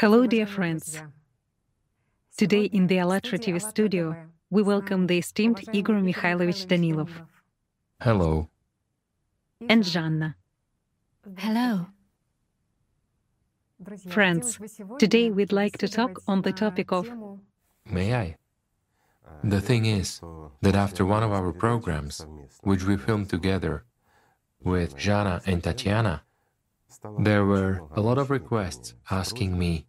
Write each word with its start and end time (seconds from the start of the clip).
Hello, 0.00 0.26
dear 0.26 0.46
friends. 0.46 0.98
Today 2.34 2.64
in 2.64 2.86
the 2.86 2.96
ALLATRA 2.96 3.38
TV 3.38 3.60
studio, 3.60 4.16
we 4.48 4.62
welcome 4.62 5.06
the 5.06 5.18
esteemed 5.18 5.62
Igor 5.74 5.96
Mikhailovich 5.96 6.64
Danilov. 6.68 7.10
Hello. 8.00 8.48
And 9.68 9.84
Jana. 9.84 10.36
Hello. 11.36 11.88
Friends, 14.08 14.58
today 14.98 15.30
we'd 15.30 15.52
like 15.52 15.76
to 15.76 15.86
talk 15.86 16.22
on 16.26 16.40
the 16.40 16.52
topic 16.52 16.92
of. 16.92 17.06
May 17.84 18.14
I? 18.14 18.36
The 19.44 19.60
thing 19.60 19.84
is 19.84 20.22
that 20.62 20.76
after 20.76 21.04
one 21.04 21.22
of 21.22 21.30
our 21.30 21.52
programs, 21.52 22.24
which 22.62 22.84
we 22.84 22.96
filmed 22.96 23.28
together 23.28 23.84
with 24.64 24.96
Jana 24.96 25.42
and 25.44 25.62
Tatiana, 25.62 26.22
there 27.18 27.44
were 27.44 27.82
a 27.94 28.00
lot 28.00 28.16
of 28.16 28.30
requests 28.30 28.94
asking 29.10 29.58
me 29.58 29.86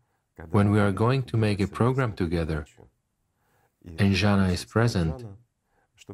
when 0.50 0.72
we 0.72 0.80
are 0.80 0.92
going 0.92 1.24
to 1.24 1.38
make 1.38 1.60
a 1.60 1.68
program 1.68 2.14
together 2.14 2.66
and 3.98 4.14
Jana 4.14 4.50
is 4.50 4.66
present 4.66 5.26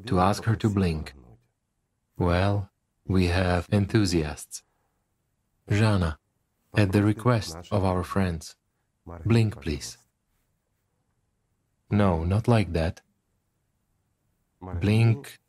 to 0.05 0.19
ask 0.19 0.43
her 0.43 0.55
to 0.55 0.69
blink. 0.69 1.13
Well, 2.17 2.69
we 3.05 3.27
have 3.27 3.67
enthusiasts. 3.71 4.63
Jana, 5.69 6.17
at 6.75 6.91
the 6.91 7.03
request 7.03 7.57
of 7.71 7.83
our 7.83 8.03
friends, 8.03 8.55
blink 9.25 9.61
please. 9.61 9.97
No, 11.89 12.23
not 12.23 12.47
like 12.47 12.73
that. 12.73 13.01
Blink. 14.61 15.39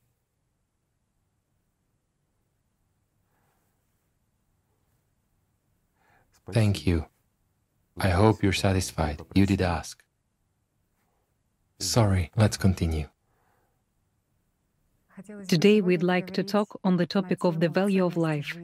Thank 6.53 6.87
you. 6.87 7.07
I 8.01 8.11
hope 8.11 8.43
you're 8.43 8.53
satisfied. 8.53 9.23
You 9.35 9.47
did 9.47 9.61
ask. 9.61 10.03
Sorry, 11.81 12.31
let's 12.37 12.57
continue. 12.57 13.09
today 15.49 15.81
we'd 15.81 16.03
like 16.03 16.33
to 16.33 16.43
talk 16.45 16.79
on 16.85 16.97
the 16.97 17.07
topic 17.07 17.45
of 17.45 17.59
the 17.59 17.69
value 17.69 18.05
of 18.05 18.17
life. 18.17 18.57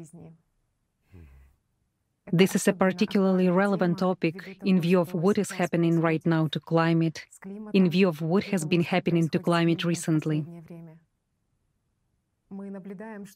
This 2.32 2.54
is 2.54 2.66
a 2.68 2.72
particularly 2.72 3.48
relevant 3.48 3.98
topic 3.98 4.58
in 4.64 4.80
view 4.80 5.00
of 5.00 5.12
what 5.14 5.36
is 5.36 5.50
happening 5.50 6.00
right 6.00 6.24
now 6.24 6.46
to 6.48 6.60
climate, 6.60 7.24
in 7.72 7.90
view 7.90 8.08
of 8.08 8.22
what 8.22 8.44
has 8.44 8.64
been 8.64 8.82
happening 8.82 9.28
to 9.30 9.38
climate 9.38 9.84
recently. 9.84 10.46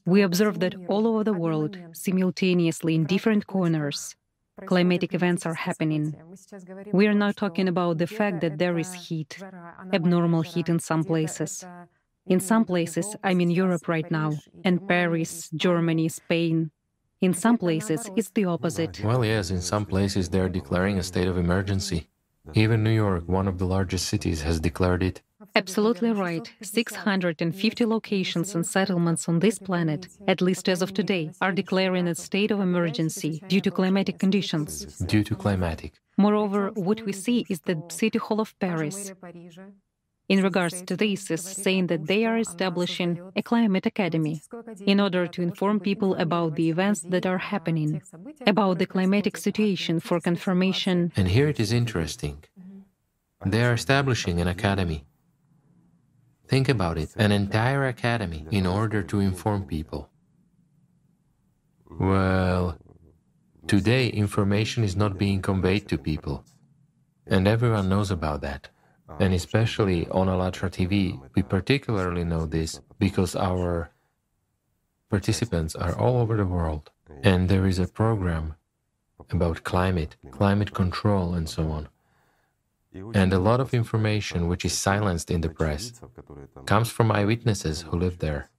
We 0.06 0.22
observe 0.22 0.60
that 0.60 0.74
all 0.88 1.06
over 1.08 1.24
the 1.24 1.32
world, 1.32 1.76
simultaneously 1.92 2.94
in 2.94 3.04
different 3.04 3.46
corners, 3.46 4.14
climatic 4.66 5.14
events 5.14 5.46
are 5.46 5.54
happening. 5.54 6.14
We 6.92 7.06
are 7.06 7.14
now 7.14 7.32
talking 7.32 7.68
about 7.68 7.98
the 7.98 8.06
fact 8.06 8.40
that 8.40 8.58
there 8.58 8.78
is 8.78 8.92
heat, 8.92 9.38
abnormal 9.92 10.42
heat 10.42 10.68
in 10.68 10.78
some 10.78 11.04
places. 11.04 11.64
In 12.26 12.40
some 12.40 12.64
places, 12.64 13.16
I'm 13.24 13.40
in 13.40 13.50
Europe 13.50 13.88
right 13.88 14.10
now, 14.10 14.32
and 14.64 14.86
Paris, 14.86 15.48
Germany, 15.54 16.08
Spain. 16.08 16.70
In 17.20 17.34
some 17.34 17.58
places, 17.58 18.08
it's 18.16 18.30
the 18.30 18.44
opposite. 18.44 19.00
Well, 19.02 19.24
yes, 19.24 19.50
in 19.50 19.60
some 19.60 19.84
places 19.86 20.28
they're 20.28 20.48
declaring 20.48 20.98
a 20.98 21.02
state 21.02 21.26
of 21.26 21.36
emergency. 21.38 22.08
Even 22.54 22.84
New 22.84 22.92
York, 22.92 23.28
one 23.28 23.48
of 23.48 23.58
the 23.58 23.66
largest 23.66 24.08
cities, 24.08 24.42
has 24.42 24.60
declared 24.60 25.02
it. 25.02 25.22
Absolutely 25.54 26.12
right. 26.12 26.50
650 26.62 27.84
locations 27.84 28.54
and 28.54 28.66
settlements 28.66 29.28
on 29.28 29.40
this 29.40 29.58
planet, 29.58 30.08
at 30.26 30.40
least 30.40 30.68
as 30.68 30.82
of 30.82 30.94
today, 30.94 31.30
are 31.40 31.52
declaring 31.52 32.06
a 32.06 32.14
state 32.14 32.50
of 32.50 32.60
emergency 32.60 33.42
due 33.48 33.60
to 33.60 33.70
climatic 33.70 34.18
conditions. 34.18 34.98
Due 34.98 35.24
to 35.24 35.34
climatic. 35.34 35.94
Moreover, 36.16 36.70
what 36.74 37.02
we 37.04 37.12
see 37.12 37.44
is 37.48 37.60
that 37.66 37.92
City 37.92 38.18
Hall 38.18 38.40
of 38.40 38.58
Paris, 38.58 39.12
in 40.28 40.42
regards 40.42 40.82
to 40.82 40.96
this, 40.96 41.30
is 41.30 41.42
saying 41.42 41.86
that 41.86 42.06
they 42.06 42.24
are 42.26 42.38
establishing 42.38 43.20
a 43.34 43.42
climate 43.42 43.86
academy 43.86 44.42
in 44.84 45.00
order 45.00 45.26
to 45.26 45.42
inform 45.42 45.80
people 45.80 46.14
about 46.16 46.56
the 46.56 46.70
events 46.70 47.00
that 47.02 47.24
are 47.24 47.38
happening, 47.38 48.02
about 48.46 48.78
the 48.78 48.86
climatic 48.86 49.36
situation 49.36 50.00
for 50.00 50.20
confirmation. 50.20 51.12
And 51.16 51.28
here 51.28 51.48
it 51.48 51.58
is 51.58 51.72
interesting. 51.72 52.44
They 53.46 53.64
are 53.64 53.74
establishing 53.74 54.40
an 54.40 54.48
academy. 54.48 55.04
Think 56.48 56.68
about 56.68 56.96
it 56.96 57.10
an 57.16 57.30
entire 57.30 57.86
academy 57.86 58.46
in 58.50 58.66
order 58.66 59.02
to 59.02 59.20
inform 59.20 59.64
people. 59.64 60.08
Well, 62.00 62.78
today 63.66 64.08
information 64.08 64.82
is 64.82 64.96
not 64.96 65.18
being 65.18 65.42
conveyed 65.42 65.88
to 65.88 65.98
people, 65.98 66.44
and 67.26 67.46
everyone 67.46 67.90
knows 67.90 68.10
about 68.10 68.40
that. 68.40 68.70
And 69.20 69.34
especially 69.34 70.06
on 70.08 70.28
ALLATRA 70.28 70.70
TV, 70.70 71.20
we 71.34 71.42
particularly 71.42 72.24
know 72.24 72.46
this 72.46 72.80
because 72.98 73.34
our 73.36 73.90
participants 75.10 75.74
are 75.74 75.96
all 75.98 76.18
over 76.18 76.36
the 76.36 76.46
world. 76.46 76.90
And 77.22 77.48
there 77.48 77.66
is 77.66 77.78
a 77.78 77.88
program 77.88 78.54
about 79.30 79.64
climate, 79.64 80.16
climate 80.30 80.72
control, 80.74 81.34
and 81.34 81.48
so 81.48 81.70
on. 81.70 81.88
And 83.14 83.32
a 83.32 83.38
lot 83.38 83.60
of 83.60 83.74
information 83.74 84.48
which 84.48 84.64
is 84.64 84.72
silenced 84.72 85.30
in 85.30 85.40
the 85.40 85.48
press 85.48 86.00
comes 86.66 86.90
from 86.90 87.12
eyewitnesses 87.12 87.82
who 87.82 87.98
live 87.98 88.18
there. 88.18 88.50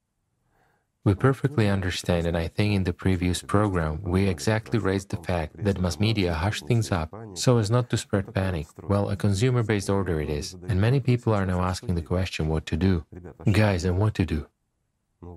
We 1.05 1.15
perfectly 1.15 1.69
understand, 1.69 2.27
and 2.27 2.37
I 2.37 2.49
think 2.49 2.75
in 2.75 2.83
the 2.83 2.93
previous 2.93 3.41
program 3.41 4.01
we 4.03 4.27
exactly 4.27 4.79
raised 4.79 5.09
the 5.09 5.17
fact 5.17 5.63
that 5.63 5.79
mass 5.79 5.97
media 5.99 6.33
hush 6.33 6.61
things 6.61 6.91
up 6.91 7.09
so 7.33 7.57
as 7.57 7.71
not 7.71 7.89
to 7.89 7.97
spread 7.97 8.33
panic. 8.33 8.67
Well, 8.83 9.09
a 9.09 9.15
consumer 9.15 9.63
based 9.63 9.89
order 9.89 10.19
it 10.19 10.29
is, 10.29 10.55
and 10.67 10.79
many 10.79 10.99
people 10.99 11.33
are 11.33 11.45
now 11.45 11.61
asking 11.61 11.95
the 11.95 12.01
question 12.01 12.49
what 12.49 12.65
to 12.67 12.75
do. 12.77 13.05
Guys, 13.51 13.85
and 13.85 13.97
what 13.97 14.13
to 14.15 14.25
do? 14.25 14.47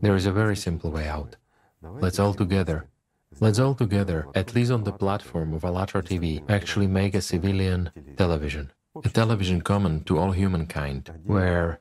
There 0.02 0.16
is 0.16 0.26
a 0.26 0.32
very 0.32 0.56
simple 0.56 0.90
way 0.90 1.06
out. 1.08 1.36
Let's 1.82 2.19
all 2.19 2.34
together, 2.34 2.88
let's 3.40 3.58
all 3.58 3.74
together, 3.74 4.26
at 4.34 4.54
least 4.54 4.70
on 4.70 4.84
the 4.84 4.92
platform 4.92 5.54
of 5.54 5.62
ALLATRA 5.64 6.02
TV, 6.02 6.42
actually 6.50 6.86
make 6.86 7.14
a 7.14 7.20
civilian 7.20 7.90
television, 8.16 8.72
a 9.04 9.08
television 9.08 9.60
common 9.62 10.04
to 10.04 10.19
all 10.19 10.32
humankind, 10.32 11.10
where 11.25 11.80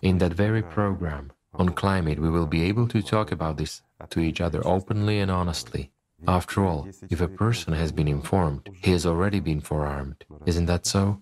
in 0.00 0.18
that 0.18 0.32
very 0.32 0.62
program 0.62 1.32
on 1.54 1.70
climate, 1.70 2.18
we 2.18 2.30
will 2.30 2.46
be 2.46 2.62
able 2.62 2.88
to 2.88 3.02
talk 3.02 3.32
about 3.32 3.56
this 3.56 3.82
to 4.10 4.20
each 4.20 4.40
other 4.40 4.60
openly 4.66 5.18
and 5.18 5.30
honestly. 5.30 5.90
After 6.26 6.64
all, 6.64 6.88
if 7.10 7.20
a 7.20 7.28
person 7.28 7.72
has 7.72 7.90
been 7.90 8.08
informed, 8.08 8.68
he 8.80 8.92
has 8.92 9.04
already 9.04 9.40
been 9.40 9.60
forearmed. 9.60 10.24
Isn't 10.46 10.66
that 10.66 10.86
so? 10.86 11.20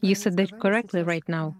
You 0.00 0.14
said 0.14 0.36
that 0.36 0.60
correctly 0.60 1.02
right 1.02 1.28
now. 1.28 1.56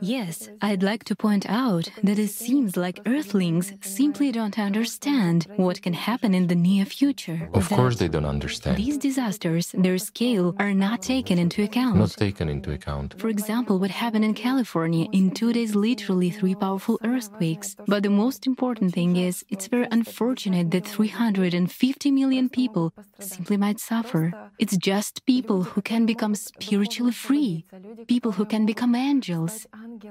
Yes, 0.00 0.48
I'd 0.60 0.82
like 0.82 1.04
to 1.04 1.16
point 1.16 1.46
out 1.48 1.90
that 2.02 2.18
it 2.18 2.30
seems 2.30 2.76
like 2.76 3.00
Earthlings 3.06 3.72
simply 3.80 4.32
don't 4.32 4.58
understand 4.58 5.46
what 5.56 5.82
can 5.82 5.92
happen 5.92 6.34
in 6.34 6.46
the 6.48 6.54
near 6.54 6.84
future. 6.84 7.48
Of 7.54 7.68
course, 7.68 7.96
they 7.98 8.08
don't 8.08 8.24
understand. 8.26 8.76
These 8.76 8.98
disasters, 8.98 9.72
their 9.72 9.98
scale, 9.98 10.54
are 10.58 10.74
not 10.74 11.02
taken 11.02 11.38
into 11.38 11.62
account. 11.62 11.96
Not 11.98 12.10
taken 12.10 12.48
into 12.48 12.72
account. 12.72 13.18
For 13.18 13.28
example, 13.28 13.78
what 13.78 13.90
happened 13.90 14.24
in 14.24 14.34
California 14.34 15.06
in 15.12 15.30
two 15.30 15.52
days, 15.52 15.74
literally 15.74 16.30
three 16.30 16.54
powerful 16.54 16.98
earthquakes. 17.04 17.76
But 17.86 18.02
the 18.02 18.10
most 18.10 18.46
important 18.46 18.92
thing 18.94 19.16
is, 19.16 19.44
it's 19.48 19.66
very 19.68 19.88
unfortunate 19.90 20.70
that 20.72 20.86
350 20.86 22.10
million 22.10 22.48
people 22.48 22.92
simply 23.20 23.56
might 23.56 23.80
suffer. 23.80 24.32
It's 24.58 24.76
just 24.76 25.24
people 25.26 25.62
who 25.64 25.82
can 25.82 26.06
become 26.06 26.34
spiritually 26.34 27.12
free, 27.12 27.64
people 28.06 28.32
who 28.32 28.44
can 28.44 28.66
become 28.66 28.94
angels. 28.94 29.66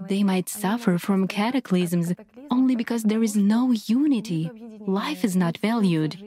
They 0.07 0.23
might 0.23 0.49
suffer 0.49 0.97
from 0.97 1.27
cataclysms 1.27 2.13
only 2.51 2.75
because 2.75 3.03
there 3.03 3.23
is 3.23 3.35
no 3.35 3.71
unity. 3.71 4.49
Life 4.85 5.23
is 5.23 5.35
not 5.35 5.57
valued. 5.57 6.17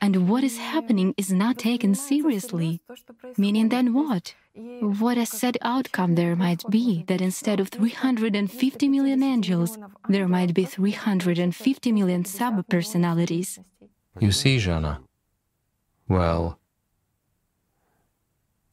And 0.00 0.28
what 0.28 0.44
is 0.44 0.58
happening 0.58 1.14
is 1.16 1.32
not 1.32 1.56
taken 1.56 1.94
seriously. 1.94 2.82
Meaning, 3.38 3.70
then 3.70 3.94
what? 3.94 4.34
What 4.80 5.16
a 5.16 5.24
sad 5.24 5.56
outcome 5.62 6.14
there 6.14 6.36
might 6.36 6.62
be 6.68 7.04
that 7.08 7.20
instead 7.20 7.58
of 7.58 7.70
350 7.70 8.88
million 8.88 9.22
angels, 9.22 9.78
there 10.08 10.28
might 10.28 10.52
be 10.52 10.64
350 10.64 11.92
million 11.92 12.24
sub 12.24 12.68
personalities. 12.68 13.58
You 14.20 14.30
see, 14.30 14.58
Jana. 14.58 15.00
well, 16.08 16.58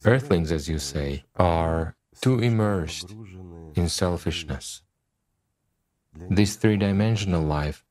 Earthlings, 0.04 0.50
as 0.52 0.68
you 0.68 0.78
say, 0.78 1.24
are 1.36 1.96
too 2.20 2.40
immersed 2.40 3.14
in 3.74 3.88
selfishness. 3.88 4.82
This 6.14 6.56
three 6.56 6.76
dimensional 6.76 7.42
life 7.42 7.84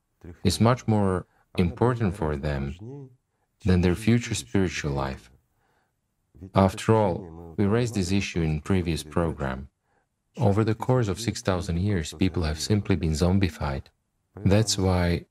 is 0.44 0.60
much 0.60 0.86
more 0.86 1.26
important 1.58 2.14
for 2.16 2.36
them 2.36 3.10
than 3.64 3.80
their 3.80 3.94
future 3.94 4.34
spiritual 4.34 4.92
life. 4.92 5.30
After 6.54 6.94
all, 6.94 7.54
we 7.56 7.66
raised 7.66 7.94
this 7.94 8.12
issue 8.12 8.42
in 8.42 8.60
previous 8.60 9.02
program. 9.02 9.68
Over 10.36 10.64
the 10.64 10.74
course 10.74 11.08
of 11.08 11.20
6,000 11.20 11.78
years, 11.78 12.14
people 12.14 12.42
have 12.44 12.60
simply 12.60 12.96
been 12.96 13.12
zombified. 13.12 13.84
That's 14.36 14.78
why 14.78 15.26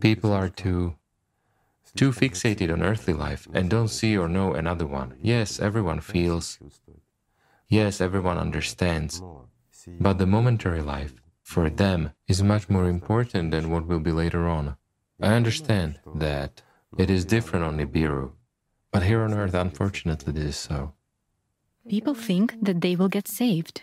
people 0.00 0.32
are 0.32 0.48
too 0.48 0.94
too 1.96 2.12
fixated 2.12 2.72
on 2.72 2.82
earthly 2.82 3.14
life 3.14 3.48
and 3.52 3.68
don't 3.70 3.88
see 3.88 4.16
or 4.16 4.28
know 4.28 4.54
another 4.54 4.86
one. 4.86 5.14
Yes, 5.22 5.58
everyone 5.58 6.00
feels. 6.00 6.58
Yes, 7.68 8.00
everyone 8.00 8.38
understands. 8.38 9.22
But 10.00 10.18
the 10.18 10.26
momentary 10.26 10.82
life, 10.82 11.14
for 11.42 11.68
them, 11.70 12.12
is 12.26 12.42
much 12.42 12.68
more 12.68 12.88
important 12.88 13.50
than 13.50 13.70
what 13.70 13.86
will 13.86 14.00
be 14.00 14.12
later 14.12 14.46
on. 14.48 14.76
I 15.20 15.34
understand 15.34 15.98
that 16.14 16.62
it 16.96 17.10
is 17.10 17.24
different 17.24 17.64
on 17.64 17.76
Nibiru, 17.78 18.32
but 18.92 19.02
here 19.02 19.22
on 19.22 19.34
earth, 19.34 19.54
unfortunately, 19.54 20.32
this 20.32 20.44
is 20.44 20.56
so. 20.56 20.92
People 21.88 22.14
think 22.14 22.54
that 22.62 22.80
they 22.80 22.94
will 22.96 23.08
get 23.08 23.26
saved. 23.26 23.82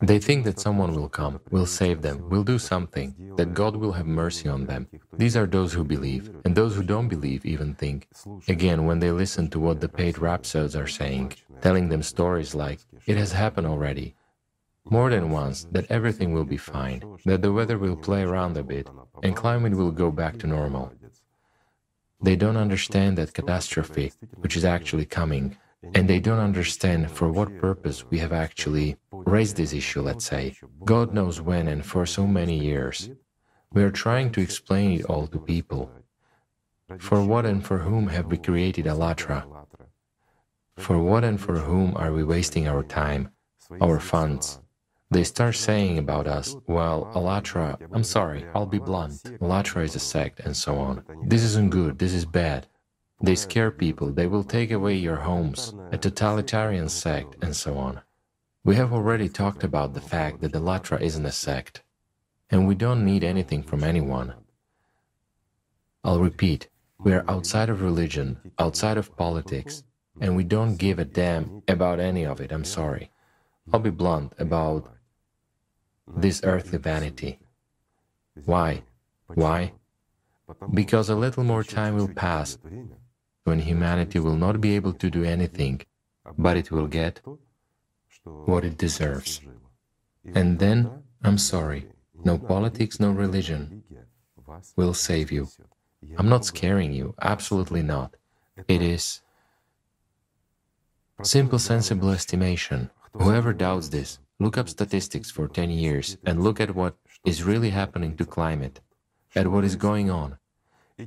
They 0.00 0.18
think 0.18 0.44
that 0.44 0.60
someone 0.60 0.94
will 0.94 1.08
come, 1.08 1.40
will 1.50 1.64
save 1.64 2.02
them, 2.02 2.28
will 2.28 2.44
do 2.44 2.58
something, 2.58 3.14
that 3.36 3.54
God 3.54 3.76
will 3.76 3.92
have 3.92 4.06
mercy 4.06 4.46
on 4.46 4.66
them. 4.66 4.88
These 5.16 5.36
are 5.38 5.46
those 5.46 5.72
who 5.72 5.84
believe, 5.84 6.30
and 6.44 6.54
those 6.54 6.74
who 6.74 6.82
don't 6.82 7.08
believe 7.08 7.46
even 7.46 7.74
think. 7.74 8.08
Again, 8.46 8.84
when 8.84 8.98
they 8.98 9.10
listen 9.10 9.48
to 9.50 9.60
what 9.60 9.80
the 9.80 9.88
paid 9.88 10.18
rhapsodes 10.18 10.76
are 10.76 10.86
saying, 10.86 11.32
telling 11.62 11.88
them 11.88 12.02
stories 12.02 12.54
like, 12.54 12.80
it 13.06 13.16
has 13.16 13.32
happened 13.32 13.66
already, 13.66 14.14
more 14.90 15.10
than 15.10 15.30
once, 15.30 15.66
that 15.72 15.90
everything 15.90 16.32
will 16.32 16.44
be 16.44 16.56
fine, 16.56 17.02
that 17.24 17.42
the 17.42 17.52
weather 17.52 17.78
will 17.78 17.96
play 17.96 18.22
around 18.22 18.56
a 18.56 18.62
bit, 18.62 18.88
and 19.22 19.34
climate 19.34 19.74
will 19.74 19.90
go 19.90 20.10
back 20.10 20.38
to 20.38 20.46
normal. 20.46 20.92
They 22.22 22.36
don't 22.36 22.56
understand 22.56 23.18
that 23.18 23.34
catastrophe, 23.34 24.12
which 24.36 24.56
is 24.56 24.64
actually 24.64 25.06
coming, 25.06 25.56
and 25.94 26.08
they 26.08 26.20
don't 26.20 26.38
understand 26.38 27.10
for 27.10 27.30
what 27.30 27.58
purpose 27.58 28.04
we 28.10 28.18
have 28.18 28.32
actually 28.32 28.96
raised 29.12 29.56
this 29.56 29.72
issue, 29.72 30.02
let's 30.02 30.24
say. 30.24 30.54
God 30.84 31.12
knows 31.12 31.40
when 31.40 31.68
and 31.68 31.84
for 31.84 32.06
so 32.06 32.26
many 32.26 32.58
years. 32.58 33.10
We 33.72 33.82
are 33.82 33.90
trying 33.90 34.30
to 34.32 34.40
explain 34.40 35.00
it 35.00 35.06
all 35.06 35.26
to 35.28 35.38
people. 35.38 35.90
For 36.98 37.22
what 37.24 37.44
and 37.44 37.64
for 37.64 37.78
whom 37.78 38.06
have 38.08 38.26
we 38.26 38.38
created 38.38 38.86
Allatra? 38.86 39.44
For 40.76 40.98
what 40.98 41.24
and 41.24 41.40
for 41.40 41.58
whom 41.58 41.96
are 41.96 42.12
we 42.12 42.22
wasting 42.22 42.68
our 42.68 42.82
time, 42.82 43.30
our 43.80 43.98
funds? 43.98 44.60
They 45.08 45.22
start 45.22 45.54
saying 45.54 45.98
about 45.98 46.26
us, 46.26 46.56
well, 46.66 47.10
Allatra, 47.14 47.78
I'm 47.92 48.02
sorry, 48.02 48.44
I'll 48.54 48.66
be 48.66 48.80
blunt, 48.80 49.22
Allatra 49.40 49.84
is 49.84 49.94
a 49.94 50.00
sect, 50.00 50.40
and 50.40 50.56
so 50.56 50.78
on. 50.78 51.04
This 51.24 51.44
isn't 51.44 51.70
good, 51.70 51.98
this 51.98 52.12
is 52.12 52.24
bad. 52.24 52.66
They 53.22 53.36
scare 53.36 53.70
people, 53.70 54.12
they 54.12 54.26
will 54.26 54.42
take 54.42 54.72
away 54.72 54.94
your 54.96 55.16
homes, 55.16 55.72
a 55.92 55.96
totalitarian 55.96 56.88
sect, 56.88 57.36
and 57.40 57.54
so 57.54 57.78
on. 57.78 58.00
We 58.64 58.74
have 58.76 58.92
already 58.92 59.28
talked 59.28 59.62
about 59.62 59.94
the 59.94 60.00
fact 60.00 60.40
that 60.40 60.52
the 60.52 60.60
Allatra 60.60 61.00
isn't 61.00 61.24
a 61.24 61.30
sect, 61.30 61.84
and 62.50 62.66
we 62.66 62.74
don't 62.74 63.04
need 63.04 63.22
anything 63.22 63.62
from 63.62 63.84
anyone. 63.84 64.34
I'll 66.02 66.20
repeat, 66.20 66.68
we 66.98 67.12
are 67.12 67.24
outside 67.28 67.68
of 67.68 67.80
religion, 67.80 68.38
outside 68.58 68.98
of 68.98 69.16
politics, 69.16 69.84
and 70.20 70.34
we 70.34 70.42
don't 70.42 70.76
give 70.76 70.98
a 70.98 71.04
damn 71.04 71.62
about 71.68 72.00
any 72.00 72.26
of 72.26 72.40
it, 72.40 72.50
I'm 72.50 72.64
sorry. 72.64 73.12
I'll 73.72 73.80
be 73.80 73.90
blunt 73.90 74.32
about 74.38 74.95
this 76.14 76.40
earthly 76.44 76.78
vanity. 76.78 77.38
Why? 78.44 78.82
Why? 79.26 79.72
Because 80.72 81.08
a 81.08 81.16
little 81.16 81.44
more 81.44 81.64
time 81.64 81.96
will 81.96 82.08
pass 82.08 82.58
when 83.44 83.60
humanity 83.60 84.18
will 84.18 84.36
not 84.36 84.60
be 84.60 84.76
able 84.76 84.92
to 84.92 85.10
do 85.10 85.24
anything, 85.24 85.82
but 86.38 86.56
it 86.56 86.70
will 86.70 86.86
get 86.86 87.20
what 88.24 88.64
it 88.64 88.76
deserves. 88.76 89.40
And 90.34 90.58
then, 90.58 91.02
I'm 91.22 91.38
sorry, 91.38 91.86
no 92.24 92.38
politics, 92.38 93.00
no 93.00 93.10
religion 93.10 93.84
will 94.76 94.94
save 94.94 95.32
you. 95.32 95.48
I'm 96.18 96.28
not 96.28 96.44
scaring 96.44 96.92
you, 96.92 97.14
absolutely 97.20 97.82
not. 97.82 98.14
It 98.68 98.82
is 98.82 99.22
simple, 101.22 101.58
sensible 101.58 102.10
estimation. 102.10 102.90
Whoever 103.14 103.52
doubts 103.52 103.88
this, 103.88 104.18
look 104.38 104.58
up 104.58 104.68
statistics 104.68 105.30
for 105.30 105.48
10 105.48 105.70
years 105.70 106.16
and 106.24 106.42
look 106.42 106.60
at 106.60 106.74
what 106.74 106.96
is 107.24 107.42
really 107.42 107.70
happening 107.70 108.16
to 108.16 108.24
climate, 108.24 108.80
at 109.34 109.48
what 109.48 109.64
is 109.64 109.76
going 109.76 110.10
on. 110.10 110.38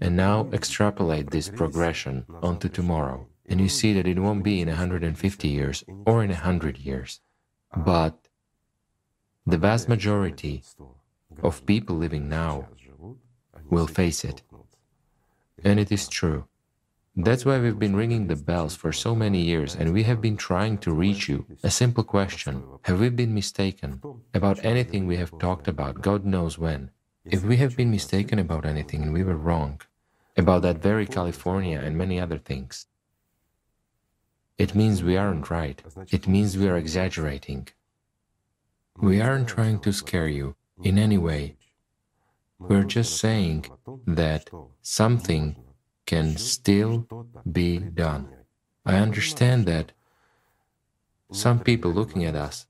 And 0.02 0.16
now 0.16 0.48
extrapolate 0.54 1.32
this 1.32 1.50
progression 1.50 2.26
onto 2.44 2.70
tomorrow, 2.70 3.28
and 3.48 3.60
you 3.60 3.70
see 3.70 3.92
that 3.94 4.08
it 4.08 4.20
won't 4.20 4.44
be 4.44 4.62
in 4.62 4.68
150 4.68 5.48
years 5.48 5.84
or 6.06 6.24
in 6.24 6.30
100 6.30 6.78
years. 6.78 7.22
But 7.76 8.28
the 9.46 9.58
vast 9.58 9.90
majority 9.90 10.64
of 11.42 11.66
people 11.66 11.96
living 11.96 12.30
now 12.30 12.68
will 13.70 13.88
face 13.88 14.24
it. 14.24 14.44
And 15.64 15.80
it 15.80 15.92
is 15.92 16.08
true. 16.08 16.46
That's 17.16 17.44
why 17.46 17.60
we've 17.60 17.80
been 17.80 17.96
ringing 17.96 18.28
the 18.28 18.36
bells 18.36 18.76
for 18.76 18.94
so 18.94 19.14
many 19.16 19.42
years 19.42 19.76
and 19.76 19.94
we 19.94 20.04
have 20.04 20.22
been 20.22 20.38
trying 20.38 20.78
to 20.80 20.94
reach 20.94 21.28
you. 21.28 21.46
A 21.64 21.72
simple 21.72 22.04
question 22.04 22.64
Have 22.84 23.00
we 23.00 23.10
been 23.10 23.34
mistaken 23.34 24.02
about 24.34 24.64
anything 24.64 25.06
we 25.06 25.18
have 25.18 25.38
talked 25.40 25.68
about, 25.68 26.02
God 26.02 26.24
knows 26.24 26.58
when? 26.58 26.92
If 27.26 27.44
we 27.44 27.58
have 27.58 27.76
been 27.76 27.92
mistaken 27.92 28.40
about 28.40 28.66
anything 28.66 29.04
and 29.04 29.14
we 29.14 29.24
were 29.24 29.36
wrong, 29.36 29.82
about 30.38 30.62
that 30.62 30.82
very 30.82 31.06
California 31.06 31.80
and 31.80 31.98
many 31.98 32.20
other 32.20 32.38
things, 32.38 32.88
it 34.58 34.76
means 34.76 35.04
we 35.04 35.18
aren't 35.18 35.50
right. 35.50 35.82
It 36.12 36.28
means 36.28 36.58
we 36.58 36.68
are 36.68 36.78
exaggerating. 36.78 37.68
We 38.98 39.22
aren't 39.22 39.48
trying 39.48 39.80
to 39.80 39.94
scare 39.94 40.28
you 40.28 40.56
in 40.84 40.98
any 40.98 41.18
way. 41.18 41.56
We're 42.60 42.84
just 42.84 43.18
saying 43.18 43.66
that 44.06 44.50
something 44.82 45.56
can 46.10 46.30
mm-hmm. 46.30 46.50
still 46.56 46.94
be 47.60 47.78
done. 47.78 48.24
I 48.84 48.96
understand 48.96 49.68
that 49.68 49.92
some 51.32 51.60
people 51.60 51.92
looking 51.92 52.26
at 52.26 52.36
us 52.36 52.66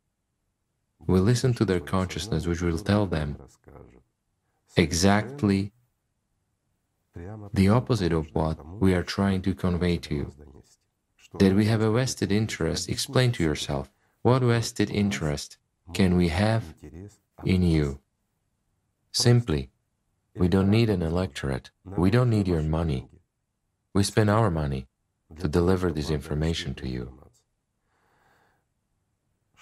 will 1.07 1.23
listen 1.31 1.53
to 1.53 1.65
their 1.65 1.79
consciousness, 1.79 2.45
which 2.45 2.61
will 2.61 2.77
tell 2.77 3.05
them 3.05 3.37
exactly 4.75 5.71
the 7.53 7.69
opposite 7.69 8.13
of 8.19 8.27
what 8.33 8.57
we 8.83 8.93
are 8.93 9.07
trying 9.17 9.41
to 9.43 9.53
convey 9.65 9.95
to 10.07 10.13
you. 10.19 10.33
That 11.41 11.53
we 11.53 11.65
have 11.71 11.81
a 11.81 11.91
vested 11.91 12.31
interest, 12.31 12.89
explain 12.89 13.31
to 13.33 13.43
yourself 13.43 13.85
what 14.21 14.41
vested 14.41 14.89
interest 14.89 15.57
can 15.93 16.17
we 16.17 16.27
have 16.27 16.63
in 17.45 17.61
you? 17.75 17.99
Simply, 19.11 19.69
we 20.35 20.47
don't 20.49 20.69
need 20.69 20.89
an 20.89 21.01
electorate, 21.01 21.71
we 21.85 22.09
don't 22.11 22.29
need 22.29 22.47
your 22.47 22.63
money. 22.63 23.07
We 23.93 24.03
spend 24.03 24.29
our 24.29 24.51
money 24.51 24.87
to 25.39 25.47
deliver 25.47 25.91
this 25.91 26.09
information 26.09 26.73
to 26.75 26.87
you. 26.87 27.19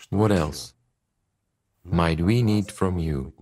What 0.10 0.32
else 0.32 0.74
might 1.84 2.22
we 2.22 2.42
need 2.42 2.72
from 2.72 2.98
you? 3.00 3.34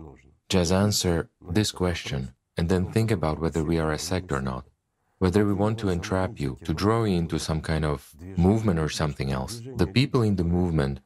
Just 0.48 0.72
answer 0.72 1.28
this 1.40 1.70
question 1.72 2.34
and 2.56 2.68
then 2.68 2.90
think 2.90 3.10
about 3.10 3.40
whether 3.40 3.62
we 3.62 3.78
are 3.78 3.92
a 3.92 3.98
sect 3.98 4.32
or 4.32 4.40
not, 4.40 4.64
whether 5.18 5.44
we 5.44 5.52
want 5.52 5.78
to 5.80 5.88
entrap 5.88 6.40
you, 6.40 6.58
to 6.64 6.72
draw 6.72 7.04
you 7.04 7.16
into 7.16 7.38
some 7.38 7.60
kind 7.60 7.84
of 7.84 8.14
movement 8.36 8.78
or 8.78 8.88
something 8.88 9.30
else. 9.32 9.60
The 9.76 9.86
people 9.86 10.22
in 10.22 10.36
the 10.36 10.44
movement 10.44 11.00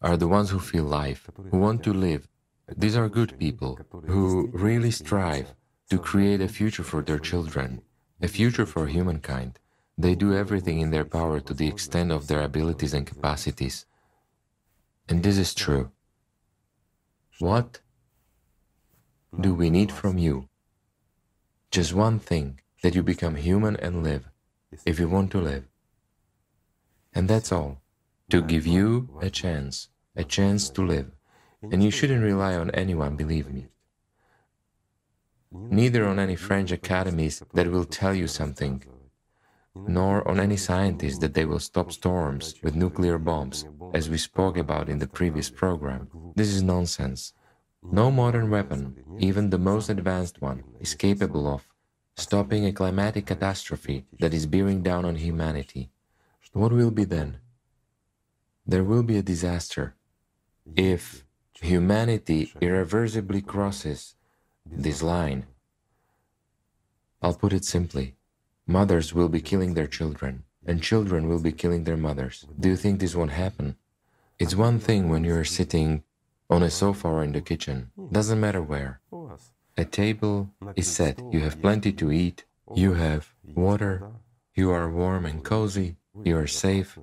are 0.00 0.16
the 0.16 0.28
ones 0.28 0.50
who 0.50 0.58
feel 0.58 0.84
life, 0.84 1.30
who 1.50 1.58
want 1.58 1.82
to 1.84 1.92
live. 1.92 2.28
These 2.76 2.96
are 2.96 3.08
good 3.08 3.38
people 3.38 3.78
who 4.06 4.50
really 4.52 4.90
strive 4.90 5.54
to 5.90 5.98
create 5.98 6.40
a 6.40 6.48
future 6.48 6.82
for 6.82 7.02
their 7.02 7.18
children, 7.18 7.82
a 8.22 8.28
future 8.28 8.66
for 8.66 8.86
humankind. 8.86 9.58
They 9.98 10.14
do 10.14 10.34
everything 10.34 10.80
in 10.80 10.90
their 10.90 11.04
power 11.04 11.40
to 11.40 11.52
the 11.52 11.66
extent 11.66 12.12
of 12.12 12.28
their 12.28 12.42
abilities 12.42 12.94
and 12.94 13.06
capacities. 13.06 13.84
And 15.08 15.22
this 15.22 15.36
is 15.36 15.54
true. 15.54 15.90
What 17.40 17.80
do 19.38 19.52
we 19.54 19.70
need 19.70 19.90
from 19.90 20.18
you? 20.18 20.48
Just 21.70 21.92
one 21.94 22.18
thing 22.20 22.60
that 22.82 22.94
you 22.94 23.02
become 23.02 23.34
human 23.34 23.76
and 23.76 24.02
live, 24.04 24.28
if 24.86 25.00
you 25.00 25.08
want 25.08 25.30
to 25.32 25.40
live. 25.40 25.64
And 27.12 27.28
that's 27.28 27.50
all. 27.50 27.82
To 28.30 28.40
give 28.40 28.66
you 28.66 29.18
a 29.20 29.30
chance, 29.30 29.88
a 30.16 30.24
chance 30.24 30.70
to 30.70 30.82
live. 30.82 31.10
And 31.60 31.82
you 31.82 31.90
shouldn't 31.90 32.22
rely 32.22 32.54
on 32.54 32.70
anyone, 32.70 33.16
believe 33.16 33.52
me. 33.52 33.71
Neither 35.54 36.06
on 36.06 36.18
any 36.18 36.36
French 36.36 36.72
academies 36.72 37.42
that 37.52 37.70
will 37.70 37.84
tell 37.84 38.14
you 38.14 38.26
something, 38.26 38.82
nor 39.74 40.26
on 40.26 40.40
any 40.40 40.56
scientists 40.56 41.18
that 41.18 41.34
they 41.34 41.44
will 41.44 41.58
stop 41.58 41.92
storms 41.92 42.54
with 42.62 42.74
nuclear 42.74 43.18
bombs, 43.18 43.66
as 43.92 44.08
we 44.08 44.16
spoke 44.16 44.56
about 44.56 44.88
in 44.88 44.98
the 44.98 45.06
previous 45.06 45.50
program. 45.50 46.08
This 46.34 46.48
is 46.48 46.62
nonsense. 46.62 47.34
No 47.82 48.10
modern 48.10 48.48
weapon, 48.48 48.96
even 49.18 49.50
the 49.50 49.58
most 49.58 49.90
advanced 49.90 50.40
one, 50.40 50.62
is 50.80 50.94
capable 50.94 51.46
of 51.46 51.68
stopping 52.16 52.64
a 52.64 52.72
climatic 52.72 53.26
catastrophe 53.26 54.06
that 54.20 54.32
is 54.32 54.46
bearing 54.46 54.82
down 54.82 55.04
on 55.04 55.16
humanity. 55.16 55.90
What 56.52 56.72
will 56.72 56.90
be 56.90 57.04
then? 57.04 57.38
There 58.66 58.84
will 58.84 59.02
be 59.02 59.18
a 59.18 59.22
disaster 59.22 59.96
if 60.76 61.24
humanity 61.60 62.52
irreversibly 62.60 63.42
crosses 63.42 64.14
this 64.66 65.02
line. 65.02 65.46
I'll 67.20 67.34
put 67.34 67.52
it 67.52 67.64
simply 67.64 68.16
Mothers 68.66 69.12
will 69.12 69.28
be 69.28 69.40
killing 69.40 69.74
their 69.74 69.88
children, 69.88 70.44
and 70.64 70.82
children 70.82 71.28
will 71.28 71.40
be 71.40 71.52
killing 71.52 71.84
their 71.84 71.96
mothers. 71.96 72.46
Do 72.58 72.68
you 72.68 72.76
think 72.76 73.00
this 73.00 73.14
won't 73.14 73.32
happen? 73.32 73.76
It's 74.38 74.54
one 74.54 74.78
thing 74.78 75.08
when 75.08 75.24
you're 75.24 75.44
sitting 75.44 76.04
on 76.48 76.62
a 76.62 76.70
sofa 76.70 77.08
or 77.08 77.24
in 77.24 77.32
the 77.32 77.40
kitchen, 77.40 77.90
doesn't 78.12 78.40
matter 78.40 78.62
where. 78.62 79.00
A 79.76 79.84
table 79.84 80.50
is 80.76 80.86
set, 80.86 81.20
you 81.32 81.40
have 81.40 81.60
plenty 81.60 81.92
to 81.92 82.12
eat, 82.12 82.44
you 82.74 82.94
have 82.94 83.34
water, 83.42 84.10
you 84.54 84.70
are 84.70 84.88
warm 84.90 85.26
and 85.26 85.42
cozy, 85.42 85.96
you 86.24 86.36
are 86.38 86.46
safe, 86.46 86.98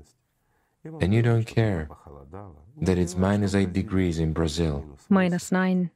and 1.02 1.14
you 1.14 1.22
don't 1.22 1.46
care 1.46 1.90
that 2.82 2.98
it's 2.98 3.18
minus 3.18 3.54
8 3.54 3.74
degrees 3.74 4.20
in 4.20 4.32
Brazil. 4.32 4.86
Minus 5.10 5.52
9. 5.52 5.92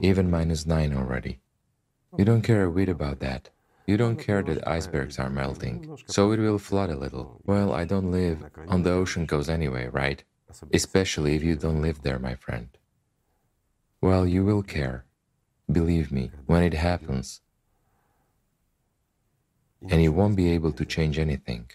Even 0.00 0.30
minus 0.30 0.66
9 0.66 0.94
already. 0.94 1.40
You 2.16 2.24
don't 2.24 2.42
care 2.42 2.64
a 2.64 2.70
bit 2.70 2.88
about 2.88 3.20
that. 3.20 3.50
You 3.86 3.96
don't 3.96 4.16
care 4.16 4.42
that 4.42 4.66
icebergs 4.66 5.18
are 5.18 5.30
melting, 5.30 5.96
so 6.06 6.32
it 6.32 6.38
will 6.38 6.58
flood 6.58 6.90
a 6.90 6.96
little. 6.96 7.40
Well, 7.44 7.72
I 7.72 7.84
don't 7.84 8.10
live 8.10 8.44
on 8.68 8.82
the 8.82 8.92
ocean 8.92 9.26
coast 9.26 9.50
anyway, 9.50 9.88
right? 9.88 10.22
Especially 10.72 11.34
if 11.34 11.42
you 11.42 11.56
don't 11.56 11.82
live 11.82 12.02
there, 12.02 12.18
my 12.18 12.34
friend. 12.34 12.68
Well, 14.00 14.26
you 14.26 14.44
will 14.44 14.62
care. 14.62 15.04
Believe 15.70 16.10
me, 16.10 16.30
when 16.46 16.62
it 16.62 16.74
happens. 16.74 17.40
And 19.88 20.02
you 20.02 20.12
won't 20.12 20.36
be 20.36 20.50
able 20.50 20.72
to 20.72 20.84
change 20.84 21.18
anything. 21.18 21.70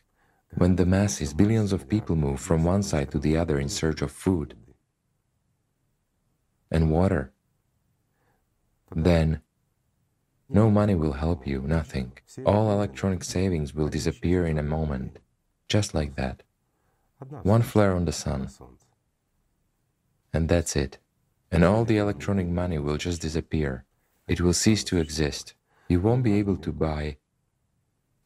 When 0.56 0.78
the 0.78 0.86
masses, 0.86 1.34
billions 1.34 1.74
of 1.74 1.90
people 1.90 2.16
move 2.16 2.40
from 2.40 2.64
one 2.64 2.82
side 2.82 3.12
to 3.12 3.20
the 3.20 3.38
other 3.38 3.60
in 3.60 3.70
search 3.70 4.02
of 4.02 4.12
food 4.12 4.56
and 6.72 6.92
water, 6.92 7.34
then 8.94 9.42
no 10.50 10.70
money 10.70 10.96
will 10.96 11.14
help 11.14 11.48
you, 11.48 11.62
nothing. 11.62 12.14
All 12.46 12.72
electronic 12.72 13.24
savings 13.24 13.74
will 13.74 13.90
disappear 13.90 14.46
in 14.46 14.58
a 14.58 14.64
moment, 14.64 15.18
just 15.68 15.94
like 15.94 16.16
that. 16.16 16.44
One 17.44 17.62
flare 17.62 17.96
on 17.96 18.06
the 18.06 18.12
sun. 18.12 18.50
And 20.34 20.50
that's 20.50 20.76
it. 20.76 21.00
And 21.52 21.64
all 21.64 21.86
the 21.86 21.98
electronic 21.98 22.48
money 22.48 22.78
will 22.78 22.98
just 22.98 23.22
disappear. 23.22 23.86
It 24.28 24.42
will 24.42 24.54
cease 24.54 24.84
to 24.86 24.98
exist. 24.98 25.54
You 25.88 26.00
won't 26.02 26.24
be 26.24 26.38
able 26.38 26.58
to 26.58 26.72
buy 26.72 27.18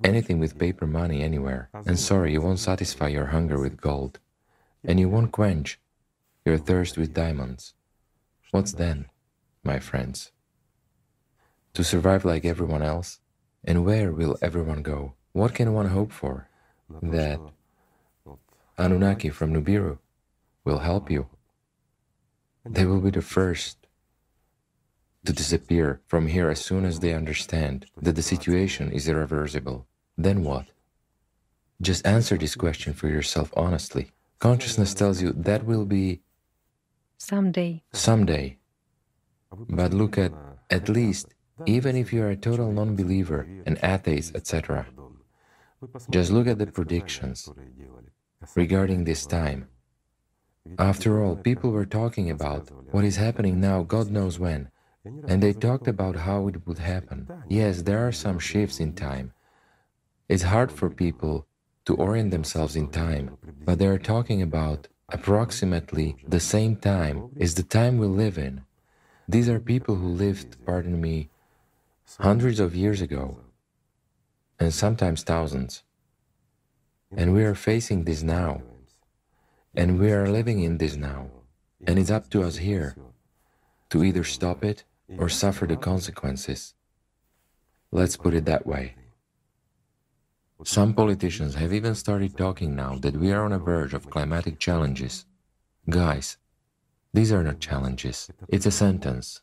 anything 0.04 0.40
with 0.40 0.58
paper 0.58 0.88
money 0.88 1.22
anywhere. 1.22 1.70
And 1.86 2.00
sorry, 2.00 2.34
you 2.34 2.42
won't 2.42 2.60
satisfy 2.60 3.10
your 3.10 3.28
hunger 3.28 3.60
with 3.60 3.80
gold. 3.80 4.20
And 4.84 5.00
you 5.00 5.10
won't 5.10 5.32
quench 5.32 5.80
your 6.46 6.58
thirst 6.58 6.98
with 6.98 7.14
diamonds. 7.14 7.74
What's 8.52 8.72
then, 8.74 9.06
my 9.64 9.80
friends? 9.80 10.32
To 11.74 11.84
survive 11.84 12.26
like 12.26 12.46
everyone 12.46 12.82
else? 12.82 13.20
And 13.64 13.86
where 13.86 14.12
will 14.12 14.38
everyone 14.42 14.82
go? 14.82 15.14
What 15.34 15.54
can 15.54 15.74
one 15.74 15.88
hope 15.88 16.12
for? 16.12 16.50
That 17.02 17.40
Anunnaki 18.78 19.30
from 19.30 19.54
Nibiru 19.54 20.00
will 20.64 20.80
help 20.80 21.12
you. 21.12 21.28
They 22.66 22.86
will 22.86 23.02
be 23.02 23.12
the 23.12 23.22
first 23.22 23.88
to 25.26 25.34
disappear 25.34 26.02
from 26.08 26.28
here 26.28 26.50
as 26.50 26.62
soon 26.64 26.86
as 26.86 27.00
they 27.00 27.14
understand 27.14 27.86
that 28.02 28.16
the 28.16 28.22
situation 28.22 28.92
is 28.92 29.08
irreversible. 29.08 29.86
Then 30.18 30.44
what? 30.44 30.66
Just 31.82 32.06
answer 32.06 32.38
this 32.38 32.56
question 32.56 32.94
for 32.94 33.08
yourself 33.08 33.54
honestly. 33.56 34.12
Consciousness 34.40 34.94
tells 34.94 35.22
you 35.22 35.34
that 35.34 35.66
will 35.66 35.86
be 35.86 36.22
someday. 37.18 37.84
Someday. 37.94 38.58
But 39.52 39.94
look 39.94 40.18
at, 40.18 40.32
at 40.70 40.88
least, 40.90 41.34
even 41.66 41.96
if 41.96 42.14
you 42.14 42.22
are 42.24 42.30
a 42.30 42.36
total 42.36 42.72
non 42.72 42.96
believer, 42.96 43.48
an 43.66 43.78
atheist, 43.84 44.36
etc., 44.36 44.86
just 46.10 46.32
look 46.32 46.48
at 46.48 46.58
the 46.58 46.68
predictions 46.68 47.50
regarding 48.56 49.04
this 49.04 49.26
time. 49.26 49.68
After 50.78 51.24
all, 51.24 51.36
people 51.36 51.72
were 51.72 51.86
talking 51.86 52.30
about 52.30 52.70
what 52.92 53.06
is 53.06 53.16
happening 53.16 53.60
now, 53.60 53.84
God 53.84 54.12
knows 54.12 54.38
when, 54.38 54.70
and 55.28 55.42
they 55.42 55.54
talked 55.54 55.88
about 55.88 56.16
how 56.16 56.48
it 56.48 56.68
would 56.68 56.80
happen. 56.80 57.28
Yes, 57.48 57.84
there 57.84 58.06
are 58.08 58.12
some 58.12 58.40
shifts 58.40 58.80
in 58.80 58.94
time. 58.94 59.34
It's 60.28 60.44
hard 60.44 60.72
for 60.72 60.90
people 60.90 61.48
to 61.86 61.96
orient 61.96 62.32
themselves 62.32 62.76
in 62.76 62.90
time, 62.90 63.38
but 63.66 63.80
they 63.80 63.88
are 63.88 63.98
talking 63.98 64.42
about 64.42 64.88
approximately 65.12 66.16
the 66.28 66.40
same 66.40 66.76
time 66.76 67.30
is 67.36 67.56
the 67.56 67.64
time 67.64 67.98
we 67.98 68.06
live 68.06 68.38
in. 68.38 68.62
These 69.28 69.50
are 69.50 69.60
people 69.60 69.96
who 69.96 70.08
lived, 70.08 70.64
pardon 70.66 71.00
me, 71.02 71.30
hundreds 72.18 72.60
of 72.60 72.76
years 72.76 73.02
ago, 73.02 73.40
and 74.60 74.74
sometimes 74.74 75.24
thousands. 75.24 75.84
And 77.16 77.34
we 77.34 77.44
are 77.44 77.56
facing 77.56 78.04
this 78.04 78.24
now, 78.24 78.62
and 79.76 80.00
we 80.00 80.12
are 80.12 80.28
living 80.28 80.62
in 80.62 80.78
this 80.78 80.96
now, 80.96 81.30
and 81.86 81.98
it's 81.98 82.12
up 82.12 82.30
to 82.32 82.44
us 82.44 82.58
here 82.58 82.96
to 83.90 84.04
either 84.04 84.24
stop 84.24 84.64
it 84.64 84.84
or 85.18 85.30
suffer 85.30 85.66
the 85.66 85.76
consequences. 85.76 86.74
Let's 87.92 88.18
put 88.18 88.34
it 88.34 88.46
that 88.46 88.68
way. 88.68 88.96
Some 90.64 90.94
politicians 90.94 91.56
have 91.56 91.74
even 91.74 91.96
started 91.96 92.38
talking 92.38 92.76
now 92.76 92.96
that 93.00 93.16
we 93.16 93.32
are 93.32 93.46
on 93.46 93.54
a 93.54 93.60
verge 93.60 93.94
of 93.94 94.10
climatic 94.10 94.60
challenges. 94.60 95.26
Guys, 95.90 96.38
these 97.14 97.32
are 97.32 97.44
not 97.44 97.60
challenges, 97.60 98.30
it's 98.50 98.66
a 98.66 98.72
sentence. 98.72 99.42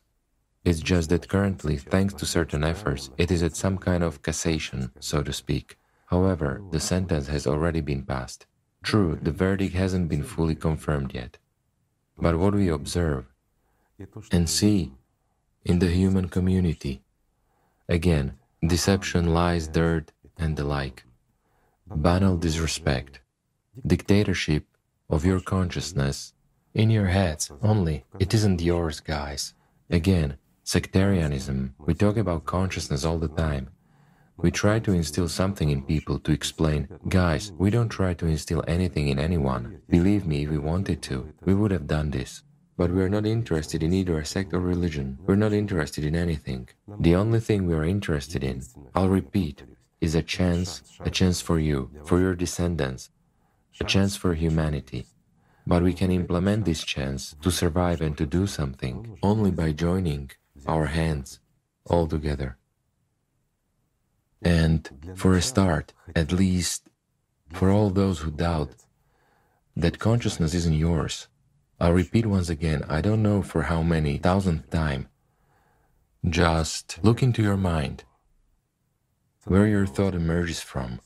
It's 0.67 0.81
just 0.81 1.11
that 1.11 1.29
currently, 1.29 1.77
thanks 1.77 2.13
to 2.15 2.25
certain 2.25 2.61
efforts, 2.61 3.09
it 3.17 3.31
is 3.31 3.41
at 3.41 3.55
some 3.55 3.77
kind 3.77 4.03
of 4.03 4.21
cassation, 4.21 4.91
so 4.99 5.23
to 5.23 5.31
speak. 5.31 5.77
However, 6.07 6.61
the 6.71 6.81
sentence 6.81 7.27
has 7.27 7.47
already 7.47 7.79
been 7.79 8.03
passed. 8.03 8.47
True, 8.83 9.17
the 9.21 9.31
verdict 9.31 9.75
hasn't 9.75 10.09
been 10.09 10.23
fully 10.23 10.55
confirmed 10.55 11.13
yet. 11.13 11.37
But 12.17 12.37
what 12.37 12.53
we 12.53 12.67
observe 12.67 13.27
and 14.29 14.49
see 14.49 14.91
in 15.63 15.79
the 15.79 15.87
human 15.87 16.27
community. 16.27 17.01
Again, 17.87 18.33
deception, 18.61 19.33
lies, 19.33 19.69
dirt, 19.69 20.11
and 20.37 20.57
the 20.57 20.65
like. 20.65 21.05
Banal 21.87 22.35
disrespect, 22.35 23.21
dictatorship 23.93 24.65
of 25.09 25.23
your 25.23 25.39
consciousness 25.39 26.33
in 26.73 26.89
your 26.89 27.07
heads 27.07 27.49
only. 27.61 28.03
It 28.19 28.33
isn't 28.33 28.61
yours, 28.61 28.99
guys. 28.99 29.53
Again, 29.89 30.37
sectarianism. 30.67 31.73
We 31.79 31.93
talk 31.93 32.17
about 32.17 32.43
consciousness 32.43 33.05
all 33.05 33.17
the 33.17 33.29
time. 33.29 33.69
We 34.35 34.51
try 34.51 34.79
to 34.79 34.91
instill 34.91 35.29
something 35.29 35.69
in 35.69 35.81
people 35.81 36.19
to 36.19 36.33
explain, 36.33 36.89
guys, 37.07 37.53
we 37.57 37.69
don't 37.69 37.87
try 37.87 38.13
to 38.15 38.25
instill 38.25 38.65
anything 38.67 39.07
in 39.07 39.17
anyone. 39.17 39.79
Believe 39.89 40.27
me, 40.27 40.43
if 40.43 40.49
we 40.49 40.57
wanted 40.57 41.01
to, 41.03 41.33
we 41.45 41.55
would 41.55 41.71
have 41.71 41.87
done 41.87 42.11
this. 42.11 42.43
But 42.75 42.91
we 42.91 43.01
are 43.01 43.07
not 43.07 43.25
interested 43.25 43.81
in 43.81 43.93
either 43.93 44.19
a 44.19 44.25
sect 44.25 44.53
or 44.53 44.59
religion. 44.59 45.17
We're 45.25 45.37
not 45.37 45.53
interested 45.53 46.03
in 46.03 46.17
anything. 46.17 46.67
The 46.99 47.15
only 47.15 47.39
thing 47.39 47.65
we 47.65 47.73
are 47.73 47.85
interested 47.85 48.43
in, 48.43 48.61
I'll 48.93 49.07
repeat, 49.07 49.63
is 50.01 50.15
a 50.15 50.21
chance, 50.21 50.83
a 50.99 51.09
chance 51.09 51.39
for 51.39 51.59
you, 51.59 51.89
for 52.03 52.19
your 52.19 52.35
descendants, 52.35 53.09
a 53.79 53.85
chance 53.85 54.17
for 54.17 54.33
humanity. 54.33 55.05
But 55.65 55.83
we 55.83 55.93
can 55.93 56.11
implement 56.11 56.65
this 56.65 56.83
chance 56.83 57.37
to 57.41 57.51
survive 57.51 58.01
and 58.01 58.17
to 58.17 58.25
do 58.25 58.47
something 58.47 59.17
only 59.23 59.51
by 59.51 59.71
joining 59.71 60.31
our 60.67 60.87
hands 60.87 61.39
all 61.85 62.07
together. 62.07 62.57
And 64.41 65.13
for 65.15 65.33
a 65.33 65.41
start, 65.41 65.93
at 66.15 66.31
least 66.31 66.89
for 67.51 67.69
all 67.71 67.89
those 67.89 68.19
who 68.19 68.31
doubt 68.31 68.75
that 69.75 69.99
consciousness 69.99 70.53
isn't 70.53 70.73
yours, 70.73 71.27
I'll 71.79 71.93
repeat 71.93 72.25
once 72.25 72.49
again, 72.49 72.83
I 72.89 73.01
don't 73.01 73.21
know 73.21 73.41
for 73.41 73.63
how 73.63 73.83
many 73.83 74.17
thousandth 74.17 74.69
time. 74.69 75.07
Just 76.27 76.99
look 77.03 77.21
into 77.21 77.41
your 77.41 77.57
mind, 77.57 78.03
where 79.45 79.67
your 79.67 79.85
thought 79.85 80.15
emerges 80.15 80.61
from, 80.61 80.99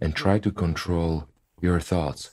and 0.00 0.14
try 0.14 0.38
to 0.38 0.52
control 0.52 1.28
your 1.60 1.80
thoughts, 1.80 2.30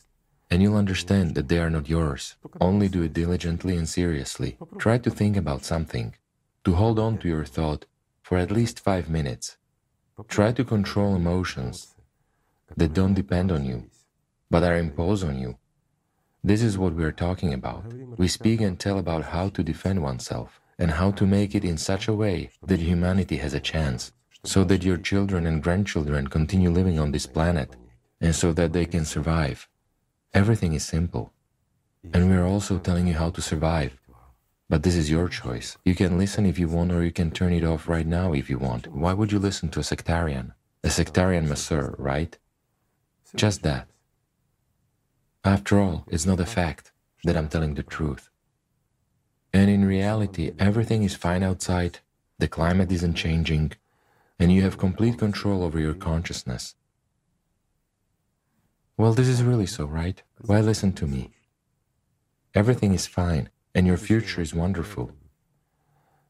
and 0.52 0.62
you'll 0.62 0.76
understand 0.76 1.36
that 1.36 1.48
they 1.48 1.58
are 1.58 1.70
not 1.70 1.90
yours. 1.90 2.36
Only 2.60 2.88
do 2.90 3.02
it 3.04 3.14
diligently 3.14 3.76
and 3.78 3.88
seriously. 3.88 4.58
Try 4.78 4.98
to 5.00 5.10
think 5.10 5.38
about 5.38 5.66
something, 5.66 6.16
to 6.66 6.74
hold 6.74 7.00
on 7.00 7.18
to 7.20 7.28
your 7.28 7.46
thought 7.46 7.86
for 8.24 8.38
at 8.38 8.52
least 8.52 8.80
five 8.80 9.08
minutes. 9.08 9.58
Try 10.28 10.52
to 10.52 10.64
control 10.64 11.16
emotions 11.16 11.96
that 12.76 12.94
don't 12.94 13.14
depend 13.14 13.52
on 13.52 13.64
you, 13.64 13.90
but 14.50 14.64
are 14.64 14.78
imposed 14.78 15.24
on 15.24 15.38
you. 15.38 15.58
This 16.44 16.62
is 16.64 16.78
what 16.78 16.94
we 16.94 17.04
are 17.04 17.12
talking 17.12 17.54
about. 17.54 17.86
We 18.18 18.28
speak 18.28 18.62
and 18.62 18.80
tell 18.80 18.98
about 18.98 19.26
how 19.26 19.50
to 19.50 19.64
defend 19.64 20.02
oneself 20.02 20.60
and 20.80 20.92
how 20.92 21.12
to 21.12 21.28
make 21.28 21.56
it 21.56 21.64
in 21.64 21.78
such 21.78 22.08
a 22.08 22.14
way 22.14 22.50
that 22.66 22.80
humanity 22.80 23.38
has 23.38 23.54
a 23.54 23.60
chance, 23.60 24.12
so 24.44 24.64
that 24.66 24.84
your 24.84 24.98
children 24.98 25.46
and 25.46 25.64
grandchildren 25.64 26.28
continue 26.28 26.70
living 26.70 27.00
on 27.00 27.12
this 27.12 27.26
planet, 27.26 27.76
and 28.20 28.36
so 28.36 28.54
that 28.54 28.74
they 28.74 28.86
can 28.86 29.06
survive. 29.06 29.68
Everything 30.34 30.74
is 30.74 30.84
simple. 30.84 31.32
And 32.14 32.30
we 32.30 32.36
are 32.36 32.46
also 32.46 32.78
telling 32.78 33.08
you 33.08 33.14
how 33.14 33.30
to 33.32 33.42
survive. 33.42 33.98
But 34.70 34.84
this 34.84 34.96
is 34.96 35.12
your 35.12 35.30
choice. 35.30 35.78
You 35.86 35.96
can 35.96 36.18
listen 36.18 36.46
if 36.46 36.58
you 36.58 36.68
want, 36.68 36.92
or 36.92 37.04
you 37.04 37.12
can 37.12 37.32
turn 37.32 37.54
it 37.54 37.64
off 37.64 37.88
right 37.88 38.08
now 38.08 38.34
if 38.34 38.50
you 38.50 38.58
want. 38.58 38.88
Why 38.88 39.14
would 39.14 39.32
you 39.32 39.40
listen 39.40 39.70
to 39.70 39.80
a 39.80 39.84
sectarian? 39.84 40.54
a 40.86 40.90
sectarian 40.92 41.50
masseur, 41.50 41.96
right? 41.98 42.38
Just 43.36 43.64
that. 43.64 43.88
After 45.44 45.80
all, 45.80 46.06
it's 46.08 46.28
not 46.28 46.40
a 46.40 46.46
fact 46.46 46.92
that 47.24 47.36
I'm 47.36 47.50
telling 47.50 47.74
the 47.74 47.82
truth. 47.82 48.30
And 49.52 49.68
in 49.68 49.84
reality, 49.86 50.52
everything 50.60 51.02
is 51.02 51.16
fine 51.16 51.42
outside, 51.42 52.00
the 52.38 52.48
climate 52.48 52.92
isn't 52.92 53.16
changing, 53.16 53.72
and 54.38 54.52
you 54.54 54.62
have 54.62 54.78
complete 54.78 55.18
control 55.18 55.64
over 55.64 55.80
your 55.80 55.96
consciousness. 55.96 56.76
Well, 58.96 59.14
this 59.14 59.28
is 59.28 59.42
really 59.42 59.66
so, 59.66 59.86
right? 59.86 60.22
Why 60.40 60.62
listen 60.62 60.94
to 60.94 61.08
me? 61.08 61.32
Everything 62.54 62.94
is 62.94 63.08
fine, 63.08 63.50
and 63.76 63.86
your 63.86 63.98
future 63.98 64.42
is 64.42 64.54
wonderful. 64.54 65.12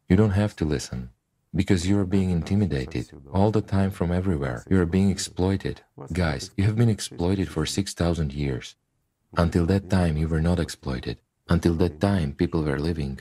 You 0.09 0.15
don't 0.17 0.31
have 0.31 0.55
to 0.57 0.65
listen 0.65 1.11
because 1.53 1.87
you 1.87 1.97
are 1.99 2.05
being 2.05 2.31
intimidated 2.31 3.09
all 3.31 3.51
the 3.51 3.61
time 3.61 3.91
from 3.91 4.11
everywhere. 4.11 4.65
You 4.69 4.81
are 4.81 4.85
being 4.85 5.09
exploited. 5.09 5.81
Guys, 6.11 6.51
you 6.57 6.65
have 6.65 6.75
been 6.75 6.89
exploited 6.89 7.47
for 7.47 7.65
6,000 7.65 8.33
years. 8.33 8.75
Until 9.37 9.65
that 9.67 9.89
time, 9.89 10.17
you 10.17 10.27
were 10.27 10.41
not 10.41 10.59
exploited. 10.59 11.17
Until 11.47 11.75
that 11.75 12.01
time, 12.01 12.33
people 12.33 12.63
were 12.63 12.79
living. 12.79 13.19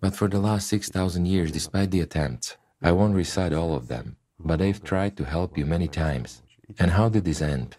But 0.00 0.14
for 0.16 0.28
the 0.28 0.38
last 0.38 0.68
6,000 0.68 1.26
years, 1.26 1.52
despite 1.52 1.90
the 1.90 2.00
attempts, 2.00 2.56
I 2.80 2.92
won't 2.92 3.14
recite 3.14 3.52
all 3.52 3.74
of 3.74 3.88
them, 3.88 4.16
but 4.38 4.60
they've 4.60 4.82
tried 4.82 5.16
to 5.16 5.24
help 5.24 5.58
you 5.58 5.66
many 5.66 5.88
times. 5.88 6.42
And 6.78 6.92
how 6.92 7.08
did 7.08 7.24
this 7.24 7.42
end? 7.42 7.76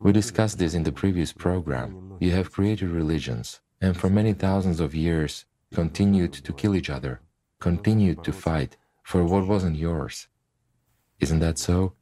We 0.00 0.10
discussed 0.10 0.58
this 0.58 0.74
in 0.74 0.82
the 0.82 0.92
previous 0.92 1.32
program. 1.32 2.16
You 2.18 2.32
have 2.32 2.50
created 2.50 2.90
religions, 2.90 3.60
and 3.82 3.96
for 3.96 4.08
many 4.08 4.32
thousands 4.32 4.78
of 4.78 4.94
years 4.94 5.44
continued 5.74 6.32
to 6.32 6.52
kill 6.52 6.76
each 6.76 6.88
other, 6.88 7.20
continued 7.58 8.22
to 8.22 8.32
fight 8.32 8.76
for 9.02 9.24
what 9.24 9.46
wasn't 9.46 9.76
yours. 9.76 10.28
Isn't 11.18 11.40
that 11.40 11.58
so? 11.58 11.94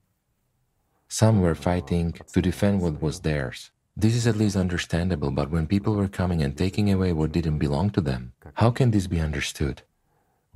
Some 1.09 1.41
were 1.41 1.55
fighting 1.55 2.13
to 2.33 2.43
defend 2.43 2.83
what 2.83 3.01
was 3.01 3.21
theirs. 3.21 3.71
This 3.97 4.15
is 4.15 4.27
at 4.27 4.37
least 4.37 4.57
understandable, 4.57 5.31
but 5.31 5.51
when 5.51 5.67
people 5.67 5.95
were 5.95 6.09
coming 6.21 6.43
and 6.43 6.57
taking 6.57 6.93
away 6.93 7.13
what 7.13 7.33
didn't 7.33 7.59
belong 7.59 7.91
to 7.91 8.01
them, 8.03 8.33
how 8.55 8.71
can 8.71 8.91
this 8.91 9.07
be 9.07 9.19
understood? 9.19 9.83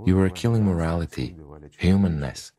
You 0.04 0.16
were 0.16 0.30
killing 0.30 0.64
morality, 0.64 1.34
humanness. 1.78 2.52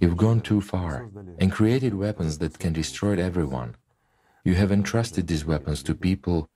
You've 0.00 0.16
gone 0.16 0.40
too 0.40 0.60
far 0.60 1.10
and 1.38 1.52
created 1.52 1.94
weapons 1.94 2.38
that 2.38 2.58
can 2.58 2.72
destroy 2.72 3.20
everyone. 3.20 3.76
You 4.44 4.54
have 4.54 4.72
entrusted 4.72 5.26
these 5.26 5.44
weapons 5.44 5.82
to 5.84 5.94
people 5.94 6.48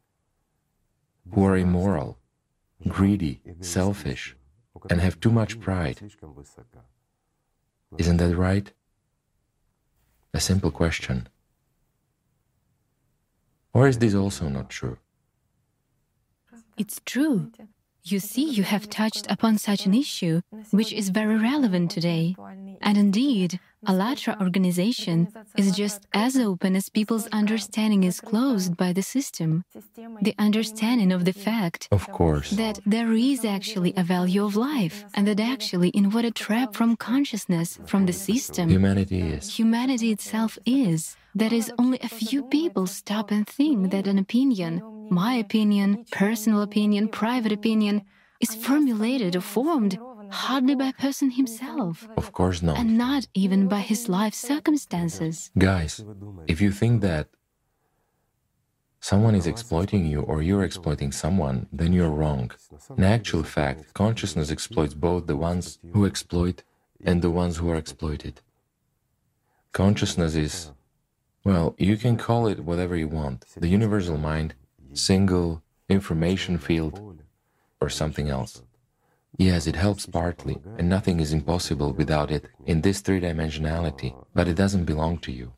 who 1.32 1.44
are 1.44 1.56
immoral, 1.56 2.18
greedy, 2.88 3.40
selfish, 3.60 4.36
and 4.88 5.00
have 5.00 5.20
too 5.20 5.30
much 5.30 5.60
pride. 5.60 6.00
Isn't 7.98 8.16
that 8.18 8.36
right? 8.36 8.72
A 10.32 10.40
simple 10.40 10.70
question. 10.70 11.28
Or 13.72 13.88
is 13.88 13.98
this 13.98 14.14
also 14.14 14.48
not 14.48 14.70
true? 14.70 14.98
It's 16.76 17.00
true. 17.04 17.50
You 18.02 18.18
see, 18.18 18.48
you 18.48 18.62
have 18.62 18.88
touched 18.88 19.30
upon 19.30 19.58
such 19.58 19.86
an 19.86 19.94
issue, 19.94 20.40
which 20.70 20.92
is 20.92 21.10
very 21.10 21.36
relevant 21.36 21.90
today. 21.90 22.34
And 22.80 22.96
indeed, 22.96 23.60
ALLATRA 23.86 24.40
organization 24.40 25.28
is 25.56 25.74
just 25.74 26.06
as 26.12 26.36
open 26.36 26.76
as 26.76 26.90
people's 26.90 27.26
understanding 27.28 28.04
is 28.04 28.20
closed 28.20 28.76
by 28.76 28.92
the 28.92 29.02
system. 29.02 29.64
The 30.20 30.34
understanding 30.38 31.12
of 31.12 31.24
the 31.24 31.32
fact 31.32 31.88
of 31.90 32.06
course. 32.12 32.50
that 32.50 32.78
there 32.84 33.12
is 33.12 33.44
actually 33.44 33.94
a 33.96 34.02
value 34.02 34.44
of 34.44 34.54
life, 34.56 35.04
and 35.14 35.26
that 35.26 35.40
actually, 35.40 35.88
in 35.90 36.10
what 36.10 36.26
a 36.26 36.30
trap 36.30 36.74
from 36.74 36.96
consciousness, 36.96 37.78
from 37.86 38.04
the 38.06 38.12
system, 38.12 38.68
humanity 38.68 39.20
is. 39.20 39.56
Humanity 39.56 40.10
itself 40.10 40.58
is. 40.66 41.16
That 41.34 41.52
is, 41.52 41.72
only 41.78 41.98
a 42.02 42.08
few 42.08 42.42
people 42.42 42.86
stop 42.86 43.30
and 43.30 43.46
think 43.46 43.92
that 43.92 44.06
an 44.06 44.18
opinion, 44.18 44.82
my 45.10 45.34
opinion, 45.34 46.04
personal 46.10 46.60
opinion, 46.62 47.08
private 47.08 47.52
opinion, 47.52 48.02
is 48.40 48.54
formulated 48.54 49.36
or 49.36 49.40
formed 49.40 49.98
hardly 50.30 50.74
by 50.74 50.86
a 50.86 50.92
person 50.92 51.30
himself. 51.30 52.08
Of 52.16 52.32
course 52.32 52.62
not. 52.62 52.78
And 52.78 52.96
not 52.96 53.26
even 53.34 53.68
by 53.68 53.80
his 53.80 54.08
life 54.08 54.34
circumstances. 54.34 55.50
Guys, 55.58 56.04
if 56.46 56.60
you 56.60 56.70
think 56.70 57.02
that 57.02 57.28
someone 59.00 59.34
is 59.34 59.46
exploiting 59.46 60.06
you 60.06 60.20
or 60.20 60.42
you're 60.42 60.64
exploiting 60.64 61.12
someone, 61.12 61.66
then 61.72 61.92
you're 61.92 62.10
wrong. 62.10 62.50
In 62.96 63.04
actual 63.04 63.42
fact, 63.42 63.94
consciousness 63.94 64.50
exploits 64.50 64.94
both 64.94 65.26
the 65.26 65.36
ones 65.36 65.78
who 65.92 66.06
exploit 66.06 66.62
and 67.04 67.22
the 67.22 67.30
ones 67.30 67.56
who 67.56 67.70
are 67.70 67.76
exploited. 67.76 68.40
Consciousness 69.72 70.34
is 70.34 70.72
well, 71.42 71.74
you 71.78 71.96
can 71.96 72.18
call 72.18 72.46
it 72.46 72.60
whatever 72.60 72.94
you 72.96 73.08
want 73.08 73.46
the 73.56 73.68
universal 73.68 74.18
mind, 74.18 74.54
single 74.92 75.62
information 75.88 76.58
field, 76.58 77.22
or 77.80 77.88
something 77.88 78.28
else. 78.28 78.62
Yes, 79.36 79.66
it 79.66 79.76
helps 79.76 80.06
partly, 80.06 80.58
and 80.78 80.88
nothing 80.88 81.20
is 81.20 81.32
impossible 81.32 81.92
without 81.92 82.30
it 82.30 82.46
in 82.66 82.80
this 82.80 83.00
three 83.00 83.20
dimensionality, 83.20 84.14
but 84.34 84.48
it 84.48 84.54
doesn't 84.54 84.84
belong 84.84 85.18
to 85.18 85.32
you. 85.32 85.52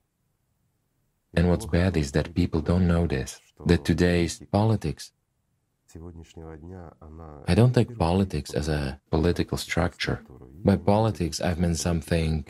And 1.35 1.49
what's 1.49 1.67
bad 1.67 1.97
is 1.97 2.13
that 2.13 2.35
people 2.35 2.61
don't 2.61 2.87
know 2.87 3.07
this, 3.07 3.41
that 3.67 3.85
today's 3.85 4.43
politics. 4.53 5.13
I 7.49 7.55
don't 7.55 7.75
take 7.75 7.99
politics 7.99 8.53
as 8.55 8.69
a 8.69 9.01
political 9.11 9.59
structure. 9.59 10.23
By 10.65 10.77
politics, 10.77 11.41
I've 11.41 11.59
meant 11.59 11.79
something 11.79 12.47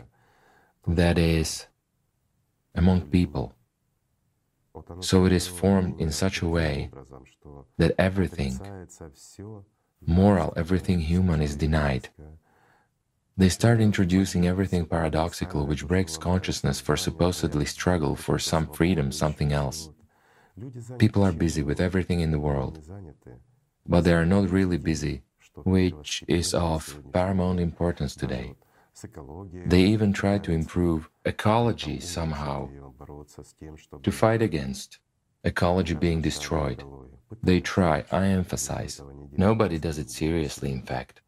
that 0.87 1.19
is 1.19 1.67
among 2.75 3.03
people. 3.03 3.55
So 5.01 5.27
it 5.27 5.33
is 5.33 5.47
formed 5.47 6.01
in 6.01 6.11
such 6.13 6.43
a 6.43 6.49
way 6.49 6.91
that 7.79 7.95
everything, 7.99 8.61
moral, 10.07 10.53
everything 10.57 11.01
human 11.01 11.41
is 11.43 11.57
denied. 11.57 12.09
They 13.37 13.49
start 13.49 13.81
introducing 13.81 14.47
everything 14.47 14.85
paradoxical 14.85 15.67
which 15.67 15.87
breaks 15.87 16.17
consciousness 16.19 16.81
for 16.81 16.97
supposedly 16.97 17.65
struggle 17.65 18.15
for 18.15 18.39
some 18.39 18.67
freedom, 18.67 19.11
something 19.11 19.53
else. 19.53 19.89
People 20.99 21.25
are 21.25 21.33
busy 21.33 21.63
with 21.63 21.81
everything 21.81 22.21
in 22.21 22.31
the 22.31 22.39
world, 22.39 22.81
but 23.87 24.03
they 24.03 24.13
are 24.13 24.27
not 24.27 24.51
really 24.51 24.77
busy, 24.77 25.23
which 25.65 26.23
is 26.29 26.53
of 26.53 27.03
paramount 27.13 27.59
importance 27.59 28.15
today. 28.15 28.55
They 29.67 29.81
even 29.81 30.13
try 30.13 30.39
to 30.39 30.53
improve 30.53 31.09
ecology 31.25 32.01
somehow, 32.01 32.69
to 34.03 34.13
fight 34.13 34.43
against 34.43 34.99
ecology 35.43 35.95
being 35.95 36.21
destroyed. 36.21 36.85
They 37.43 37.61
try, 37.61 38.05
I 38.11 38.27
emphasize. 38.27 39.01
Nobody 39.37 39.79
does 39.79 39.99
it 39.99 40.11
seriously, 40.11 40.73
in 40.73 40.83
fact. 40.83 41.21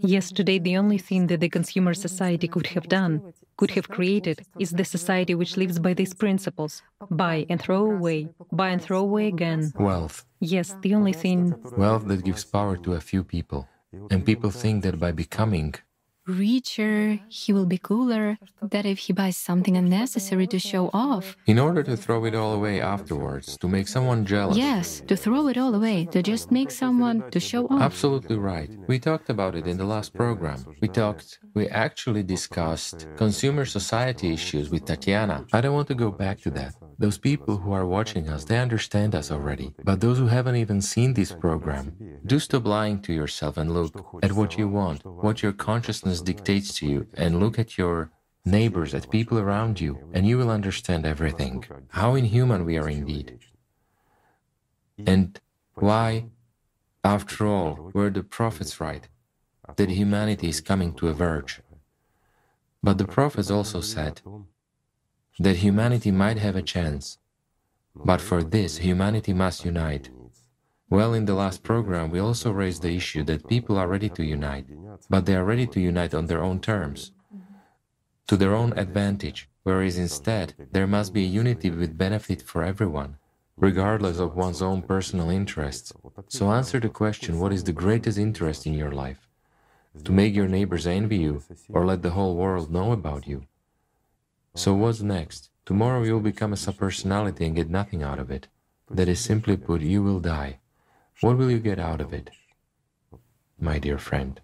Yesterday, 0.00 0.58
the 0.58 0.76
only 0.78 0.98
thing 0.98 1.26
that 1.26 1.40
the 1.40 1.48
consumer 1.48 1.92
society 1.92 2.48
could 2.48 2.68
have 2.68 2.88
done, 2.88 3.34
could 3.58 3.70
have 3.72 3.88
created, 3.88 4.44
is 4.58 4.70
the 4.70 4.84
society 4.84 5.34
which 5.34 5.56
lives 5.58 5.78
by 5.78 5.92
these 5.92 6.14
principles 6.14 6.82
buy 7.10 7.44
and 7.50 7.60
throw 7.60 7.84
away, 7.90 8.28
buy 8.50 8.70
and 8.70 8.80
throw 8.80 9.00
away 9.00 9.26
again. 9.28 9.72
Wealth. 9.78 10.24
Yes, 10.40 10.74
the 10.80 10.94
only 10.94 11.12
thing. 11.12 11.54
Wealth 11.76 12.08
that 12.08 12.24
gives 12.24 12.44
power 12.44 12.76
to 12.78 12.94
a 12.94 13.00
few 13.00 13.22
people. 13.24 13.68
And 14.10 14.24
people 14.24 14.50
think 14.50 14.82
that 14.84 14.98
by 14.98 15.12
becoming 15.12 15.74
richer, 16.26 17.20
he 17.28 17.52
will 17.52 17.66
be 17.66 17.78
cooler, 17.78 18.38
that 18.62 18.86
if 18.86 18.98
he 18.98 19.12
buys 19.12 19.36
something 19.36 19.76
unnecessary 19.76 20.46
to 20.48 20.58
show 20.58 20.90
off. 20.92 21.36
In 21.46 21.58
order 21.58 21.82
to 21.82 21.96
throw 21.96 22.24
it 22.24 22.34
all 22.34 22.52
away 22.54 22.80
afterwards, 22.80 23.56
to 23.58 23.68
make 23.68 23.88
someone 23.88 24.24
jealous. 24.24 24.56
Yes, 24.56 25.02
to 25.06 25.16
throw 25.16 25.48
it 25.48 25.58
all 25.58 25.74
away, 25.74 26.06
to 26.06 26.22
just 26.22 26.50
make 26.50 26.70
someone 26.70 27.30
to 27.30 27.40
show 27.40 27.66
off. 27.66 27.82
Absolutely 27.82 28.36
right. 28.36 28.70
We 28.86 28.98
talked 28.98 29.28
about 29.30 29.54
it 29.54 29.66
in 29.66 29.76
the 29.76 29.84
last 29.84 30.14
program. 30.14 30.64
We 30.80 30.88
talked, 30.88 31.38
we 31.54 31.68
actually 31.68 32.22
discussed 32.22 33.06
consumer 33.16 33.64
society 33.64 34.32
issues 34.32 34.70
with 34.70 34.84
Tatiana. 34.84 35.46
I 35.52 35.60
don't 35.60 35.74
want 35.74 35.88
to 35.88 35.94
go 35.94 36.10
back 36.10 36.40
to 36.42 36.50
that. 36.52 36.74
Those 36.98 37.18
people 37.18 37.56
who 37.56 37.72
are 37.72 37.86
watching 37.86 38.28
us, 38.28 38.44
they 38.44 38.58
understand 38.58 39.16
us 39.16 39.32
already. 39.32 39.74
But 39.82 40.00
those 40.00 40.18
who 40.18 40.28
haven't 40.28 40.56
even 40.56 40.80
seen 40.80 41.12
this 41.12 41.32
program, 41.32 41.92
do 42.24 42.38
stop 42.38 42.66
lying 42.66 43.02
to 43.02 43.12
yourself 43.12 43.56
and 43.56 43.74
look 43.74 43.92
at 44.22 44.32
what 44.32 44.56
you 44.56 44.68
want, 44.68 45.04
what 45.04 45.42
your 45.42 45.52
consciousness 45.52 46.13
dictates 46.20 46.74
to 46.78 46.86
you, 46.86 47.06
and 47.14 47.40
look 47.40 47.58
at 47.58 47.78
your 47.78 48.10
neighbors, 48.44 48.94
at 48.94 49.10
people 49.10 49.38
around 49.38 49.80
you, 49.80 49.98
and 50.12 50.26
you 50.26 50.36
will 50.38 50.50
understand 50.50 51.06
everything. 51.06 51.64
How 51.88 52.14
inhuman 52.14 52.64
we 52.64 52.76
are 52.76 52.88
indeed. 52.88 53.38
And 54.98 55.40
why, 55.74 56.26
after 57.02 57.46
all, 57.46 57.90
were 57.94 58.10
the 58.10 58.22
prophets 58.22 58.80
right 58.80 59.08
that 59.76 59.90
humanity 59.90 60.48
is 60.48 60.60
coming 60.60 60.92
to 60.94 61.08
a 61.08 61.14
verge? 61.14 61.60
But 62.82 62.98
the 62.98 63.06
prophets 63.06 63.50
also 63.50 63.80
said 63.80 64.20
that 65.38 65.56
humanity 65.56 66.10
might 66.10 66.38
have 66.38 66.54
a 66.54 66.62
chance, 66.62 67.18
but 67.94 68.20
for 68.20 68.42
this, 68.42 68.78
humanity 68.78 69.32
must 69.32 69.64
unite. 69.64 70.10
Well, 70.88 71.12
in 71.12 71.26
the 71.26 71.34
last 71.34 71.62
program, 71.62 72.10
we 72.10 72.18
also 72.20 72.50
raised 72.50 72.82
the 72.82 72.94
issue 72.96 73.22
that 73.24 73.48
people 73.48 73.76
are 73.76 73.88
ready 73.88 74.08
to 74.10 74.24
unite, 74.24 74.66
but 75.10 75.26
they 75.26 75.34
are 75.34 75.44
ready 75.44 75.66
to 75.66 75.80
unite 75.80 76.14
on 76.14 76.26
their 76.26 76.42
own 76.42 76.60
terms. 76.60 77.12
to 78.26 78.36
their 78.36 78.54
own 78.54 78.72
advantage, 78.78 79.48
whereas 79.62 79.98
instead 79.98 80.54
there 80.72 80.86
must 80.86 81.12
be 81.12 81.24
a 81.24 81.28
unity 81.42 81.70
with 81.70 81.96
benefit 81.98 82.42
for 82.42 82.62
everyone, 82.62 83.16
regardless 83.56 84.18
of 84.18 84.34
one's 84.36 84.62
own 84.62 84.82
personal 84.82 85.30
interests. 85.30 85.92
So 86.28 86.50
answer 86.52 86.80
the 86.80 86.88
question 86.88 87.38
what 87.38 87.52
is 87.52 87.64
the 87.64 87.72
greatest 87.72 88.18
interest 88.18 88.66
in 88.66 88.74
your 88.74 88.92
life? 88.92 89.28
To 90.04 90.12
make 90.12 90.34
your 90.34 90.48
neighbors 90.48 90.86
envy 90.86 91.18
you 91.18 91.42
or 91.68 91.84
let 91.86 92.02
the 92.02 92.10
whole 92.10 92.36
world 92.36 92.70
know 92.70 92.92
about 92.92 93.26
you? 93.26 93.46
So 94.54 94.74
what's 94.74 95.02
next? 95.02 95.50
Tomorrow 95.66 96.02
you'll 96.04 96.20
become 96.20 96.52
a 96.52 96.56
subpersonality 96.56 97.46
and 97.46 97.56
get 97.56 97.70
nothing 97.70 98.02
out 98.02 98.18
of 98.18 98.30
it. 98.30 98.48
That 98.90 99.08
is 99.08 99.20
simply 99.20 99.56
put, 99.56 99.80
you 99.82 100.02
will 100.02 100.20
die. 100.20 100.60
What 101.20 101.38
will 101.38 101.50
you 101.50 101.60
get 101.60 101.78
out 101.78 102.00
of 102.00 102.12
it? 102.12 102.30
My 103.58 103.78
dear 103.78 103.98
friend, 103.98 104.40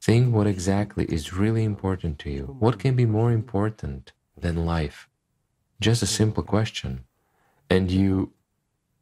think 0.00 0.34
what 0.34 0.46
exactly 0.46 1.04
is 1.04 1.32
really 1.32 1.64
important 1.64 2.18
to 2.20 2.30
you. 2.30 2.56
What 2.58 2.78
can 2.78 2.96
be 2.96 3.06
more 3.06 3.30
important 3.30 4.12
than 4.36 4.66
life? 4.66 5.08
Just 5.80 6.02
a 6.02 6.06
simple 6.06 6.42
question. 6.42 7.04
And 7.70 7.90
you 7.90 8.32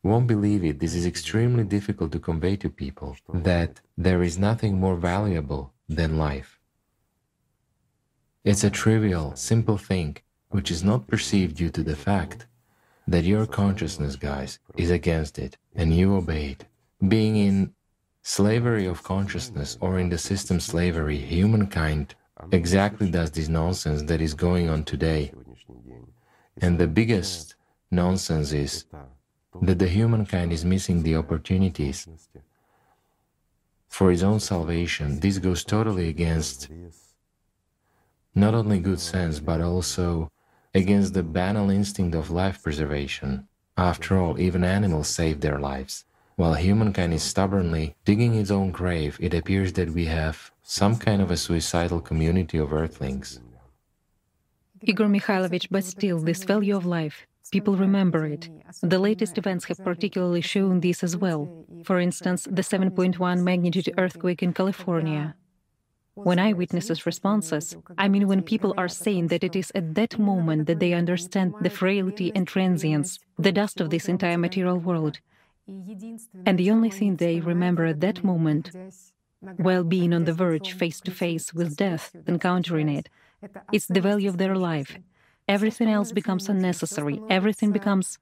won't 0.02 0.26
believe 0.26 0.64
it, 0.64 0.78
this 0.80 0.94
is 0.94 1.06
extremely 1.06 1.64
difficult 1.64 2.12
to 2.12 2.18
convey 2.18 2.56
to 2.56 2.70
people, 2.70 3.16
that 3.32 3.80
there 3.96 4.22
is 4.22 4.38
nothing 4.38 4.78
more 4.78 4.96
valuable 4.96 5.72
than 5.88 6.18
life. 6.18 6.58
It's 8.44 8.64
a 8.64 8.70
trivial, 8.70 9.36
simple 9.36 9.76
thing, 9.76 10.16
which 10.48 10.70
is 10.70 10.82
not 10.82 11.06
perceived 11.06 11.56
due 11.56 11.70
to 11.70 11.82
the 11.82 11.96
fact 11.96 12.46
that 13.06 13.24
your 13.24 13.46
consciousness, 13.46 14.16
guys, 14.16 14.58
is 14.76 14.90
against 14.90 15.38
it, 15.38 15.58
and 15.74 15.94
you 15.94 16.14
obey 16.14 16.50
it. 16.52 16.64
Being 17.06 17.36
in 17.36 17.72
slavery 18.22 18.86
of 18.86 19.02
consciousness 19.02 19.78
or 19.80 19.98
in 19.98 20.10
the 20.10 20.18
system 20.18 20.60
slavery, 20.60 21.16
humankind 21.16 22.14
exactly 22.52 23.10
does 23.10 23.30
this 23.30 23.48
nonsense 23.48 24.02
that 24.02 24.20
is 24.20 24.34
going 24.34 24.68
on 24.68 24.84
today. 24.84 25.32
And 26.60 26.78
the 26.78 26.86
biggest 26.86 27.54
nonsense 27.90 28.52
is 28.52 28.84
that 29.62 29.78
the 29.78 29.88
humankind 29.88 30.52
is 30.52 30.64
missing 30.64 31.02
the 31.02 31.16
opportunities 31.16 32.06
for 33.88 34.10
his 34.10 34.22
own 34.22 34.40
salvation. 34.40 35.20
This 35.20 35.38
goes 35.38 35.64
totally 35.64 36.08
against 36.08 36.68
not 38.34 38.54
only 38.54 38.78
good 38.78 39.00
sense, 39.00 39.40
but 39.40 39.60
also 39.60 40.30
against 40.74 41.14
the 41.14 41.22
banal 41.22 41.70
instinct 41.70 42.14
of 42.14 42.30
life 42.30 42.62
preservation. 42.62 43.48
After 43.76 44.18
all, 44.18 44.38
even 44.38 44.62
animals 44.62 45.08
save 45.08 45.40
their 45.40 45.58
lives. 45.58 46.04
While 46.40 46.54
humankind 46.54 47.12
is 47.12 47.22
stubbornly 47.22 47.96
digging 48.06 48.34
its 48.34 48.50
own 48.50 48.70
grave, 48.70 49.18
it 49.20 49.34
appears 49.34 49.74
that 49.74 49.90
we 49.90 50.06
have 50.06 50.50
some 50.62 50.96
kind 50.96 51.20
of 51.20 51.30
a 51.30 51.36
suicidal 51.36 52.00
community 52.00 52.56
of 52.56 52.72
earthlings. 52.72 53.40
Igor 54.80 55.08
Mikhailovich, 55.08 55.68
but 55.70 55.84
still, 55.84 56.18
this 56.18 56.44
value 56.44 56.74
of 56.74 56.86
life, 56.86 57.26
people 57.52 57.76
remember 57.76 58.24
it. 58.24 58.48
The 58.80 58.98
latest 58.98 59.36
events 59.36 59.66
have 59.66 59.84
particularly 59.84 60.40
shown 60.40 60.80
this 60.80 61.04
as 61.04 61.14
well. 61.14 61.66
For 61.84 62.00
instance, 62.00 62.48
the 62.50 62.62
7.1 62.62 63.42
magnitude 63.42 63.92
earthquake 63.98 64.42
in 64.42 64.54
California. 64.54 65.34
When 66.14 66.38
eyewitnesses 66.38 67.04
responses, 67.04 67.76
I 67.98 68.08
mean 68.08 68.26
when 68.26 68.40
people 68.40 68.72
are 68.78 68.88
saying 68.88 69.26
that 69.26 69.44
it 69.44 69.54
is 69.54 69.70
at 69.74 69.94
that 69.94 70.18
moment 70.18 70.68
that 70.68 70.80
they 70.80 70.94
understand 70.94 71.52
the 71.60 71.68
frailty 71.68 72.32
and 72.34 72.48
transience, 72.48 73.18
the 73.38 73.52
dust 73.52 73.78
of 73.78 73.90
this 73.90 74.08
entire 74.08 74.38
material 74.38 74.78
world. 74.78 75.20
And 76.46 76.58
the 76.58 76.70
only 76.70 76.90
thing 76.90 77.16
they 77.16 77.40
remember 77.40 77.84
at 77.86 78.00
that 78.00 78.24
moment, 78.24 78.70
while 79.56 79.84
being 79.84 80.12
on 80.12 80.24
the 80.24 80.32
verge 80.32 80.72
face 80.72 81.00
to 81.02 81.10
face 81.10 81.52
with 81.54 81.76
death, 81.76 82.14
encountering 82.26 82.88
it's 83.72 83.86
the 83.86 84.00
value 84.00 84.28
of 84.28 84.38
their 84.38 84.56
life, 84.56 84.98
everything 85.48 85.88
else 85.88 86.12
becomes 86.12 86.48
unnecessary, 86.48 87.20
everything 87.28 87.72
becomes 87.72 88.18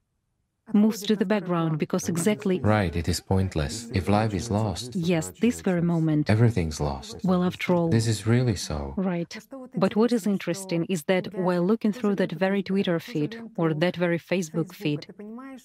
moves 0.72 1.02
to 1.02 1.16
the 1.16 1.24
background 1.24 1.78
because 1.78 2.08
exactly 2.08 2.60
right 2.60 2.94
it 2.96 3.08
is 3.08 3.20
pointless. 3.20 3.88
If 3.94 4.08
life 4.08 4.34
is 4.34 4.50
lost 4.50 4.94
yes 4.94 5.32
this 5.40 5.60
very 5.60 5.82
moment. 5.82 6.28
everything's 6.30 6.80
lost. 6.80 7.16
Well 7.24 7.42
after 7.44 7.74
all 7.74 7.88
this 7.88 8.06
is 8.06 8.26
really 8.26 8.56
so. 8.56 8.94
right. 8.96 9.36
But 9.76 9.96
what 9.96 10.12
is 10.12 10.26
interesting 10.26 10.84
is 10.88 11.04
that 11.04 11.34
while 11.34 11.62
looking 11.62 11.92
through 11.92 12.16
that 12.16 12.32
very 12.32 12.62
twitter 12.62 12.98
feed 13.00 13.40
or 13.56 13.74
that 13.74 13.96
very 13.96 14.18
facebook 14.18 14.74
feed 14.74 15.06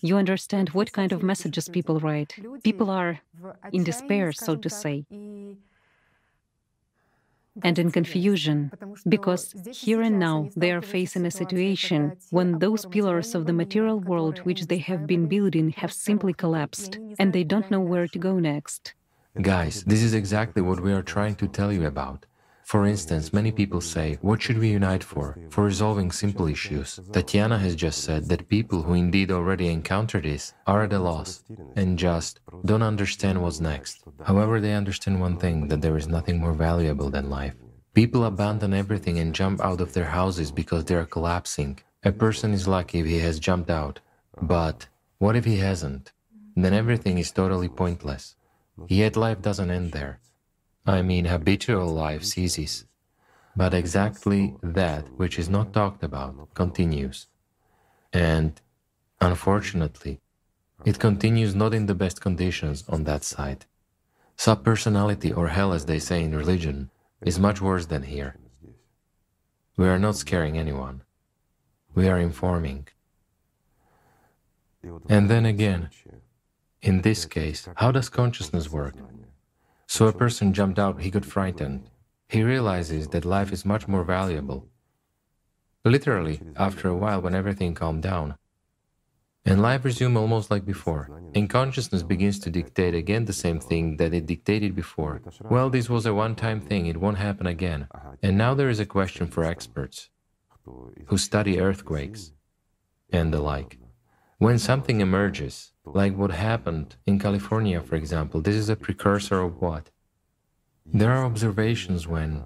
you 0.01 0.17
understand 0.17 0.69
what 0.69 0.91
kind 0.91 1.11
of 1.11 1.23
messages 1.23 1.69
people 1.69 1.99
write. 1.99 2.35
People 2.63 2.89
are 2.89 3.19
in 3.71 3.83
despair 3.83 4.31
so 4.31 4.55
to 4.55 4.69
say 4.69 5.05
and 7.61 7.77
in 7.77 7.91
confusion, 7.91 8.71
because 9.07 9.53
here 9.71 10.01
and 10.01 10.17
now 10.17 10.49
they 10.55 10.71
are 10.71 10.81
facing 10.81 11.25
a 11.25 11.31
situation 11.31 12.17
when 12.31 12.59
those 12.59 12.85
pillars 12.87 13.35
of 13.35 13.45
the 13.45 13.53
material 13.53 13.99
world 13.99 14.39
which 14.39 14.67
they 14.67 14.79
have 14.79 15.05
been 15.05 15.27
building 15.27 15.69
have 15.71 15.93
simply 15.93 16.33
collapsed, 16.33 16.97
and 17.19 17.31
they 17.31 17.43
don't 17.43 17.69
know 17.69 17.79
where 17.79 18.07
to 18.07 18.17
go 18.17 18.39
next. 18.39 18.93
Guys, 19.41 19.83
this 19.83 20.01
is 20.01 20.13
exactly 20.13 20.61
what 20.61 20.79
we 20.79 20.93
are 20.93 21.03
trying 21.03 21.35
to 21.35 21.47
tell 21.47 21.71
you 21.71 21.85
about. 21.85 22.25
For 22.65 22.85
instance, 22.85 23.33
many 23.33 23.51
people 23.51 23.81
say, 23.81 24.17
what 24.21 24.41
should 24.41 24.57
we 24.57 24.69
unite 24.71 25.03
for? 25.03 25.37
For 25.49 25.63
resolving 25.63 26.11
simple 26.11 26.47
issues. 26.47 26.99
Tatiana 27.11 27.57
has 27.59 27.75
just 27.75 28.03
said 28.03 28.27
that 28.29 28.47
people 28.47 28.81
who 28.81 28.93
indeed 28.93 29.31
already 29.31 29.67
encounter 29.67 30.21
this 30.21 30.53
are 30.65 30.83
at 30.83 30.93
a 30.93 30.99
loss 30.99 31.43
and 31.75 31.99
just 31.99 32.39
don't 32.65 32.81
understand 32.81 33.41
what's 33.41 33.59
next. 33.59 34.03
However, 34.23 34.59
they 34.59 34.73
understand 34.73 35.19
one 35.19 35.37
thing, 35.37 35.67
that 35.67 35.81
there 35.81 35.97
is 35.97 36.07
nothing 36.07 36.39
more 36.39 36.53
valuable 36.53 37.09
than 37.09 37.29
life. 37.29 37.53
People 37.93 38.25
abandon 38.25 38.73
everything 38.73 39.19
and 39.19 39.35
jump 39.35 39.61
out 39.61 39.81
of 39.81 39.93
their 39.93 40.05
houses 40.05 40.51
because 40.51 40.85
they 40.85 40.95
are 40.95 41.05
collapsing. 41.05 41.79
A 42.03 42.11
person 42.11 42.53
is 42.53 42.67
lucky 42.67 42.99
if 42.99 43.05
he 43.05 43.19
has 43.19 43.39
jumped 43.39 43.69
out. 43.69 43.99
But 44.41 44.87
what 45.19 45.35
if 45.35 45.45
he 45.45 45.57
hasn't? 45.57 46.11
Then 46.55 46.73
everything 46.73 47.17
is 47.17 47.31
totally 47.31 47.69
pointless. 47.69 48.35
Yet 48.87 49.15
life 49.15 49.41
doesn't 49.41 49.69
end 49.69 49.91
there. 49.91 50.19
I 50.85 51.01
mean, 51.01 51.25
habitual 51.25 51.87
life 51.87 52.23
ceases. 52.23 52.85
But 53.55 53.73
exactly 53.73 54.55
that 54.61 55.07
which 55.17 55.37
is 55.39 55.49
not 55.49 55.73
talked 55.73 56.03
about 56.03 56.53
continues. 56.53 57.27
And 58.11 58.59
unfortunately, 59.21 60.19
it 60.85 60.99
continues 60.99 61.55
not 61.55 61.73
in 61.73 61.85
the 61.85 61.95
best 61.95 62.19
conditions 62.19 62.83
on 62.89 63.05
that 63.05 63.23
side. 63.23 63.65
Subpersonality, 64.37 65.35
or 65.35 65.47
hell 65.49 65.71
as 65.73 65.85
they 65.85 65.99
say 65.99 66.23
in 66.23 66.35
religion, 66.35 66.89
is 67.21 67.39
much 67.39 67.61
worse 67.61 67.85
than 67.85 68.03
here. 68.03 68.35
We 69.77 69.87
are 69.87 69.99
not 69.99 70.15
scaring 70.15 70.57
anyone. 70.57 71.03
We 71.95 72.09
are 72.09 72.19
informing. 72.19 72.87
And 75.07 75.29
then 75.29 75.45
again, 75.45 75.89
in 76.81 77.01
this 77.01 77.25
case, 77.25 77.69
how 77.75 77.91
does 77.91 78.09
consciousness 78.09 78.69
work? 78.69 78.95
So 79.87 80.07
a 80.07 80.13
person 80.13 80.53
jumped 80.53 80.79
out, 80.79 81.01
he 81.01 81.09
got 81.09 81.25
frightened. 81.25 81.89
He 82.29 82.43
realizes 82.43 83.09
that 83.09 83.25
life 83.25 83.51
is 83.51 83.65
much 83.65 83.87
more 83.87 84.03
valuable. 84.03 84.67
Literally, 85.85 86.41
after 86.55 86.87
a 86.87 86.95
while, 86.95 87.21
when 87.21 87.35
everything 87.35 87.73
calmed 87.73 88.03
down, 88.03 88.35
and 89.45 89.61
life 89.61 89.83
resumed 89.83 90.15
almost 90.15 90.49
like 90.49 90.65
before, 90.65 91.09
and 91.35 91.49
consciousness 91.49 92.01
begins 92.01 92.39
to 92.39 92.49
dictate 92.49 92.95
again 92.95 93.25
the 93.25 93.33
same 93.33 93.59
thing 93.59 93.97
that 93.97 94.13
it 94.13 94.25
dictated 94.25 94.73
before. 94.73 95.21
Well, 95.41 95.69
this 95.69 95.89
was 95.89 96.05
a 96.05 96.13
one 96.13 96.35
time 96.35 96.61
thing, 96.61 96.85
it 96.85 96.97
won't 96.97 97.17
happen 97.17 97.45
again. 97.45 97.87
And 98.21 98.37
now 98.37 98.53
there 98.53 98.69
is 98.69 98.79
a 98.79 98.85
question 98.85 99.27
for 99.27 99.43
experts 99.43 100.09
who 101.07 101.17
study 101.17 101.59
earthquakes 101.59 102.31
and 103.11 103.33
the 103.33 103.41
like. 103.41 103.77
When 104.43 104.59
something 104.59 104.99
emerges, 104.99 105.71
like 105.85 106.17
what 106.17 106.31
happened 106.31 106.97
in 107.07 107.17
California, 107.17 107.79
for 107.79 107.95
example, 107.95 108.41
this 108.41 108.55
is 108.55 108.67
a 108.67 108.75
precursor 108.75 109.39
of 109.39 109.61
what? 109.61 109.89
There 110.85 111.13
are 111.13 111.23
observations 111.23 112.09
when 112.09 112.43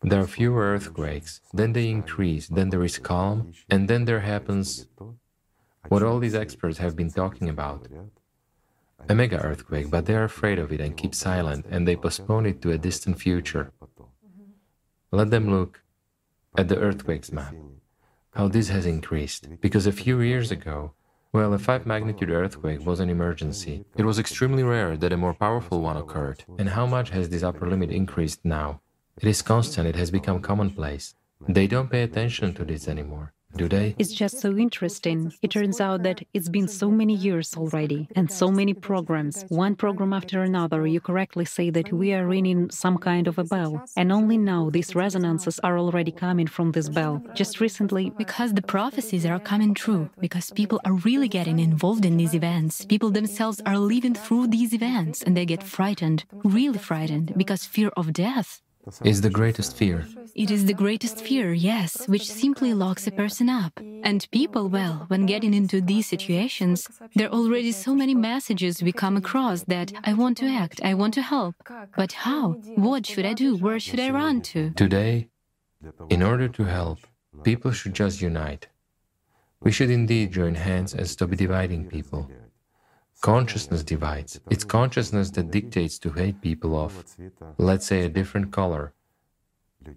there 0.00 0.20
are 0.20 0.28
fewer 0.28 0.62
earthquakes, 0.72 1.40
then 1.52 1.72
they 1.72 1.88
increase, 1.88 2.46
then 2.46 2.68
there 2.70 2.84
is 2.84 2.98
calm, 2.98 3.52
and 3.68 3.88
then 3.88 4.04
there 4.04 4.20
happens 4.20 4.86
what 5.88 6.04
all 6.04 6.20
these 6.20 6.36
experts 6.36 6.78
have 6.78 6.94
been 6.94 7.10
talking 7.10 7.48
about 7.48 7.88
a 9.08 9.14
mega 9.16 9.40
earthquake, 9.40 9.90
but 9.90 10.06
they 10.06 10.14
are 10.14 10.30
afraid 10.32 10.60
of 10.60 10.70
it 10.70 10.80
and 10.80 10.96
keep 10.96 11.16
silent, 11.16 11.66
and 11.68 11.80
they 11.88 11.96
postpone 11.96 12.46
it 12.46 12.62
to 12.62 12.70
a 12.70 12.78
distant 12.78 13.18
future. 13.18 13.72
Mm-hmm. 13.82 14.52
Let 15.10 15.30
them 15.30 15.50
look 15.50 15.82
at 16.56 16.68
the 16.68 16.78
earthquakes 16.78 17.32
map, 17.32 17.56
how 18.36 18.46
this 18.46 18.68
has 18.68 18.86
increased, 18.86 19.48
because 19.60 19.84
a 19.88 19.98
few 20.04 20.20
years 20.20 20.52
ago, 20.52 20.94
well, 21.34 21.52
a 21.52 21.58
5 21.58 21.84
magnitude 21.84 22.30
earthquake 22.30 22.86
was 22.86 23.00
an 23.00 23.10
emergency. 23.10 23.84
It 23.96 24.04
was 24.04 24.20
extremely 24.20 24.62
rare 24.62 24.96
that 24.96 25.12
a 25.12 25.16
more 25.16 25.34
powerful 25.34 25.80
one 25.80 25.96
occurred. 25.96 26.44
And 26.60 26.68
how 26.68 26.86
much 26.86 27.10
has 27.10 27.28
this 27.28 27.42
upper 27.42 27.66
limit 27.68 27.90
increased 27.90 28.44
now? 28.44 28.80
It 29.20 29.26
is 29.26 29.42
constant, 29.42 29.88
it 29.88 29.96
has 29.96 30.12
become 30.12 30.40
commonplace. 30.40 31.16
They 31.48 31.66
don't 31.66 31.90
pay 31.90 32.04
attention 32.04 32.54
to 32.54 32.64
this 32.64 32.86
anymore. 32.86 33.33
Today. 33.56 33.94
It's 33.98 34.12
just 34.12 34.40
so 34.40 34.56
interesting. 34.56 35.32
It 35.42 35.50
turns 35.50 35.80
out 35.80 36.02
that 36.02 36.22
it's 36.34 36.48
been 36.48 36.68
so 36.68 36.90
many 36.90 37.14
years 37.14 37.54
already 37.56 38.08
and 38.16 38.30
so 38.30 38.50
many 38.50 38.74
programs, 38.74 39.44
one 39.48 39.74
program 39.76 40.12
after 40.12 40.42
another. 40.42 40.86
You 40.86 41.00
correctly 41.00 41.44
say 41.44 41.70
that 41.70 41.92
we 41.92 42.12
are 42.12 42.26
ringing 42.26 42.70
some 42.70 42.98
kind 42.98 43.26
of 43.26 43.38
a 43.38 43.44
bell. 43.44 43.84
And 43.96 44.12
only 44.12 44.38
now 44.38 44.70
these 44.70 44.94
resonances 44.94 45.58
are 45.60 45.78
already 45.78 46.12
coming 46.12 46.46
from 46.46 46.72
this 46.72 46.88
bell. 46.88 47.22
Just 47.34 47.60
recently. 47.60 48.10
Because 48.16 48.54
the 48.54 48.62
prophecies 48.62 49.26
are 49.26 49.38
coming 49.38 49.74
true, 49.74 50.10
because 50.20 50.50
people 50.50 50.80
are 50.84 50.94
really 50.94 51.28
getting 51.28 51.58
involved 51.58 52.04
in 52.04 52.16
these 52.16 52.34
events. 52.34 52.84
People 52.84 53.10
themselves 53.10 53.60
are 53.66 53.78
living 53.78 54.14
through 54.14 54.48
these 54.48 54.72
events 54.72 55.22
and 55.22 55.36
they 55.36 55.46
get 55.46 55.62
frightened, 55.62 56.24
really 56.44 56.78
frightened, 56.78 57.32
because 57.36 57.64
fear 57.64 57.90
of 57.96 58.12
death 58.12 58.60
is 59.02 59.20
the 59.20 59.30
greatest 59.30 59.76
fear. 59.76 60.06
It 60.34 60.50
is 60.50 60.66
the 60.66 60.74
greatest 60.74 61.20
fear, 61.20 61.52
yes, 61.52 62.06
which 62.08 62.30
simply 62.30 62.74
locks 62.74 63.06
a 63.06 63.10
person 63.10 63.48
up. 63.48 63.72
And 64.02 64.26
people, 64.30 64.68
well, 64.68 65.04
when 65.08 65.26
getting 65.26 65.54
into 65.54 65.80
these 65.80 66.06
situations, 66.06 66.88
there 67.14 67.28
are 67.28 67.32
already 67.32 67.72
so 67.72 67.94
many 67.94 68.14
messages 68.14 68.82
we 68.82 68.92
come 68.92 69.16
across 69.16 69.62
that 69.64 69.92
I 70.04 70.12
want 70.12 70.36
to 70.38 70.46
act, 70.46 70.80
I 70.84 70.94
want 70.94 71.14
to 71.14 71.22
help. 71.22 71.54
But 71.96 72.12
how? 72.12 72.52
What 72.76 73.06
should 73.06 73.26
I 73.26 73.34
do? 73.34 73.56
Where 73.56 73.80
should 73.80 74.00
I 74.00 74.10
run 74.10 74.42
to? 74.52 74.70
Today, 74.70 75.28
in 76.10 76.22
order 76.22 76.48
to 76.48 76.64
help, 76.64 76.98
people 77.42 77.72
should 77.72 77.94
just 77.94 78.20
unite. 78.20 78.68
We 79.60 79.72
should 79.72 79.90
indeed 79.90 80.32
join 80.32 80.56
hands 80.56 80.92
and 80.94 81.08
stop 81.08 81.30
dividing 81.30 81.86
people. 81.86 82.30
Consciousness 83.24 83.82
divides. 83.82 84.38
It's 84.50 84.64
consciousness 84.64 85.30
that 85.30 85.50
dictates 85.50 85.98
to 86.00 86.10
hate 86.10 86.42
people 86.42 86.76
of, 86.76 86.92
let's 87.56 87.86
say, 87.86 88.04
a 88.04 88.10
different 88.10 88.52
color. 88.52 88.92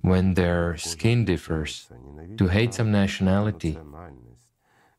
When 0.02 0.34
their 0.34 0.78
skin 0.78 1.26
differs, 1.26 1.92
to 2.38 2.48
hate 2.48 2.74
some 2.74 2.90
nationality, 2.90 3.78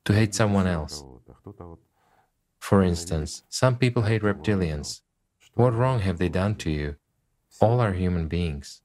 to 0.04 0.12
hate 0.12 0.34
someone 0.34 0.66
else. 0.66 1.02
For 2.58 2.82
instance, 2.82 3.44
some 3.48 3.78
people 3.78 4.02
hate 4.02 4.20
reptilians. 4.20 5.00
What 5.54 5.74
wrong 5.74 6.00
have 6.00 6.18
they 6.18 6.28
done 6.28 6.56
to 6.56 6.70
you? 6.70 6.96
All 7.62 7.80
are 7.80 7.94
human 7.94 8.28
beings. 8.28 8.82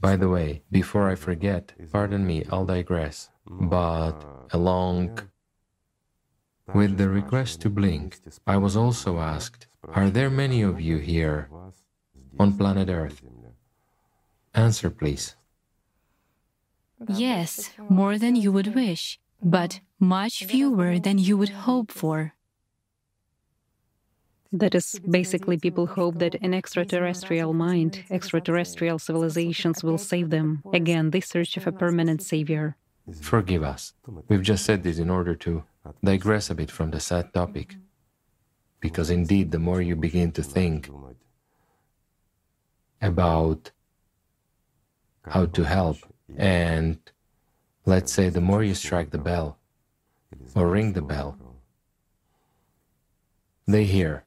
By 0.00 0.16
the 0.16 0.28
way, 0.28 0.62
before 0.68 1.08
I 1.08 1.14
forget, 1.14 1.74
pardon 1.92 2.26
me, 2.26 2.44
I'll 2.50 2.66
digress, 2.66 3.30
but 3.46 4.16
along 4.50 5.30
with 6.74 6.96
the 6.96 7.08
request 7.08 7.60
to 7.62 7.70
blink, 7.70 8.18
I 8.46 8.56
was 8.56 8.76
also 8.76 9.18
asked, 9.18 9.66
Are 9.88 10.10
there 10.10 10.30
many 10.30 10.62
of 10.62 10.80
you 10.80 10.98
here 10.98 11.48
on 12.38 12.56
planet 12.56 12.88
Earth? 12.88 13.22
Answer, 14.54 14.90
please. 14.90 15.36
Yes, 17.08 17.70
more 17.88 18.18
than 18.18 18.36
you 18.36 18.52
would 18.52 18.74
wish, 18.74 19.18
but 19.42 19.80
much 19.98 20.44
fewer 20.44 20.98
than 20.98 21.18
you 21.18 21.36
would 21.36 21.50
hope 21.66 21.90
for. 21.90 22.34
That 24.52 24.74
is 24.74 25.00
basically 25.08 25.58
people 25.58 25.86
hope 25.86 26.18
that 26.18 26.34
an 26.42 26.52
extraterrestrial 26.52 27.54
mind, 27.54 28.04
extraterrestrial 28.10 28.98
civilizations 28.98 29.82
will 29.82 29.96
save 29.96 30.28
them. 30.28 30.62
Again, 30.74 31.10
this 31.10 31.26
search 31.28 31.56
of 31.56 31.66
a 31.66 31.72
permanent 31.72 32.22
savior. 32.22 32.76
Forgive 33.20 33.62
us. 33.62 33.94
We've 34.28 34.42
just 34.42 34.64
said 34.64 34.82
this 34.82 34.98
in 34.98 35.10
order 35.10 35.34
to 35.36 35.64
digress 36.04 36.50
a 36.50 36.54
bit 36.54 36.70
from 36.70 36.90
the 36.90 37.00
sad 37.00 37.34
topic. 37.34 37.76
Because 38.80 39.10
indeed, 39.10 39.50
the 39.50 39.58
more 39.58 39.80
you 39.80 39.96
begin 39.96 40.32
to 40.32 40.42
think 40.42 40.90
about 43.00 43.70
how 45.24 45.46
to 45.46 45.64
help, 45.64 45.98
and 46.36 46.98
let's 47.86 48.12
say 48.12 48.28
the 48.28 48.40
more 48.40 48.62
you 48.62 48.74
strike 48.74 49.10
the 49.10 49.18
bell 49.18 49.58
or 50.54 50.68
ring 50.68 50.92
the 50.92 51.02
bell, 51.02 51.36
they 53.66 53.84
hear. 53.84 54.24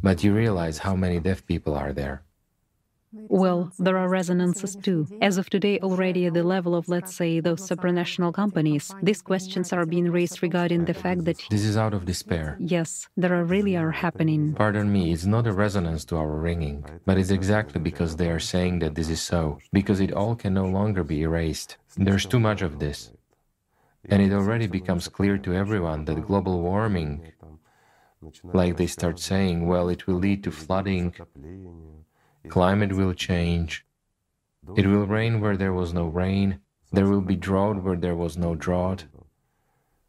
But 0.00 0.22
you 0.22 0.32
realize 0.34 0.78
how 0.78 0.94
many 0.94 1.18
deaf 1.18 1.44
people 1.44 1.74
are 1.74 1.92
there. 1.92 2.22
Well, 3.28 3.72
there 3.78 3.98
are 3.98 4.08
resonances 4.08 4.76
too. 4.76 5.06
As 5.20 5.38
of 5.38 5.50
today, 5.50 5.78
already 5.80 6.26
at 6.26 6.34
the 6.34 6.44
level 6.44 6.74
of, 6.74 6.88
let's 6.88 7.14
say, 7.14 7.40
those 7.40 7.68
supranational 7.68 8.32
companies, 8.32 8.94
these 9.02 9.22
questions 9.22 9.72
are 9.72 9.86
being 9.86 10.10
raised 10.10 10.42
regarding 10.42 10.84
the 10.84 10.94
fact 10.94 11.24
that. 11.24 11.36
This 11.50 11.64
is 11.64 11.76
out 11.76 11.94
of 11.94 12.04
despair. 12.04 12.56
Yes, 12.60 13.08
there 13.16 13.34
are 13.34 13.44
really 13.44 13.76
are 13.76 13.90
happening. 13.90 14.54
Pardon 14.54 14.92
me, 14.92 15.12
it's 15.12 15.26
not 15.26 15.46
a 15.46 15.52
resonance 15.52 16.04
to 16.06 16.16
our 16.16 16.36
ringing, 16.36 16.84
but 17.06 17.18
it's 17.18 17.30
exactly 17.30 17.80
because 17.80 18.16
they 18.16 18.30
are 18.30 18.40
saying 18.40 18.78
that 18.80 18.94
this 18.94 19.08
is 19.08 19.20
so, 19.20 19.58
because 19.72 20.00
it 20.00 20.12
all 20.12 20.34
can 20.34 20.54
no 20.54 20.66
longer 20.66 21.02
be 21.02 21.22
erased. 21.22 21.76
There's 21.96 22.26
too 22.26 22.40
much 22.40 22.62
of 22.62 22.78
this. 22.78 23.10
And 24.10 24.22
it 24.22 24.32
already 24.32 24.66
becomes 24.66 25.08
clear 25.08 25.38
to 25.38 25.54
everyone 25.54 26.04
that 26.06 26.26
global 26.26 26.62
warming, 26.62 27.32
like 28.44 28.76
they 28.76 28.86
start 28.86 29.18
saying, 29.18 29.66
well, 29.66 29.88
it 29.88 30.06
will 30.06 30.16
lead 30.16 30.42
to 30.44 30.50
flooding 30.50 31.14
Climate 32.46 32.92
will 32.92 33.14
change. 33.14 33.84
It 34.76 34.86
will 34.86 35.06
rain 35.06 35.40
where 35.40 35.56
there 35.56 35.72
was 35.72 35.92
no 35.92 36.06
rain. 36.06 36.60
There 36.92 37.06
will 37.06 37.20
be 37.20 37.36
drought 37.36 37.82
where 37.82 37.96
there 37.96 38.16
was 38.16 38.36
no 38.36 38.54
drought. 38.54 39.04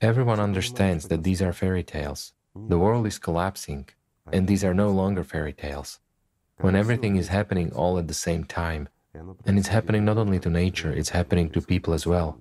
Everyone 0.01 0.39
understands 0.39 1.07
that 1.07 1.23
these 1.23 1.41
are 1.41 1.53
fairy 1.53 1.83
tales. 1.83 2.33
The 2.55 2.77
world 2.77 3.07
is 3.07 3.19
collapsing, 3.19 3.89
and 4.31 4.47
these 4.47 4.63
are 4.63 4.73
no 4.73 4.89
longer 4.89 5.23
fairy 5.23 5.53
tales. 5.53 5.99
When 6.57 6.75
everything 6.75 7.15
is 7.15 7.29
happening 7.29 7.71
all 7.73 7.97
at 7.97 8.07
the 8.07 8.13
same 8.13 8.43
time, 8.43 8.89
and 9.45 9.57
it's 9.57 9.69
happening 9.69 10.05
not 10.05 10.17
only 10.17 10.39
to 10.39 10.49
nature, 10.49 10.91
it's 10.91 11.09
happening 11.09 11.49
to 11.51 11.61
people 11.61 11.93
as 11.93 12.05
well. 12.05 12.37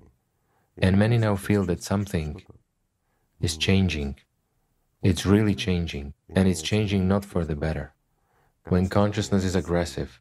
And 0.77 0.99
many 0.99 1.19
now 1.19 1.35
feel 1.37 1.65
that 1.65 1.83
something 1.83 2.43
is 3.41 3.57
changing. 3.57 4.17
It's 5.03 5.27
really 5.27 5.55
changing, 5.55 6.15
and 6.35 6.49
it's 6.49 6.63
changing 6.63 7.09
not 7.09 7.25
for 7.25 7.45
the 7.45 7.57
better. 7.57 7.95
When 8.69 8.91
consciousness 8.91 9.45
is 9.45 9.57
aggressive, 9.57 10.21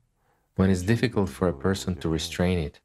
when 0.55 0.69
it's 0.69 0.81
difficult 0.81 1.27
for 1.27 1.49
a 1.49 1.53
person 1.53 1.95
to 1.97 2.07
restrain 2.07 2.57
it, 2.57 2.79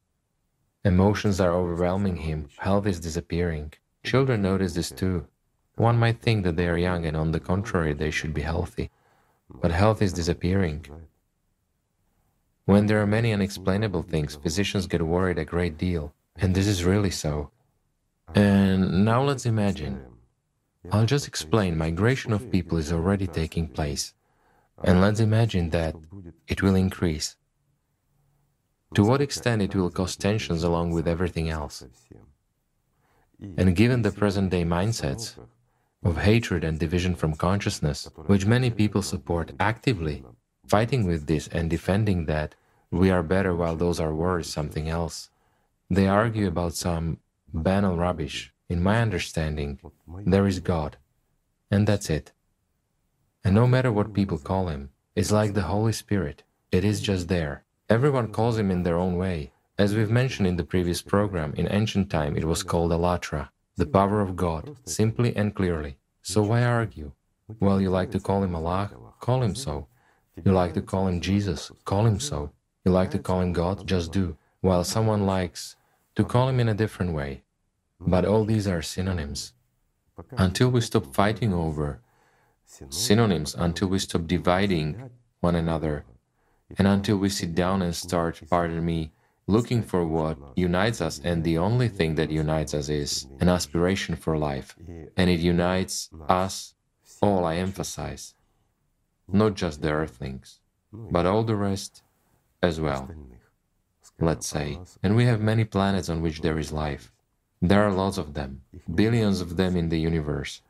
emotions 0.83 1.39
are 1.39 1.53
overwhelming 1.53 2.17
him, 2.17 2.49
health 2.57 2.85
is 2.85 2.99
disappearing. 2.99 3.71
Children 4.03 4.41
notice 4.41 4.73
this 4.73 4.91
too. 4.91 5.25
One 5.75 5.97
might 5.97 6.19
think 6.21 6.43
that 6.43 6.57
they 6.57 6.67
are 6.67 6.77
young 6.77 7.05
and 7.05 7.15
on 7.15 7.31
the 7.31 7.39
contrary 7.39 7.93
they 7.93 8.11
should 8.11 8.33
be 8.33 8.41
healthy, 8.41 8.91
but 9.49 9.71
health 9.71 10.01
is 10.01 10.11
disappearing. 10.11 10.85
When 12.65 12.87
there 12.87 13.01
are 13.01 13.07
many 13.07 13.31
unexplainable 13.31 14.03
things, 14.03 14.35
physicians 14.35 14.85
get 14.87 15.01
worried 15.01 15.39
a 15.39 15.45
great 15.45 15.77
deal, 15.77 16.13
and 16.35 16.53
this 16.53 16.67
is 16.67 16.83
really 16.83 17.11
so. 17.11 17.51
And 18.35 19.05
now 19.05 19.23
let's 19.23 19.45
imagine. 19.45 20.03
I'll 20.91 21.05
just 21.05 21.27
explain 21.27 21.77
migration 21.77 22.33
of 22.33 22.51
people 22.51 22.77
is 22.77 22.91
already 22.91 23.27
taking 23.27 23.69
place. 23.69 24.13
And 24.81 25.01
let's 25.01 25.19
imagine 25.19 25.69
that 25.69 25.95
it 26.47 26.61
will 26.61 26.75
increase. 26.75 27.35
To 28.95 29.03
what 29.03 29.21
extent 29.21 29.61
it 29.61 29.75
will 29.75 29.89
cause 29.89 30.15
tensions 30.15 30.63
along 30.63 30.91
with 30.91 31.07
everything 31.07 31.49
else. 31.49 31.83
And 33.57 33.75
given 33.75 34.01
the 34.01 34.11
present 34.11 34.51
day 34.51 34.63
mindsets 34.63 35.35
of 36.03 36.17
hatred 36.17 36.63
and 36.63 36.79
division 36.79 37.15
from 37.15 37.35
consciousness, 37.35 38.09
which 38.27 38.45
many 38.45 38.69
people 38.69 39.01
support 39.01 39.51
actively, 39.59 40.23
fighting 40.67 41.05
with 41.05 41.27
this 41.27 41.47
and 41.47 41.69
defending 41.69 42.25
that 42.25 42.55
we 42.91 43.09
are 43.09 43.23
better 43.23 43.55
while 43.55 43.75
those 43.75 43.99
are 43.99 44.13
worse, 44.13 44.49
something 44.49 44.89
else, 44.89 45.29
they 45.89 46.07
argue 46.07 46.47
about 46.47 46.73
some 46.75 47.19
banal 47.53 47.97
rubbish. 47.97 48.51
In 48.69 48.81
my 48.81 49.01
understanding, 49.01 49.79
there 50.25 50.47
is 50.47 50.59
God, 50.59 50.97
and 51.69 51.85
that's 51.85 52.09
it. 52.09 52.31
And 53.43 53.53
no 53.53 53.67
matter 53.67 53.91
what 53.91 54.13
people 54.13 54.37
call 54.37 54.67
him, 54.67 54.89
it's 55.15 55.31
like 55.31 55.53
the 55.53 55.63
Holy 55.63 55.91
Spirit. 55.91 56.43
It 56.71 56.83
is 56.85 57.01
just 57.01 57.27
there. 57.27 57.63
Everyone 57.89 58.31
calls 58.31 58.57
him 58.57 58.71
in 58.71 58.83
their 58.83 58.97
own 58.97 59.17
way. 59.17 59.51
As 59.77 59.93
we've 59.93 60.09
mentioned 60.09 60.47
in 60.47 60.55
the 60.55 60.63
previous 60.63 61.01
program, 61.01 61.53
in 61.55 61.67
ancient 61.71 62.09
time 62.09 62.37
it 62.37 62.45
was 62.45 62.63
called 62.63 62.91
Allatra, 62.91 63.49
the 63.75 63.85
power 63.85 64.21
of 64.21 64.35
God, 64.35 64.75
simply 64.85 65.35
and 65.35 65.53
clearly. 65.53 65.97
So 66.21 66.41
why 66.43 66.63
argue? 66.63 67.11
Well, 67.59 67.81
you 67.81 67.89
like 67.89 68.11
to 68.11 68.19
call 68.19 68.43
him 68.43 68.55
Allah? 68.55 68.91
Call 69.19 69.43
him 69.43 69.55
so. 69.55 69.87
You 70.43 70.51
like 70.51 70.73
to 70.75 70.81
call 70.81 71.07
him 71.07 71.21
Jesus? 71.21 71.71
Call 71.85 72.05
him 72.05 72.19
so. 72.19 72.51
You 72.85 72.91
like 72.91 73.11
to 73.11 73.19
call 73.19 73.41
him 73.41 73.53
God? 73.53 73.85
Just 73.85 74.11
do. 74.11 74.37
While 74.61 74.83
someone 74.83 75.25
likes 75.25 75.75
to 76.15 76.23
call 76.23 76.49
him 76.49 76.59
in 76.59 76.69
a 76.69 76.73
different 76.73 77.13
way. 77.13 77.43
But 77.99 78.25
all 78.25 78.45
these 78.45 78.67
are 78.67 78.81
synonyms. 78.81 79.53
Until 80.31 80.69
we 80.69 80.81
stop 80.81 81.13
fighting 81.13 81.53
over 81.53 81.99
synonyms 82.89 83.55
until 83.55 83.87
we 83.87 83.99
stop 83.99 84.27
dividing 84.27 85.09
one 85.41 85.55
another 85.55 86.05
and 86.77 86.87
until 86.87 87.17
we 87.17 87.29
sit 87.29 87.53
down 87.53 87.81
and 87.81 87.95
start, 87.95 88.41
pardon 88.49 88.83
me, 88.85 89.11
looking 89.47 89.83
for 89.83 90.05
what 90.05 90.37
unites 90.55 91.01
us, 91.01 91.19
and 91.23 91.43
the 91.43 91.57
only 91.57 91.87
thing 91.87 92.15
that 92.15 92.31
unites 92.31 92.73
us 92.73 92.89
is 92.89 93.27
an 93.39 93.49
aspiration 93.49 94.15
for 94.15 94.37
life. 94.37 94.75
And 95.17 95.29
it 95.29 95.39
unites 95.39 96.09
us 96.29 96.75
all, 97.21 97.45
I 97.45 97.55
emphasize, 97.55 98.33
not 99.27 99.55
just 99.55 99.81
the 99.81 99.91
earthlings, 99.91 100.59
but 100.91 101.25
all 101.25 101.43
the 101.43 101.55
rest 101.55 102.01
as 102.61 102.79
well. 102.79 103.09
let's 104.19 104.47
say, 104.47 104.79
and 105.01 105.15
we 105.15 105.25
have 105.25 105.41
many 105.41 105.65
planets 105.65 106.07
on 106.09 106.21
which 106.21 106.41
there 106.41 106.59
is 106.59 106.71
life. 106.71 107.11
There 107.61 107.83
are 107.83 107.91
lots 107.91 108.17
of 108.17 108.33
them, 108.33 108.61
billions 108.93 109.41
of 109.41 109.57
them 109.57 109.75
in 109.75 109.89
the 109.89 109.99
universe. 109.99 110.61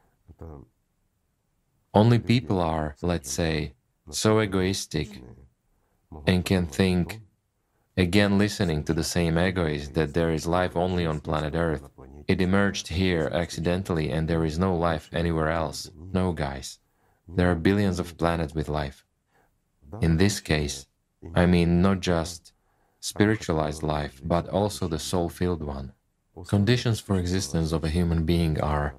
Only 1.93 2.17
people 2.17 2.60
are, 2.60 2.95
let's 3.01 3.32
say, 3.32 3.73
so 4.10 4.41
egoistic 4.41 5.21
and 6.25 6.43
can 6.43 6.65
think, 6.65 7.21
again 7.95 8.38
listening 8.38 8.84
to 8.86 8.93
the 8.93 9.03
same 9.03 9.38
egoist, 9.38 9.93
that 9.93 10.13
there 10.13 10.32
is 10.32 10.47
life 10.47 10.75
only 10.75 11.06
on 11.06 11.19
planet 11.19 11.53
Earth. 11.56 11.88
It 12.27 12.41
emerged 12.41 12.88
here 12.88 13.29
accidentally 13.32 14.10
and 14.10 14.27
there 14.27 14.43
is 14.43 14.58
no 14.58 14.75
life 14.75 15.10
anywhere 15.13 15.49
else. 15.49 15.91
No, 16.12 16.32
guys. 16.32 16.79
There 17.27 17.51
are 17.51 17.56
billions 17.56 17.99
of 17.99 18.17
planets 18.17 18.56
with 18.56 18.69
life. 18.69 19.06
In 20.01 20.17
this 20.17 20.39
case, 20.39 20.88
I 21.36 21.45
mean 21.45 21.82
not 21.82 21.99
just 21.99 22.53
spiritualized 22.99 23.84
life, 23.84 24.19
but 24.23 24.49
also 24.49 24.88
the 24.88 24.99
soul 24.99 25.29
filled 25.29 25.62
one. 25.63 25.93
Conditions 26.47 26.99
for 26.99 27.17
existence 27.17 27.71
of 27.71 27.84
a 27.84 27.89
human 27.89 28.25
being 28.25 28.60
are 28.60 28.95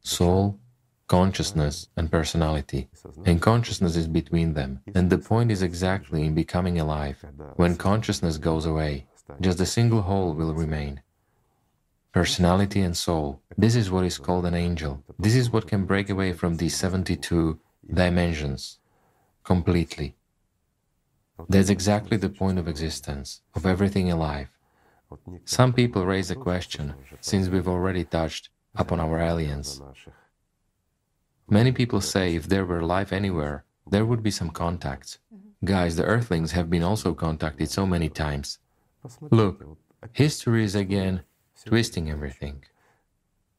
soul, 0.00 0.58
consciousness, 1.06 1.88
and 1.96 2.10
personality, 2.10 2.88
and 3.24 3.40
consciousness 3.40 3.96
is 3.96 4.08
between 4.08 4.54
them. 4.54 4.80
And 4.94 5.08
the 5.08 5.18
point 5.18 5.50
is 5.50 5.62
exactly 5.62 6.24
in 6.24 6.34
becoming 6.34 6.80
alive. 6.80 7.24
When 7.56 7.76
consciousness 7.76 8.38
goes 8.38 8.66
away, 8.66 9.06
just 9.40 9.60
a 9.60 9.66
single 9.66 10.02
whole 10.02 10.32
will 10.34 10.54
remain. 10.54 11.02
Personality 12.12 12.80
and 12.80 12.96
soul, 12.96 13.40
this 13.58 13.76
is 13.76 13.90
what 13.90 14.04
is 14.04 14.18
called 14.18 14.46
an 14.46 14.54
angel. 14.54 15.04
This 15.18 15.34
is 15.34 15.50
what 15.50 15.68
can 15.68 15.84
break 15.84 16.08
away 16.10 16.32
from 16.32 16.56
these 16.56 16.76
72 16.76 17.58
dimensions 17.92 18.78
completely. 19.44 20.16
That's 21.48 21.68
exactly 21.68 22.16
the 22.16 22.30
point 22.30 22.58
of 22.58 22.66
existence, 22.66 23.42
of 23.54 23.66
everything 23.66 24.10
alive. 24.10 24.48
Some 25.44 25.72
people 25.72 26.04
raise 26.04 26.30
a 26.30 26.34
question, 26.34 26.94
since 27.20 27.48
we've 27.48 27.68
already 27.68 28.04
touched 28.04 28.48
upon 28.74 28.98
our 28.98 29.20
aliens. 29.20 29.80
Many 31.48 31.72
people 31.72 32.00
say 32.00 32.34
if 32.34 32.48
there 32.48 32.64
were 32.64 32.82
life 32.82 33.12
anywhere, 33.12 33.64
there 33.88 34.04
would 34.04 34.22
be 34.22 34.32
some 34.32 34.50
contacts. 34.50 35.18
Guys, 35.64 35.96
the 35.96 36.04
Earthlings 36.04 36.52
have 36.52 36.68
been 36.68 36.82
also 36.82 37.14
contacted 37.14 37.70
so 37.70 37.86
many 37.86 38.08
times. 38.08 38.58
Look, 39.30 39.78
history 40.12 40.64
is 40.64 40.74
again 40.74 41.22
twisting 41.64 42.10
everything. 42.10 42.64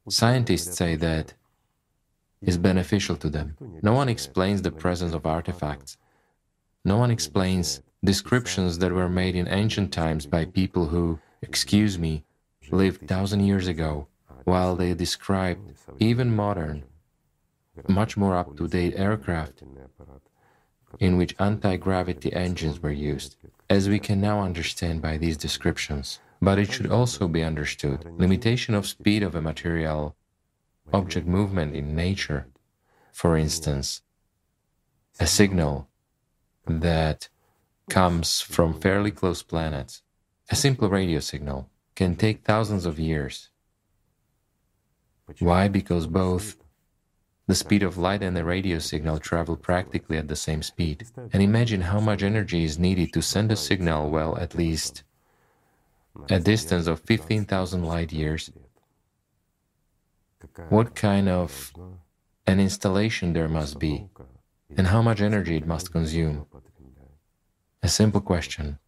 Scientists 0.09 0.77
say 0.77 0.95
that 0.95 1.33
is 2.41 2.57
beneficial 2.57 3.15
to 3.17 3.29
them. 3.29 3.55
No 3.81 3.93
one 3.93 4.09
explains 4.09 4.61
the 4.61 4.71
presence 4.71 5.13
of 5.13 5.25
artifacts. 5.25 5.97
No 6.85 6.97
one 6.97 7.11
explains 7.11 7.81
descriptions 8.03 8.77
that 8.79 8.91
were 8.91 9.09
made 9.09 9.35
in 9.35 9.47
ancient 9.47 9.91
times 9.91 10.25
by 10.25 10.45
people 10.45 10.87
who, 10.87 11.19
excuse 11.41 11.97
me, 11.97 12.23
lived 12.69 13.07
thousand 13.07 13.41
years 13.45 13.67
ago, 13.67 14.07
while 14.43 14.75
they 14.75 14.93
described 14.93 15.61
even 15.99 16.35
modern, 16.35 16.83
much 17.87 18.17
more 18.17 18.35
up-to-date 18.35 18.93
aircraft 18.95 19.63
in 20.99 21.17
which 21.17 21.35
anti-gravity 21.39 22.33
engines 22.33 22.81
were 22.81 22.91
used, 22.91 23.35
as 23.69 23.89
we 23.89 23.99
can 23.99 24.21
now 24.21 24.41
understand 24.41 25.01
by 25.01 25.17
these 25.17 25.37
descriptions. 25.37 26.19
But 26.41 26.59
it 26.59 26.71
should 26.71 26.91
also 26.91 27.27
be 27.27 27.43
understood, 27.43 28.05
limitation 28.17 28.75
of 28.75 28.87
speed 28.87 29.23
of 29.23 29.35
a 29.35 29.41
material 29.41 30.15
object 30.93 31.27
movement 31.27 31.75
in 31.75 31.95
nature. 31.95 32.47
For 33.11 33.35
instance, 33.35 34.01
a 35.19 35.27
signal 35.27 35.89
that 36.67 37.29
comes 37.89 38.41
from 38.41 38.79
fairly 38.79 39.11
close 39.11 39.41
planets, 39.41 40.03
a 40.49 40.55
simple 40.55 40.89
radio 40.89 41.19
signal, 41.19 41.69
can 41.95 42.15
take 42.15 42.43
thousands 42.43 42.85
of 42.85 42.99
years. 42.99 43.49
Why? 45.39 45.67
Because 45.67 46.05
both 46.05 46.55
the 47.47 47.55
speed 47.55 47.81
of 47.81 47.97
light 47.97 48.21
and 48.21 48.35
the 48.35 48.43
radio 48.43 48.77
signal 48.77 49.19
travel 49.19 49.55
practically 49.55 50.17
at 50.17 50.27
the 50.27 50.35
same 50.35 50.61
speed. 50.61 51.07
And 51.33 51.41
imagine 51.41 51.81
how 51.81 51.99
much 51.99 52.21
energy 52.21 52.63
is 52.63 52.77
needed 52.77 53.13
to 53.13 53.21
send 53.21 53.51
a 53.51 53.55
signal, 53.55 54.09
well, 54.09 54.37
at 54.37 54.55
least 54.55 55.03
a 56.29 56.39
distance 56.39 56.87
of 56.87 56.99
15,000 57.01 57.83
light 57.83 58.11
years 58.11 58.51
what 60.69 60.95
kind 60.95 61.29
of 61.29 61.73
an 62.45 62.59
installation 62.59 63.33
there 63.33 63.47
must 63.47 63.79
be, 63.79 64.07
and 64.75 64.87
how 64.87 65.01
much 65.01 65.21
energy 65.21 65.55
it 65.57 65.65
must 65.65 65.91
consume. 65.91 66.45
A 67.83 67.87
simple 67.87 68.21
question. 68.21 68.79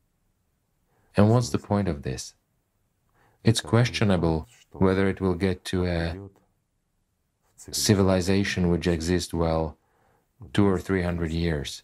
And 1.15 1.29
what's 1.29 1.49
the 1.49 1.59
point 1.59 1.87
of 1.87 2.03
this? 2.03 2.33
It's 3.43 3.61
questionable 3.61 4.47
whether 4.71 5.07
it 5.07 5.21
will 5.21 5.33
get 5.33 5.63
to 5.65 5.85
a 5.85 6.15
civilization 7.71 8.69
which 8.69 8.87
exists, 8.87 9.33
well, 9.33 9.77
two 10.53 10.65
or 10.67 10.79
three 10.79 11.03
hundred 11.03 11.31
years. 11.31 11.83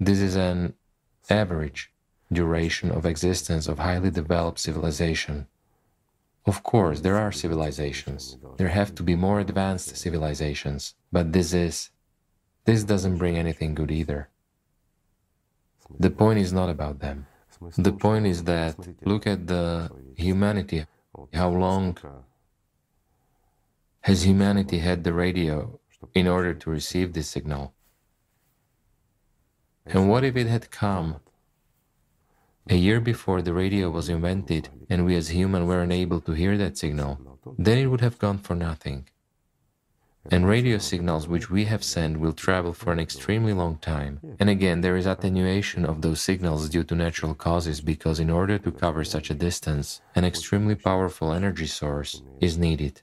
This 0.00 0.20
is 0.20 0.36
an 0.36 0.74
average 1.30 1.92
duration 2.32 2.90
of 2.90 3.06
existence 3.06 3.68
of 3.68 3.78
highly 3.78 4.10
developed 4.10 4.58
civilization. 4.58 5.46
Of 6.46 6.62
course, 6.62 7.00
there 7.00 7.16
are 7.16 7.32
civilizations. 7.32 8.36
There 8.56 8.68
have 8.68 8.94
to 8.96 9.02
be 9.02 9.16
more 9.16 9.40
advanced 9.40 9.96
civilizations, 9.96 10.94
but 11.12 11.32
this 11.32 11.52
is. 11.52 11.90
This 12.66 12.82
doesn't 12.82 13.18
bring 13.18 13.36
anything 13.36 13.74
good 13.74 13.90
either. 13.90 14.30
The 15.98 16.10
point 16.10 16.38
is 16.38 16.50
not 16.50 16.70
about 16.70 17.00
them. 17.00 17.26
The 17.76 17.92
point 17.92 18.26
is 18.26 18.44
that 18.44 18.74
look 19.04 19.26
at 19.26 19.46
the 19.46 19.90
humanity. 20.16 20.86
How 21.34 21.50
long 21.50 21.96
has 24.04 24.26
humanity 24.26 24.80
had 24.80 25.02
the 25.02 25.14
radio 25.14 25.80
in 26.12 26.28
order 26.28 26.52
to 26.52 26.68
receive 26.68 27.14
this 27.14 27.26
signal? 27.26 27.72
And 29.86 30.10
what 30.10 30.24
if 30.24 30.36
it 30.36 30.46
had 30.46 30.70
come 30.70 31.20
a 32.68 32.76
year 32.76 33.00
before 33.00 33.40
the 33.40 33.54
radio 33.54 33.88
was 33.88 34.10
invented 34.10 34.68
and 34.90 35.06
we 35.06 35.16
as 35.16 35.28
humans 35.28 35.66
were 35.66 35.80
unable 35.80 36.20
to 36.20 36.32
hear 36.32 36.58
that 36.58 36.76
signal, 36.76 37.38
then 37.58 37.78
it 37.78 37.86
would 37.86 38.02
have 38.02 38.18
gone 38.18 38.36
for 38.36 38.54
nothing. 38.54 39.08
And 40.30 40.46
radio 40.46 40.76
signals 40.76 41.26
which 41.26 41.48
we 41.48 41.64
have 41.64 41.82
sent 41.82 42.20
will 42.20 42.34
travel 42.34 42.74
for 42.74 42.92
an 42.92 43.00
extremely 43.00 43.54
long 43.54 43.78
time. 43.78 44.20
And 44.38 44.50
again, 44.50 44.82
there 44.82 44.98
is 44.98 45.06
attenuation 45.06 45.86
of 45.86 46.02
those 46.02 46.20
signals 46.20 46.68
due 46.68 46.84
to 46.84 46.94
natural 46.94 47.34
causes 47.34 47.80
because 47.80 48.20
in 48.20 48.28
order 48.28 48.58
to 48.58 48.70
cover 48.70 49.02
such 49.02 49.30
a 49.30 49.40
distance, 49.48 50.02
an 50.14 50.26
extremely 50.26 50.74
powerful 50.74 51.32
energy 51.32 51.66
source 51.66 52.22
is 52.38 52.58
needed. 52.58 53.00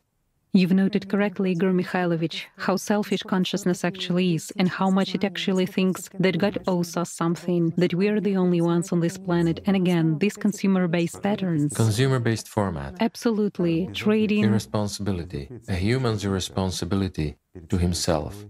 You've 0.54 0.74
noted 0.74 1.08
correctly, 1.08 1.52
Igor 1.52 1.72
Mikhailovich, 1.72 2.44
how 2.58 2.76
selfish 2.76 3.22
consciousness 3.24 3.86
actually 3.86 4.36
is 4.36 4.52
and 4.58 4.68
how 4.68 4.90
much 4.90 5.16
it 5.16 5.24
actually 5.24 5.66
thinks 5.66 6.10
that 6.20 6.40
God 6.40 6.62
owes 6.68 6.98
us 6.98 7.10
something, 7.10 7.74
that 7.78 7.94
we 7.94 8.10
are 8.10 8.20
the 8.20 8.36
only 8.36 8.60
ones 8.60 8.92
on 8.92 9.00
this 9.00 9.18
planet. 9.18 9.62
And 9.66 9.78
again, 9.78 10.18
these 10.18 10.36
consumer 10.36 10.90
based 10.90 11.24
patterns. 11.24 11.74
Consumer 11.74 12.20
based 12.20 12.50
format. 12.50 12.96
Absolutely. 13.00 13.88
Trading. 13.94 14.44
Irresponsibility. 14.44 15.48
A 15.70 15.76
human's 15.76 16.26
irresponsibility 16.26 17.38
to 17.70 17.78
himself, 17.78 18.44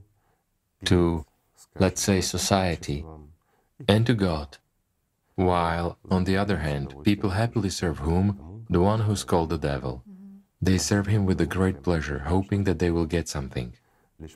to, 0.86 1.24
let's 1.78 2.02
say, 2.02 2.20
society, 2.20 3.06
and 3.88 4.08
to 4.08 4.16
God. 4.16 4.58
While, 5.36 6.00
on 6.10 6.24
the 6.24 6.36
other 6.36 6.58
hand, 6.58 6.96
people 7.04 7.30
happily 7.30 7.70
serve 7.70 8.00
whom? 8.00 8.66
The 8.72 8.82
one 8.82 9.02
who's 9.02 9.24
called 9.24 9.50
the 9.50 9.60
devil. 9.60 10.04
They 10.63 10.78
serve 10.78 11.08
him 11.08 11.26
with 11.26 11.41
a 11.41 11.47
great 11.47 11.82
pleasure, 11.82 12.19
hoping 12.19 12.65
that 12.65 12.78
they 12.78 12.91
will 12.91 13.08
get 13.08 13.28
something. 13.28 13.74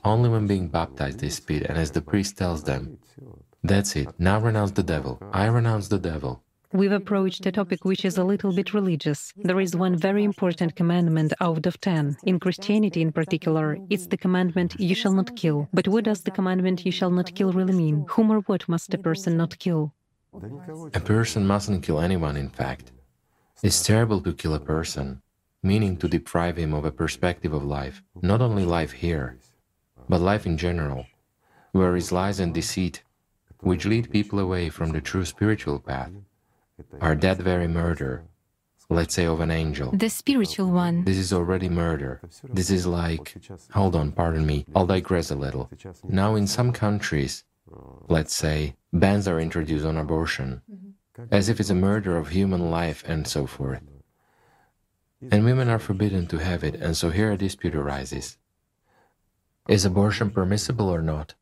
Only 0.03 0.29
when 0.29 0.47
being 0.47 0.69
baptized 0.69 1.19
they 1.19 1.29
spit, 1.29 1.63
and 1.63 1.77
as 1.77 1.91
the 1.91 2.01
priest 2.01 2.35
tells 2.35 2.63
them, 2.63 2.97
That's 3.63 3.95
it, 3.95 4.09
now 4.17 4.39
renounce 4.39 4.71
the 4.71 4.81
devil. 4.81 5.21
I 5.31 5.45
renounce 5.45 5.87
the 5.87 5.99
devil. 5.99 6.41
We've 6.73 6.91
approached 6.91 7.45
a 7.45 7.51
topic 7.51 7.85
which 7.85 8.03
is 8.03 8.17
a 8.17 8.23
little 8.23 8.51
bit 8.51 8.73
religious. 8.73 9.31
There 9.37 9.59
is 9.59 9.75
one 9.75 9.95
very 9.95 10.23
important 10.23 10.75
commandment 10.75 11.31
out 11.39 11.67
of 11.67 11.79
10. 11.79 12.17
In 12.23 12.39
Christianity, 12.39 13.01
in 13.03 13.11
particular, 13.11 13.77
it's 13.91 14.07
the 14.07 14.17
commandment, 14.17 14.75
you 14.79 14.95
shall 14.95 15.13
not 15.13 15.35
kill. 15.35 15.69
But 15.73 15.87
what 15.87 16.05
does 16.05 16.23
the 16.23 16.31
commandment, 16.31 16.85
you 16.85 16.91
shall 16.91 17.11
not 17.11 17.35
kill, 17.35 17.53
really 17.53 17.75
mean? 17.75 18.05
Whom 18.09 18.31
or 18.31 18.39
what 18.41 18.67
must 18.67 18.93
a 18.95 18.97
person 18.97 19.37
not 19.37 19.59
kill? 19.59 19.93
A 20.95 20.99
person 20.99 21.45
mustn't 21.45 21.83
kill 21.83 21.99
anyone, 22.01 22.35
in 22.35 22.49
fact. 22.49 22.91
It's 23.61 23.83
terrible 23.83 24.19
to 24.21 24.33
kill 24.33 24.55
a 24.55 24.59
person 24.59 25.21
meaning 25.65 25.97
to 25.97 26.07
deprive 26.07 26.57
him 26.57 26.73
of 26.73 26.85
a 26.85 26.91
perspective 26.91 27.51
of 27.51 27.63
life, 27.63 28.03
not 28.21 28.41
only 28.41 28.65
life 28.65 28.91
here, 28.91 29.37
but 30.07 30.21
life 30.21 30.45
in 30.45 30.57
general, 30.57 31.05
where 31.71 31.95
is 31.95 32.11
lies 32.11 32.39
and 32.39 32.53
deceit, 32.53 33.03
which 33.61 33.85
lead 33.85 34.11
people 34.11 34.39
away 34.39 34.69
from 34.69 34.91
the 34.91 35.01
true 35.01 35.25
spiritual 35.25 35.79
path, 35.79 36.11
are 37.01 37.15
that 37.15 37.37
very 37.37 37.67
murder, 37.67 38.23
let's 38.89 39.15
say 39.15 39.25
of 39.25 39.39
an 39.39 39.49
angel. 39.49 39.91
The 39.91 40.09
spiritual 40.09 40.69
one. 40.69 41.03
This 41.03 41.17
is 41.17 41.33
already 41.33 41.69
murder. 41.69 42.21
This 42.43 42.69
is 42.69 42.85
like, 42.85 43.35
hold 43.71 43.95
on, 43.95 44.11
pardon 44.11 44.45
me, 44.45 44.65
I'll 44.75 44.85
digress 44.85 45.31
a 45.31 45.35
little. 45.35 45.69
Now, 46.03 46.35
in 46.35 46.45
some 46.45 46.71
countries, 46.71 47.43
let's 48.07 48.35
say, 48.35 48.75
bans 48.93 49.27
are 49.27 49.39
introduced 49.39 49.85
on 49.85 49.97
abortion. 49.97 50.61
Mm-hmm. 50.71 50.89
as 51.31 51.47
if 51.47 51.61
it's 51.61 51.69
a 51.69 51.75
murder 51.89 52.17
of 52.17 52.27
human 52.27 52.69
life 52.69 53.01
and 53.07 53.25
so 53.25 53.47
forth. 53.47 53.81
And 55.21 55.45
women 55.45 55.69
are 55.69 55.79
forbidden 55.79 56.27
to 56.27 56.37
have 56.37 56.63
it, 56.63 56.75
and 56.75 56.95
so 56.95 57.09
here 57.09 57.31
a 57.31 57.37
dispute 57.37 57.75
arises. 57.75 58.37
Is 59.67 59.85
abortion 59.85 60.29
permissible 60.29 60.89
or 60.89 61.01
not? 61.01 61.33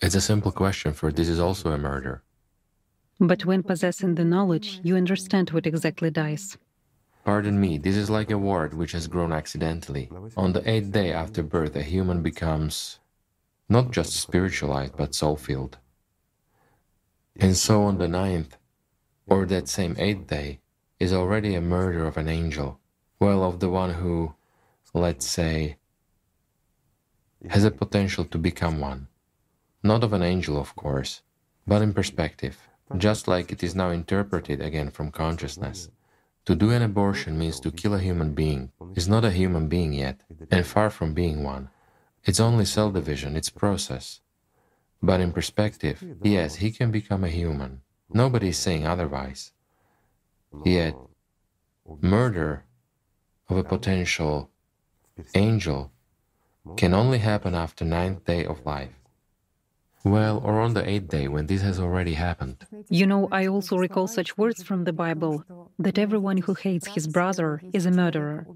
It's 0.00 0.14
a 0.14 0.20
simple 0.20 0.52
question, 0.52 0.92
for 0.92 1.10
this 1.10 1.28
is 1.28 1.40
also 1.40 1.72
a 1.72 1.78
murder. 1.78 2.22
But 3.18 3.44
when 3.44 3.62
possessing 3.62 4.14
the 4.14 4.24
knowledge, 4.24 4.80
you 4.82 4.96
understand 4.96 5.50
what 5.50 5.66
exactly 5.66 6.10
dies. 6.10 6.56
Pardon 7.24 7.60
me, 7.60 7.76
this 7.76 7.96
is 7.96 8.08
like 8.08 8.30
a 8.30 8.38
wart 8.38 8.72
which 8.72 8.92
has 8.92 9.06
grown 9.06 9.32
accidentally. 9.32 10.10
On 10.36 10.52
the 10.52 10.68
eighth 10.68 10.92
day 10.92 11.12
after 11.12 11.42
birth, 11.42 11.76
a 11.76 11.82
human 11.82 12.22
becomes 12.22 12.98
not 13.68 13.90
just 13.90 14.14
spiritualized, 14.14 14.96
but 14.96 15.14
soul 15.14 15.36
filled. 15.36 15.78
And 17.36 17.56
so 17.56 17.82
on 17.82 17.98
the 17.98 18.08
ninth, 18.08 18.56
or 19.26 19.46
that 19.46 19.68
same 19.68 19.96
eighth 19.98 20.26
day, 20.26 20.60
is 21.00 21.12
already 21.12 21.54
a 21.54 21.60
murder 21.62 22.06
of 22.06 22.18
an 22.18 22.28
angel, 22.28 22.78
well, 23.18 23.42
of 23.42 23.58
the 23.58 23.70
one 23.70 23.94
who, 23.94 24.34
let's 24.92 25.26
say, 25.26 25.78
has 27.48 27.64
a 27.64 27.70
potential 27.70 28.24
to 28.26 28.38
become 28.38 28.78
one. 28.78 29.08
Not 29.82 30.04
of 30.04 30.12
an 30.12 30.22
angel, 30.22 30.58
of 30.58 30.76
course, 30.76 31.22
but 31.66 31.80
in 31.80 31.94
perspective, 31.94 32.58
just 32.98 33.26
like 33.26 33.50
it 33.50 33.62
is 33.62 33.74
now 33.74 33.88
interpreted 33.90 34.60
again 34.60 34.90
from 34.90 35.10
consciousness. 35.10 35.88
To 36.44 36.54
do 36.54 36.70
an 36.70 36.82
abortion 36.82 37.38
means 37.38 37.60
to 37.60 37.70
kill 37.70 37.94
a 37.94 37.98
human 37.98 38.34
being. 38.34 38.72
Is 38.94 39.08
not 39.08 39.24
a 39.24 39.30
human 39.30 39.68
being 39.68 39.94
yet, 39.94 40.20
and 40.50 40.66
far 40.66 40.90
from 40.90 41.14
being 41.14 41.42
one. 41.42 41.70
It's 42.24 42.40
only 42.40 42.66
cell 42.66 42.90
division, 42.90 43.36
it's 43.36 43.48
process. 43.48 44.20
But 45.02 45.20
in 45.20 45.32
perspective, 45.32 46.04
yes, 46.22 46.56
he 46.56 46.70
can 46.70 46.90
become 46.90 47.24
a 47.24 47.28
human. 47.28 47.80
Nobody 48.12 48.48
is 48.48 48.58
saying 48.58 48.86
otherwise. 48.86 49.52
Yet, 50.64 50.94
murder 52.00 52.64
of 53.48 53.56
a 53.56 53.64
potential 53.64 54.50
angel 55.34 55.90
can 56.76 56.94
only 56.94 57.18
happen 57.18 57.54
after 57.54 57.84
ninth 57.84 58.24
day 58.24 58.44
of 58.44 58.64
life. 58.64 58.94
Well, 60.04 60.40
or 60.42 60.60
on 60.60 60.72
the 60.74 60.88
eighth 60.88 61.08
day 61.08 61.28
when 61.28 61.46
this 61.46 61.60
has 61.62 61.78
already 61.78 62.14
happened. 62.14 62.66
You 62.88 63.06
know, 63.06 63.28
I 63.30 63.46
also 63.46 63.76
recall 63.76 64.06
such 64.06 64.38
words 64.38 64.62
from 64.62 64.84
the 64.84 64.94
Bible 64.94 65.44
that 65.78 65.98
everyone 65.98 66.38
who 66.38 66.54
hates 66.54 66.86
his 66.86 67.06
brother 67.06 67.60
is 67.72 67.84
a 67.84 67.90
murderer. 67.90 68.46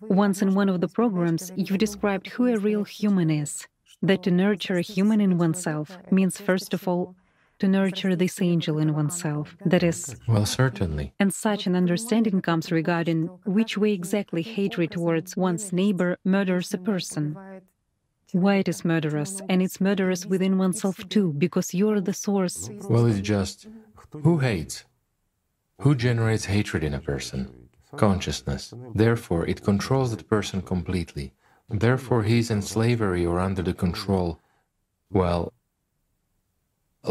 Once 0.00 0.42
in 0.42 0.54
one 0.54 0.68
of 0.68 0.80
the 0.80 0.88
programs, 0.88 1.52
you 1.54 1.78
described 1.78 2.28
who 2.28 2.48
a 2.48 2.58
real 2.58 2.84
human 2.84 3.30
is. 3.30 3.66
That 4.02 4.24
to 4.24 4.30
nurture 4.30 4.76
a 4.76 4.82
human 4.82 5.20
in 5.20 5.38
oneself 5.38 5.96
means, 6.10 6.40
first 6.40 6.74
of 6.74 6.86
all, 6.88 7.14
to 7.58 7.68
nurture 7.68 8.16
this 8.16 8.40
angel 8.42 8.78
in 8.78 8.94
oneself. 8.94 9.56
That 9.64 9.82
is. 9.82 10.16
Well, 10.26 10.46
certainly. 10.46 11.14
And 11.18 11.32
such 11.32 11.66
an 11.66 11.76
understanding 11.76 12.42
comes 12.42 12.72
regarding 12.72 13.26
which 13.44 13.78
way 13.78 13.92
exactly 13.92 14.42
hatred 14.42 14.90
towards 14.90 15.36
one's 15.36 15.72
neighbor 15.72 16.18
murders 16.24 16.74
a 16.74 16.78
person. 16.78 17.36
Why 18.32 18.56
it 18.56 18.68
is 18.68 18.84
murderous, 18.84 19.40
and 19.48 19.62
it's 19.62 19.80
murderous 19.80 20.26
within 20.26 20.58
oneself 20.58 21.08
too, 21.08 21.32
because 21.34 21.72
you're 21.72 22.00
the 22.00 22.12
source. 22.12 22.68
Well, 22.88 23.06
it's 23.06 23.20
just 23.20 23.68
who 24.10 24.38
hates? 24.38 24.84
Who 25.80 25.94
generates 25.94 26.46
hatred 26.46 26.82
in 26.82 26.94
a 26.94 27.00
person? 27.00 27.68
Consciousness. 27.96 28.74
Therefore, 28.94 29.46
it 29.46 29.62
controls 29.62 30.10
that 30.10 30.28
person 30.28 30.62
completely. 30.62 31.32
Therefore, 31.68 32.24
he 32.24 32.38
is 32.38 32.50
in 32.50 32.62
slavery 32.62 33.24
or 33.24 33.38
under 33.38 33.62
the 33.62 33.72
control, 33.72 34.40
well, 35.10 35.52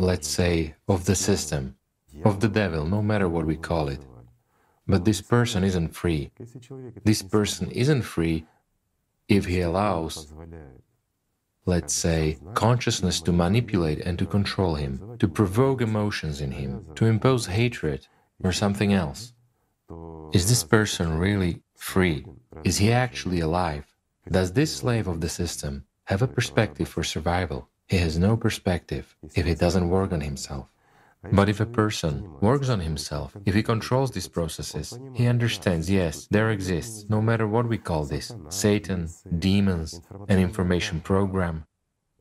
let's 0.01 0.27
say, 0.27 0.75
of 0.87 1.05
the 1.05 1.15
system, 1.15 1.75
of 2.25 2.39
the 2.39 2.47
devil, 2.47 2.85
no 2.85 3.01
matter 3.01 3.29
what 3.29 3.45
we 3.45 3.55
call 3.55 3.87
it. 3.87 3.99
But 4.87 5.05
this 5.05 5.21
person 5.21 5.63
isn't 5.63 5.95
free. 5.95 6.31
This 7.03 7.21
person 7.21 7.71
isn't 7.71 8.01
free 8.01 8.45
if 9.27 9.45
he 9.45 9.61
allows, 9.61 10.33
let's 11.65 11.93
say, 11.93 12.37
consciousness 12.53 13.21
to 13.21 13.31
manipulate 13.31 13.99
and 13.99 14.19
to 14.19 14.25
control 14.25 14.75
him, 14.75 15.17
to 15.19 15.27
provoke 15.27 15.81
emotions 15.81 16.41
in 16.41 16.51
him, 16.51 16.85
to 16.95 17.05
impose 17.05 17.45
hatred 17.45 18.07
or 18.43 18.51
something 18.51 18.93
else. 18.93 19.33
Is 20.33 20.49
this 20.49 20.63
person 20.63 21.17
really 21.17 21.61
free? 21.77 22.25
Is 22.63 22.77
he 22.77 22.91
actually 22.91 23.39
alive? 23.39 23.85
Does 24.29 24.53
this 24.53 24.75
slave 24.75 25.07
of 25.07 25.21
the 25.21 25.29
system 25.29 25.85
have 26.05 26.21
a 26.21 26.27
perspective 26.27 26.87
for 26.87 27.03
survival? 27.03 27.69
He 27.93 27.99
has 27.99 28.17
no 28.17 28.35
perspective 28.35 29.15
if 29.35 29.45
he 29.45 29.53
doesn't 29.53 29.87
work 29.87 30.11
on 30.13 30.21
himself. 30.21 30.65
But 31.31 31.47
if 31.47 31.59
a 31.59 31.73
person 31.81 32.27
works 32.41 32.67
on 32.69 32.79
himself, 32.79 33.37
if 33.45 33.53
he 33.53 33.61
controls 33.61 34.09
these 34.09 34.27
processes, 34.27 34.97
he 35.13 35.27
understands, 35.27 35.91
yes, 35.91 36.27
there 36.31 36.49
exists, 36.49 37.05
no 37.07 37.21
matter 37.21 37.47
what 37.47 37.67
we 37.67 37.77
call 37.77 38.03
this 38.05 38.33
Satan, 38.49 39.09
demons, 39.37 40.01
an 40.27 40.39
information 40.39 41.01
program. 41.01 41.67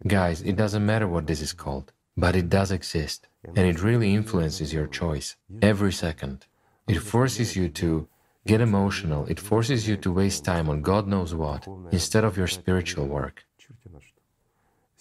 Guys, 0.06 0.42
it 0.42 0.56
doesn't 0.56 0.84
matter 0.84 1.08
what 1.08 1.26
this 1.26 1.40
is 1.40 1.54
called, 1.54 1.90
but 2.18 2.36
it 2.36 2.50
does 2.50 2.70
exist, 2.70 3.28
and 3.56 3.66
it 3.66 3.82
really 3.82 4.12
influences 4.12 4.74
your 4.74 4.86
choice 4.86 5.36
every 5.62 5.94
second. 6.06 6.44
It 6.86 7.00
forces 7.00 7.56
you 7.56 7.70
to 7.80 8.06
get 8.46 8.60
emotional, 8.60 9.24
it 9.24 9.40
forces 9.40 9.88
you 9.88 9.96
to 9.96 10.12
waste 10.12 10.44
time 10.44 10.68
on 10.68 10.82
God 10.82 11.08
knows 11.08 11.34
what 11.34 11.66
instead 11.92 12.24
of 12.24 12.36
your 12.36 12.48
spiritual 12.48 13.06
work 13.06 13.46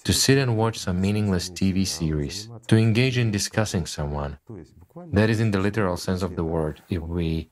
to 0.03 0.13
sit 0.13 0.37
and 0.37 0.57
watch 0.57 0.79
some 0.79 0.99
meaningless 0.99 1.49
TV 1.49 1.85
series, 1.85 2.49
to 2.67 2.75
engage 2.75 3.17
in 3.17 3.31
discussing 3.31 3.85
someone. 3.85 4.37
That 5.13 5.29
is 5.29 5.39
in 5.39 5.51
the 5.51 5.59
literal 5.59 5.97
sense 5.97 6.21
of 6.21 6.35
the 6.35 6.43
word, 6.43 6.81
if 6.89 7.01
we 7.01 7.49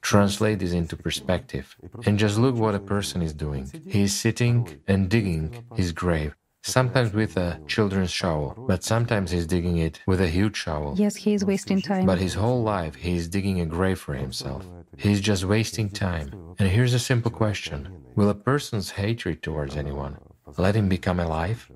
translate 0.00 0.58
this 0.58 0.72
into 0.72 0.96
perspective. 0.96 1.76
And 2.06 2.18
just 2.18 2.38
look 2.38 2.56
what 2.56 2.74
a 2.74 2.80
person 2.80 3.22
is 3.22 3.32
doing. 3.32 3.70
He 3.86 4.02
is 4.02 4.14
sitting 4.14 4.80
and 4.88 5.08
digging 5.08 5.64
his 5.74 5.92
grave, 5.92 6.34
sometimes 6.62 7.12
with 7.12 7.36
a 7.36 7.60
children's 7.66 8.10
shovel, 8.10 8.64
but 8.68 8.82
sometimes 8.82 9.30
he's 9.30 9.46
digging 9.46 9.78
it 9.78 10.00
with 10.06 10.20
a 10.20 10.28
huge 10.28 10.56
shovel. 10.56 10.94
Yes, 10.96 11.16
he 11.16 11.34
is 11.34 11.44
wasting 11.44 11.80
time. 11.80 12.06
But 12.06 12.18
his 12.18 12.34
whole 12.34 12.62
life 12.62 12.94
he 12.94 13.16
is 13.16 13.28
digging 13.28 13.60
a 13.60 13.66
grave 13.66 13.98
for 13.98 14.14
himself. 14.14 14.66
He 14.96 15.12
is 15.12 15.20
just 15.20 15.44
wasting 15.44 15.88
time. 15.90 16.54
And 16.58 16.68
here's 16.68 16.94
a 16.94 16.98
simple 16.98 17.30
question 17.30 17.88
Will 18.14 18.28
a 18.28 18.34
person's 18.34 18.90
hatred 18.90 19.42
towards 19.42 19.76
anyone 19.76 20.18
let 20.58 20.74
him 20.74 20.88
become 20.88 21.20
alive? 21.20 21.70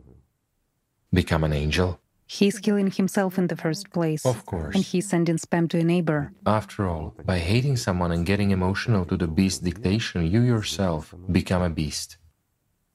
Become 1.12 1.44
an 1.44 1.52
angel? 1.52 2.00
He's 2.26 2.58
killing 2.58 2.90
himself 2.90 3.38
in 3.38 3.46
the 3.46 3.56
first 3.56 3.90
place. 3.92 4.26
Of 4.26 4.44
course. 4.46 4.74
And 4.74 4.84
he's 4.84 5.08
sending 5.08 5.36
spam 5.36 5.68
to 5.70 5.78
a 5.78 5.84
neighbor. 5.84 6.32
After 6.44 6.88
all, 6.88 7.14
by 7.24 7.38
hating 7.38 7.76
someone 7.76 8.10
and 8.10 8.26
getting 8.26 8.50
emotional 8.50 9.04
to 9.04 9.16
the 9.16 9.28
beast 9.28 9.62
dictation, 9.62 10.26
you 10.26 10.40
yourself 10.40 11.14
become 11.30 11.62
a 11.62 11.70
beast. 11.70 12.16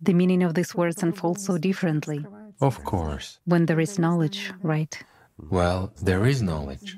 The 0.02 0.14
meaning 0.14 0.44
of 0.44 0.54
these 0.56 0.76
words 0.76 1.02
unfolds 1.02 1.46
so 1.46 1.58
differently. 1.58 2.26
Of 2.60 2.84
course. 2.84 3.40
When 3.46 3.68
there 3.68 3.80
is 3.80 3.98
knowledge, 3.98 4.52
right? 4.62 5.02
Well, 5.38 5.94
there 6.02 6.26
is 6.26 6.42
knowledge, 6.42 6.98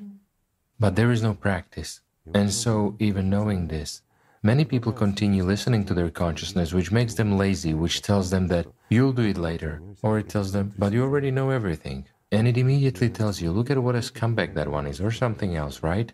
but 0.80 0.96
there 0.96 1.12
is 1.12 1.22
no 1.22 1.34
practice. 1.34 2.00
And 2.34 2.52
so, 2.52 2.96
even 2.98 3.30
knowing 3.30 3.68
this, 3.68 4.02
Many 4.46 4.66
people 4.66 4.92
continue 4.92 5.42
listening 5.42 5.86
to 5.86 5.94
their 5.94 6.10
consciousness, 6.10 6.74
which 6.74 6.92
makes 6.92 7.14
them 7.14 7.38
lazy, 7.38 7.72
which 7.72 8.02
tells 8.02 8.28
them 8.28 8.46
that 8.48 8.66
you'll 8.90 9.14
do 9.14 9.22
it 9.22 9.38
later. 9.38 9.80
Or 10.02 10.18
it 10.18 10.28
tells 10.28 10.52
them, 10.52 10.74
but 10.76 10.92
you 10.92 11.02
already 11.02 11.30
know 11.30 11.48
everything. 11.48 12.04
And 12.30 12.46
it 12.46 12.58
immediately 12.58 13.08
tells 13.08 13.40
you, 13.40 13.50
look 13.50 13.70
at 13.70 13.82
what 13.82 13.94
a 13.94 14.00
scumbag 14.00 14.52
that 14.52 14.68
one 14.68 14.86
is, 14.86 15.00
or 15.00 15.10
something 15.10 15.56
else, 15.56 15.82
right? 15.82 16.12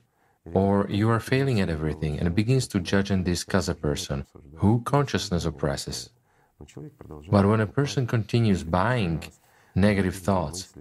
Or 0.54 0.86
you 0.88 1.10
are 1.10 1.18
failing 1.18 1.60
at 1.60 1.70
everything, 1.70 2.20
and 2.20 2.32
begins 2.32 2.68
to 2.68 2.78
judge 2.78 3.10
and 3.10 3.24
discuss 3.24 3.66
a 3.66 3.74
person 3.74 4.24
who 4.54 4.82
consciousness 4.82 5.44
oppresses. 5.44 6.10
But 7.28 7.46
when 7.46 7.60
a 7.60 7.66
person 7.66 8.06
continues 8.06 8.62
buying 8.62 9.24
negative 9.74 10.14
thoughts, 10.14 10.72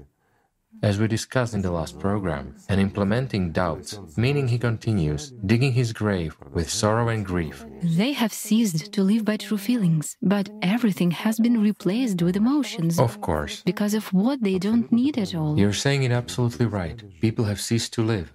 as 0.82 1.00
we 1.00 1.08
discussed 1.08 1.54
in 1.54 1.62
the 1.62 1.72
last 1.72 2.00
program, 2.00 2.56
and 2.70 2.80
implementing 2.80 3.52
doubts, 3.52 4.00
meaning 4.18 4.48
he 4.48 4.58
continues 4.58 5.32
digging 5.46 5.74
his 5.74 5.94
grave 5.94 6.38
with 6.54 6.70
sorrow 6.70 7.10
and 7.10 7.26
grief. 7.26 7.66
They 7.84 8.14
have 8.14 8.34
ceased 8.34 8.92
to 8.94 9.04
live 9.04 9.26
by 9.26 9.38
true 9.38 9.58
feelings, 9.58 10.18
but 10.22 10.50
everything 10.62 11.12
has 11.12 11.40
been 11.40 11.62
replaced 11.62 12.22
with 12.22 12.36
emotions. 12.36 13.00
Of 13.00 13.22
course. 13.22 13.62
Because 13.64 13.94
of 13.94 14.12
what 14.14 14.42
they 14.42 14.58
don't 14.58 14.92
need 14.92 15.18
at 15.18 15.36
all. 15.36 15.58
You're 15.58 15.74
saying 15.74 16.04
it 16.04 16.12
absolutely 16.12 16.66
right. 16.66 17.04
People 17.22 17.46
have 17.46 17.62
ceased 17.62 17.94
to 17.94 18.04
live. 18.04 18.34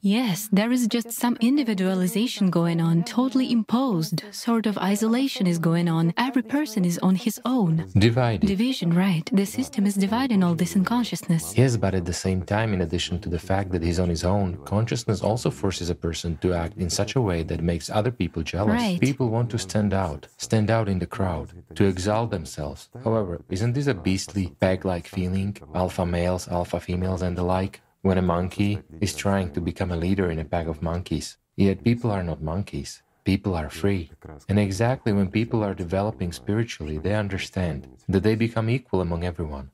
Yes, 0.00 0.48
there 0.52 0.70
is 0.70 0.86
just 0.86 1.10
some 1.10 1.36
individualization 1.40 2.50
going 2.50 2.80
on, 2.80 3.02
totally 3.02 3.50
imposed. 3.50 4.22
Sort 4.30 4.66
of 4.66 4.78
isolation 4.78 5.48
is 5.48 5.58
going 5.58 5.88
on. 5.88 6.14
Every 6.16 6.42
person 6.42 6.84
is 6.84 6.98
on 6.98 7.16
his 7.16 7.40
own. 7.44 7.90
Divided. 7.96 8.46
Division, 8.46 8.94
right. 8.94 9.28
The 9.32 9.44
system 9.44 9.86
is 9.86 9.96
dividing 9.96 10.44
all 10.44 10.54
this 10.54 10.76
in 10.76 10.84
consciousness. 10.84 11.58
Yes, 11.58 11.76
but 11.76 11.94
at 11.94 12.04
the 12.04 12.12
same 12.12 12.42
time, 12.42 12.72
in 12.72 12.82
addition 12.82 13.18
to 13.22 13.28
the 13.28 13.40
fact 13.40 13.72
that 13.72 13.82
he's 13.82 13.98
on 13.98 14.08
his 14.08 14.22
own, 14.22 14.56
consciousness 14.64 15.20
also 15.20 15.50
forces 15.50 15.90
a 15.90 15.96
person 15.96 16.36
to 16.42 16.54
act 16.54 16.78
in 16.78 16.90
such 16.90 17.16
a 17.16 17.20
way 17.20 17.42
that 17.42 17.60
makes 17.60 17.90
other 17.90 18.12
people 18.12 18.44
jealous. 18.44 18.80
Right. 18.80 19.00
People 19.00 19.30
want 19.30 19.50
to 19.50 19.58
stand 19.58 19.92
out, 19.92 20.28
stand 20.36 20.70
out 20.70 20.88
in 20.88 21.00
the 21.00 21.06
crowd, 21.06 21.50
to 21.74 21.84
exalt 21.86 22.30
themselves. 22.30 22.88
However, 23.02 23.40
isn't 23.50 23.72
this 23.72 23.88
a 23.88 23.94
beastly, 23.94 24.54
peg 24.60 24.84
like 24.84 25.08
feeling? 25.08 25.56
Alpha 25.74 26.06
males, 26.06 26.46
alpha 26.46 26.78
females, 26.78 27.22
and 27.22 27.36
the 27.36 27.42
like? 27.42 27.80
When 28.02 28.18
a 28.18 28.22
monkey 28.22 28.80
is 29.00 29.14
trying 29.14 29.52
to 29.52 29.60
become 29.60 29.90
a 29.90 29.96
leader 29.96 30.30
in 30.30 30.38
a 30.38 30.44
pack 30.44 30.66
of 30.66 30.82
monkeys. 30.82 31.36
Yet 31.56 31.84
people 31.84 32.10
are 32.10 32.22
not 32.22 32.42
monkeys. 32.42 33.02
People 33.24 33.54
are 33.54 33.68
free. 33.68 34.10
And 34.48 34.58
exactly 34.58 35.12
when 35.12 35.30
people 35.30 35.62
are 35.62 35.74
developing 35.74 36.32
spiritually, 36.32 36.98
they 36.98 37.14
understand 37.14 37.88
that 38.08 38.22
they 38.22 38.34
become 38.34 38.70
equal 38.70 39.00
among 39.00 39.24
everyone. 39.24 39.70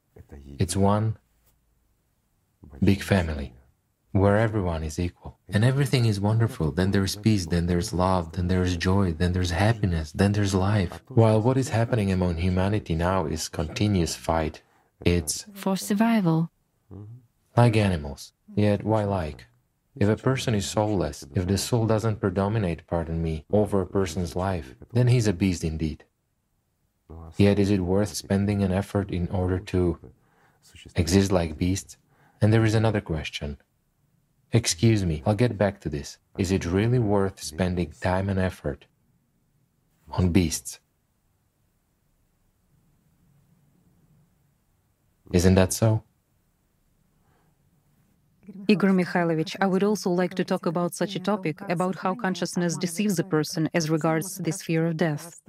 It's 0.58 0.76
one 0.76 1.18
big 2.82 3.02
family 3.02 3.52
where 4.12 4.38
everyone 4.38 4.82
is 4.84 4.98
equal 4.98 5.38
and 5.48 5.64
everything 5.64 6.04
is 6.06 6.20
wonderful. 6.20 6.70
Then 6.70 6.92
there's 6.92 7.16
peace, 7.16 7.46
then 7.46 7.66
there's 7.66 7.92
love, 7.92 8.32
then 8.32 8.48
there's 8.48 8.76
joy, 8.76 9.12
then 9.12 9.32
there's 9.32 9.50
happiness, 9.50 10.12
then 10.12 10.32
there's 10.32 10.54
life. 10.54 11.02
While 11.08 11.40
what 11.42 11.56
is 11.56 11.68
happening 11.68 12.10
among 12.12 12.36
humanity 12.36 12.94
now 12.94 13.26
is 13.26 13.48
continuous 13.48 14.14
fight. 14.14 14.62
It's 15.04 15.46
for 15.52 15.76
survival. 15.76 16.50
Like 17.56 17.76
animals. 17.76 18.32
Yet 18.54 18.84
why 18.84 19.04
like? 19.04 19.46
If 19.96 20.08
a 20.08 20.16
person 20.16 20.54
is 20.54 20.66
soulless, 20.66 21.24
if 21.34 21.46
the 21.46 21.56
soul 21.56 21.86
doesn't 21.86 22.20
predominate, 22.20 22.86
pardon 22.86 23.22
me, 23.22 23.44
over 23.52 23.80
a 23.80 23.86
person's 23.86 24.34
life, 24.34 24.74
then 24.92 25.06
he's 25.06 25.28
a 25.28 25.32
beast 25.32 25.62
indeed. 25.62 26.04
Yet 27.36 27.60
is 27.60 27.70
it 27.70 27.80
worth 27.80 28.14
spending 28.14 28.62
an 28.62 28.72
effort 28.72 29.10
in 29.10 29.28
order 29.28 29.60
to 29.60 29.98
exist 30.96 31.30
like 31.30 31.56
beasts? 31.56 31.96
And 32.40 32.52
there 32.52 32.64
is 32.64 32.74
another 32.74 33.00
question. 33.00 33.58
Excuse 34.52 35.04
me, 35.04 35.22
I'll 35.24 35.34
get 35.34 35.56
back 35.56 35.80
to 35.80 35.88
this. 35.88 36.18
Is 36.38 36.50
it 36.50 36.66
really 36.66 36.98
worth 36.98 37.40
spending 37.42 37.92
time 38.00 38.28
and 38.28 38.38
effort 38.38 38.86
on 40.10 40.30
beasts? 40.30 40.80
Isn't 45.32 45.54
that 45.54 45.72
so? 45.72 46.02
Igor 48.68 48.90
Mikhailovich, 48.90 49.56
I 49.60 49.66
would 49.66 49.82
also 49.82 50.10
like 50.10 50.34
to 50.34 50.44
talk 50.44 50.66
about 50.66 50.94
such 50.94 51.14
a 51.16 51.20
topic 51.20 51.60
about 51.68 51.96
how 51.96 52.14
consciousness 52.14 52.76
deceives 52.76 53.18
a 53.18 53.24
person 53.24 53.68
as 53.74 53.90
regards 53.90 54.38
this 54.38 54.62
fear 54.62 54.86
of 54.86 54.96
death. 54.96 55.40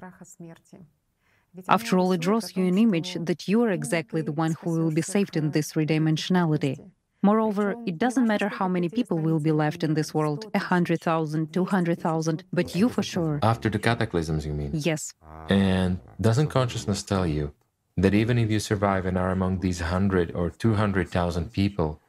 After 1.69 1.97
all, 1.97 2.11
it 2.11 2.19
draws 2.19 2.55
you 2.57 2.65
an 2.65 2.77
image 2.77 3.17
that 3.19 3.47
you 3.47 3.63
are 3.63 3.71
exactly 3.71 4.21
the 4.21 4.33
one 4.33 4.55
who 4.61 4.71
will 4.71 4.91
be 4.91 5.01
saved 5.01 5.37
in 5.37 5.51
this 5.51 5.71
three 5.71 5.85
dimensionality. 5.85 6.75
Moreover, 7.23 7.75
it 7.85 7.97
doesn't 7.97 8.27
matter 8.27 8.49
how 8.49 8.67
many 8.67 8.89
people 8.89 9.17
will 9.17 9.39
be 9.39 9.51
left 9.51 9.83
in 9.83 9.93
this 9.93 10.13
world 10.13 10.45
100,000, 10.53 11.53
200,000, 11.53 12.43
but 12.51 12.75
you 12.75 12.89
for 12.89 13.01
sure. 13.01 13.39
After 13.41 13.69
the 13.69 13.79
cataclysms, 13.79 14.45
you 14.45 14.53
mean? 14.53 14.71
Yes. 14.73 15.13
And 15.49 15.99
doesn't 16.19 16.49
consciousness 16.49 17.01
tell 17.01 17.25
you 17.25 17.53
that 17.97 18.13
even 18.13 18.37
if 18.37 18.51
you 18.51 18.59
survive 18.59 19.05
and 19.05 19.17
are 19.17 19.31
among 19.31 19.61
these 19.61 19.81
100 19.81 20.35
or 20.35 20.49
200,000 20.49 21.51
people, 21.53 22.01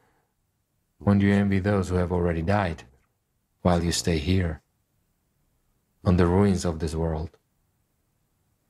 do 1.05 1.27
you 1.27 1.35
envy 1.35 1.59
those 1.59 1.89
who 1.89 1.97
have 1.97 2.13
already 2.13 2.43
died 2.43 2.85
while 3.63 3.83
you 3.83 3.93
stay 3.93 4.19
here 4.19 4.61
on 6.05 6.17
the 6.17 6.27
ruins 6.27 6.65
of 6.65 6.79
this 6.79 6.95
world? 6.95 7.31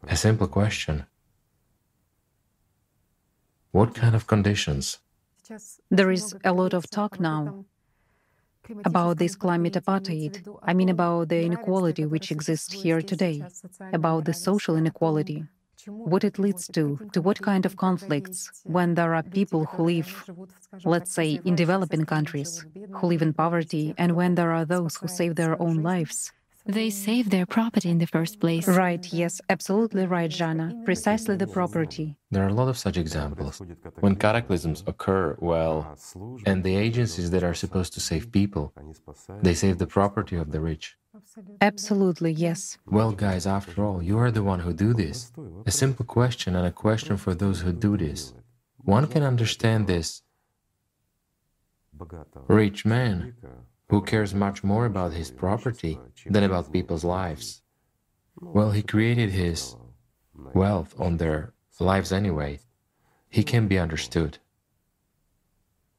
A 0.09 0.17
simple 0.17 0.47
question. 0.47 1.07
What 3.73 3.95
kind 3.95 4.15
of 4.15 4.27
conditions? 4.27 4.99
There 5.91 6.11
is 6.11 6.35
a 6.45 6.53
lot 6.53 6.73
of 6.75 6.89
talk 6.91 7.21
now 7.21 7.65
about 8.85 9.19
this 9.19 9.37
climate 9.37 9.75
apartheid. 9.75 10.35
I 10.63 10.75
mean, 10.75 10.89
about 10.89 11.29
the 11.29 11.43
inequality 11.43 12.05
which 12.05 12.33
exists 12.33 12.73
here 12.73 13.01
today, 13.01 13.45
about 13.93 14.25
the 14.25 14.35
social 14.35 14.77
inequality 14.77 15.45
what 15.87 16.25
it 16.25 16.39
leads 16.39 16.67
to, 16.69 16.99
to 17.13 17.21
what 17.23 17.41
kind 17.43 17.65
of 17.67 17.77
conflicts 17.77 18.51
when 18.65 18.95
there 18.95 19.15
are 19.15 19.23
people 19.23 19.65
who 19.67 19.85
live, 19.85 20.31
let's 20.85 21.13
say, 21.13 21.41
in 21.45 21.55
developing 21.55 22.05
countries, 22.05 22.65
who 22.93 23.07
live 23.07 23.23
in 23.23 23.33
poverty, 23.33 23.95
and 23.99 24.17
when 24.17 24.35
there 24.35 24.53
are 24.53 24.65
those 24.65 24.97
who 24.97 25.09
save 25.09 25.37
their 25.37 25.61
own 25.61 25.83
lives. 25.83 26.33
They 26.69 26.91
save 26.91 27.31
their 27.31 27.47
property 27.47 27.91
in 27.91 27.99
the 27.99 28.07
first 28.07 28.41
place. 28.41 28.67
Right, 28.67 29.05
yes, 29.13 29.41
absolutely 29.49 30.05
right, 30.07 30.29
Jana. 30.29 30.75
Precisely 30.85 31.37
the 31.37 31.47
property. 31.47 32.17
There 32.33 32.43
are 32.45 32.49
a 32.49 32.53
lot 32.53 32.69
of 32.69 32.77
such 32.77 32.97
examples. 32.97 33.63
When 34.01 34.17
cataclysms 34.17 34.83
occur, 34.89 35.37
well, 35.39 35.97
and 36.45 36.65
the 36.65 36.75
agencies 36.75 37.31
that 37.31 37.45
are 37.45 37.55
supposed 37.55 37.93
to 37.95 38.01
save 38.01 38.33
people, 38.33 38.73
they 39.43 39.55
save 39.55 39.79
the 39.79 39.87
property 39.87 40.35
of 40.37 40.51
the 40.51 40.61
rich. 40.61 40.97
Absolutely, 41.61 42.33
yes. 42.33 42.79
Well, 42.87 43.13
guys, 43.13 43.47
after 43.47 43.85
all, 43.85 44.03
you 44.03 44.19
are 44.19 44.31
the 44.31 44.43
one 44.43 44.61
who 44.61 44.73
do 44.73 44.93
this. 44.93 45.33
A 45.67 45.71
simple 45.71 46.05
question 46.05 46.57
and 46.57 46.67
a 46.67 46.73
question 46.73 47.17
for 47.17 47.35
those 47.35 47.61
who 47.61 47.73
do 47.73 47.97
this. 47.97 48.35
One 48.79 49.07
can 49.07 49.23
understand 49.23 49.87
this. 49.87 50.23
Rich 52.49 52.85
man 52.85 53.35
who 53.89 54.03
cares 54.03 54.35
much 54.35 54.63
more 54.63 54.85
about 54.87 55.13
his 55.13 55.31
property 55.31 55.99
than 56.27 56.45
about 56.45 56.73
people's 56.73 57.05
lives. 57.05 57.63
Well, 58.41 58.71
he 58.71 58.83
created 58.83 59.31
his 59.31 59.77
wealth 60.55 60.95
on 60.99 61.17
their 61.17 61.55
lives 61.81 62.13
anyway. 62.13 62.61
He 63.29 63.43
can 63.43 63.67
be 63.69 63.79
understood 63.79 64.39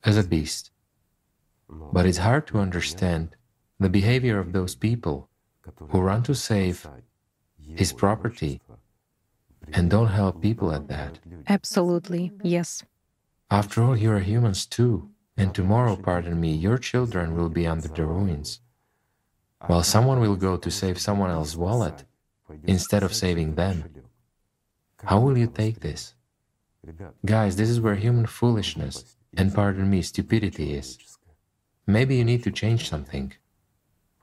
as 0.04 0.18
a 0.18 0.24
beast. 0.24 0.72
But 1.70 2.06
it's 2.06 2.20
hard 2.20 2.48
to 2.48 2.60
understand 2.60 3.36
the 3.80 3.90
behavior 3.90 4.40
of 4.40 4.54
those 4.54 4.76
people 4.76 5.30
who 5.90 6.00
run 6.00 6.24
to 6.24 6.34
save 6.34 6.88
his 7.60 7.94
property 7.94 8.62
and 9.74 9.90
don't 9.90 10.08
help 10.08 10.42
people 10.42 10.72
at 10.72 10.88
that. 10.88 11.20
Absolutely, 11.48 12.32
yes. 12.42 12.84
After 13.52 13.84
all, 13.84 13.98
you 13.98 14.12
are 14.12 14.20
humans 14.20 14.66
too, 14.66 15.10
and 15.36 15.54
tomorrow, 15.54 15.96
pardon 15.96 16.40
me, 16.40 16.54
your 16.54 16.78
children 16.78 17.36
will 17.36 17.50
be 17.50 17.68
under 17.68 17.88
the 17.88 18.06
ruins. 18.06 18.62
While 19.66 19.84
someone 19.84 20.20
will 20.20 20.36
go 20.36 20.58
to 20.58 20.72
save 20.72 21.00
someone 21.00 21.30
else's 21.30 21.58
wallet 21.58 22.06
instead 22.64 23.04
of 23.04 23.14
saving 23.14 23.56
them. 23.56 23.84
How 25.04 25.20
will 25.20 25.38
you 25.38 25.48
take 25.48 25.82
this? 25.82 26.14
Guys, 27.26 27.56
this 27.56 27.70
is 27.70 27.82
where 27.82 27.96
human 27.96 28.26
foolishness 28.26 29.18
and, 29.36 29.54
pardon 29.54 29.90
me, 29.90 30.02
stupidity 30.02 30.74
is. 30.74 30.98
Maybe 31.86 32.16
you 32.16 32.24
need 32.24 32.44
to 32.44 32.52
change 32.52 32.90
something 32.90 33.34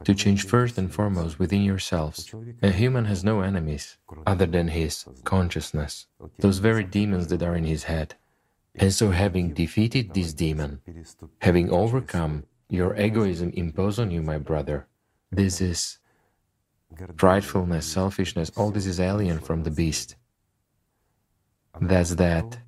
to 0.02 0.14
change 0.14 0.44
first 0.46 0.76
and 0.76 0.92
foremost 0.92 1.38
within 1.38 1.62
yourselves. 1.62 2.32
A 2.62 2.70
human 2.70 3.04
has 3.04 3.22
no 3.22 3.40
enemies 3.40 3.96
other 4.26 4.46
than 4.46 4.68
his 4.68 5.04
consciousness, 5.24 6.06
those 6.38 6.58
very 6.58 6.84
demons 6.84 7.28
that 7.28 7.42
are 7.42 7.54
in 7.54 7.64
his 7.64 7.84
head. 7.84 8.16
And 8.74 8.92
so, 8.92 9.10
having 9.10 9.54
defeated 9.54 10.12
this 10.12 10.32
demon, 10.32 10.80
having 11.40 11.70
overcome 11.70 12.44
your 12.68 12.96
egoism 12.96 13.50
imposed 13.50 14.00
on 14.00 14.10
you, 14.10 14.20
my 14.20 14.38
brother, 14.38 14.88
this 15.30 15.60
is 15.60 15.98
pridefulness, 17.14 17.84
selfishness, 17.84 18.50
all 18.56 18.70
this 18.70 18.86
is 18.86 18.98
alien 18.98 19.38
from 19.38 19.62
the 19.62 19.70
beast. 19.70 20.16
That's 21.80 22.16
that. 22.16 22.58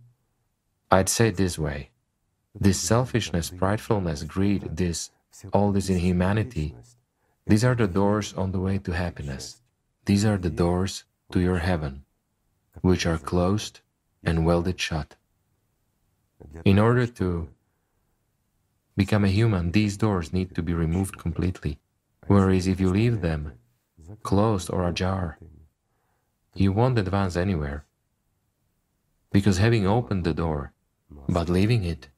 I'd 0.91 1.09
say 1.09 1.31
this 1.31 1.59
way 1.59 1.91
this 2.59 2.81
selfishness, 2.81 3.51
pridefulness, 3.51 4.27
greed, 4.27 4.77
this, 4.77 5.11
all 5.53 5.73
this 5.73 5.91
inhumanity 5.91 6.75
these 7.47 7.65
are 7.65 7.75
the 7.75 7.87
doors 7.87 8.35
on 8.35 8.53
the 8.53 8.61
way 8.61 8.79
to 8.79 8.93
happiness. 8.93 9.63
These 10.05 10.25
are 10.25 10.39
the 10.39 10.51
doors 10.51 11.05
to 11.33 11.41
your 11.41 11.59
heaven, 11.59 12.05
which 12.81 13.07
are 13.07 13.19
closed 13.19 13.81
and 14.25 14.45
welded 14.45 14.81
shut. 14.81 15.15
In 16.65 16.79
order 16.79 17.07
to 17.07 17.49
become 18.97 19.25
a 19.25 19.29
human, 19.29 19.73
these 19.73 19.97
doors 19.97 20.33
need 20.33 20.55
to 20.55 20.63
be 20.63 20.75
removed 20.75 21.19
completely. 21.19 21.79
Whereas 22.27 22.67
if 22.67 22.81
you 22.81 22.91
leave 22.91 23.21
them 23.21 23.53
closed 24.23 24.71
or 24.71 24.87
ajar, 24.89 25.39
you 26.55 26.73
won't 26.73 26.99
advance 26.99 27.37
anywhere. 27.37 27.85
Because 29.31 29.59
having 29.59 29.87
opened 29.87 30.25
the 30.25 30.35
door, 30.35 30.73
but 31.29 31.49
leaving 31.49 31.85
it, 31.85 32.09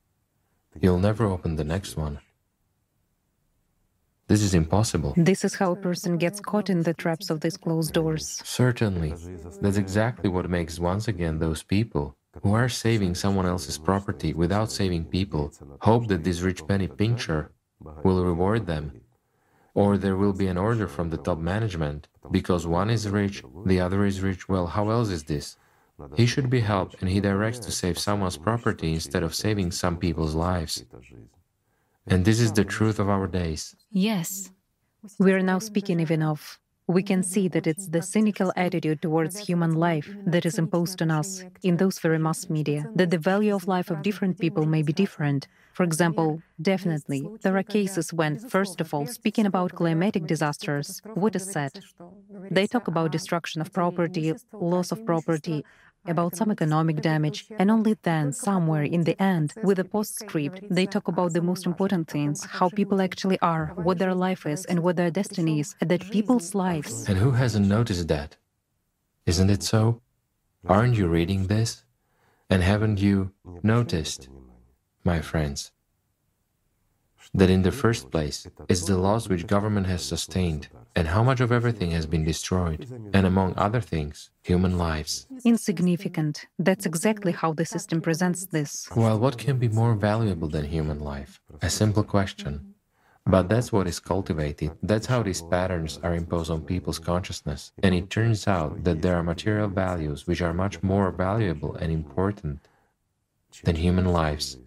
you'll 0.80 0.98
never 0.98 1.26
open 1.26 1.56
the 1.56 1.64
next 1.64 1.96
one. 1.96 2.20
This 4.28 4.42
is 4.42 4.54
impossible. 4.54 5.14
This 5.16 5.42
is 5.42 5.54
how 5.54 5.72
a 5.72 5.76
person 5.76 6.18
gets 6.18 6.38
caught 6.38 6.68
in 6.68 6.82
the 6.82 6.92
traps 6.92 7.30
of 7.30 7.40
these 7.40 7.56
closed 7.56 7.94
doors. 7.94 8.42
Certainly. 8.44 9.14
That's 9.62 9.78
exactly 9.78 10.28
what 10.28 10.50
makes, 10.50 10.78
once 10.78 11.08
again, 11.08 11.38
those 11.38 11.62
people 11.62 12.14
who 12.42 12.52
are 12.52 12.68
saving 12.68 13.14
someone 13.14 13.46
else's 13.46 13.78
property 13.78 14.34
without 14.34 14.70
saving 14.70 15.06
people 15.06 15.50
hope 15.80 16.08
that 16.08 16.24
this 16.24 16.42
rich 16.42 16.66
penny 16.68 16.88
pincher 16.88 17.52
will 18.04 18.22
reward 18.22 18.66
them. 18.66 19.00
Or 19.74 19.96
there 19.96 20.16
will 20.16 20.34
be 20.34 20.48
an 20.48 20.58
order 20.58 20.86
from 20.86 21.08
the 21.08 21.16
top 21.16 21.38
management 21.38 22.08
because 22.30 22.66
one 22.66 22.90
is 22.90 23.08
rich, 23.08 23.42
the 23.64 23.80
other 23.80 24.04
is 24.04 24.20
rich. 24.20 24.46
Well, 24.48 24.66
how 24.66 24.90
else 24.90 25.08
is 25.08 25.24
this? 25.24 25.56
He 26.16 26.26
should 26.26 26.50
be 26.50 26.60
helped 26.60 26.96
and 27.00 27.08
he 27.10 27.20
directs 27.20 27.60
to 27.60 27.72
save 27.72 27.98
someone's 27.98 28.36
property 28.36 28.92
instead 28.92 29.22
of 29.22 29.34
saving 29.34 29.70
some 29.70 29.96
people's 29.96 30.34
lives. 30.34 30.84
And 32.10 32.24
this 32.24 32.40
is 32.40 32.52
the 32.52 32.64
truth 32.64 32.98
of 32.98 33.08
our 33.08 33.26
days. 33.26 33.76
Yes. 33.90 34.50
We 35.18 35.32
are 35.32 35.42
now 35.42 35.58
speaking 35.58 36.00
even 36.00 36.22
of 36.22 36.58
we 36.88 37.02
can 37.02 37.22
see 37.22 37.48
that 37.48 37.66
it's 37.66 37.88
the 37.88 38.00
cynical 38.00 38.50
attitude 38.56 39.02
towards 39.02 39.36
human 39.36 39.74
life 39.74 40.10
that 40.26 40.46
is 40.46 40.58
imposed 40.58 41.02
on 41.02 41.10
us 41.10 41.44
in 41.62 41.76
those 41.76 41.98
very 41.98 42.18
mass 42.18 42.48
media, 42.48 42.88
that 42.94 43.10
the 43.10 43.18
value 43.18 43.54
of 43.54 43.68
life 43.68 43.90
of 43.90 44.00
different 44.00 44.38
people 44.38 44.64
may 44.64 44.82
be 44.82 44.94
different. 44.94 45.46
For 45.74 45.82
example, 45.82 46.42
definitely, 46.62 47.28
there 47.42 47.56
are 47.58 47.62
cases 47.62 48.10
when, 48.14 48.38
first 48.38 48.80
of 48.80 48.94
all, 48.94 49.06
speaking 49.06 49.44
about 49.44 49.74
climatic 49.74 50.26
disasters, 50.26 51.02
what 51.12 51.36
is 51.36 51.52
said? 51.52 51.72
They 52.50 52.66
talk 52.66 52.88
about 52.88 53.12
destruction 53.12 53.60
of 53.60 53.70
property, 53.70 54.32
loss 54.52 54.90
of 54.90 55.04
property, 55.04 55.66
about 56.08 56.36
some 56.36 56.50
economic 56.50 57.00
damage, 57.00 57.46
and 57.58 57.70
only 57.70 57.96
then, 58.02 58.32
somewhere 58.32 58.82
in 58.82 59.04
the 59.04 59.20
end, 59.22 59.54
with 59.62 59.78
a 59.78 59.84
postscript, 59.84 60.60
they 60.70 60.86
talk 60.86 61.08
about 61.08 61.32
the 61.32 61.42
most 61.42 61.66
important 61.66 62.08
things 62.08 62.44
how 62.44 62.68
people 62.68 63.00
actually 63.00 63.38
are, 63.40 63.72
what 63.76 63.98
their 63.98 64.14
life 64.14 64.46
is, 64.46 64.64
and 64.64 64.82
what 64.82 64.96
their 64.96 65.10
destiny 65.10 65.60
is, 65.60 65.74
and 65.80 65.90
that 65.90 66.10
people's 66.10 66.54
lives. 66.54 67.08
And 67.08 67.18
who 67.18 67.32
hasn't 67.32 67.66
noticed 67.66 68.08
that? 68.08 68.36
Isn't 69.26 69.50
it 69.50 69.62
so? 69.62 70.00
Aren't 70.66 70.96
you 70.96 71.06
reading 71.06 71.46
this? 71.46 71.84
And 72.50 72.62
haven't 72.62 72.98
you 72.98 73.32
noticed, 73.62 74.28
my 75.04 75.20
friends, 75.20 75.70
that 77.34 77.50
in 77.50 77.62
the 77.62 77.72
first 77.72 78.10
place, 78.10 78.46
it's 78.68 78.84
the 78.86 78.96
laws 78.96 79.28
which 79.28 79.46
government 79.46 79.86
has 79.86 80.02
sustained, 80.02 80.68
and 80.98 81.06
how 81.06 81.22
much 81.22 81.40
of 81.40 81.52
everything 81.52 81.92
has 81.92 82.06
been 82.06 82.24
destroyed, 82.24 82.80
and 83.14 83.24
among 83.24 83.54
other 83.56 83.80
things, 83.80 84.30
human 84.42 84.76
lives. 84.76 85.28
Insignificant. 85.44 86.46
That's 86.58 86.86
exactly 86.86 87.30
how 87.30 87.52
the 87.52 87.64
system 87.64 88.00
presents 88.00 88.46
this. 88.46 88.88
Well, 88.96 89.16
what 89.24 89.38
can 89.38 89.58
be 89.58 89.68
more 89.68 89.94
valuable 89.94 90.48
than 90.48 90.64
human 90.64 90.98
life? 90.98 91.40
A 91.62 91.70
simple 91.70 92.02
question. 92.02 92.74
But 93.24 93.48
that's 93.48 93.70
what 93.70 93.86
is 93.86 94.00
cultivated. 94.00 94.72
That's 94.82 95.06
how 95.06 95.22
these 95.22 95.42
patterns 95.42 96.00
are 96.02 96.16
imposed 96.16 96.50
on 96.50 96.62
people's 96.62 96.98
consciousness. 96.98 97.70
And 97.84 97.94
it 97.94 98.10
turns 98.10 98.48
out 98.48 98.82
that 98.82 99.00
there 99.00 99.14
are 99.14 99.22
material 99.22 99.68
values 99.68 100.26
which 100.26 100.42
are 100.42 100.54
much 100.64 100.82
more 100.82 101.12
valuable 101.12 101.76
and 101.76 101.92
important 101.92 102.58
than 103.62 103.76
human 103.76 104.06
lives. 104.06 104.58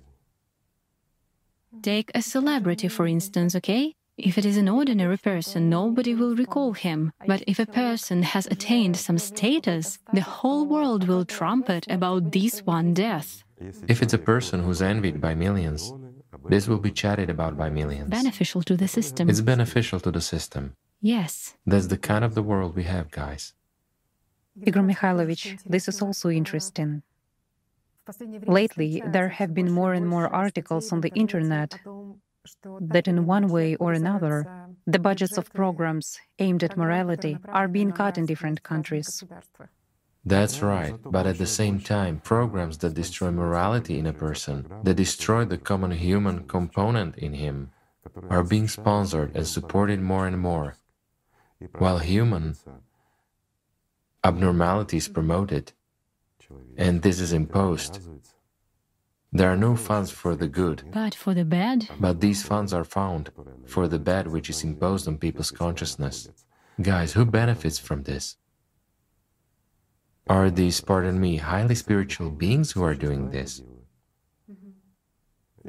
Take 1.81 2.09
a 2.15 2.21
celebrity, 2.21 2.87
for 2.87 3.05
instance, 3.05 3.53
okay? 3.55 3.95
If 4.23 4.37
it 4.37 4.45
is 4.45 4.57
an 4.57 4.69
ordinary 4.69 5.17
person, 5.17 5.67
nobody 5.67 6.13
will 6.13 6.35
recall 6.35 6.73
him. 6.73 7.11
But 7.25 7.41
if 7.47 7.57
a 7.57 7.65
person 7.65 8.21
has 8.21 8.45
attained 8.45 8.95
some 8.95 9.17
status, 9.17 9.97
the 10.13 10.21
whole 10.21 10.67
world 10.67 11.07
will 11.07 11.25
trumpet 11.25 11.87
about 11.89 12.31
this 12.31 12.59
one 12.59 12.93
death. 12.93 13.43
If 13.87 14.03
it's 14.03 14.13
a 14.13 14.19
person 14.19 14.61
who's 14.61 14.81
envied 14.81 15.19
by 15.19 15.33
millions, 15.33 15.91
this 16.47 16.67
will 16.67 16.77
be 16.77 16.91
chatted 16.91 17.31
about 17.31 17.57
by 17.57 17.71
millions. 17.71 18.11
Beneficial 18.11 18.61
to 18.63 18.77
the 18.77 18.87
system. 18.87 19.27
It's 19.27 19.41
beneficial 19.41 19.99
to 20.01 20.11
the 20.11 20.21
system. 20.21 20.75
Yes. 21.01 21.55
That's 21.65 21.87
the 21.87 21.97
kind 21.97 22.23
of 22.23 22.35
the 22.35 22.43
world 22.43 22.75
we 22.75 22.83
have, 22.83 23.09
guys. 23.09 23.53
Igor 24.67 24.83
Mikhailovich, 24.83 25.57
this 25.65 25.87
is 25.87 25.99
also 25.99 26.29
interesting. 26.29 27.01
Lately, 28.45 29.01
there 29.07 29.29
have 29.29 29.55
been 29.55 29.71
more 29.71 29.93
and 29.93 30.07
more 30.07 30.27
articles 30.27 30.91
on 30.91 31.01
the 31.01 31.11
internet 31.15 31.79
that 32.81 33.07
in 33.07 33.25
one 33.25 33.47
way 33.47 33.75
or 33.75 33.93
another, 33.93 34.45
the 34.87 34.99
budgets 34.99 35.37
of 35.37 35.53
programs 35.53 36.19
aimed 36.39 36.63
at 36.63 36.77
morality 36.77 37.37
are 37.49 37.67
being 37.67 37.91
cut 37.91 38.17
in 38.17 38.25
different 38.25 38.63
countries. 38.63 39.23
That's 40.23 40.61
right, 40.61 40.95
but 41.03 41.25
at 41.25 41.37
the 41.39 41.47
same 41.47 41.79
time, 41.79 42.19
programs 42.19 42.77
that 42.79 42.93
destroy 42.93 43.31
morality 43.31 43.97
in 43.97 44.05
a 44.05 44.13
person, 44.13 44.67
that 44.83 44.95
destroy 44.95 45.45
the 45.45 45.57
common 45.57 45.91
human 45.91 46.47
component 46.47 47.17
in 47.17 47.33
him, 47.33 47.71
are 48.29 48.43
being 48.43 48.67
sponsored 48.67 49.35
and 49.35 49.47
supported 49.47 49.99
more 50.01 50.27
and 50.27 50.39
more, 50.39 50.75
while 51.77 51.99
human 51.99 52.55
abnormality 54.23 54.97
is 54.97 55.07
promoted, 55.07 55.73
and 56.77 57.01
this 57.01 57.19
is 57.19 57.33
imposed. 57.33 57.99
There 59.33 59.49
are 59.49 59.57
no 59.57 59.77
funds 59.77 60.11
for 60.11 60.35
the 60.35 60.47
good. 60.47 60.83
But 60.91 61.15
for 61.15 61.33
the 61.33 61.45
bad? 61.45 61.87
But 61.99 62.19
these 62.19 62.43
funds 62.43 62.73
are 62.73 62.83
found 62.83 63.31
for 63.65 63.87
the 63.87 63.99
bad 63.99 64.27
which 64.27 64.49
is 64.49 64.63
imposed 64.63 65.07
on 65.07 65.17
people's 65.17 65.51
consciousness. 65.51 66.29
Guys, 66.81 67.13
who 67.13 67.23
benefits 67.23 67.79
from 67.79 68.03
this? 68.03 68.35
Are 70.27 70.49
these, 70.49 70.81
pardon 70.81 71.19
me, 71.19 71.37
highly 71.37 71.75
spiritual 71.75 72.29
beings 72.29 72.73
who 72.73 72.83
are 72.83 72.93
doing 72.93 73.31
this? 73.31 73.61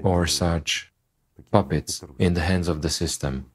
Or 0.03 0.27
such 0.27 0.93
puppets 1.53 2.03
in 2.19 2.35
the 2.35 2.41
hands 2.41 2.67
of 2.67 2.83
the 2.83 2.91
system? 2.91 3.47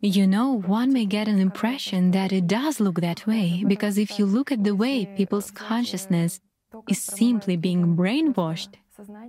You 0.00 0.28
know, 0.28 0.52
one 0.52 0.92
may 0.92 1.06
get 1.06 1.26
an 1.26 1.40
impression 1.40 2.12
that 2.12 2.32
it 2.32 2.46
does 2.46 2.78
look 2.78 3.00
that 3.00 3.26
way, 3.26 3.64
because 3.66 3.98
if 3.98 4.18
you 4.18 4.26
look 4.26 4.52
at 4.52 4.62
the 4.62 4.76
way 4.76 5.06
people's 5.06 5.50
consciousness 5.50 6.40
is 6.88 7.02
simply 7.02 7.56
being 7.56 7.96
brainwashed, 7.96 8.74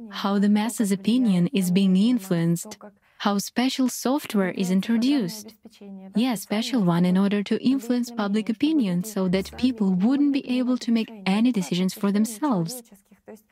how 0.10 0.40
the 0.40 0.50
masses' 0.50 0.92
opinion 0.92 1.48
is 1.54 1.72
being 1.72 1.96
influenced, 1.96 2.78
how 3.20 3.38
special 3.38 3.90
software 3.90 4.52
is 4.52 4.72
introduced. 4.72 5.56
Yeah, 6.16 6.36
special 6.36 6.84
one 6.84 7.06
in 7.06 7.18
order 7.18 7.44
to 7.44 7.64
influence 7.64 8.12
public 8.12 8.50
opinion 8.50 9.04
so 9.04 9.28
that 9.30 9.56
people 9.58 9.94
wouldn't 9.94 10.34
be 10.34 10.48
able 10.50 10.78
to 10.78 10.92
make 10.92 11.12
any 11.26 11.52
decisions 11.52 11.94
for 11.94 12.12
themselves 12.12 12.82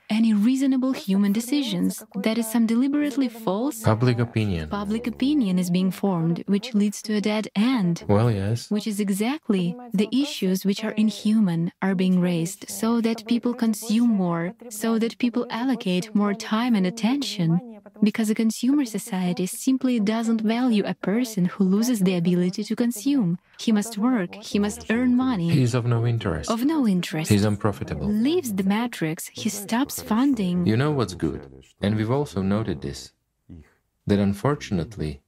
any 0.10 0.34
reasonable 0.34 0.94
human 0.94 1.34
decisions. 1.34 2.04
That 2.16 2.38
is 2.38 2.50
some 2.50 2.66
deliberately 2.66 3.30
false 3.30 3.82
public 3.82 4.20
opinion. 4.20 4.70
Public 4.70 5.08
opinion 5.08 5.60
is 5.60 5.70
being 5.70 5.92
formed, 5.92 6.44
which 6.48 6.74
leads 6.74 7.02
to 7.04 7.16
a 7.16 7.22
dead 7.22 7.48
end. 7.56 8.04
Well, 8.08 8.32
yes. 8.32 8.72
Which 8.72 8.88
is 8.88 9.00
exactly 9.00 9.76
the 9.94 10.10
issues 10.12 10.66
which 10.66 10.84
are 10.84 10.92
inhuman 10.92 11.72
are 11.82 11.96
being 11.96 12.20
raised 12.20 12.70
so 12.70 13.02
that 13.02 13.28
people 13.28 13.54
consume 13.54 14.10
more, 14.10 14.54
so 14.70 15.00
that 15.00 15.18
people 15.18 15.46
allocate 15.50 16.14
more 16.16 16.34
time 16.34 16.76
and 16.76 16.86
attention. 16.86 17.60
Because 18.04 18.30
a 18.30 18.36
consumer 18.36 18.86
society 18.86 19.46
simply 19.46 20.00
doesn't 20.00 20.42
value 20.42 20.84
a 20.86 20.94
person 20.94 21.46
who 21.46 21.64
loses 21.64 22.00
the 22.02 22.16
ability 22.16 22.64
to 22.66 22.76
consume. 22.76 23.40
He 23.60 23.72
must 23.72 23.98
work, 23.98 24.36
he 24.36 24.60
must 24.60 24.92
earn 24.92 25.16
money. 25.16 25.50
He 25.50 25.64
is 25.64 25.74
of 25.74 25.86
no 25.86 26.06
interest. 26.06 26.52
Of 26.52 26.64
no 26.64 26.88
interest. 26.88 27.32
He's 27.32 27.46
unprofitable. 27.46 28.08
Leaves 28.08 28.54
the 28.54 28.64
matrix, 28.64 29.28
he 29.34 29.50
stops 29.50 29.97
funding. 30.02 30.66
You 30.66 30.78
know 30.78 30.92
what's 30.92 31.14
good, 31.14 31.42
and 31.82 31.96
we've 31.96 32.12
also 32.12 32.42
noted 32.42 32.82
this 32.82 33.12
that 34.08 34.20
unfortunately, 34.20 35.22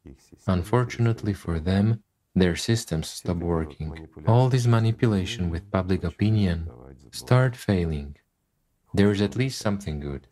unfortunately 0.48 1.34
for 1.34 1.60
them, 1.60 2.02
their 2.34 2.56
systems 2.56 3.10
stop 3.10 3.38
working. 3.38 4.08
All 4.26 4.48
this 4.48 4.66
manipulation 4.66 5.50
with 5.50 5.70
public 5.70 6.04
opinion 6.06 6.70
start 7.12 7.56
failing. 7.56 8.16
There 8.94 9.12
is 9.12 9.22
at 9.22 9.36
least 9.36 9.60
something 9.60 10.00
good. 10.00 10.28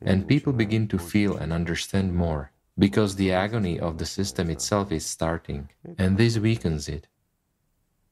And 0.00 0.28
people 0.28 0.52
begin 0.52 0.88
to 0.88 0.98
feel 0.98 1.36
and 1.36 1.52
understand 1.52 2.14
more 2.14 2.50
because 2.76 3.14
the 3.14 3.32
agony 3.32 3.78
of 3.78 3.98
the 3.98 4.06
system 4.06 4.50
itself 4.50 4.90
is 4.90 5.06
starting, 5.06 5.70
and 5.96 6.18
this 6.18 6.38
weakens 6.38 6.88
it. 6.88 7.06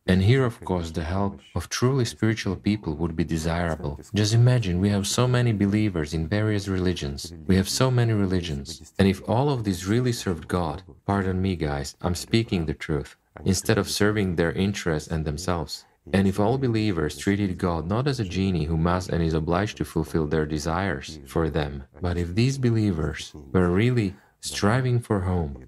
And 0.05 0.23
here, 0.23 0.45
of 0.45 0.61
course, 0.65 0.91
the 0.91 1.05
help 1.05 1.39
of 1.55 1.69
truly 1.69 2.05
spiritual 2.05 2.57
people 2.57 2.95
would 2.97 3.15
be 3.15 3.23
desirable. 3.25 4.01
Just 4.13 4.35
imagine 4.35 4.81
we 4.81 4.89
have 4.89 5.07
so 5.07 5.29
many 5.29 5.53
believers 5.53 6.13
in 6.13 6.27
various 6.27 6.67
religions. 6.67 7.33
We 7.47 7.55
have 7.57 7.69
so 7.69 7.89
many 7.91 8.13
religions. 8.13 8.93
And 8.99 9.07
if 9.07 9.27
all 9.29 9.49
of 9.49 9.63
these 9.63 9.87
really 9.87 10.13
served 10.13 10.49
God, 10.49 10.83
pardon 11.07 11.41
me, 11.41 11.55
guys, 11.55 11.95
I'm 12.01 12.17
speaking 12.17 12.67
the 12.67 12.75
truth, 12.75 13.17
instead 13.45 13.79
of 13.79 13.89
serving 13.89 14.35
their 14.35 14.53
interests 14.53 15.09
and 15.09 15.25
themselves. 15.25 15.85
And 16.13 16.27
if 16.27 16.41
all 16.41 16.59
believers 16.59 17.17
treated 17.17 17.57
God 17.57 17.87
not 17.87 18.09
as 18.09 18.19
a 18.19 18.25
genie 18.25 18.65
who 18.65 18.77
must 18.77 19.11
and 19.11 19.23
is 19.23 19.35
obliged 19.35 19.77
to 19.77 19.85
fulfill 19.85 20.27
their 20.27 20.47
desires 20.47 21.21
for 21.27 21.49
them, 21.49 21.85
but 22.01 22.19
if 22.19 22.35
these 22.35 22.59
believers 22.59 23.33
were 23.53 23.71
really 23.71 24.17
striving 24.41 24.99
for 24.99 25.21
home, 25.21 25.65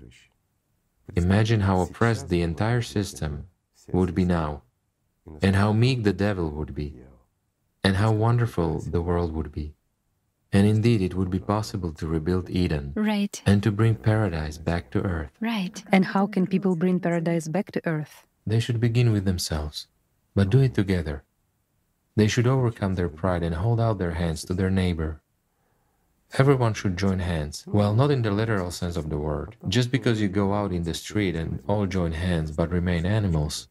imagine 1.15 1.61
how 1.61 1.81
oppressed 1.81 2.29
the 2.29 2.43
entire 2.43 2.83
system 2.83 3.47
would 3.93 4.15
be 4.15 4.25
now, 4.25 4.63
and 5.43 5.57
how 5.57 5.73
meek 5.73 6.03
the 6.03 6.13
devil 6.13 6.51
would 6.51 6.75
be, 6.75 6.95
and 7.83 7.97
how 7.97 8.13
wonderful 8.13 8.81
the 8.81 9.03
world 9.03 9.33
would 9.33 9.53
be. 9.53 9.75
And 10.53 10.69
indeed, 10.69 11.03
it 11.03 11.15
would 11.15 11.31
be 11.31 11.41
possible 11.41 11.93
to 11.95 12.07
rebuild 12.07 12.49
Eden. 12.49 12.93
Right. 12.95 13.43
And 13.45 13.61
to 13.65 13.73
bring 13.73 13.97
paradise 13.97 14.57
back 14.57 14.93
to 14.93 15.03
earth. 15.03 15.33
Right. 15.41 15.83
And 15.91 16.05
how 16.05 16.29
can 16.29 16.47
people 16.47 16.77
bring 16.77 17.01
paradise 17.01 17.49
back 17.49 17.73
to 17.73 17.83
earth? 17.85 18.25
They 18.47 18.61
should 18.61 18.79
begin 18.79 19.11
with 19.11 19.25
themselves, 19.25 19.89
but 20.35 20.51
do 20.51 20.61
it 20.61 20.75
together. 20.75 21.25
They 22.15 22.29
should 22.29 22.47
overcome 22.47 22.95
their 22.95 23.09
pride 23.09 23.43
and 23.43 23.57
hold 23.57 23.81
out 23.81 23.99
their 23.99 24.13
hands 24.13 24.45
to 24.45 24.55
their 24.55 24.71
neighbor. 24.71 25.21
Everyone 26.39 26.75
should 26.75 26.97
join 26.97 27.19
hands. 27.19 27.65
Well, 27.67 27.95
not 27.95 28.11
in 28.11 28.23
the 28.23 28.31
literal 28.31 28.71
sense 28.71 28.97
of 28.97 29.11
the 29.11 29.19
word. 29.19 29.57
Just 29.69 29.91
because 29.91 30.21
you 30.21 30.29
go 30.29 30.55
out 30.55 30.73
in 30.73 30.85
the 30.85 30.95
street 30.95 31.35
and 31.35 31.63
all 31.67 31.87
join 31.87 32.13
hands 32.13 32.53
but 32.53 32.71
remain 32.71 33.07
animals, 33.07 33.69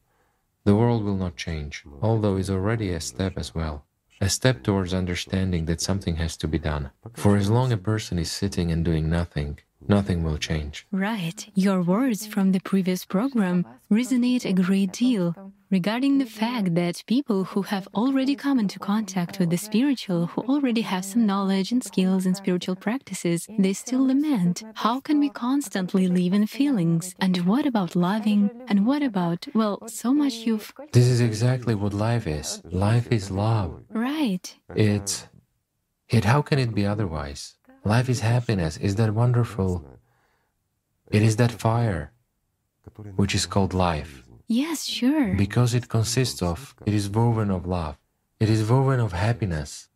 the 0.65 0.75
world 0.75 1.03
will 1.03 1.17
not 1.17 1.35
change, 1.35 1.83
although 2.01 2.37
it's 2.37 2.49
already 2.49 2.91
a 2.91 2.99
step 2.99 3.33
as 3.37 3.53
well. 3.53 3.85
A 4.21 4.29
step 4.29 4.63
towards 4.63 4.93
understanding 4.93 5.65
that 5.65 5.81
something 5.81 6.15
has 6.15 6.37
to 6.37 6.47
be 6.47 6.57
done. 6.57 6.91
For 7.13 7.35
as 7.35 7.49
long 7.49 7.73
a 7.73 7.77
person 7.77 8.17
is 8.17 8.31
sitting 8.31 8.71
and 8.71 8.85
doing 8.85 9.09
nothing, 9.09 9.59
nothing 9.87 10.23
will 10.23 10.37
change. 10.37 10.85
Right. 10.91 11.49
Your 11.55 11.81
words 11.81 12.25
from 12.25 12.51
the 12.51 12.59
previous 12.59 13.05
program 13.05 13.65
resonate 13.91 14.45
a 14.45 14.53
great 14.53 14.91
deal 14.91 15.35
regarding 15.71 16.19
the 16.19 16.25
fact 16.43 16.75
that 16.75 17.03
people 17.07 17.43
who 17.45 17.63
have 17.63 17.87
already 17.95 18.35
come 18.35 18.59
into 18.59 18.77
contact 18.77 19.39
with 19.39 19.49
the 19.49 19.57
spiritual, 19.57 20.27
who 20.27 20.41
already 20.43 20.81
have 20.81 21.03
some 21.03 21.25
knowledge 21.25 21.71
and 21.71 21.83
skills 21.83 22.27
in 22.27 22.35
spiritual 22.35 22.75
practices, 22.75 23.47
they 23.57 23.73
still 23.73 24.05
lament. 24.05 24.63
How 24.75 24.99
can 24.99 25.17
we 25.19 25.29
constantly 25.29 26.07
live 26.07 26.33
in 26.33 26.45
feelings? 26.45 27.15
And 27.19 27.35
what 27.47 27.65
about 27.65 27.95
loving? 27.95 28.51
And 28.67 28.85
what 28.85 29.01
about, 29.01 29.47
well, 29.55 29.75
so 29.87 30.13
much 30.13 30.35
you've. 30.45 30.71
This 30.91 31.07
is 31.07 31.21
exactly 31.21 31.73
what 31.73 31.93
life 31.93 32.27
is. 32.27 32.61
Life 32.65 33.07
is 33.11 33.31
love. 33.31 33.83
Right. 33.89 34.55
It's. 34.75 35.27
It, 36.09 36.25
how 36.25 36.43
can 36.43 36.59
it 36.59 36.75
be 36.75 36.85
otherwise? 36.85 37.55
Life 37.85 38.09
is 38.09 38.21
happiness, 38.21 38.77
is 38.77 38.95
that 38.95 39.13
wonderful? 39.13 39.85
It 41.11 41.21
is 41.21 41.35
that 41.35 41.51
fire 41.51 42.11
which 43.15 43.35
is 43.35 43.45
called 43.45 43.73
life. 43.73 44.23
Yes, 44.47 44.85
sure. 44.85 45.33
Because 45.35 45.73
it 45.73 45.89
consists 45.89 46.41
of, 46.41 46.75
it 46.85 46.93
is 46.93 47.09
woven 47.09 47.49
of 47.49 47.65
love, 47.65 47.97
it 48.39 48.49
is 48.49 48.69
woven 48.69 48.99
of 48.99 49.11
happiness. 49.13 49.89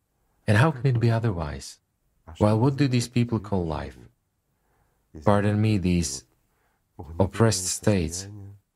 And 0.46 0.56
how 0.56 0.70
can 0.70 0.86
it 0.86 1.00
be 1.00 1.10
otherwise? 1.10 1.78
Well, 2.40 2.58
what 2.58 2.76
do 2.76 2.88
these 2.88 3.08
people 3.08 3.38
call 3.38 3.66
life? 3.66 3.98
Pardon 5.24 5.60
me, 5.60 5.78
these 5.78 6.24
oppressed 7.18 7.66
states, 7.66 8.28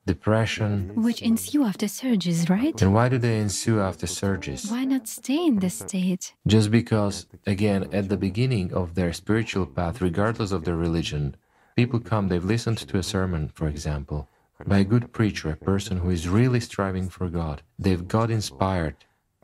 depression. 0.07 0.93
Which 0.95 1.23
ensue 1.23 1.65
after 1.65 1.89
surges, 1.89 2.51
right? 2.51 2.81
And 2.83 2.93
why 2.93 3.09
do 3.09 3.19
they 3.19 3.39
ensue 3.39 3.81
after 3.81 4.07
surges? 4.07 4.71
Why 4.71 4.85
not 4.85 5.07
stay 5.07 5.47
in 5.47 5.61
this 5.61 5.79
state? 5.79 6.35
Just 6.47 6.71
because, 6.71 7.27
again, 7.47 7.89
at 7.93 8.09
the 8.09 8.17
beginning 8.17 8.73
of 8.73 8.95
their 8.95 9.13
spiritual 9.13 9.67
path, 9.67 10.01
regardless 10.01 10.53
of 10.53 10.65
their 10.65 10.77
religion, 10.77 11.37
people 11.77 12.01
come, 12.01 12.29
they've 12.29 12.45
listened 12.45 12.79
to 12.79 12.99
a 12.99 13.03
sermon, 13.03 13.49
for 13.55 13.69
example, 13.69 14.29
by 14.67 14.79
a 14.79 14.85
good 14.85 15.13
preacher, 15.13 15.51
a 15.51 15.57
person 15.57 15.99
who 15.99 16.11
is 16.11 16.29
really 16.29 16.61
striving 16.61 17.09
for 17.09 17.29
God. 17.29 17.63
They've 17.79 18.07
got 18.07 18.31
inspired, 18.31 18.97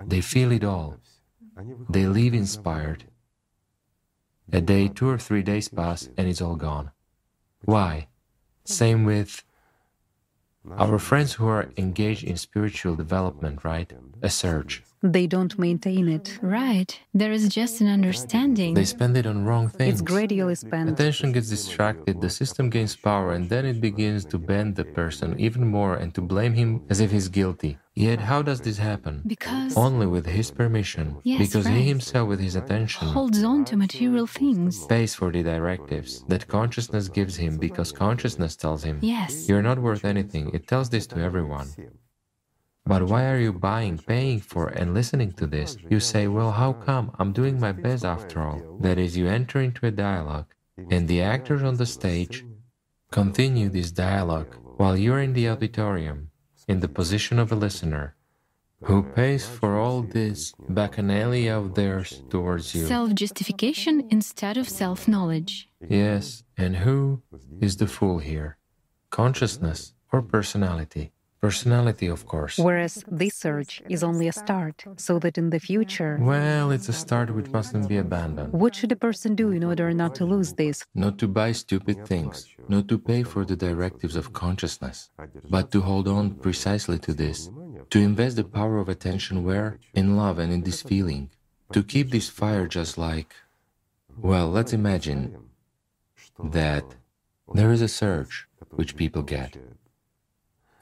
they 0.04 0.20
feel 0.20 0.52
it 0.52 0.64
all, 0.64 0.98
they 1.88 2.06
leave 2.06 2.34
inspired. 2.34 3.04
A 4.52 4.60
day, 4.60 4.88
two 4.88 5.08
or 5.08 5.18
three 5.18 5.42
days 5.42 5.68
pass, 5.68 6.08
and 6.16 6.26
it's 6.26 6.40
all 6.40 6.56
gone. 6.56 6.90
Why? 7.64 8.08
Same 8.64 9.04
with 9.04 9.44
our 10.76 10.98
friends 10.98 11.34
who 11.34 11.46
are 11.46 11.70
engaged 11.76 12.24
in 12.24 12.36
spiritual 12.36 12.96
development, 12.96 13.64
right? 13.64 13.92
A 14.22 14.30
surge. 14.30 14.82
They 15.02 15.28
don't 15.28 15.56
maintain 15.56 16.08
it. 16.08 16.40
Right. 16.42 16.98
There 17.14 17.30
is 17.30 17.48
just 17.48 17.80
an 17.80 17.86
understanding. 17.86 18.74
They 18.74 18.84
spend 18.84 19.16
it 19.16 19.26
on 19.26 19.44
wrong 19.44 19.68
things. 19.68 19.92
It's 19.92 20.02
gradually 20.02 20.56
spent. 20.56 20.90
Attention 20.90 21.30
gets 21.30 21.48
distracted, 21.48 22.20
the 22.20 22.28
system 22.28 22.68
gains 22.68 22.96
power, 22.96 23.32
and 23.32 23.48
then 23.48 23.64
it 23.64 23.80
begins 23.80 24.24
to 24.24 24.38
bend 24.38 24.74
the 24.74 24.84
person 24.84 25.38
even 25.38 25.68
more 25.68 25.94
and 25.94 26.12
to 26.16 26.20
blame 26.20 26.52
him 26.54 26.82
as 26.90 26.98
if 26.98 27.12
he's 27.12 27.28
guilty. 27.28 27.78
Yet, 27.94 28.18
how 28.18 28.42
does 28.42 28.60
this 28.60 28.78
happen? 28.78 29.22
Because 29.24 29.76
Only 29.76 30.06
with 30.06 30.26
his 30.26 30.50
permission. 30.50 31.16
Yes, 31.22 31.38
because 31.38 31.66
right. 31.66 31.76
he 31.76 31.82
himself, 31.88 32.28
with 32.28 32.40
his 32.40 32.56
attention, 32.56 33.06
holds 33.08 33.42
on 33.44 33.64
to 33.66 33.76
material 33.76 34.26
things. 34.26 34.84
pays 34.86 35.14
for 35.14 35.30
the 35.30 35.44
directives 35.44 36.24
that 36.26 36.48
consciousness 36.48 37.08
gives 37.08 37.36
him 37.36 37.56
because 37.56 37.92
consciousness 37.92 38.56
tells 38.56 38.82
him, 38.82 38.98
Yes. 39.00 39.48
You're 39.48 39.62
not 39.62 39.78
worth 39.78 40.04
anything. 40.04 40.50
It 40.52 40.66
tells 40.66 40.90
this 40.90 41.06
to 41.08 41.20
everyone. 41.20 41.68
But 42.88 43.02
why 43.02 43.26
are 43.30 43.38
you 43.38 43.52
buying, 43.52 43.98
paying 43.98 44.40
for, 44.40 44.68
and 44.68 44.94
listening 44.94 45.32
to 45.32 45.46
this? 45.46 45.76
You 45.90 46.00
say, 46.00 46.26
Well, 46.26 46.52
how 46.52 46.72
come? 46.72 47.14
I'm 47.18 47.32
doing 47.32 47.60
my 47.60 47.70
best 47.70 48.02
after 48.02 48.40
all. 48.40 48.62
That 48.80 48.98
is, 48.98 49.14
you 49.14 49.26
enter 49.28 49.60
into 49.60 49.84
a 49.84 49.90
dialogue, 49.90 50.46
and 50.90 51.06
the 51.06 51.20
actors 51.20 51.62
on 51.62 51.76
the 51.76 51.84
stage 51.84 52.46
continue 53.10 53.68
this 53.68 53.90
dialogue 53.90 54.54
while 54.78 54.96
you're 54.96 55.20
in 55.20 55.34
the 55.34 55.50
auditorium, 55.50 56.30
in 56.66 56.80
the 56.80 56.88
position 56.88 57.38
of 57.38 57.52
a 57.52 57.60
listener, 57.66 58.14
who 58.84 59.02
pays 59.02 59.46
for 59.46 59.76
all 59.76 60.00
this 60.00 60.54
bacchanalia 60.70 61.58
of 61.58 61.74
theirs 61.74 62.22
towards 62.30 62.74
you. 62.74 62.86
Self 62.86 63.14
justification 63.14 64.08
instead 64.10 64.56
of 64.56 64.66
self 64.66 65.06
knowledge. 65.06 65.68
Yes, 65.86 66.42
and 66.56 66.76
who 66.76 67.20
is 67.60 67.76
the 67.76 67.86
fool 67.86 68.18
here? 68.18 68.56
Consciousness 69.10 69.92
or 70.10 70.22
personality? 70.22 71.12
Personality, 71.40 72.08
of 72.08 72.26
course. 72.26 72.58
Whereas 72.58 73.04
this 73.06 73.34
search 73.36 73.80
is 73.88 74.02
only 74.02 74.26
a 74.26 74.32
start, 74.32 74.84
so 74.96 75.20
that 75.20 75.38
in 75.38 75.50
the 75.50 75.60
future, 75.60 76.18
Well, 76.20 76.72
it's 76.72 76.88
a 76.88 76.92
start 76.92 77.30
which 77.32 77.48
mustn't 77.50 77.88
be 77.88 77.96
abandoned. 77.96 78.52
what 78.52 78.74
should 78.74 78.90
a 78.90 78.96
person 78.96 79.36
do 79.36 79.50
in 79.52 79.62
order 79.62 79.92
not 79.94 80.16
to 80.16 80.24
lose 80.24 80.54
this? 80.54 80.84
Not 80.96 81.16
to 81.18 81.28
buy 81.28 81.52
stupid 81.52 82.06
things, 82.06 82.46
not 82.68 82.88
to 82.88 82.98
pay 82.98 83.22
for 83.22 83.44
the 83.44 83.54
directives 83.54 84.16
of 84.16 84.32
consciousness, 84.32 85.10
but 85.48 85.70
to 85.70 85.80
hold 85.82 86.08
on 86.08 86.34
precisely 86.34 86.98
to 86.98 87.14
this, 87.14 87.48
to 87.90 88.00
invest 88.00 88.34
the 88.36 88.44
power 88.44 88.78
of 88.78 88.88
attention 88.88 89.44
where? 89.44 89.78
In 89.94 90.16
love 90.16 90.40
and 90.40 90.52
in 90.52 90.62
this 90.62 90.82
feeling. 90.82 91.30
To 91.72 91.84
keep 91.84 92.10
this 92.10 92.28
fire 92.28 92.66
just 92.66 92.98
like. 92.98 93.32
Well, 94.16 94.48
let's 94.50 94.72
imagine 94.72 95.36
that 96.42 96.84
there 97.54 97.70
is 97.70 97.80
a 97.82 97.88
surge 97.88 98.48
which 98.70 98.96
people 98.96 99.22
get 99.22 99.56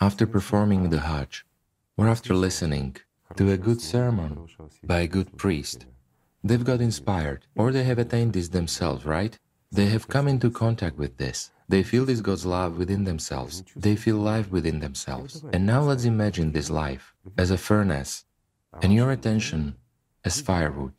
after 0.01 0.27
performing 0.27 0.91
the 0.91 1.01
Hajj 1.01 1.45
or 1.97 2.09
after 2.09 2.35
listening 2.35 2.97
to 3.37 3.51
a 3.51 3.57
good 3.57 3.81
sermon 3.81 4.47
by 4.85 5.01
a 5.01 5.09
good 5.09 5.37
priest. 5.37 5.87
They've 6.45 6.65
got 6.65 6.81
inspired, 6.81 7.47
or 7.57 7.73
they 7.73 7.85
have 7.85 7.99
attained 7.99 8.35
this 8.35 8.49
themselves, 8.49 9.05
right? 9.05 9.39
They 9.73 9.87
have 9.87 10.07
come 10.09 10.29
into 10.29 10.51
contact 10.51 10.97
with 10.97 11.17
this. 11.17 11.51
They 11.69 11.83
feel 11.83 12.05
this 12.05 12.21
God's 12.21 12.47
love 12.47 12.79
within 12.79 13.05
themselves. 13.05 13.65
They 13.75 13.97
feel 13.97 14.17
life 14.17 14.51
within 14.51 14.79
themselves. 14.79 15.45
And 15.53 15.67
now 15.67 15.83
let's 15.83 16.05
imagine 16.05 16.53
this 16.53 16.71
life 16.71 17.15
as 17.37 17.51
a 17.51 17.59
furnace 17.59 18.25
and 18.83 18.95
your 18.95 19.11
attention 19.11 19.75
as 20.25 20.41
firewood. 20.41 20.93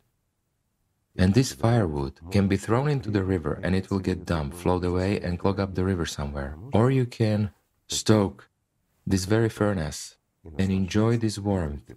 And 1.16 1.32
this 1.32 1.52
firewood 1.52 2.20
can 2.30 2.46
be 2.46 2.56
thrown 2.56 2.88
into 2.88 3.10
the 3.10 3.24
river 3.24 3.58
and 3.62 3.74
it 3.74 3.90
will 3.90 3.98
get 3.98 4.26
dump, 4.26 4.54
float 4.54 4.84
away, 4.84 5.18
and 5.20 5.38
clog 5.38 5.58
up 5.58 5.74
the 5.74 5.84
river 5.84 6.04
somewhere. 6.04 6.56
Or 6.72 6.90
you 6.90 7.06
can 7.06 7.50
stoke 7.88 8.47
this 9.10 9.24
very 9.24 9.48
furnace 9.48 10.16
and 10.58 10.70
enjoy 10.70 11.16
this 11.16 11.38
warmth 11.38 11.94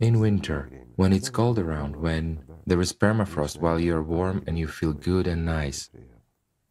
in 0.00 0.20
winter 0.20 0.70
when 0.96 1.12
it's 1.12 1.30
cold 1.30 1.58
around, 1.58 1.96
when 1.96 2.44
there 2.66 2.80
is 2.80 2.92
permafrost 2.92 3.60
while 3.60 3.78
you're 3.78 4.02
warm 4.02 4.42
and 4.46 4.58
you 4.58 4.66
feel 4.66 4.92
good 4.92 5.26
and 5.26 5.44
nice. 5.44 5.90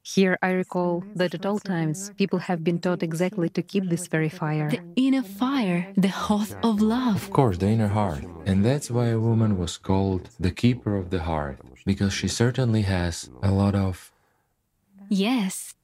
Here 0.02 0.38
I 0.44 0.52
recall 0.52 1.04
that 1.16 1.34
at 1.34 1.46
all 1.48 1.60
times 1.60 2.12
people 2.16 2.38
have 2.38 2.64
been 2.64 2.80
taught 2.80 3.02
exactly 3.02 3.50
to 3.50 3.62
keep 3.64 3.90
this 3.90 4.06
very 4.06 4.30
fire. 4.30 4.70
The 4.70 4.82
inner 4.96 5.24
fire, 5.24 5.92
the 5.98 6.10
hearth 6.10 6.56
of 6.62 6.80
love. 6.80 7.16
Of 7.16 7.32
course, 7.32 7.58
the 7.58 7.70
inner 7.70 7.88
heart. 7.88 8.24
And 8.46 8.64
that's 8.64 8.92
why 8.92 9.08
a 9.08 9.20
woman 9.20 9.58
was 9.58 9.78
called 9.78 10.30
the 10.40 10.52
keeper 10.52 10.96
of 10.96 11.10
the 11.10 11.24
hearth, 11.24 11.60
because 11.86 12.14
she 12.14 12.28
certainly 12.28 12.84
has 12.84 13.30
a 13.42 13.52
lot 13.52 13.74
of, 13.74 14.12
Yes, 15.10 15.75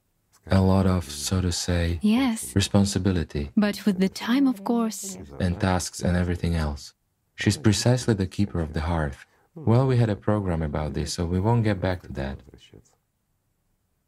a 0.50 0.62
lot 0.62 0.86
of, 0.86 1.10
so 1.10 1.42
to 1.42 1.52
say, 1.52 2.00
yes. 2.02 2.56
responsibility 2.56 3.52
But 3.56 3.86
with 3.86 4.00
the 4.00 4.10
time, 4.10 4.48
of 4.48 4.64
course. 4.64 5.18
and 5.39 5.60
tasks 5.60 6.02
and 6.02 6.18
everything 6.18 6.56
else. 6.56 6.94
She's 7.36 7.58
precisely 7.58 8.14
the 8.14 8.28
keeper 8.28 8.60
of 8.60 8.74
the 8.74 8.82
hearth. 8.82 9.26
Well, 9.56 9.86
we 9.88 9.98
had 9.98 10.10
a 10.10 10.16
program 10.16 10.62
about 10.62 10.94
this, 10.94 11.14
so 11.14 11.26
we 11.26 11.39
won't 11.39 11.64
get 11.64 11.80
back 11.82 12.02
to 12.04 12.14
that. 12.14 12.38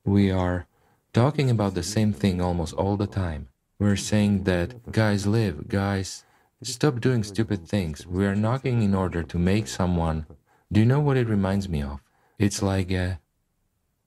We 0.06 0.32
are 0.32 0.68
talking 1.14 1.50
about 1.50 1.74
the 1.74 1.84
same 1.84 2.14
thing 2.14 2.42
almost 2.42 2.74
all 2.74 2.98
the 2.98 3.08
time. 3.08 3.48
We're 3.80 3.96
saying 3.96 4.44
that 4.44 4.92
guys 4.92 5.26
live, 5.28 5.68
guys 5.68 6.24
stop 6.62 7.02
doing 7.02 7.24
stupid 7.24 7.68
things. 7.68 8.08
We 8.08 8.26
are 8.26 8.36
knocking 8.36 8.84
in 8.84 8.96
order 8.96 9.22
to 9.24 9.38
make 9.38 9.68
someone. 9.68 10.26
Do 10.72 10.80
you 10.80 10.86
know 10.86 11.00
what 11.02 11.18
it 11.18 11.28
reminds 11.28 11.68
me 11.68 11.82
of? 11.82 12.00
It's 12.40 12.62
like 12.62 12.90
a 12.92 13.20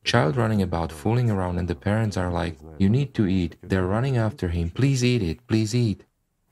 child 0.07 0.36
running 0.36 0.62
about, 0.62 0.92
fooling 0.92 1.30
around, 1.30 1.59
and 1.59 1.68
the 1.68 1.74
parents 1.74 2.16
are 2.16 2.30
like, 2.30 2.57
You 2.78 2.88
need 2.88 3.12
to 3.14 3.26
eat. 3.26 3.57
They're 3.62 3.86
running 3.86 4.16
after 4.16 4.48
him. 4.48 4.70
Please 4.70 5.04
eat 5.04 5.22
it, 5.22 5.46
please 5.48 5.74
eat. 5.74 6.04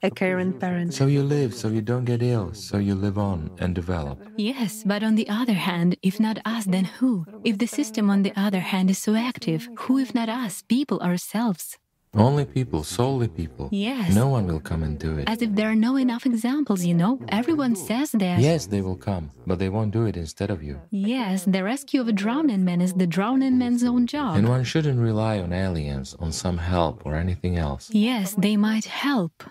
A 0.03 0.11
caring 0.11 0.53
parent. 0.53 0.93
So 0.93 1.07
you 1.07 1.23
live, 1.23 1.55
so 1.55 1.69
you 1.69 1.81
don't 1.81 2.05
get 2.05 2.21
ill, 2.21 2.53
so 2.53 2.77
you 2.77 2.93
live 2.93 3.17
on 3.17 3.49
and 3.57 3.73
develop. 3.73 4.19
Yes, 4.35 4.83
but 4.85 5.01
on 5.01 5.15
the 5.15 5.27
other 5.29 5.53
hand, 5.53 5.95
if 6.03 6.19
not 6.19 6.37
us, 6.45 6.65
then 6.65 6.85
who? 6.99 7.25
If 7.43 7.57
the 7.57 7.65
system, 7.65 8.09
on 8.09 8.21
the 8.21 8.33
other 8.35 8.59
hand, 8.59 8.91
is 8.91 8.99
so 8.99 9.15
active, 9.15 9.67
who 9.79 9.97
if 9.97 10.13
not 10.13 10.29
us, 10.29 10.61
people 10.61 10.99
ourselves? 10.99 11.77
Only 12.15 12.45
people, 12.45 12.83
solely 12.83 13.27
people. 13.27 13.69
Yes. 13.71 14.15
No 14.15 14.27
one 14.29 14.47
will 14.47 14.61
come 14.61 14.83
and 14.83 14.97
do 14.97 15.17
it. 15.17 15.27
As 15.27 15.41
if 15.41 15.53
there 15.53 15.69
are 15.69 15.75
no 15.75 15.97
enough 15.97 16.25
examples, 16.25 16.85
you 16.85 16.93
know? 16.93 17.19
Everyone 17.29 17.75
says 17.75 18.11
that. 18.11 18.39
Yes, 18.39 18.67
they 18.67 18.81
will 18.81 18.95
come, 18.95 19.31
but 19.45 19.59
they 19.59 19.69
won't 19.69 19.91
do 19.91 20.05
it 20.05 20.15
instead 20.15 20.49
of 20.49 20.63
you. 20.63 20.79
Yes, 20.91 21.43
the 21.45 21.63
rescue 21.63 21.99
of 22.01 22.07
a 22.07 22.13
drowning 22.13 22.63
man 22.63 22.81
is 22.81 22.93
the 22.93 23.07
drowning 23.07 23.57
man's 23.57 23.83
own 23.83 24.07
job. 24.07 24.37
And 24.37 24.47
one 24.47 24.63
shouldn't 24.63 24.99
rely 24.99 25.39
on 25.39 25.51
aliens, 25.51 26.15
on 26.19 26.31
some 26.31 26.57
help 26.57 27.05
or 27.05 27.15
anything 27.15 27.57
else. 27.57 27.89
Yes, 27.91 28.33
they 28.35 28.55
might 28.55 28.85
help, 28.85 29.43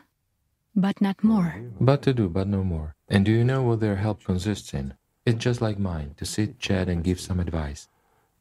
but 0.75 1.01
not 1.01 1.23
more. 1.23 1.61
But 1.81 2.03
to 2.03 2.15
do, 2.15 2.29
but 2.29 2.49
no 2.49 2.65
more. 2.65 2.97
And 3.09 3.25
do 3.25 3.31
you 3.31 3.45
know 3.45 3.63
what 3.63 3.81
their 3.81 3.97
help 3.97 4.25
consists 4.25 4.73
in? 4.73 4.95
It's 5.27 5.39
just 5.39 5.61
like 5.61 5.79
mine, 5.79 6.15
to 6.19 6.25
sit, 6.25 6.59
chat, 6.59 6.89
and 6.89 7.05
give 7.05 7.21
some 7.21 7.41
advice. 7.41 7.89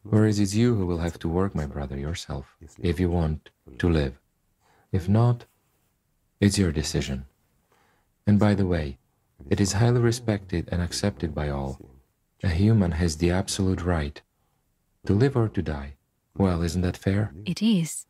Whereas 0.04 0.40
it's 0.40 0.54
you 0.54 0.76
who 0.76 0.86
will 0.86 1.00
have 1.00 1.18
to 1.20 1.30
work, 1.30 1.56
my 1.56 1.66
brother, 1.66 1.98
yourself, 1.98 2.56
if 2.82 3.00
you 3.00 3.10
want 3.10 3.50
to 3.78 3.90
live. 3.90 4.20
If 4.92 5.08
not, 5.08 5.46
it's 6.40 6.58
your 6.58 6.72
decision. 6.72 7.26
And 8.28 8.38
by 8.38 8.54
the 8.54 8.68
way, 8.68 8.98
it 9.50 9.60
is 9.60 9.74
highly 9.74 10.00
respected 10.00 10.70
and 10.72 10.82
accepted 10.82 11.34
by 11.34 11.50
all. 11.50 11.80
A 12.44 12.50
human 12.50 12.92
has 12.92 13.18
the 13.18 13.32
absolute 13.32 13.82
right 13.82 14.22
to 15.06 15.14
live 15.14 15.36
or 15.36 15.48
to 15.50 15.62
die. 15.62 15.96
Well, 16.38 16.62
isn't 16.62 16.82
that 16.82 16.98
fair? 16.98 17.34
It 17.46 17.62
is. 17.62 18.06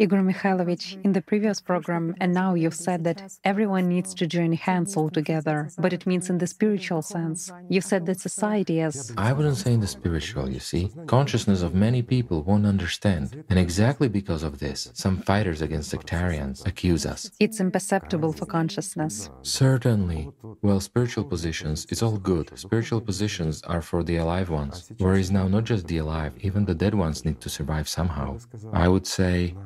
Igor 0.00 0.20
Mikhailovich, 0.20 1.04
in 1.04 1.12
the 1.12 1.20
previous 1.20 1.60
program, 1.60 2.14
and 2.20 2.32
now 2.32 2.54
you've 2.54 2.80
said 2.86 3.02
that 3.02 3.20
everyone 3.42 3.88
needs 3.88 4.14
to 4.14 4.28
join 4.28 4.52
hands 4.52 4.96
all 4.96 5.10
together, 5.10 5.68
but 5.76 5.92
it 5.92 6.06
means 6.06 6.30
in 6.30 6.38
the 6.38 6.46
spiritual 6.46 7.02
sense. 7.02 7.50
You 7.68 7.80
said 7.80 8.06
that 8.06 8.20
society 8.20 8.78
is. 8.78 9.12
I 9.18 9.32
wouldn't 9.32 9.56
say 9.56 9.72
in 9.72 9.80
the 9.80 9.88
spiritual, 9.88 10.48
you 10.48 10.60
see. 10.60 10.92
Consciousness 11.08 11.62
of 11.62 11.74
many 11.74 12.02
people 12.02 12.44
won't 12.44 12.64
understand. 12.64 13.44
And 13.50 13.58
exactly 13.58 14.08
because 14.08 14.44
of 14.44 14.60
this, 14.60 14.88
some 14.94 15.18
fighters 15.18 15.62
against 15.62 15.90
sectarians 15.90 16.64
accuse 16.64 17.04
us. 17.04 17.32
It's 17.40 17.58
imperceptible 17.58 18.32
for 18.32 18.46
consciousness. 18.46 19.30
Certainly. 19.42 20.30
Well, 20.62 20.78
spiritual 20.78 21.24
positions, 21.24 21.88
it's 21.90 22.04
all 22.04 22.18
good. 22.18 22.56
Spiritual 22.56 23.00
positions 23.00 23.62
are 23.62 23.82
for 23.82 24.04
the 24.04 24.18
alive 24.18 24.48
ones. 24.48 24.92
Whereas 24.98 25.32
now, 25.32 25.48
not 25.48 25.64
just 25.64 25.88
the 25.88 25.98
alive, 25.98 26.34
even 26.40 26.64
the 26.64 26.74
dead 26.76 26.94
ones 26.94 27.24
need 27.24 27.40
to 27.40 27.48
survive 27.48 27.88
somehow. 27.88 28.38
I 28.72 28.86
would 28.86 29.06
say 29.06 29.56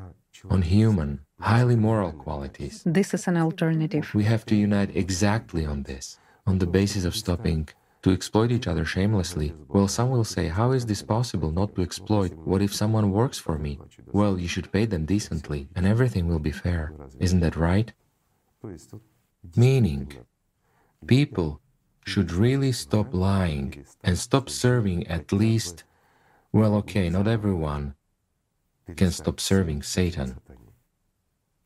on 0.51 0.63
human, 0.63 1.21
highly 1.41 1.77
moral 1.77 2.13
qualities. 2.13 2.83
This 2.85 3.15
is 3.15 3.27
an 3.27 3.37
alternative. 3.37 4.11
We 4.15 4.25
have 4.25 4.45
to 4.47 4.57
unite 4.57 4.97
exactly 4.97 5.65
on 5.67 5.83
this, 5.85 6.19
on 6.47 6.59
the 6.59 6.67
basis 6.67 7.05
of 7.05 7.15
stopping 7.17 7.69
to 8.03 8.11
exploit 8.11 8.51
each 8.51 8.67
other 8.67 8.85
shamelessly. 8.85 9.55
Well, 9.69 9.89
some 9.89 10.11
will 10.11 10.25
say, 10.25 10.49
how 10.49 10.73
is 10.73 10.87
this 10.87 11.03
possible 11.03 11.53
not 11.53 11.75
to 11.77 11.83
exploit? 11.83 12.33
What 12.45 12.61
if 12.61 12.75
someone 12.75 13.13
works 13.13 13.39
for 13.39 13.59
me? 13.59 13.79
Well, 14.13 14.39
you 14.39 14.49
should 14.49 14.73
pay 14.73 14.87
them 14.87 15.05
decently, 15.05 15.69
and 15.77 15.87
everything 15.87 16.27
will 16.27 16.41
be 16.41 16.51
fair. 16.51 16.93
Isn't 17.21 17.41
that 17.41 17.57
right? 17.57 17.93
Meaning, 19.57 20.13
people 21.07 21.61
should 22.05 22.33
really 22.33 22.73
stop 22.73 23.15
lying 23.15 23.85
and 24.03 24.19
stop 24.19 24.51
serving 24.51 25.07
at 25.07 25.33
least, 25.33 25.85
well, 26.53 26.75
okay, 26.75 27.09
not 27.09 27.29
everyone, 27.29 27.95
can 28.93 29.11
stop 29.11 29.41
serving 29.41 29.83
Satan. 29.83 30.39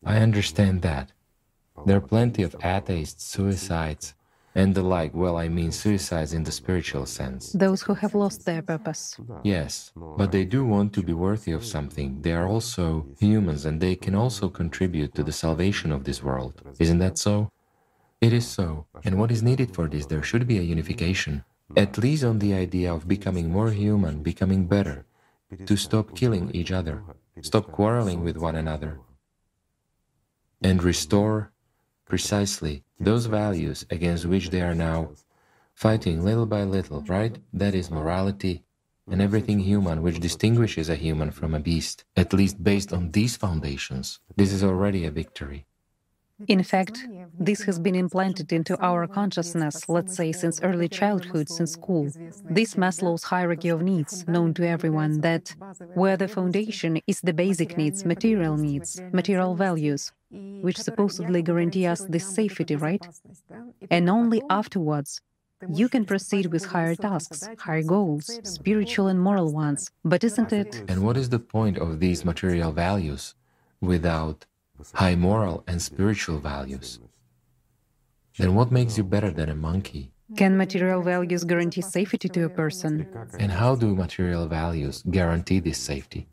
I 0.04 0.18
understand 0.18 0.82
that. 0.82 1.12
There 1.84 1.98
are 1.98 2.08
plenty 2.14 2.42
of 2.42 2.56
atheists, 2.62 3.24
suicides, 3.24 4.14
and 4.54 4.74
the 4.74 4.82
like. 4.82 5.12
Well, 5.14 5.36
I 5.36 5.48
mean 5.48 5.70
suicides 5.70 6.32
in 6.32 6.44
the 6.44 6.52
spiritual 6.52 7.06
sense. 7.06 7.52
Those 7.52 7.82
who 7.82 7.94
have 7.94 8.14
lost 8.14 8.46
their 8.46 8.62
purpose. 8.62 9.16
Yes, 9.44 9.92
but 9.94 10.32
they 10.32 10.44
do 10.44 10.64
want 10.64 10.92
to 10.94 11.02
be 11.02 11.12
worthy 11.12 11.52
of 11.52 11.64
something. 11.64 12.22
They 12.22 12.32
are 12.32 12.48
also 12.48 13.06
humans 13.20 13.66
and 13.66 13.80
they 13.80 13.94
can 13.94 14.14
also 14.14 14.48
contribute 14.48 15.14
to 15.14 15.22
the 15.22 15.32
salvation 15.32 15.92
of 15.92 16.04
this 16.04 16.22
world. 16.22 16.54
Isn't 16.78 16.98
that 16.98 17.18
so? 17.18 17.50
It 18.20 18.32
is 18.32 18.46
so. 18.48 18.86
And 19.04 19.18
what 19.18 19.30
is 19.30 19.42
needed 19.42 19.74
for 19.74 19.86
this? 19.88 20.06
There 20.06 20.22
should 20.22 20.46
be 20.46 20.58
a 20.58 20.62
unification. 20.62 21.44
At 21.76 21.98
least 21.98 22.24
on 22.24 22.38
the 22.38 22.54
idea 22.54 22.94
of 22.94 23.06
becoming 23.06 23.50
more 23.50 23.70
human, 23.70 24.22
becoming 24.22 24.66
better, 24.66 25.04
to 25.66 25.76
stop 25.76 26.14
killing 26.14 26.50
each 26.52 26.72
other, 26.72 27.02
stop 27.42 27.70
quarreling 27.70 28.22
with 28.24 28.36
one 28.36 28.56
another, 28.56 29.00
and 30.62 30.82
restore 30.82 31.52
precisely 32.04 32.84
those 32.98 33.26
values 33.26 33.84
against 33.90 34.26
which 34.26 34.50
they 34.50 34.62
are 34.62 34.74
now 34.74 35.10
fighting 35.74 36.24
little 36.24 36.46
by 36.46 36.62
little, 36.62 37.02
right? 37.02 37.38
That 37.52 37.74
is 37.74 37.90
morality 37.90 38.64
and 39.08 39.22
everything 39.22 39.60
human 39.60 40.02
which 40.02 40.18
distinguishes 40.18 40.88
a 40.88 40.96
human 40.96 41.30
from 41.30 41.54
a 41.54 41.60
beast, 41.60 42.04
at 42.16 42.32
least 42.32 42.62
based 42.62 42.92
on 42.92 43.12
these 43.12 43.36
foundations. 43.36 44.18
This 44.36 44.52
is 44.52 44.64
already 44.64 45.04
a 45.04 45.10
victory. 45.10 45.66
In 46.48 46.62
fact, 46.62 47.06
this 47.38 47.62
has 47.62 47.78
been 47.78 47.94
implanted 47.94 48.52
into 48.52 48.78
our 48.78 49.06
consciousness, 49.06 49.88
let's 49.88 50.14
say, 50.14 50.32
since 50.32 50.60
early 50.62 50.86
childhood, 50.88 51.48
since 51.48 51.72
school. 51.72 52.10
This 52.44 52.74
Maslow's 52.74 53.24
hierarchy 53.24 53.70
of 53.70 53.80
needs, 53.80 54.28
known 54.28 54.52
to 54.54 54.68
everyone, 54.68 55.22
that 55.22 55.54
where 55.94 56.16
the 56.18 56.28
foundation 56.28 57.00
is 57.06 57.22
the 57.22 57.32
basic 57.32 57.78
needs, 57.78 58.04
material 58.04 58.58
needs, 58.58 59.00
material 59.12 59.54
values, 59.54 60.12
which 60.30 60.76
supposedly 60.76 61.40
guarantee 61.40 61.86
us 61.86 62.02
this 62.02 62.26
safety, 62.26 62.76
right? 62.76 63.06
And 63.90 64.10
only 64.10 64.42
afterwards 64.50 65.22
you 65.70 65.88
can 65.88 66.04
proceed 66.04 66.52
with 66.52 66.66
higher 66.66 66.94
tasks, 66.94 67.48
higher 67.58 67.82
goals, 67.82 68.38
spiritual 68.42 69.06
and 69.06 69.18
moral 69.18 69.52
ones. 69.52 69.90
But 70.04 70.22
isn't 70.22 70.52
it? 70.52 70.84
And 70.86 71.02
what 71.02 71.16
is 71.16 71.30
the 71.30 71.38
point 71.38 71.78
of 71.78 71.98
these 71.98 72.26
material 72.26 72.72
values 72.72 73.34
without 73.80 74.44
high 74.94 75.14
moral 75.14 75.64
and 75.66 75.80
spiritual 75.80 76.38
values? 76.38 77.00
Then 78.38 78.54
what 78.54 78.70
makes 78.70 78.98
you 78.98 79.04
better 79.04 79.30
than 79.30 79.48
a 79.48 79.54
monkey? 79.54 80.12
Can 80.36 80.56
material 80.56 81.02
values 81.02 81.44
guarantee 81.44 81.82
safety 81.82 82.28
to 82.28 82.44
a 82.44 82.48
person? 82.48 83.06
And 83.38 83.52
how 83.52 83.76
do 83.76 83.94
material 83.94 84.46
values 84.48 85.02
guarantee 85.08 85.60
this 85.60 85.78
safety? 85.78 86.28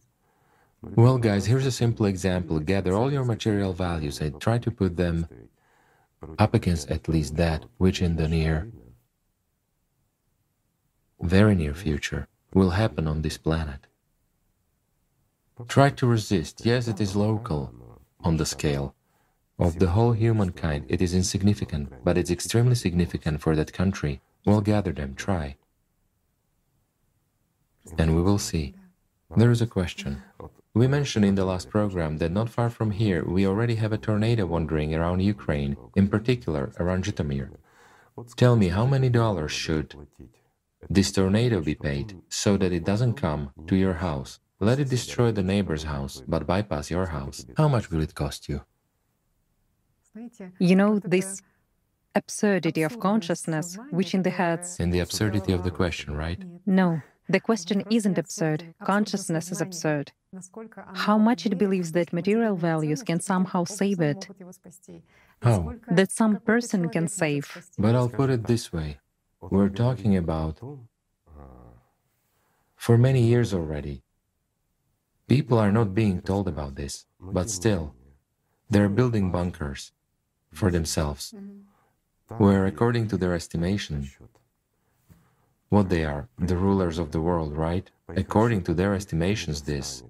Well, 0.81 1.17
guys, 1.17 1.45
here's 1.45 1.65
a 1.65 1.71
simple 1.71 2.07
example. 2.07 2.59
Gather 2.59 2.93
all 2.93 3.11
your 3.11 3.23
material 3.23 3.71
values 3.71 4.19
and 4.19 4.41
try 4.41 4.57
to 4.57 4.71
put 4.71 4.97
them 4.97 5.27
up 6.37 6.53
against 6.53 6.89
at 6.91 7.07
least 7.07 7.35
that 7.37 7.65
which 7.77 8.01
in 8.01 8.15
the 8.15 8.27
near, 8.27 8.69
very 11.21 11.55
near 11.55 11.73
future 11.73 12.27
will 12.53 12.71
happen 12.71 13.07
on 13.07 13.21
this 13.21 13.37
planet. 13.37 13.87
Try 15.67 15.89
to 15.91 16.07
resist. 16.07 16.65
Yes, 16.65 16.87
it 16.87 16.99
is 16.99 17.15
local 17.15 17.73
on 18.23 18.37
the 18.37 18.45
scale. 18.45 18.95
Of 19.59 19.79
the 19.79 19.89
whole 19.89 20.13
humankind, 20.13 20.85
it 20.89 21.01
is 21.01 21.13
insignificant, 21.13 22.03
but 22.03 22.17
it's 22.17 22.31
extremely 22.31 22.75
significant 22.75 23.41
for 23.41 23.55
that 23.55 23.73
country. 23.73 24.21
Well, 24.45 24.61
gather 24.61 24.91
them, 24.91 25.15
try. 25.15 25.57
And 27.97 28.15
we 28.15 28.21
will 28.21 28.39
see. 28.39 28.73
There 29.35 29.51
is 29.51 29.61
a 29.61 29.67
question. 29.67 30.23
We 30.73 30.87
mentioned 30.87 31.25
in 31.25 31.35
the 31.35 31.45
last 31.45 31.69
program 31.69 32.17
that 32.17 32.31
not 32.31 32.49
far 32.49 32.69
from 32.69 32.91
here 32.91 33.23
we 33.23 33.45
already 33.45 33.75
have 33.75 33.93
a 33.93 33.97
tornado 33.97 34.47
wandering 34.47 34.95
around 34.95 35.19
Ukraine, 35.19 35.77
in 35.95 36.07
particular 36.07 36.71
around 36.79 37.05
Zhytomyr. 37.05 37.49
Tell 38.35 38.55
me 38.55 38.69
how 38.69 38.85
many 38.85 39.09
dollars 39.09 39.51
should 39.51 39.95
this 40.89 41.11
tornado 41.11 41.61
be 41.61 41.75
paid 41.75 42.21
so 42.29 42.57
that 42.57 42.71
it 42.71 42.85
doesn't 42.85 43.13
come 43.13 43.51
to 43.67 43.75
your 43.75 43.95
house? 43.95 44.39
Let 44.63 44.79
it 44.79 44.89
destroy 44.89 45.29
the 45.33 45.43
neighbor's 45.43 45.83
house, 45.83 46.23
but 46.25 46.47
bypass 46.47 46.89
your 46.89 47.07
house. 47.07 47.45
How 47.57 47.67
much 47.67 47.91
will 47.91 48.01
it 48.01 48.15
cost 48.15 48.47
you? 48.47 48.61
You 50.57 50.75
know, 50.77 50.99
this 50.99 51.41
absurdity 52.15 52.83
of 52.83 52.97
consciousness, 52.99 53.77
which 53.91 54.13
in 54.13 54.21
the 54.23 54.29
heads. 54.29 54.79
In 54.79 54.91
the 54.91 55.01
absurdity 55.01 55.51
of 55.51 55.65
the 55.65 55.71
question, 55.71 56.15
right? 56.15 56.39
No, 56.65 57.01
the 57.27 57.41
question 57.41 57.83
isn't 57.89 58.17
absurd. 58.17 58.73
Consciousness 58.85 59.51
is 59.51 59.59
absurd. 59.59 60.13
How 60.93 61.17
much 61.17 61.45
it 61.45 61.57
believes 61.57 61.91
that 61.91 62.13
material 62.13 62.55
values 62.55 63.03
can 63.03 63.19
somehow 63.19 63.65
save 63.65 63.99
it. 63.99 64.29
How? 65.41 65.73
That 65.91 66.09
some 66.11 66.37
person 66.51 66.87
can 66.87 67.09
save. 67.09 67.45
But 67.77 67.95
I'll 67.95 68.15
put 68.21 68.29
it 68.29 68.47
this 68.47 68.71
way 68.71 68.99
we're 69.41 69.75
talking 69.85 70.15
about 70.15 70.61
for 72.77 72.97
many 72.97 73.23
years 73.23 73.53
already. 73.53 74.03
People 75.27 75.57
are 75.57 75.71
not 75.71 75.93
being 75.95 76.21
told 76.21 76.47
about 76.47 76.75
this, 76.75 77.05
but 77.19 77.49
still, 77.49 77.95
they're 78.69 78.89
building 78.89 79.31
bunkers 79.31 79.91
for 80.51 80.69
themselves, 80.69 81.33
mm-hmm. 81.35 82.35
where, 82.43 82.65
according 82.65 83.07
to 83.07 83.17
their 83.17 83.33
estimation, 83.33 84.09
what 85.69 85.89
they 85.89 86.03
are, 86.03 86.27
the 86.37 86.57
rulers 86.57 86.99
of 86.99 87.11
the 87.11 87.21
world, 87.21 87.55
right? 87.55 87.89
According 88.15 88.63
to 88.63 88.73
their 88.73 88.93
estimations, 88.93 89.61
this 89.61 90.03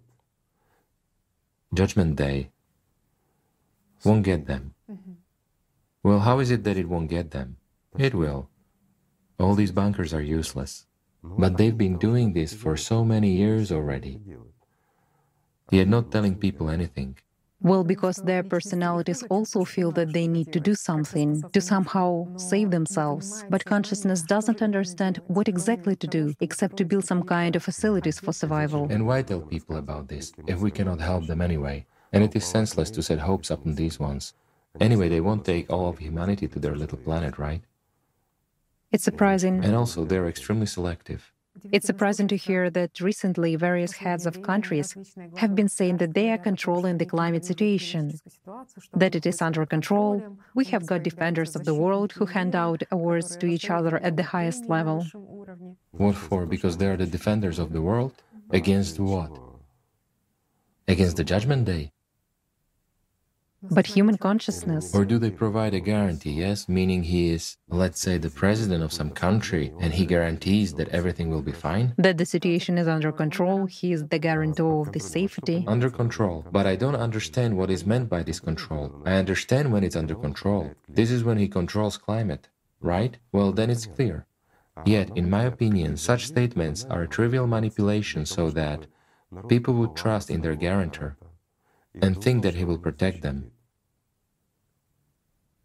Judgment 1.73 2.15
Day 2.15 2.49
won't 4.03 4.23
get 4.23 4.45
them. 4.45 4.73
Mm-hmm. 4.91 5.13
Well, 6.03 6.19
how 6.19 6.39
is 6.39 6.51
it 6.51 6.63
that 6.65 6.77
it 6.77 6.89
won't 6.89 7.09
get 7.09 7.31
them? 7.31 7.57
It 7.97 8.13
will. 8.13 8.49
All 9.39 9.55
these 9.55 9.71
bunkers 9.71 10.13
are 10.13 10.21
useless. 10.21 10.85
But 11.23 11.55
they've 11.55 11.77
been 11.77 11.97
doing 11.97 12.33
this 12.33 12.53
for 12.53 12.75
so 12.75 13.05
many 13.05 13.31
years 13.31 13.71
already, 13.71 14.19
yet 15.71 15.87
not 15.87 16.11
telling 16.11 16.35
people 16.35 16.69
anything. 16.69 17.17
Well, 17.61 17.85
because 17.85 18.17
their 18.17 18.43
personalities 18.43 19.23
also 19.29 19.63
feel 19.63 19.91
that 19.91 20.11
they 20.11 20.27
need 20.27 20.51
to 20.51 20.59
do 20.59 20.75
something, 20.75 21.41
to 21.53 21.61
somehow 21.61 22.35
save 22.35 22.71
themselves. 22.71 23.45
But 23.49 23.63
consciousness 23.63 24.21
doesn't 24.21 24.61
understand 24.61 25.21
what 25.27 25.47
exactly 25.47 25.95
to 25.95 26.07
do, 26.07 26.33
except 26.41 26.75
to 26.77 26.85
build 26.85 27.05
some 27.05 27.23
kind 27.23 27.55
of 27.55 27.63
facilities 27.63 28.19
for 28.19 28.33
survival. 28.33 28.87
And 28.91 29.07
why 29.07 29.21
tell 29.21 29.39
people 29.39 29.77
about 29.77 30.09
this, 30.09 30.33
if 30.45 30.59
we 30.59 30.71
cannot 30.71 30.99
help 30.99 31.25
them 31.25 31.41
anyway? 31.41 31.85
And 32.11 32.23
it 32.23 32.35
is 32.35 32.45
senseless 32.45 32.91
to 32.91 33.01
set 33.01 33.19
hopes 33.19 33.49
up 33.49 33.61
upon 33.61 33.75
these 33.75 33.97
ones. 33.97 34.33
Anyway, 34.79 35.07
they 35.07 35.21
won't 35.21 35.45
take 35.45 35.71
all 35.71 35.87
of 35.87 35.99
humanity 35.99 36.47
to 36.49 36.59
their 36.59 36.75
little 36.75 36.97
planet, 36.97 37.39
right? 37.39 37.61
It's 38.91 39.03
surprising. 39.03 39.63
And 39.63 39.75
also, 39.75 40.05
they're 40.05 40.27
extremely 40.27 40.67
selective. 40.67 41.32
It's 41.71 41.87
surprising 41.87 42.27
to 42.27 42.37
hear 42.37 42.69
that 42.71 42.99
recently 42.99 43.55
various 43.55 43.93
heads 43.93 44.25
of 44.25 44.41
countries 44.41 44.95
have 45.37 45.55
been 45.55 45.69
saying 45.69 45.97
that 45.97 46.13
they 46.13 46.31
are 46.31 46.37
controlling 46.37 46.97
the 46.97 47.05
climate 47.05 47.45
situation, 47.45 48.19
that 48.93 49.15
it 49.15 49.25
is 49.25 49.41
under 49.41 49.65
control. 49.65 50.21
We 50.55 50.65
have 50.65 50.85
got 50.85 51.03
defenders 51.03 51.55
of 51.55 51.65
the 51.65 51.73
world 51.73 52.11
who 52.13 52.25
hand 52.25 52.55
out 52.55 52.83
awards 52.91 53.37
to 53.37 53.45
each 53.45 53.69
other 53.69 53.97
at 53.97 54.17
the 54.17 54.23
highest 54.23 54.65
level. 54.65 55.05
What 55.91 56.15
for? 56.15 56.45
Because 56.45 56.77
they 56.77 56.87
are 56.87 56.97
the 56.97 57.05
defenders 57.05 57.59
of 57.59 57.71
the 57.71 57.81
world? 57.81 58.13
Against 58.49 58.99
what? 58.99 59.31
Against 60.87 61.17
the 61.17 61.23
Judgment 61.23 61.65
Day? 61.65 61.91
But 63.71 63.87
human 63.87 64.17
consciousness. 64.17 64.93
Or 64.93 65.05
do 65.05 65.17
they 65.17 65.31
provide 65.31 65.73
a 65.73 65.79
guarantee, 65.79 66.31
yes? 66.31 66.67
Meaning 66.67 67.03
he 67.03 67.29
is, 67.29 67.57
let's 67.69 68.01
say, 68.01 68.17
the 68.17 68.29
president 68.29 68.83
of 68.83 68.91
some 68.91 69.09
country 69.09 69.73
and 69.79 69.93
he 69.93 70.05
guarantees 70.05 70.73
that 70.73 70.89
everything 70.89 71.29
will 71.29 71.41
be 71.41 71.53
fine? 71.53 71.93
That 71.97 72.17
the 72.17 72.25
situation 72.25 72.77
is 72.77 72.87
under 72.87 73.11
control, 73.11 73.65
he 73.65 73.93
is 73.93 74.05
the 74.07 74.19
guarantor 74.19 74.81
of 74.81 74.91
the 74.91 74.99
safety. 74.99 75.63
Under 75.67 75.89
control. 75.89 76.45
But 76.51 76.65
I 76.65 76.75
don't 76.75 76.95
understand 76.95 77.57
what 77.57 77.69
is 77.69 77.85
meant 77.85 78.09
by 78.09 78.21
this 78.23 78.39
control. 78.39 79.01
I 79.05 79.13
understand 79.13 79.71
when 79.71 79.83
it's 79.83 79.95
under 79.95 80.15
control. 80.15 80.71
This 80.89 81.09
is 81.09 81.23
when 81.23 81.37
he 81.37 81.47
controls 81.47 81.97
climate, 81.97 82.49
right? 82.81 83.17
Well, 83.31 83.53
then 83.53 83.69
it's 83.69 83.85
clear. 83.85 84.25
Yet, 84.85 85.15
in 85.15 85.29
my 85.29 85.43
opinion, 85.43 85.97
such 85.97 86.25
statements 86.25 86.85
are 86.89 87.03
a 87.03 87.07
trivial 87.07 87.47
manipulation 87.47 88.25
so 88.25 88.49
that 88.51 88.87
people 89.47 89.73
would 89.75 89.95
trust 89.95 90.29
in 90.29 90.41
their 90.41 90.55
guarantor 90.55 91.15
and 92.01 92.21
think 92.21 92.43
that 92.43 92.55
he 92.55 92.65
will 92.65 92.77
protect 92.77 93.21
them. 93.21 93.51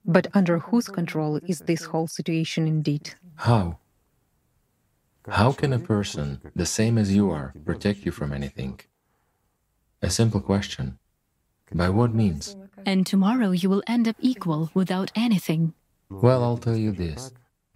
But 0.09 0.27
under 0.33 0.59
whose 0.59 0.89
control 0.89 1.39
is 1.47 1.61
this 1.61 1.85
whole 1.85 2.07
situation 2.07 2.67
indeed? 2.67 3.15
How? 3.37 3.79
How 5.29 5.53
can 5.53 5.75
a 5.75 5.79
person, 5.79 6.41
the 6.57 6.65
same 6.65 6.97
as 6.97 7.15
you 7.15 7.31
are, 7.31 7.53
protect 7.67 8.07
you 8.07 8.11
from 8.11 8.33
anything? 8.33 8.81
A 10.01 10.09
simple 10.09 10.41
question. 10.41 10.99
By 11.75 11.91
what 11.91 12.15
means? 12.15 12.57
And 12.87 13.07
tomorrow 13.07 13.51
you 13.51 13.69
will 13.69 13.83
end 13.87 14.09
up 14.09 14.17
equal 14.19 14.71
without 14.73 15.13
anything. 15.15 15.75
Well, 16.09 16.43
I'll 16.43 16.57
tell 16.57 16.77
you 16.77 16.93
this 16.93 17.31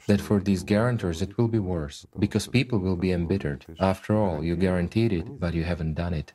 that 0.06 0.20
for 0.20 0.40
these 0.40 0.64
guarantors 0.64 1.20
it 1.22 1.36
will 1.36 1.48
be 1.48 1.58
worse, 1.58 2.06
because 2.18 2.46
people 2.48 2.78
will 2.78 2.96
be 2.96 3.12
embittered. 3.12 3.66
After 3.78 4.16
all, 4.16 4.42
you 4.42 4.56
guaranteed 4.56 5.12
it, 5.12 5.38
but 5.38 5.54
you 5.54 5.64
haven't 5.64 5.94
done 5.94 6.14
it. 6.14 6.32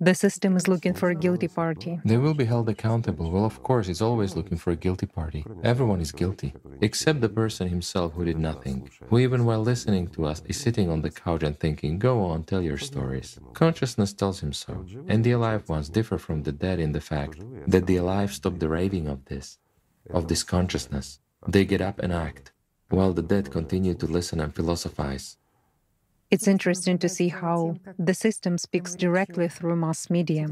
The 0.00 0.14
system 0.14 0.56
is 0.56 0.66
looking 0.66 0.92
for 0.92 1.10
a 1.10 1.14
guilty 1.14 1.46
party. 1.46 2.00
They 2.04 2.16
will 2.16 2.34
be 2.34 2.44
held 2.44 2.68
accountable. 2.68 3.30
Well, 3.30 3.44
of 3.44 3.62
course, 3.62 3.88
it's 3.88 4.00
always 4.02 4.34
looking 4.34 4.58
for 4.58 4.72
a 4.72 4.76
guilty 4.76 5.06
party. 5.06 5.46
Everyone 5.62 6.00
is 6.00 6.10
guilty, 6.10 6.52
except 6.80 7.20
the 7.20 7.28
person 7.28 7.68
himself 7.68 8.12
who 8.14 8.24
did 8.24 8.36
nothing, 8.36 8.90
who, 9.08 9.20
even 9.20 9.44
while 9.44 9.60
listening 9.60 10.08
to 10.08 10.26
us, 10.26 10.42
is 10.46 10.58
sitting 10.58 10.90
on 10.90 11.02
the 11.02 11.10
couch 11.10 11.44
and 11.44 11.58
thinking, 11.60 12.00
Go 12.00 12.24
on, 12.24 12.42
tell 12.42 12.60
your 12.60 12.76
stories. 12.76 13.38
Consciousness 13.52 14.12
tells 14.12 14.40
him 14.40 14.52
so. 14.52 14.84
And 15.06 15.22
the 15.22 15.30
alive 15.30 15.68
ones 15.68 15.88
differ 15.88 16.18
from 16.18 16.42
the 16.42 16.52
dead 16.52 16.80
in 16.80 16.90
the 16.90 17.00
fact 17.00 17.38
that 17.68 17.86
the 17.86 17.96
alive 17.96 18.32
stop 18.32 18.58
the 18.58 18.68
raving 18.68 19.06
of 19.06 19.24
this, 19.26 19.58
of 20.10 20.26
this 20.26 20.42
consciousness. 20.42 21.20
They 21.46 21.64
get 21.64 21.80
up 21.80 22.00
and 22.00 22.12
act, 22.12 22.50
while 22.88 23.12
the 23.12 23.22
dead 23.22 23.52
continue 23.52 23.94
to 23.94 24.06
listen 24.06 24.40
and 24.40 24.52
philosophize. 24.52 25.36
It's 26.30 26.48
interesting 26.48 26.98
to 26.98 27.08
see 27.08 27.28
how 27.28 27.76
the 27.98 28.14
system 28.14 28.58
speaks 28.58 28.94
directly 28.94 29.48
through 29.48 29.76
mass 29.76 30.10
media. 30.10 30.48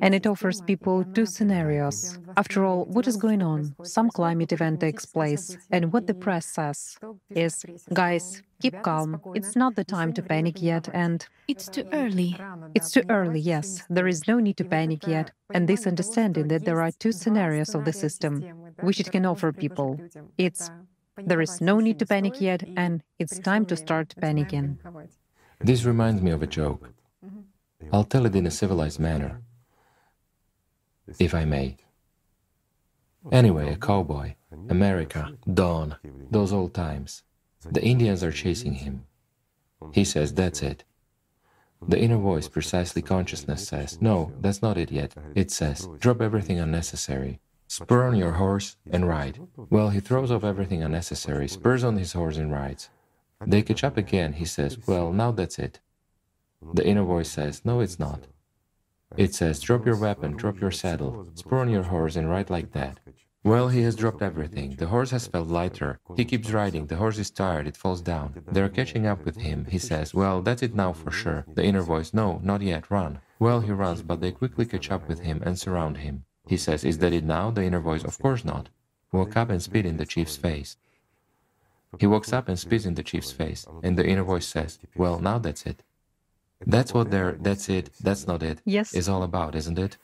And 0.00 0.14
it 0.14 0.26
offers 0.26 0.60
people 0.60 1.04
two 1.04 1.26
scenarios. 1.26 2.18
After 2.36 2.64
all, 2.64 2.84
what 2.84 3.06
is 3.06 3.16
going 3.16 3.42
on? 3.42 3.74
Some 3.82 4.10
climate 4.10 4.52
event 4.52 4.80
takes 4.80 5.06
place, 5.06 5.56
and 5.70 5.92
what 5.92 6.06
the 6.06 6.14
press 6.14 6.46
says 6.46 6.96
is 7.30 7.64
guys, 7.94 8.42
keep 8.60 8.82
calm. 8.82 9.20
It's 9.34 9.56
not 9.56 9.74
the 9.74 9.84
time 9.84 10.12
to 10.14 10.22
panic 10.22 10.60
yet, 10.60 10.88
and 10.92 11.26
it's 11.48 11.68
too 11.68 11.86
early. 11.92 12.36
It's 12.74 12.90
too 12.90 13.04
early, 13.08 13.40
yes. 13.40 13.82
There 13.88 14.08
is 14.08 14.28
no 14.28 14.38
need 14.38 14.56
to 14.58 14.64
panic 14.64 15.06
yet. 15.06 15.32
And 15.54 15.66
this 15.66 15.86
understanding 15.86 16.48
that 16.48 16.64
there 16.64 16.80
are 16.82 16.92
two 16.92 17.12
scenarios 17.12 17.74
of 17.74 17.84
the 17.84 17.92
system 17.92 18.42
which 18.80 19.00
it 19.00 19.10
can 19.10 19.26
offer 19.26 19.52
people. 19.52 19.98
It's 20.36 20.70
there 21.26 21.40
is 21.40 21.60
no 21.60 21.80
need 21.80 21.98
to 21.98 22.06
panic 22.06 22.40
yet, 22.40 22.62
and 22.76 23.02
it's 23.18 23.38
time 23.38 23.66
to 23.66 23.76
start 23.76 24.14
panicking. 24.20 24.76
This 25.60 25.84
reminds 25.84 26.22
me 26.22 26.30
of 26.30 26.42
a 26.42 26.46
joke. 26.46 26.92
I'll 27.92 28.04
tell 28.04 28.26
it 28.26 28.36
in 28.36 28.46
a 28.46 28.50
civilized 28.50 29.00
manner, 29.00 29.42
if 31.18 31.34
I 31.34 31.44
may. 31.44 31.76
Anyway, 33.32 33.72
a 33.72 33.76
cowboy, 33.76 34.34
America, 34.68 35.32
dawn, 35.52 35.96
those 36.30 36.52
old 36.52 36.74
times. 36.74 37.22
The 37.70 37.82
Indians 37.82 38.22
are 38.24 38.32
chasing 38.32 38.74
him. 38.74 39.04
He 39.92 40.04
says, 40.04 40.32
That's 40.34 40.62
it. 40.62 40.84
The 41.86 41.98
inner 41.98 42.16
voice, 42.16 42.48
precisely 42.48 43.02
consciousness, 43.02 43.66
says, 43.66 44.00
No, 44.00 44.32
that's 44.40 44.62
not 44.62 44.78
it 44.78 44.90
yet. 44.90 45.14
It 45.34 45.50
says, 45.50 45.88
Drop 45.98 46.20
everything 46.20 46.58
unnecessary. 46.58 47.40
Spur 47.70 48.02
on 48.02 48.16
your 48.16 48.32
horse 48.32 48.76
and 48.90 49.06
ride. 49.06 49.38
Well, 49.56 49.90
he 49.90 50.00
throws 50.00 50.32
off 50.32 50.42
everything 50.42 50.82
unnecessary, 50.82 51.46
spurs 51.46 51.84
on 51.84 51.96
his 51.96 52.14
horse 52.14 52.36
and 52.36 52.50
rides. 52.50 52.90
They 53.46 53.62
catch 53.62 53.84
up 53.84 53.96
again. 53.96 54.32
He 54.32 54.44
says, 54.44 54.76
Well, 54.88 55.12
now 55.12 55.30
that's 55.30 55.56
it. 55.56 55.78
The 56.74 56.84
inner 56.84 57.04
voice 57.04 57.30
says, 57.30 57.64
No, 57.64 57.78
it's 57.78 58.00
not. 58.00 58.26
It 59.16 59.36
says, 59.36 59.60
Drop 59.60 59.86
your 59.86 59.96
weapon, 59.96 60.32
drop 60.32 60.60
your 60.60 60.72
saddle, 60.72 61.28
spur 61.34 61.58
on 61.60 61.70
your 61.70 61.84
horse 61.84 62.16
and 62.16 62.28
ride 62.28 62.50
like 62.50 62.72
that. 62.72 62.98
Well, 63.44 63.68
he 63.68 63.82
has 63.82 63.94
dropped 63.94 64.20
everything. 64.20 64.74
The 64.74 64.88
horse 64.88 65.12
has 65.12 65.28
felt 65.28 65.46
lighter. 65.46 66.00
He 66.16 66.24
keeps 66.24 66.50
riding. 66.50 66.86
The 66.86 66.96
horse 66.96 67.18
is 67.18 67.30
tired. 67.30 67.68
It 67.68 67.76
falls 67.76 68.00
down. 68.00 68.42
They're 68.50 68.68
catching 68.68 69.06
up 69.06 69.24
with 69.24 69.36
him. 69.36 69.66
He 69.66 69.78
says, 69.78 70.12
Well, 70.12 70.42
that's 70.42 70.64
it 70.64 70.74
now 70.74 70.92
for 70.92 71.12
sure. 71.12 71.46
The 71.54 71.62
inner 71.62 71.82
voice, 71.82 72.12
No, 72.12 72.40
not 72.42 72.62
yet. 72.62 72.90
Run. 72.90 73.20
Well, 73.38 73.60
he 73.60 73.70
runs, 73.70 74.02
but 74.02 74.20
they 74.20 74.32
quickly 74.32 74.66
catch 74.66 74.90
up 74.90 75.06
with 75.06 75.20
him 75.20 75.40
and 75.46 75.56
surround 75.56 75.98
him. 75.98 76.24
He 76.50 76.56
says, 76.56 76.82
Is 76.82 76.98
that 76.98 77.12
it 77.12 77.22
now? 77.22 77.52
The 77.52 77.62
inner 77.62 77.78
voice, 77.78 78.02
Of 78.02 78.18
course 78.18 78.44
not. 78.44 78.70
Walk 79.12 79.36
up 79.36 79.50
and 79.50 79.62
spit 79.62 79.86
in 79.86 79.98
the 79.98 80.04
chief's 80.14 80.36
face. 80.36 80.76
He 82.00 82.08
walks 82.08 82.32
up 82.32 82.48
and 82.48 82.58
spits 82.58 82.86
in 82.86 82.94
the 82.94 83.04
chief's 83.04 83.30
face, 83.30 83.62
and 83.84 83.96
the 83.96 84.04
inner 84.04 84.24
voice 84.24 84.48
says, 84.48 84.80
Well, 84.96 85.20
now 85.20 85.38
that's 85.38 85.64
it. 85.64 85.84
That's 86.74 86.92
what 86.92 87.12
their 87.12 87.28
that's 87.46 87.68
it, 87.68 87.90
that's 88.06 88.26
not 88.26 88.42
it 88.42 88.58
yes. 88.64 88.92
is 88.94 89.08
all 89.08 89.22
about, 89.22 89.54
isn't 89.54 89.78
it? 89.78 89.96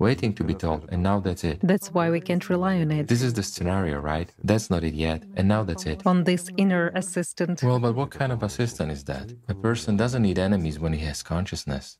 Waiting 0.00 0.32
to 0.38 0.42
be 0.44 0.54
told, 0.54 0.88
and 0.92 1.04
now 1.04 1.20
that's 1.20 1.44
it. 1.44 1.58
That's 1.62 1.88
why 1.94 2.10
we 2.10 2.20
can't 2.20 2.48
rely 2.48 2.74
on 2.80 2.90
it. 2.90 3.06
This 3.06 3.22
is 3.22 3.34
the 3.34 3.44
scenario, 3.44 4.00
right? 4.00 4.28
That's 4.42 4.68
not 4.70 4.82
it 4.82 4.94
yet, 4.94 5.22
and 5.36 5.46
now 5.46 5.62
that's 5.62 5.86
it. 5.86 6.02
On 6.04 6.24
this 6.24 6.50
inner 6.56 6.88
assistant. 7.02 7.62
Well, 7.62 7.78
but 7.78 7.94
what 7.94 8.10
kind 8.10 8.32
of 8.32 8.42
assistant 8.42 8.90
is 8.90 9.04
that? 9.04 9.26
A 9.48 9.54
person 9.54 9.96
doesn't 9.96 10.22
need 10.22 10.38
enemies 10.38 10.80
when 10.80 10.92
he 10.94 11.02
has 11.10 11.22
consciousness 11.22 11.98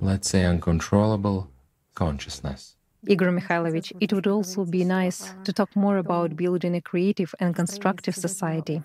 let's 0.00 0.28
say, 0.28 0.44
uncontrollable 0.44 1.50
consciousness. 1.94 2.76
Igor 3.06 3.32
Mikhailovich, 3.32 3.92
it 4.00 4.12
would 4.12 4.26
also 4.26 4.64
be 4.64 4.84
nice 4.84 5.34
to 5.44 5.52
talk 5.52 5.74
more 5.74 5.96
about 5.96 6.36
building 6.36 6.74
a 6.76 6.80
creative 6.80 7.34
and 7.40 7.54
constructive 7.54 8.14
society. 8.14 8.82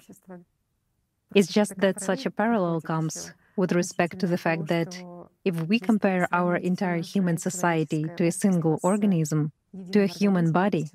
It's 1.36 1.48
just 1.48 1.78
that 1.78 2.02
such 2.02 2.26
a 2.26 2.32
parallel 2.32 2.82
comes 2.82 3.32
with 3.56 3.74
respect 3.74 4.20
to 4.20 4.28
the 4.28 4.38
fact 4.38 4.68
that 4.68 4.98
if 5.46 5.62
we 5.68 5.80
compare 5.80 6.28
our 6.32 6.56
entire 6.56 7.02
human 7.02 7.38
society 7.38 8.06
to 8.18 8.26
a 8.26 8.32
single 8.32 8.80
organism, 8.82 9.52
to 9.92 10.04
a 10.04 10.08
human 10.08 10.52
body. 10.52 10.90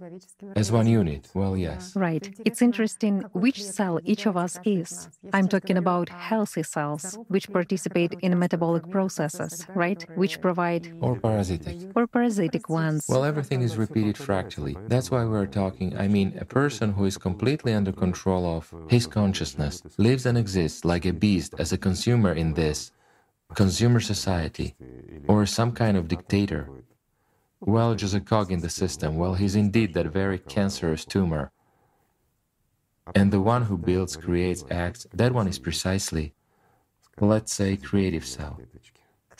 As 0.56 0.70
one 0.72 0.86
unit, 0.86 1.28
well, 1.34 1.56
yes. 1.56 1.94
Right. 1.96 2.28
It's 2.44 2.62
interesting 2.62 3.24
which 3.32 3.62
cell 3.62 4.00
each 4.04 4.26
of 4.26 4.36
us 4.36 4.58
is. 4.64 5.08
I'm 5.32 5.48
talking 5.48 5.76
about 5.76 6.08
healthy 6.08 6.62
cells, 6.62 7.18
which 7.28 7.50
participate 7.50 8.12
in 8.22 8.38
metabolic 8.38 8.90
processes, 8.90 9.66
right? 9.74 10.04
Which 10.16 10.40
provide. 10.40 10.92
Or 11.00 11.18
parasitic. 11.18 11.76
Or 11.94 12.06
parasitic 12.06 12.68
ones. 12.68 13.06
Well, 13.08 13.24
everything 13.24 13.62
is 13.62 13.76
repeated 13.76 14.16
fractally. 14.16 14.76
That's 14.88 15.10
why 15.10 15.24
we're 15.24 15.46
talking. 15.46 15.96
I 15.96 16.08
mean, 16.08 16.36
a 16.40 16.44
person 16.44 16.92
who 16.92 17.04
is 17.04 17.18
completely 17.18 17.72
under 17.72 17.92
control 17.92 18.44
of 18.56 18.72
his 18.88 19.06
consciousness 19.06 19.82
lives 19.98 20.26
and 20.26 20.36
exists 20.38 20.84
like 20.84 21.04
a 21.06 21.12
beast 21.12 21.54
as 21.58 21.72
a 21.72 21.78
consumer 21.78 22.32
in 22.32 22.54
this 22.54 22.92
consumer 23.54 24.00
society 24.00 24.74
or 25.28 25.44
some 25.46 25.72
kind 25.72 25.96
of 25.96 26.08
dictator 26.08 26.68
well, 27.64 27.94
just 27.94 28.14
a 28.14 28.20
cog 28.20 28.50
in 28.50 28.60
the 28.60 28.68
system. 28.68 29.16
Well, 29.16 29.34
he's 29.34 29.54
indeed 29.54 29.94
that 29.94 30.06
very 30.06 30.38
cancerous 30.38 31.04
tumor. 31.04 31.52
And 33.14 33.32
the 33.32 33.40
one 33.40 33.62
who 33.62 33.78
builds, 33.78 34.16
creates, 34.16 34.64
acts, 34.70 35.06
that 35.14 35.32
one 35.32 35.46
is 35.46 35.60
precisely, 35.60 36.34
let's 37.20 37.52
say, 37.52 37.76
creative 37.76 38.26
cell. 38.26 38.60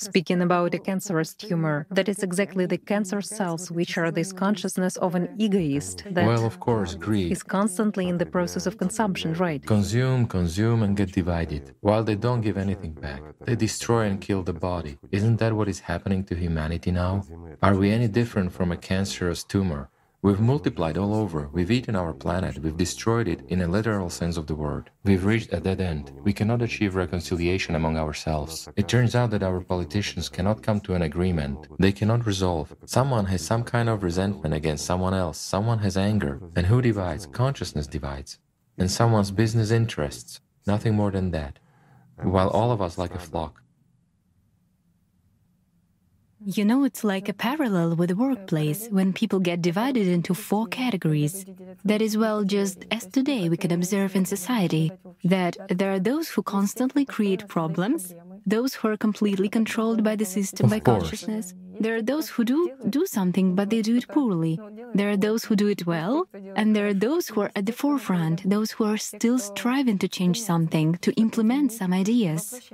Speaking 0.03 0.42
about 0.42 0.74
a 0.74 0.80
cancerous 0.80 1.32
tumor, 1.32 1.86
that 1.92 2.09
is 2.09 2.24
exactly 2.24 2.66
the 2.66 2.76
cancer 2.76 3.22
cells 3.22 3.70
which 3.70 3.96
are 3.96 4.11
this 4.11 4.32
consciousness 4.32 4.96
of 4.96 5.14
an 5.14 5.28
egoist 5.38 6.03
that 6.11 6.26
well, 6.26 6.44
of 6.44 6.59
course, 6.59 6.96
greed. 6.96 7.30
is 7.30 7.44
constantly 7.44 8.09
in 8.09 8.18
the 8.18 8.26
process 8.26 8.66
of 8.66 8.78
consumption, 8.78 9.32
right? 9.34 9.64
Consume, 9.64 10.26
consume, 10.26 10.82
and 10.82 10.96
get 10.96 11.12
divided. 11.12 11.76
While 11.82 12.03
they 12.03 12.16
don't 12.16 12.40
give 12.40 12.57
anything 12.57 12.94
back, 12.94 13.22
they 13.44 13.55
destroy 13.55 14.03
and 14.07 14.20
kill 14.20 14.42
the 14.42 14.53
body. 14.53 14.98
Isn't 15.12 15.36
that 15.36 15.53
what 15.53 15.68
is 15.68 15.78
happening 15.78 16.24
to 16.24 16.34
humanity 16.34 16.90
now? 16.90 17.22
Are 17.62 17.76
we 17.76 17.92
any 17.92 18.09
different 18.09 18.53
from 18.53 18.72
a 18.72 18.76
cancerous 18.76 19.44
tumor? 19.44 19.88
We've 20.25 20.39
multiplied 20.39 20.99
all 20.99 21.16
over, 21.16 21.49
we've 21.53 21.73
eaten 21.73 21.97
our 21.97 22.12
planet, 22.12 22.57
we've 22.59 22.77
destroyed 22.77 23.27
it 23.27 23.41
in 23.49 23.62
a 23.62 23.66
literal 23.66 24.09
sense 24.09 24.37
of 24.37 24.47
the 24.47 24.55
word. 24.55 24.89
We've 25.03 25.25
reached 25.25 25.53
a 25.53 25.59
dead 25.59 25.81
end. 25.81 26.12
We 26.23 26.33
cannot 26.33 26.62
achieve 26.62 26.95
reconciliation 26.95 27.75
among 27.75 27.97
ourselves. 27.97 28.68
It 28.77 28.87
turns 28.87 29.16
out 29.16 29.31
that 29.33 29.43
our 29.43 29.61
politicians 29.61 30.29
cannot 30.29 30.62
come 30.62 30.81
to 30.83 30.95
an 30.95 31.03
agreement. 31.03 31.66
They 31.81 31.91
cannot 31.91 32.25
resolve. 32.25 32.73
Someone 32.87 33.27
has 33.27 33.45
some 33.45 33.64
kind 33.64 33.89
of 33.89 34.05
resentment 34.05 34.55
against 34.55 34.87
someone 34.87 35.12
else, 35.12 35.39
someone 35.39 35.81
has 35.81 35.97
anger. 35.97 36.39
And 36.55 36.66
who 36.66 36.81
divides? 36.81 37.27
Consciousness 37.27 37.89
divides. 37.89 38.39
And 38.79 38.89
someone's 38.89 39.33
business 39.33 39.73
interests. 39.73 40.41
Nothing 40.68 40.95
more 40.95 41.11
than 41.11 41.33
that. 41.33 41.59
While 42.23 42.51
all 42.51 42.70
of 42.70 42.81
us 42.81 42.97
like 42.97 43.16
a 43.16 43.18
flock. 43.18 43.61
You 46.45 46.64
know, 46.64 46.84
it's 46.84 47.05
like 47.05 47.28
a 47.28 47.32
parallel 47.32 47.95
with 47.97 48.09
the 48.09 48.16
workplace 48.16 48.88
when 48.90 49.12
people 49.12 49.38
get 49.38 49.62
divided 49.62 50.09
into 50.09 50.34
four 50.34 50.66
categories. 50.66 51.45
That 51.84 52.03
is, 52.03 52.16
well, 52.16 52.45
just 52.45 52.84
as 52.90 53.07
today 53.07 53.49
we 53.49 53.57
can 53.57 53.72
observe 53.72 54.16
in 54.16 54.24
society 54.24 54.93
that 55.24 55.57
there 55.68 55.93
are 55.93 56.01
those 56.01 56.28
who 56.30 56.43
constantly 56.43 57.05
create 57.05 57.49
problems, 57.49 58.14
those 58.47 58.74
who 58.74 58.88
are 58.88 58.97
completely 58.97 59.49
controlled 59.49 60.03
by 60.03 60.16
the 60.16 60.24
system 60.24 60.66
of 60.66 60.70
by 60.70 60.80
course. 60.80 61.03
consciousness. 61.03 61.55
There 61.80 61.97
are 61.97 62.03
those 62.03 62.28
who 62.28 62.45
do 62.45 62.70
do 62.88 63.07
something, 63.07 63.55
but 63.55 63.70
they 63.70 63.82
do 63.82 63.97
it 63.97 64.09
poorly. 64.09 64.59
There 64.95 65.11
are 65.11 65.16
those 65.16 65.45
who 65.45 65.57
do 65.57 65.68
it 65.68 65.86
well, 65.86 66.28
and 66.55 66.76
there 66.76 66.86
are 66.86 66.95
those 66.95 67.28
who 67.28 67.40
are 67.40 67.53
at 67.57 67.66
the 67.66 67.72
forefront, 67.72 68.49
those 68.49 68.72
who 68.72 68.84
are 68.84 68.97
still 68.97 69.38
striving 69.38 69.99
to 69.99 70.09
change 70.09 70.40
something, 70.40 70.97
to 70.99 71.12
implement 71.14 71.72
some 71.72 71.93
ideas. 71.93 72.70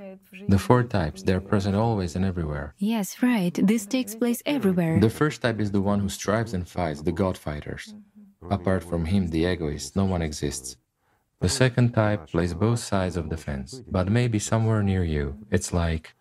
The 0.47 0.59
four 0.59 0.83
types, 0.83 1.23
they're 1.23 1.41
present 1.41 1.75
always 1.75 2.15
and 2.15 2.25
everywhere. 2.25 2.73
Yes, 2.77 3.21
right. 3.21 3.53
This 3.53 3.85
takes 3.85 4.15
place 4.15 4.41
everywhere. 4.45 4.99
The 4.99 5.09
first 5.09 5.41
type 5.41 5.59
is 5.59 5.71
the 5.71 5.81
one 5.81 5.99
who 5.99 6.09
strives 6.09 6.53
and 6.53 6.67
fights, 6.67 7.01
the 7.01 7.11
God 7.11 7.37
fighters. 7.37 7.93
Apart 8.49 8.83
from 8.83 9.05
him, 9.05 9.27
the 9.27 9.45
egoist, 9.45 9.95
no 9.95 10.05
one 10.05 10.21
exists. 10.21 10.77
The 11.41 11.49
second 11.49 11.93
type 11.93 12.27
plays 12.27 12.53
both 12.53 12.79
sides 12.79 13.15
of 13.15 13.29
the 13.29 13.37
fence, 13.37 13.81
but 13.89 14.11
maybe 14.11 14.39
somewhere 14.39 14.83
near 14.83 15.05
you. 15.05 15.37
It's 15.51 15.71
like 15.73 16.15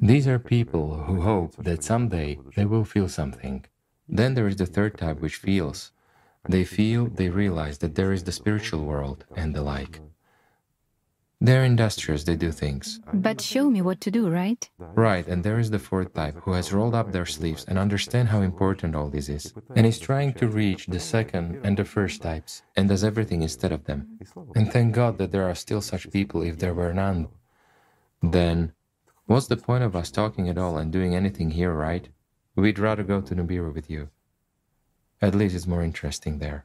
these 0.00 0.26
are 0.26 0.38
people 0.38 1.04
who 1.06 1.20
hope 1.20 1.56
that 1.56 1.84
someday 1.84 2.38
they 2.54 2.64
will 2.64 2.84
feel 2.84 3.08
something. 3.08 3.64
Then 4.08 4.34
there 4.34 4.46
is 4.46 4.56
the 4.56 4.66
third 4.66 4.98
type 4.98 5.20
which 5.20 5.36
feels. 5.36 5.92
They 6.48 6.64
feel, 6.64 7.06
they 7.06 7.28
realize 7.28 7.78
that 7.78 7.94
there 7.94 8.12
is 8.12 8.24
the 8.24 8.32
spiritual 8.32 8.84
world 8.84 9.24
and 9.34 9.54
the 9.54 9.62
like. 9.62 10.00
They're 11.38 11.64
industrious, 11.64 12.24
they 12.24 12.36
do 12.36 12.50
things. 12.50 12.98
But 13.12 13.42
show 13.42 13.68
me 13.68 13.82
what 13.82 14.00
to 14.02 14.10
do, 14.10 14.30
right? 14.30 14.68
Right, 14.78 15.26
and 15.26 15.44
there 15.44 15.58
is 15.58 15.70
the 15.70 15.78
fourth 15.78 16.14
type 16.14 16.36
who 16.42 16.52
has 16.52 16.72
rolled 16.72 16.94
up 16.94 17.12
their 17.12 17.26
sleeves 17.26 17.66
and 17.68 17.78
understand 17.78 18.28
how 18.28 18.40
important 18.40 18.96
all 18.96 19.10
this 19.10 19.28
is, 19.28 19.52
and 19.74 19.86
is 19.86 19.98
trying 19.98 20.32
to 20.34 20.48
reach 20.48 20.86
the 20.86 21.00
second 21.00 21.60
and 21.62 21.76
the 21.76 21.84
first 21.84 22.22
types, 22.22 22.62
and 22.74 22.88
does 22.88 23.04
everything 23.04 23.42
instead 23.42 23.70
of 23.70 23.84
them. 23.84 24.18
And 24.54 24.72
thank 24.72 24.94
God 24.94 25.18
that 25.18 25.30
there 25.30 25.48
are 25.48 25.54
still 25.54 25.82
such 25.82 26.10
people 26.10 26.40
if 26.40 26.58
there 26.58 26.74
were 26.74 26.94
none. 26.94 27.28
Then, 28.22 28.72
what's 29.26 29.48
the 29.48 29.58
point 29.58 29.84
of 29.84 29.94
us 29.94 30.10
talking 30.10 30.48
at 30.48 30.56
all 30.56 30.78
and 30.78 30.90
doing 30.90 31.14
anything 31.14 31.50
here, 31.50 31.74
right? 31.74 32.08
We'd 32.56 32.78
rather 32.78 33.02
go 33.02 33.20
to 33.20 33.34
Nibiru 33.34 33.72
with 33.72 33.90
you. 33.90 34.08
At 35.20 35.34
least 35.34 35.54
it's 35.54 35.66
more 35.66 35.82
interesting 35.82 36.38
there. 36.38 36.64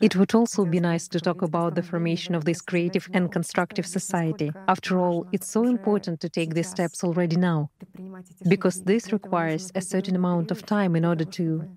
It 0.00 0.14
would 0.16 0.34
also 0.34 0.64
be 0.64 0.80
nice 0.80 1.08
to 1.08 1.20
talk 1.20 1.42
about 1.42 1.74
the 1.74 1.82
formation 1.82 2.34
of 2.34 2.44
this 2.44 2.60
creative 2.60 3.08
and 3.12 3.32
constructive 3.32 3.86
society. 3.86 4.52
After 4.68 4.98
all, 4.98 5.26
it's 5.32 5.48
so 5.48 5.64
important 5.64 6.20
to 6.20 6.28
take 6.28 6.54
these 6.54 6.68
steps 6.68 7.02
already 7.02 7.36
now, 7.36 7.70
because 8.48 8.84
this 8.84 9.12
requires 9.12 9.72
a 9.74 9.80
certain 9.80 10.14
amount 10.14 10.52
of 10.52 10.64
time 10.64 10.94
in 10.94 11.04
order 11.04 11.24
to. 11.24 11.68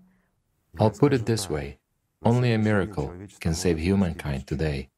I'll 0.79 0.91
put 0.91 1.13
it 1.13 1.25
this 1.25 1.49
way 1.49 1.79
only 2.23 2.53
a 2.53 2.57
miracle 2.57 3.13
can 3.39 3.53
save 3.53 3.77
humankind 3.77 4.47
today. 4.47 4.89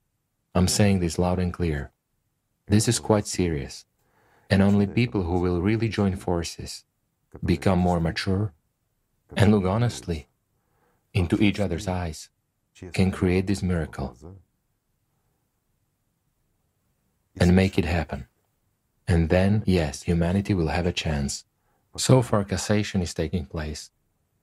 I'm 0.56 0.68
saying 0.68 1.00
this 1.00 1.20
loud 1.20 1.40
and 1.40 1.54
clear. 1.54 1.92
This 2.68 2.88
is 2.88 3.00
quite 3.00 3.28
serious, 3.28 3.86
and 4.50 4.62
only 4.62 4.88
people 4.88 5.24
who 5.24 5.40
will 5.40 5.62
really 5.62 5.90
join 5.90 6.16
forces, 6.16 6.84
become 7.44 7.80
more 7.80 8.00
mature, 8.00 8.54
and 9.36 9.52
look 9.52 9.66
honestly 9.66 10.28
into 11.14 11.42
each 11.42 11.60
other's 11.60 11.88
eyes 11.88 12.30
can 12.94 13.12
create 13.12 13.48
this 13.48 13.64
miracle 13.64 14.16
and 17.40 17.56
make 17.56 17.78
it 17.78 17.86
happen. 17.86 18.28
And 19.08 19.30
then, 19.30 19.64
yes, 19.66 20.04
humanity 20.04 20.54
will 20.54 20.68
have 20.68 20.86
a 20.86 20.92
chance. 20.92 21.46
So 21.96 22.22
far, 22.22 22.44
cassation 22.44 23.02
is 23.02 23.14
taking 23.14 23.46
place. 23.46 23.90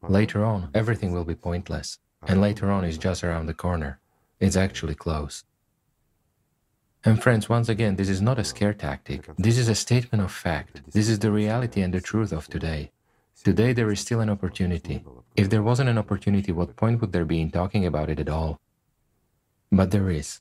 Later 0.08 0.44
on, 0.44 0.70
everything 0.74 1.12
will 1.12 1.24
be 1.24 1.34
pointless. 1.34 1.98
And 2.26 2.40
later 2.40 2.70
on 2.70 2.84
is 2.84 2.98
just 2.98 3.22
around 3.22 3.46
the 3.46 3.54
corner. 3.54 4.00
It's 4.40 4.56
actually 4.56 4.94
close. 4.94 5.44
And 7.06 7.22
friends, 7.22 7.50
once 7.50 7.68
again, 7.68 7.96
this 7.96 8.08
is 8.08 8.22
not 8.22 8.38
a 8.38 8.44
scare 8.44 8.72
tactic. 8.72 9.28
This 9.36 9.58
is 9.58 9.68
a 9.68 9.74
statement 9.74 10.24
of 10.24 10.32
fact. 10.32 10.80
This 10.92 11.08
is 11.08 11.18
the 11.18 11.30
reality 11.30 11.82
and 11.82 11.92
the 11.92 12.00
truth 12.00 12.32
of 12.32 12.48
today. 12.48 12.92
Today 13.42 13.74
there 13.74 13.90
is 13.90 14.00
still 14.00 14.20
an 14.20 14.30
opportunity. 14.30 15.04
If 15.36 15.50
there 15.50 15.62
wasn't 15.62 15.90
an 15.90 15.98
opportunity, 15.98 16.50
what 16.50 16.76
point 16.76 17.02
would 17.02 17.12
there 17.12 17.26
be 17.26 17.42
in 17.42 17.50
talking 17.50 17.84
about 17.84 18.08
it 18.08 18.20
at 18.20 18.30
all? 18.30 18.58
But 19.70 19.90
there 19.90 20.08
is. 20.08 20.40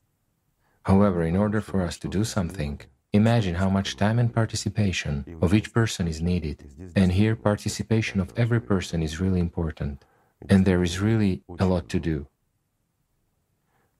However, 0.84 1.22
in 1.22 1.36
order 1.36 1.60
for 1.60 1.82
us 1.82 1.98
to 1.98 2.08
do 2.08 2.24
something, 2.24 2.80
imagine 3.12 3.56
how 3.56 3.68
much 3.68 3.96
time 3.96 4.18
and 4.18 4.32
participation 4.32 5.38
of 5.42 5.52
each 5.52 5.74
person 5.74 6.08
is 6.08 6.22
needed. 6.22 6.64
And 6.96 7.12
here, 7.12 7.36
participation 7.36 8.20
of 8.20 8.32
every 8.38 8.60
person 8.60 9.02
is 9.02 9.20
really 9.20 9.40
important. 9.40 10.02
And 10.48 10.64
there 10.64 10.82
is 10.82 10.98
really 10.98 11.42
a 11.58 11.66
lot 11.66 11.90
to 11.90 12.00
do. 12.00 12.26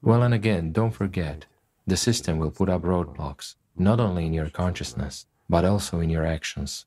Well, 0.01 0.23
and 0.23 0.33
again, 0.33 0.73
don't 0.73 0.93
forget, 0.93 1.47
the 1.87 1.97
system 1.97 2.39
will 2.39 2.51
put 2.51 2.69
up 2.69 2.83
roadblocks, 2.83 3.57
not 3.77 4.01
only 4.01 4.27
in 4.27 4.33
your 4.33 4.51
consciousness, 4.51 5.27
but 5.49 5.65
also 5.65 6.01
in 6.01 6.11
your 6.11 6.25
actions. 6.25 6.87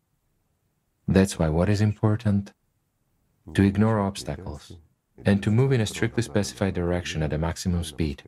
That's 1.08 1.38
why 1.40 1.50
what 1.50 1.70
is 1.70 1.82
important? 1.82 2.54
To 3.54 3.64
ignore 3.64 4.00
obstacles 4.00 4.74
and 5.26 5.42
to 5.44 5.52
move 5.52 5.72
in 5.72 5.82
a 5.82 5.86
strictly 5.86 6.24
specified 6.24 6.74
direction 6.74 7.24
at 7.24 7.34
a 7.34 7.38
maximum 7.38 7.84
speed. 7.84 8.24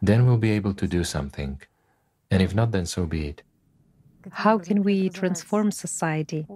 Then 0.00 0.26
we'll 0.26 0.36
be 0.36 0.50
able 0.50 0.74
to 0.74 0.86
do 0.86 1.04
something. 1.04 1.60
And 2.30 2.42
if 2.42 2.54
not, 2.54 2.72
then 2.72 2.86
so 2.86 3.06
be 3.06 3.28
it. 3.28 3.42
How 4.30 4.58
can 4.58 4.82
we 4.82 5.08
transform 5.08 5.70
society? 5.70 6.46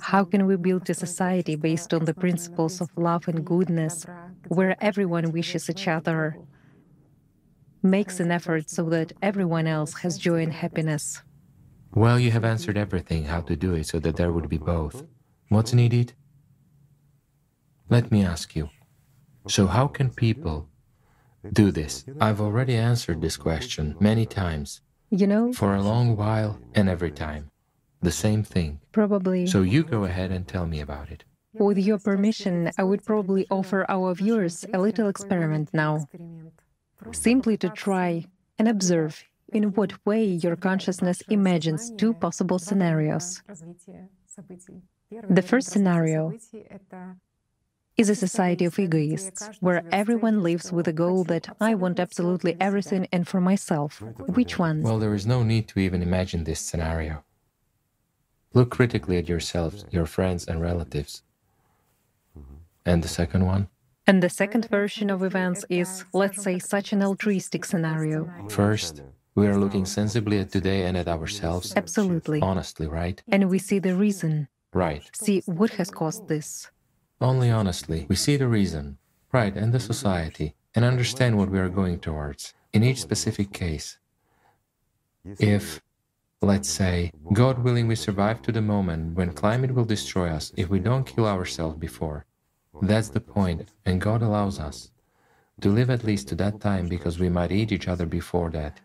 How 0.00 0.24
can 0.24 0.46
we 0.46 0.56
build 0.56 0.88
a 0.88 0.94
society 0.94 1.54
based 1.56 1.92
on 1.92 2.04
the 2.04 2.14
principles 2.14 2.80
of 2.80 2.88
love 2.96 3.28
and 3.28 3.44
goodness, 3.44 4.06
where 4.48 4.76
everyone 4.80 5.32
wishes 5.32 5.68
each 5.68 5.86
other, 5.86 6.38
makes 7.82 8.20
an 8.20 8.30
effort 8.30 8.70
so 8.70 8.88
that 8.90 9.12
everyone 9.22 9.66
else 9.66 9.94
has 10.02 10.18
joy 10.18 10.42
and 10.42 10.52
happiness? 10.52 11.22
Well, 11.94 12.18
you 12.18 12.30
have 12.30 12.44
answered 12.44 12.78
everything 12.78 13.24
how 13.24 13.40
to 13.42 13.56
do 13.56 13.74
it 13.74 13.86
so 13.86 13.98
that 14.00 14.16
there 14.16 14.32
would 14.32 14.48
be 14.48 14.58
both. 14.58 15.04
What's 15.48 15.74
needed? 15.74 16.14
Let 17.90 18.10
me 18.10 18.24
ask 18.24 18.56
you. 18.56 18.70
So, 19.48 19.66
how 19.66 19.88
can 19.88 20.08
people 20.10 20.68
do 21.52 21.70
this? 21.70 22.04
I've 22.20 22.40
already 22.40 22.76
answered 22.76 23.20
this 23.20 23.36
question 23.36 23.96
many 24.00 24.24
times, 24.24 24.80
You 25.10 25.26
know, 25.26 25.52
for 25.52 25.74
a 25.74 25.82
long 25.82 26.16
while 26.16 26.58
and 26.74 26.88
every 26.88 27.10
time. 27.10 27.50
The 28.00 28.12
same 28.12 28.42
thing. 28.42 28.80
probably. 28.92 29.46
So, 29.46 29.62
you 29.62 29.82
go 29.82 30.04
ahead 30.04 30.30
and 30.30 30.46
tell 30.48 30.66
me 30.66 30.80
about 30.80 31.10
it. 31.10 31.24
With 31.54 31.76
your 31.76 31.98
permission, 31.98 32.70
I 32.78 32.84
would 32.84 33.04
probably 33.04 33.46
offer 33.50 33.84
our 33.90 34.14
viewers 34.14 34.64
a 34.72 34.78
little 34.78 35.08
experiment 35.08 35.68
now, 35.74 36.08
simply 37.12 37.56
to 37.58 37.68
try 37.68 38.24
and 38.58 38.68
observe 38.68 39.24
in 39.52 39.72
what 39.74 39.92
way 40.06 40.24
your 40.24 40.56
consciousness 40.56 41.22
imagines 41.28 41.90
two 41.98 42.14
possible 42.14 42.58
scenarios. 42.58 43.42
The 45.28 45.42
first 45.42 45.70
scenario 45.70 46.32
is 47.98 48.08
a 48.08 48.14
society 48.14 48.64
of 48.64 48.78
egoists, 48.78 49.50
where 49.60 49.84
everyone 49.92 50.42
lives 50.42 50.72
with 50.72 50.86
the 50.86 50.92
goal 50.92 51.24
that 51.24 51.54
I 51.60 51.74
want 51.74 52.00
absolutely 52.00 52.56
everything 52.60 53.06
and 53.12 53.28
for 53.28 53.40
myself. 53.40 54.00
Which 54.28 54.58
one? 54.58 54.82
Well, 54.82 54.98
there 54.98 55.14
is 55.14 55.26
no 55.26 55.42
need 55.42 55.68
to 55.68 55.80
even 55.80 56.02
imagine 56.02 56.44
this 56.44 56.60
scenario. 56.60 57.24
Look 58.54 58.70
critically 58.70 59.18
at 59.18 59.28
yourselves, 59.28 59.84
your 59.90 60.06
friends, 60.06 60.46
and 60.46 60.60
relatives. 60.60 61.22
And 62.84 63.02
the 63.02 63.08
second 63.08 63.44
one? 63.46 63.68
And 64.06 64.22
the 64.22 64.28
second 64.28 64.68
version 64.68 65.10
of 65.10 65.22
events 65.22 65.64
is, 65.68 66.04
let's 66.12 66.42
say, 66.42 66.58
such 66.58 66.92
an 66.92 67.02
altruistic 67.02 67.64
scenario. 67.64 68.28
First, 68.48 69.02
we 69.34 69.46
are 69.46 69.56
looking 69.56 69.86
sensibly 69.86 70.38
at 70.40 70.50
today 70.50 70.84
and 70.84 70.96
at 70.96 71.08
ourselves. 71.08 71.72
Absolutely. 71.76 72.40
Honestly, 72.40 72.86
right? 72.86 73.22
And 73.28 73.48
we 73.48 73.58
see 73.58 73.78
the 73.78 73.94
reason. 73.94 74.48
Right. 74.72 75.08
See 75.14 75.42
what 75.46 75.70
has 75.70 75.90
caused 75.90 76.28
this. 76.28 76.70
Only 77.20 77.50
honestly, 77.50 78.06
we 78.08 78.16
see 78.16 78.36
the 78.36 78.48
reason, 78.48 78.98
right, 79.32 79.54
and 79.54 79.72
the 79.72 79.78
society, 79.78 80.54
and 80.74 80.84
understand 80.84 81.38
what 81.38 81.50
we 81.50 81.60
are 81.60 81.68
going 81.68 82.00
towards 82.00 82.54
in 82.72 82.82
each 82.82 83.00
specific 83.00 83.52
case. 83.52 83.98
If 85.38 85.80
Let's 86.44 86.68
say, 86.68 87.12
God 87.32 87.60
willing, 87.60 87.86
we 87.86 87.94
survive 87.94 88.42
to 88.42 88.50
the 88.50 88.60
moment 88.60 89.14
when 89.14 89.32
climate 89.32 89.72
will 89.76 89.84
destroy 89.84 90.28
us 90.28 90.52
if 90.56 90.68
we 90.68 90.80
don't 90.80 91.06
kill 91.06 91.24
ourselves 91.24 91.76
before. 91.76 92.26
That's 92.80 93.10
the 93.10 93.20
point, 93.20 93.70
and 93.84 94.00
God 94.00 94.22
allows 94.22 94.58
us 94.58 94.90
to 95.60 95.68
live 95.68 95.90
at 95.90 96.04
least 96.04 96.28
to 96.28 96.34
that 96.36 96.60
time 96.60 96.88
because 96.88 97.18
we 97.18 97.28
might 97.28 97.52
eat 97.52 97.70
each 97.72 97.88
other 97.88 98.06
before 98.06 98.50
that. 98.50 98.80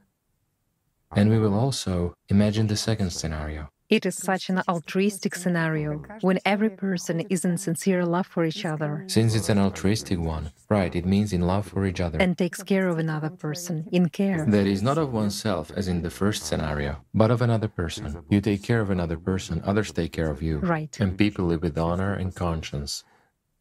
And 1.15 1.29
we 1.29 1.39
will 1.39 1.53
also 1.53 2.13
imagine 2.27 2.67
the 2.67 2.75
second 2.75 3.11
scenario. 3.11 3.69
It 3.89 4.05
is 4.05 4.17
such 4.17 4.49
an 4.49 4.61
altruistic 4.67 5.33
scenario 5.33 6.03
when 6.19 6.39
every 6.43 6.69
person 6.69 7.21
is 7.29 7.45
in 7.45 7.57
sincere 7.57 8.05
love 8.05 8.27
for 8.27 8.43
each 8.43 8.65
other. 8.65 9.05
Since 9.07 9.33
it's 9.33 9.47
an 9.47 9.57
altruistic 9.57 10.19
one, 10.19 10.51
right, 10.67 10.93
it 10.93 11.05
means 11.05 11.31
in 11.31 11.47
love 11.47 11.67
for 11.67 11.85
each 11.85 12.01
other. 12.01 12.19
And 12.19 12.37
takes 12.37 12.61
care 12.61 12.89
of 12.89 12.99
another 12.99 13.29
person, 13.29 13.87
in 13.93 14.09
care. 14.09 14.45
That 14.45 14.67
is 14.67 14.83
not 14.83 14.97
of 14.97 15.13
oneself, 15.13 15.71
as 15.71 15.87
in 15.87 16.01
the 16.01 16.09
first 16.09 16.43
scenario, 16.43 16.97
but 17.13 17.31
of 17.31 17.41
another 17.41 17.69
person. 17.69 18.25
You 18.29 18.41
take 18.41 18.61
care 18.61 18.81
of 18.81 18.89
another 18.89 19.17
person, 19.17 19.61
others 19.63 19.93
take 19.93 20.11
care 20.11 20.29
of 20.29 20.41
you. 20.41 20.57
Right. 20.57 20.95
And 20.99 21.17
people 21.17 21.45
live 21.45 21.61
with 21.61 21.77
honor 21.77 22.13
and 22.13 22.35
conscience. 22.35 23.05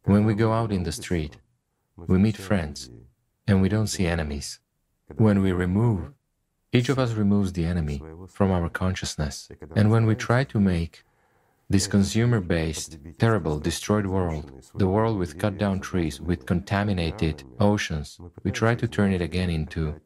When 0.06 0.24
we 0.24 0.34
go 0.34 0.52
out 0.52 0.72
in 0.72 0.84
the 0.84 0.92
street, 0.92 1.36
we 1.96 2.18
meet 2.18 2.36
friends, 2.36 2.90
and 3.46 3.60
we 3.60 3.68
don't 3.68 3.88
see 3.88 4.06
enemies. 4.06 4.60
When 5.16 5.42
we 5.42 5.52
remove 5.52 6.12
each 6.72 6.88
of 6.88 6.98
us 6.98 7.12
removes 7.12 7.52
the 7.52 7.64
enemy 7.64 8.02
from 8.28 8.50
our 8.50 8.68
consciousness. 8.68 9.48
And 9.74 9.90
when 9.90 10.04
we 10.04 10.14
try 10.14 10.44
to 10.44 10.60
make 10.60 11.04
this 11.70 11.86
consumer 11.86 12.40
based, 12.40 12.98
terrible, 13.18 13.58
destroyed 13.58 14.06
world, 14.06 14.44
the 14.74 14.86
world 14.86 15.18
with 15.18 15.38
cut 15.38 15.58
down 15.58 15.80
trees, 15.80 16.20
with 16.20 16.46
contaminated 16.46 17.44
oceans, 17.58 18.20
we 18.44 18.50
try 18.50 18.74
to 18.74 18.86
turn 18.86 19.12
it 19.12 19.22
again 19.22 19.50
into 19.50 20.00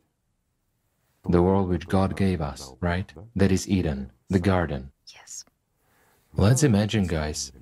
the 1.28 1.42
world 1.42 1.68
which 1.68 1.88
God 1.88 2.16
gave 2.16 2.40
us, 2.40 2.72
right? 2.80 3.12
That 3.36 3.52
is 3.52 3.68
Eden, 3.68 4.12
the 4.28 4.38
garden. 4.38 4.92
Yes. 5.08 5.44
Let's 6.34 6.62
imagine, 6.62 7.06
guys. 7.06 7.52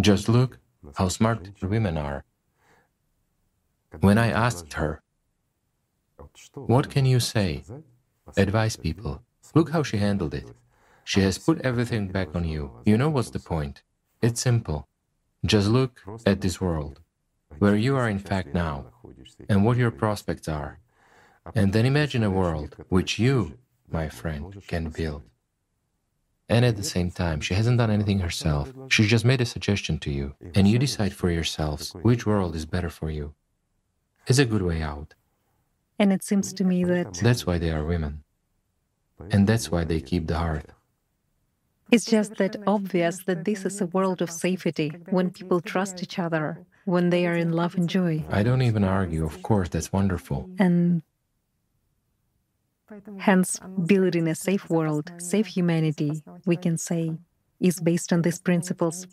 Just 0.00 0.28
look 0.28 0.58
how 0.96 1.08
smart 1.08 1.50
women 1.62 1.96
are. 1.96 2.24
When 4.00 4.18
I 4.18 4.28
asked 4.30 4.72
her, 4.74 5.02
what 6.54 6.90
can 6.90 7.06
you 7.06 7.20
say? 7.20 7.64
Advise 8.36 8.76
people. 8.76 9.22
Look 9.54 9.70
how 9.70 9.82
she 9.82 9.98
handled 9.98 10.34
it. 10.34 10.50
She 11.04 11.20
has 11.20 11.38
put 11.38 11.60
everything 11.60 12.08
back 12.08 12.34
on 12.34 12.44
you. 12.44 12.72
You 12.84 12.96
know 12.96 13.10
what's 13.10 13.30
the 13.30 13.38
point? 13.38 13.82
It's 14.22 14.40
simple. 14.40 14.88
Just 15.44 15.68
look 15.68 16.00
at 16.24 16.40
this 16.40 16.60
world, 16.60 17.00
where 17.58 17.76
you 17.76 17.96
are 17.96 18.08
in 18.08 18.18
fact 18.18 18.54
now, 18.54 18.86
and 19.48 19.64
what 19.64 19.76
your 19.76 19.90
prospects 19.90 20.48
are. 20.48 20.80
And 21.54 21.72
then 21.72 21.84
imagine 21.84 22.22
a 22.22 22.30
world 22.30 22.76
which 22.88 23.18
you, 23.18 23.58
my 23.90 24.08
friend, 24.08 24.62
can 24.66 24.88
build. 24.88 25.22
And 26.48 26.64
at 26.64 26.76
the 26.76 26.82
same 26.82 27.10
time, 27.10 27.40
she 27.40 27.54
hasn't 27.54 27.78
done 27.78 27.90
anything 27.90 28.18
herself. 28.18 28.72
She 28.88 29.06
just 29.06 29.24
made 29.24 29.40
a 29.40 29.46
suggestion 29.46 29.98
to 30.00 30.10
you, 30.10 30.34
and 30.54 30.68
you 30.68 30.78
decide 30.78 31.14
for 31.14 31.30
yourselves 31.30 31.92
which 32.02 32.26
world 32.26 32.54
is 32.54 32.66
better 32.66 32.90
for 32.90 33.10
you. 33.10 33.34
It's 34.26 34.38
a 34.38 34.44
good 34.44 34.62
way 34.62 34.82
out. 34.82 35.14
And 35.98 36.12
it 36.12 36.22
seems 36.22 36.52
to 36.54 36.64
me 36.64 36.84
that. 36.84 37.14
That's 37.14 37.46
why 37.46 37.58
they 37.58 37.70
are 37.70 37.84
women. 37.84 38.24
And 39.30 39.46
that's 39.46 39.70
why 39.70 39.84
they 39.84 40.00
keep 40.00 40.26
the 40.26 40.38
hearth. 40.38 40.72
It's 41.90 42.04
just 42.04 42.36
that 42.36 42.56
obvious 42.66 43.22
that 43.24 43.44
this 43.44 43.64
is 43.64 43.80
a 43.80 43.86
world 43.86 44.20
of 44.20 44.30
safety 44.30 44.92
when 45.10 45.30
people 45.30 45.60
trust 45.60 46.02
each 46.02 46.18
other, 46.18 46.58
when 46.84 47.10
they 47.10 47.26
are 47.26 47.36
in 47.36 47.52
love 47.52 47.74
and 47.76 47.88
joy. 47.88 48.24
I 48.30 48.42
don't 48.42 48.62
even 48.62 48.84
argue, 48.84 49.24
of 49.24 49.42
course, 49.42 49.68
that's 49.68 49.92
wonderful. 49.92 50.50
And 50.58 51.02
hence, 53.18 53.60
building 53.86 54.28
a 54.28 54.34
safe 54.34 54.68
world, 54.70 55.12
safe 55.18 55.46
humanity, 55.46 56.22
we 56.46 56.56
can 56.56 56.76
say, 56.76 57.12
is 57.60 57.80
based 57.80 58.12
on 58.12 58.22
these 58.22 58.40
principles. 58.40 59.06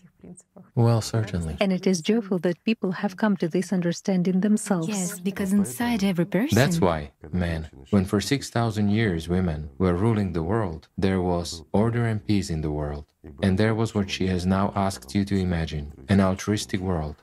Well, 0.76 1.02
certainly. 1.02 1.56
And 1.60 1.72
it 1.72 1.88
is 1.88 2.02
joyful 2.02 2.40
that 2.40 2.64
people 2.64 2.92
have 2.92 3.18
come 3.18 3.38
to 3.38 3.48
this 3.48 3.72
understanding 3.72 4.42
themselves. 4.42 4.90
Yes, 4.90 5.20
because 5.20 5.54
inside 5.54 6.04
every 6.04 6.26
person. 6.26 6.56
That's 6.56 6.82
why, 6.82 7.12
man, 7.32 7.70
when 7.92 8.06
for 8.06 8.20
6,000 8.20 8.90
years 8.90 9.30
women 9.30 9.70
were 9.78 9.94
ruling 9.94 10.34
the 10.34 10.44
world, 10.44 10.88
there 10.98 11.22
was 11.22 11.64
order 11.72 12.06
and 12.06 12.26
peace 12.26 12.50
in 12.50 12.62
the 12.62 12.72
world. 12.72 13.06
And 13.42 13.58
there 13.58 13.76
was 13.76 13.96
what 13.96 14.10
she 14.10 14.28
has 14.28 14.46
now 14.46 14.74
asked 14.76 15.16
you 15.16 15.24
to 15.26 15.36
imagine 15.36 15.94
an 16.10 16.20
altruistic 16.20 16.82
world. 16.82 17.16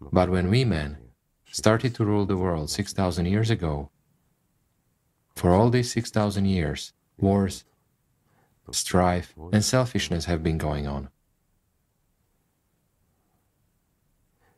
But 0.00 0.30
when 0.30 0.50
we 0.50 0.64
men 0.64 0.98
started 1.50 1.94
to 1.94 2.04
rule 2.04 2.26
the 2.26 2.36
world 2.36 2.70
6,000 2.70 3.26
years 3.26 3.50
ago, 3.50 3.90
for 5.34 5.52
all 5.52 5.70
these 5.70 5.92
6,000 5.92 6.44
years, 6.46 6.92
wars, 7.18 7.64
strife, 8.70 9.34
and 9.52 9.64
selfishness 9.64 10.26
have 10.26 10.42
been 10.42 10.58
going 10.58 10.86
on. 10.86 11.08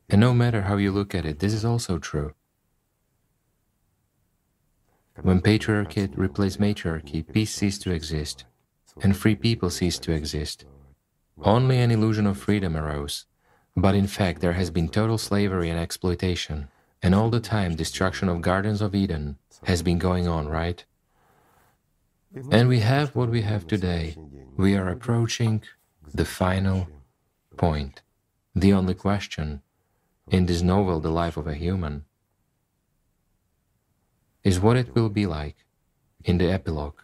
And 0.09 0.21
no 0.21 0.35
matter 0.35 0.63
how 0.63 0.77
you 0.77 0.93
look 0.93 1.15
at 1.15 1.25
it, 1.25 1.39
this 1.39 1.53
is 1.53 1.65
also 1.65 1.99
true. 1.99 2.35
When 5.23 5.41
patriarchate 5.41 6.17
replaced 6.19 6.61
matriarchy, 6.61 7.23
peace 7.23 7.55
ceased 7.55 7.83
to 7.83 7.93
exist, 7.93 8.45
and 9.01 9.17
free 9.17 9.37
people 9.37 9.71
ceased 9.71 10.03
to 10.03 10.13
exist. 10.13 10.65
Only 11.43 11.79
an 11.79 11.91
illusion 11.91 12.27
of 12.27 12.37
freedom 12.39 12.77
arose. 12.77 13.27
But 13.77 13.95
in 13.95 14.07
fact, 14.07 14.41
there 14.41 14.53
has 14.53 14.71
been 14.71 14.89
total 14.89 15.19
slavery 15.19 15.71
and 15.71 15.79
exploitation, 15.79 16.69
and 17.05 17.15
all 17.15 17.29
the 17.29 17.39
time, 17.39 17.75
destruction 17.75 18.31
of 18.31 18.41
gardens 18.41 18.81
of 18.81 18.95
Eden 18.95 19.37
has 19.65 19.83
been 19.83 19.99
going 19.99 20.27
on, 20.27 20.49
right? 20.49 20.83
And 22.51 22.67
we 22.67 22.81
have 22.81 23.15
what 23.15 23.29
we 23.29 23.43
have 23.43 23.67
today. 23.67 24.17
We 24.57 24.75
are 24.75 24.89
approaching 24.89 25.63
the 26.15 26.25
final 26.25 26.89
point. 27.59 28.01
The 28.57 28.73
only 28.73 28.95
question 28.95 29.61
in 30.31 30.47
this 30.47 30.63
novel, 30.63 30.99
The 30.99 31.11
Life 31.11 31.37
of 31.37 31.47
a 31.47 31.55
Human, 31.55 32.07
is 34.43 34.59
what 34.59 34.79
it 34.79 34.95
will 34.95 35.11
be 35.11 35.27
like 35.27 35.57
in 36.25 36.39
the 36.39 36.51
epilogue. 36.51 37.01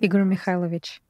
Igor 0.00 0.24
Mikhailovich, 0.24 1.00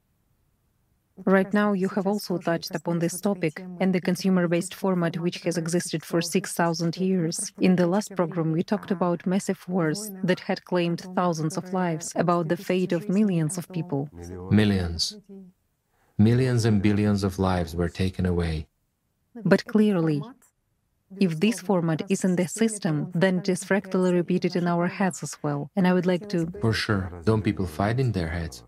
Right 1.24 1.52
now, 1.54 1.72
you 1.72 1.88
have 1.88 2.06
also 2.06 2.36
touched 2.36 2.74
upon 2.74 2.98
this 2.98 3.20
topic 3.20 3.64
and 3.80 3.94
the 3.94 4.00
consumer 4.00 4.46
based 4.48 4.74
format 4.74 5.18
which 5.18 5.38
has 5.44 5.56
existed 5.56 6.04
for 6.04 6.20
6,000 6.20 6.96
years. 6.98 7.52
In 7.58 7.76
the 7.76 7.86
last 7.86 8.14
program, 8.14 8.52
we 8.52 8.62
talked 8.62 8.90
about 8.90 9.26
massive 9.26 9.66
wars 9.66 10.10
that 10.22 10.40
had 10.40 10.64
claimed 10.64 11.06
thousands 11.14 11.56
of 11.56 11.72
lives, 11.72 12.12
about 12.16 12.48
the 12.48 12.56
fate 12.56 12.92
of 12.92 13.08
millions 13.08 13.56
of 13.56 13.72
people. 13.72 14.10
Millions. 14.50 15.16
Millions 16.18 16.64
and 16.66 16.82
billions 16.82 17.24
of 17.24 17.38
lives 17.38 17.74
were 17.74 17.88
taken 17.88 18.26
away. 18.26 18.66
But 19.44 19.64
clearly, 19.66 20.22
if 21.18 21.40
this 21.40 21.60
format 21.60 22.02
is 22.10 22.24
in 22.24 22.36
the 22.36 22.48
system, 22.48 23.10
then 23.14 23.38
it 23.38 23.48
is 23.48 23.64
fractally 23.64 24.12
repeated 24.12 24.54
in 24.54 24.66
our 24.66 24.86
heads 24.86 25.22
as 25.22 25.36
well. 25.42 25.70
And 25.76 25.86
I 25.86 25.94
would 25.94 26.06
like 26.06 26.28
to. 26.30 26.46
For 26.60 26.72
sure. 26.74 27.12
Don't 27.24 27.42
people 27.42 27.66
fight 27.66 28.00
in 28.00 28.12
their 28.12 28.28
heads? 28.28 28.64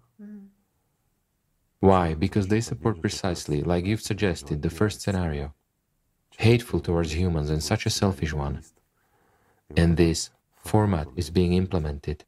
Why? 1.81 2.15
Because 2.15 2.49
they 2.49 2.61
support 2.61 3.01
precisely, 3.01 3.63
like 3.63 3.87
you've 3.87 4.03
suggested, 4.03 4.63
the 4.63 4.71
first 4.71 5.01
scenario. 5.01 5.55
Hateful 6.37 6.81
towards 6.81 7.15
humans 7.17 7.51
and 7.51 7.63
such 7.63 7.87
a 7.87 7.91
selfish 7.91 8.33
one. 8.33 8.63
And 9.77 9.97
this 9.97 10.31
format 10.65 11.09
is 11.17 11.31
being 11.31 11.53
implemented. 11.53 12.25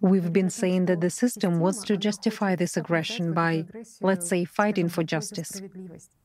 We've 0.00 0.32
been 0.32 0.50
saying 0.50 0.86
that 0.86 1.00
the 1.00 1.10
system 1.10 1.60
wants 1.60 1.82
to 1.84 1.96
justify 1.96 2.56
this 2.56 2.76
aggression 2.76 3.32
by, 3.32 3.66
let's 4.00 4.28
say, 4.28 4.44
fighting 4.44 4.88
for 4.88 5.04
justice. 5.04 5.60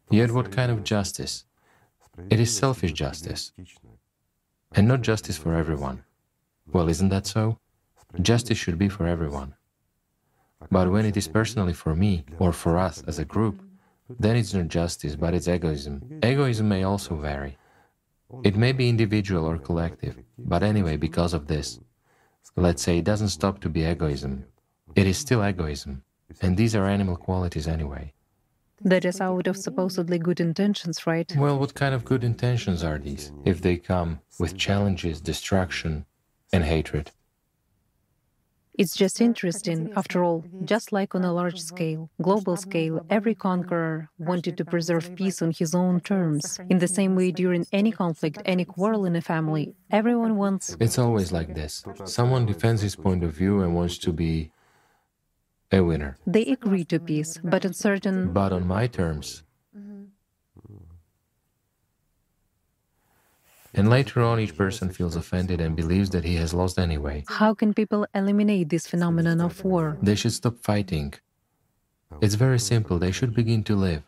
Yet, 0.09 0.31
what 0.31 0.51
kind 0.51 0.71
of 0.71 0.83
justice? 0.83 1.45
It 2.29 2.39
is 2.39 2.55
selfish 2.55 2.93
justice. 2.93 3.51
And 4.73 4.87
not 4.87 5.01
justice 5.01 5.37
for 5.37 5.55
everyone. 5.55 6.03
Well, 6.71 6.89
isn't 6.89 7.09
that 7.09 7.27
so? 7.27 7.59
Justice 8.21 8.57
should 8.57 8.77
be 8.77 8.89
for 8.89 9.05
everyone. 9.05 9.55
But 10.71 10.91
when 10.91 11.05
it 11.05 11.17
is 11.17 11.27
personally 11.27 11.73
for 11.73 11.95
me 11.95 12.25
or 12.37 12.53
for 12.53 12.77
us 12.77 13.03
as 13.07 13.19
a 13.19 13.25
group, 13.25 13.61
then 14.19 14.35
it's 14.35 14.53
not 14.53 14.67
justice, 14.67 15.15
but 15.15 15.33
it's 15.33 15.47
egoism. 15.47 16.19
Egoism 16.23 16.67
may 16.67 16.83
also 16.83 17.15
vary. 17.15 17.57
It 18.43 18.55
may 18.55 18.71
be 18.71 18.89
individual 18.89 19.45
or 19.45 19.57
collective, 19.57 20.17
but 20.37 20.61
anyway, 20.61 20.97
because 20.97 21.33
of 21.33 21.47
this, 21.47 21.79
let's 22.55 22.83
say 22.83 22.99
it 22.99 23.05
doesn't 23.05 23.29
stop 23.29 23.59
to 23.61 23.69
be 23.69 23.85
egoism. 23.85 24.45
It 24.95 25.07
is 25.07 25.17
still 25.17 25.43
egoism, 25.43 26.03
and 26.41 26.55
these 26.55 26.75
are 26.75 26.85
animal 26.85 27.15
qualities 27.15 27.67
anyway. 27.67 28.13
That 28.81 29.03
is 29.03 29.19
out 29.19 29.47
of 29.47 29.57
supposedly 29.57 30.19
good 30.19 30.39
intentions, 30.39 31.05
right? 31.05 31.35
Well, 31.35 31.59
what 31.59 31.73
kind 31.73 31.93
of 31.93 32.05
good 32.05 32.23
intentions 32.23 32.83
are 32.83 32.97
these 32.97 33.31
if 33.43 33.61
they 33.61 33.77
come 33.77 34.19
with 34.39 34.57
challenges, 34.57 35.19
destruction, 35.19 36.05
and 36.53 36.63
hatred? 36.63 37.11
It's 38.79 38.95
just 38.95 39.19
interesting, 39.19 39.91
after 39.97 40.23
all, 40.23 40.45
just 40.63 40.93
like 40.93 41.13
on 41.13 41.25
a 41.25 41.33
large 41.33 41.59
scale, 41.59 42.09
global 42.21 42.55
scale, 42.55 43.05
every 43.09 43.35
conqueror 43.35 44.09
wanted 44.17 44.55
to 44.55 44.63
preserve 44.63 45.13
peace 45.17 45.41
on 45.41 45.51
his 45.51 45.75
own 45.75 45.99
terms. 45.99 46.57
In 46.69 46.79
the 46.79 46.87
same 46.87 47.13
way, 47.13 47.31
during 47.31 47.65
any 47.73 47.91
conflict, 47.91 48.41
any 48.45 48.63
quarrel 48.63 49.03
in 49.03 49.17
a 49.17 49.21
family, 49.21 49.75
everyone 49.91 50.37
wants. 50.37 50.77
It's 50.79 50.97
always 50.97 51.33
like 51.33 51.55
this. 51.55 51.83
Someone 52.05 52.45
defends 52.45 52.81
his 52.81 52.95
point 52.95 53.21
of 53.21 53.33
view 53.33 53.59
and 53.59 53.75
wants 53.75 53.97
to 53.97 54.13
be 54.13 54.53
a 55.73 55.81
winner. 55.83 56.15
They 56.25 56.45
agree 56.45 56.85
to 56.85 57.01
peace, 57.01 57.37
but 57.43 57.65
on 57.65 57.73
certain. 57.73 58.31
But 58.31 58.53
on 58.53 58.65
my 58.65 58.87
terms. 58.87 59.43
And 63.79 63.89
later 63.89 64.21
on, 64.21 64.41
each 64.41 64.57
person 64.57 64.89
feels 64.89 65.15
offended 65.15 65.61
and 65.61 65.73
believes 65.73 66.09
that 66.09 66.25
he 66.25 66.35
has 66.35 66.53
lost 66.53 66.77
anyway. 66.77 67.23
How 67.29 67.53
can 67.53 67.73
people 67.73 68.05
eliminate 68.13 68.67
this 68.67 68.85
phenomenon 68.85 69.39
of 69.39 69.63
war? 69.63 69.97
They 70.01 70.15
should 70.15 70.33
stop 70.33 70.57
fighting. 70.59 71.13
It's 72.19 72.35
very 72.35 72.59
simple. 72.59 72.99
They 72.99 73.13
should 73.13 73.33
begin 73.33 73.63
to 73.63 73.77
live. 73.77 74.03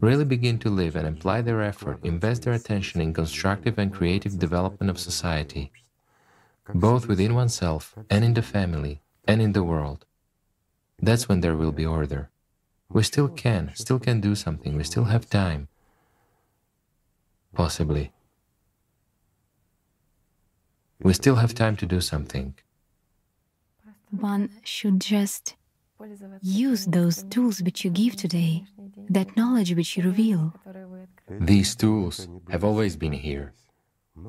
Really 0.00 0.26
begin 0.26 0.58
to 0.58 0.68
live 0.68 0.96
and 0.96 1.06
apply 1.08 1.40
their 1.40 1.62
effort, 1.62 2.04
invest 2.04 2.42
their 2.42 2.52
attention 2.52 3.00
in 3.00 3.14
constructive 3.14 3.78
and 3.78 3.90
creative 3.90 4.38
development 4.38 4.90
of 4.90 4.98
society, 4.98 5.72
both 6.74 7.08
within 7.08 7.34
oneself 7.34 7.94
and 8.10 8.22
in 8.22 8.34
the 8.34 8.42
family 8.42 9.00
and 9.26 9.40
in 9.40 9.52
the 9.52 9.64
world. 9.64 10.04
That's 11.00 11.26
when 11.26 11.40
there 11.40 11.56
will 11.56 11.72
be 11.72 11.86
order. 11.86 12.28
We 12.90 13.02
still 13.04 13.28
can, 13.28 13.72
still 13.74 13.98
can 13.98 14.20
do 14.20 14.34
something, 14.34 14.76
we 14.76 14.84
still 14.84 15.04
have 15.04 15.30
time. 15.30 15.68
Possibly. 17.54 18.12
We 21.02 21.12
still 21.14 21.36
have 21.36 21.54
time 21.54 21.76
to 21.76 21.86
do 21.86 22.00
something. 22.00 22.54
One 24.10 24.50
should 24.64 25.00
just 25.00 25.56
use 26.42 26.86
those 26.86 27.22
tools 27.24 27.62
which 27.62 27.84
you 27.84 27.90
give 27.90 28.16
today, 28.16 28.64
that 29.08 29.36
knowledge 29.36 29.74
which 29.74 29.96
you 29.96 30.04
reveal. 30.04 30.54
These 31.28 31.76
tools 31.76 32.28
have 32.50 32.64
always 32.64 32.96
been 32.96 33.12
here. 33.12 33.52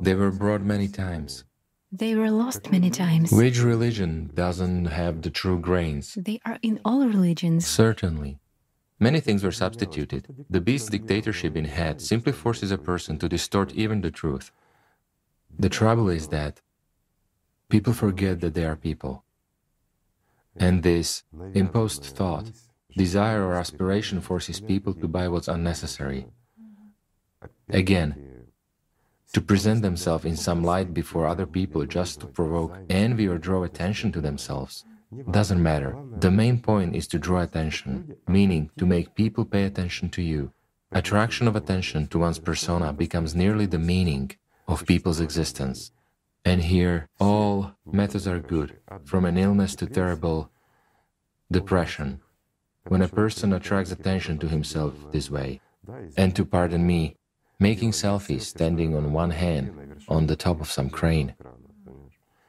They 0.02 0.15
were 0.15 0.31
brought 0.31 0.61
many 0.61 0.88
times. 0.88 1.43
They 1.91 2.15
were 2.15 2.31
lost 2.31 2.72
many 2.72 2.89
times. 2.89 3.31
Which 3.31 3.60
religion 3.61 4.31
doesn't 4.34 4.85
have 4.85 5.22
the 5.22 5.30
true 5.30 5.60
grains? 5.60 6.14
They 6.15 6.39
are 6.45 6.57
in 6.61 6.80
all 6.85 7.06
religions. 7.06 7.68
Certainly. 7.68 8.39
Many 8.98 9.19
things 9.19 9.43
were 9.43 9.52
substituted. 9.52 10.45
The 10.49 10.61
beast 10.61 10.91
dictatorship 10.91 11.57
in 11.57 11.65
head 11.65 11.99
simply 12.02 12.31
forces 12.31 12.72
a 12.72 12.77
person 12.77 13.18
to 13.18 13.27
distort 13.27 13.73
even 13.73 14.02
the 14.02 14.11
truth. 14.11 14.52
The 15.60 15.69
trouble 15.69 16.10
is 16.10 16.28
that 16.30 16.61
people 17.69 17.94
forget 17.94 18.41
that 18.41 18.53
they 18.53 18.65
are 18.65 18.76
people. 18.76 19.23
And 20.56 20.84
this 20.84 21.23
imposed 21.53 22.03
thought, 22.03 22.52
desire 22.98 23.45
or 23.45 23.56
aspiration 23.56 24.22
forces 24.22 24.60
people 24.60 24.94
to 24.95 25.07
buy 25.07 25.28
what's 25.28 25.48
unnecessary. 25.48 26.28
Again, 27.69 28.15
to 29.34 29.41
present 29.41 29.82
themselves 29.82 30.26
in 30.26 30.36
some 30.36 30.64
light 30.64 30.94
before 30.94 31.26
other 31.26 31.45
people 31.45 31.86
just 31.86 32.19
to 32.19 32.28
provoke 32.28 32.78
envy 32.90 33.28
or 33.28 33.38
draw 33.38 33.64
attention 33.64 34.11
to 34.11 34.19
themselves. 34.19 34.84
Doesn't 35.30 35.61
matter. 35.61 35.95
The 36.19 36.32
main 36.32 36.60
point 36.60 36.95
is 36.95 37.07
to 37.07 37.19
draw 37.19 37.41
attention, 37.41 38.15
meaning 38.28 38.72
to 38.78 38.86
make 38.86 39.15
people 39.15 39.45
pay 39.45 39.64
attention 39.64 40.10
to 40.11 40.22
you. 40.22 40.52
Attraction 40.91 41.48
of 41.48 41.56
attention 41.56 42.07
to 42.07 42.19
one's 42.19 42.40
persona 42.40 42.91
becomes 42.91 43.36
nearly 43.36 43.65
the 43.65 43.80
meaning 43.80 44.32
of 44.72 44.85
people's 44.85 45.19
existence. 45.19 45.91
And 46.45 46.64
here, 46.64 47.07
all 47.19 47.73
methods 47.85 48.27
are 48.27 48.39
good, 48.39 48.80
from 49.03 49.26
an 49.26 49.38
illness 49.38 49.76
to 49.76 49.85
terrible 49.85 50.49
depression. 51.52 52.22
When 52.88 53.02
a 53.02 53.07
person 53.07 53.53
attracts 53.53 53.91
attention 53.91 54.39
to 54.39 54.48
himself 54.48 54.93
this 55.11 55.30
way, 55.30 55.61
and 56.18 56.35
to 56.35 56.45
pardon 56.45 56.88
me, 56.88 57.18
making 57.60 57.91
selfies 57.91 58.41
standing 58.41 58.95
on 58.95 59.14
one 59.14 59.31
hand 59.31 60.02
on 60.07 60.26
the 60.26 60.35
top 60.35 60.61
of 60.61 60.72
some 60.72 60.89
crane. 60.89 61.35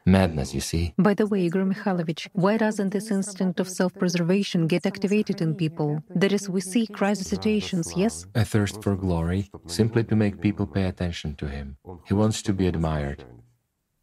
Madness, 0.04 0.52
you 0.54 0.60
see. 0.60 0.94
By 0.98 1.14
the 1.14 1.26
way, 1.26 1.42
Igor 1.42 1.64
Mikhailovich, 1.64 2.28
why 2.32 2.56
doesn't 2.56 2.90
this 2.90 3.10
instinct 3.10 3.60
of 3.60 3.68
self 3.68 3.94
preservation 3.94 4.66
get 4.66 4.84
activated 4.86 5.40
in 5.40 5.54
people? 5.54 6.02
That 6.14 6.32
is, 6.32 6.48
we 6.48 6.60
see 6.60 6.86
crisis 6.86 7.28
situations, 7.28 7.92
yes? 7.96 8.26
A 8.34 8.44
thirst 8.44 8.82
for 8.82 8.96
glory, 8.96 9.50
simply 9.66 10.02
to 10.04 10.16
make 10.16 10.40
people 10.40 10.66
pay 10.66 10.84
attention 10.84 11.34
to 11.36 11.46
him. 11.46 11.76
He 12.04 12.14
wants 12.14 12.42
to 12.42 12.52
be 12.52 12.66
admired. 12.66 13.24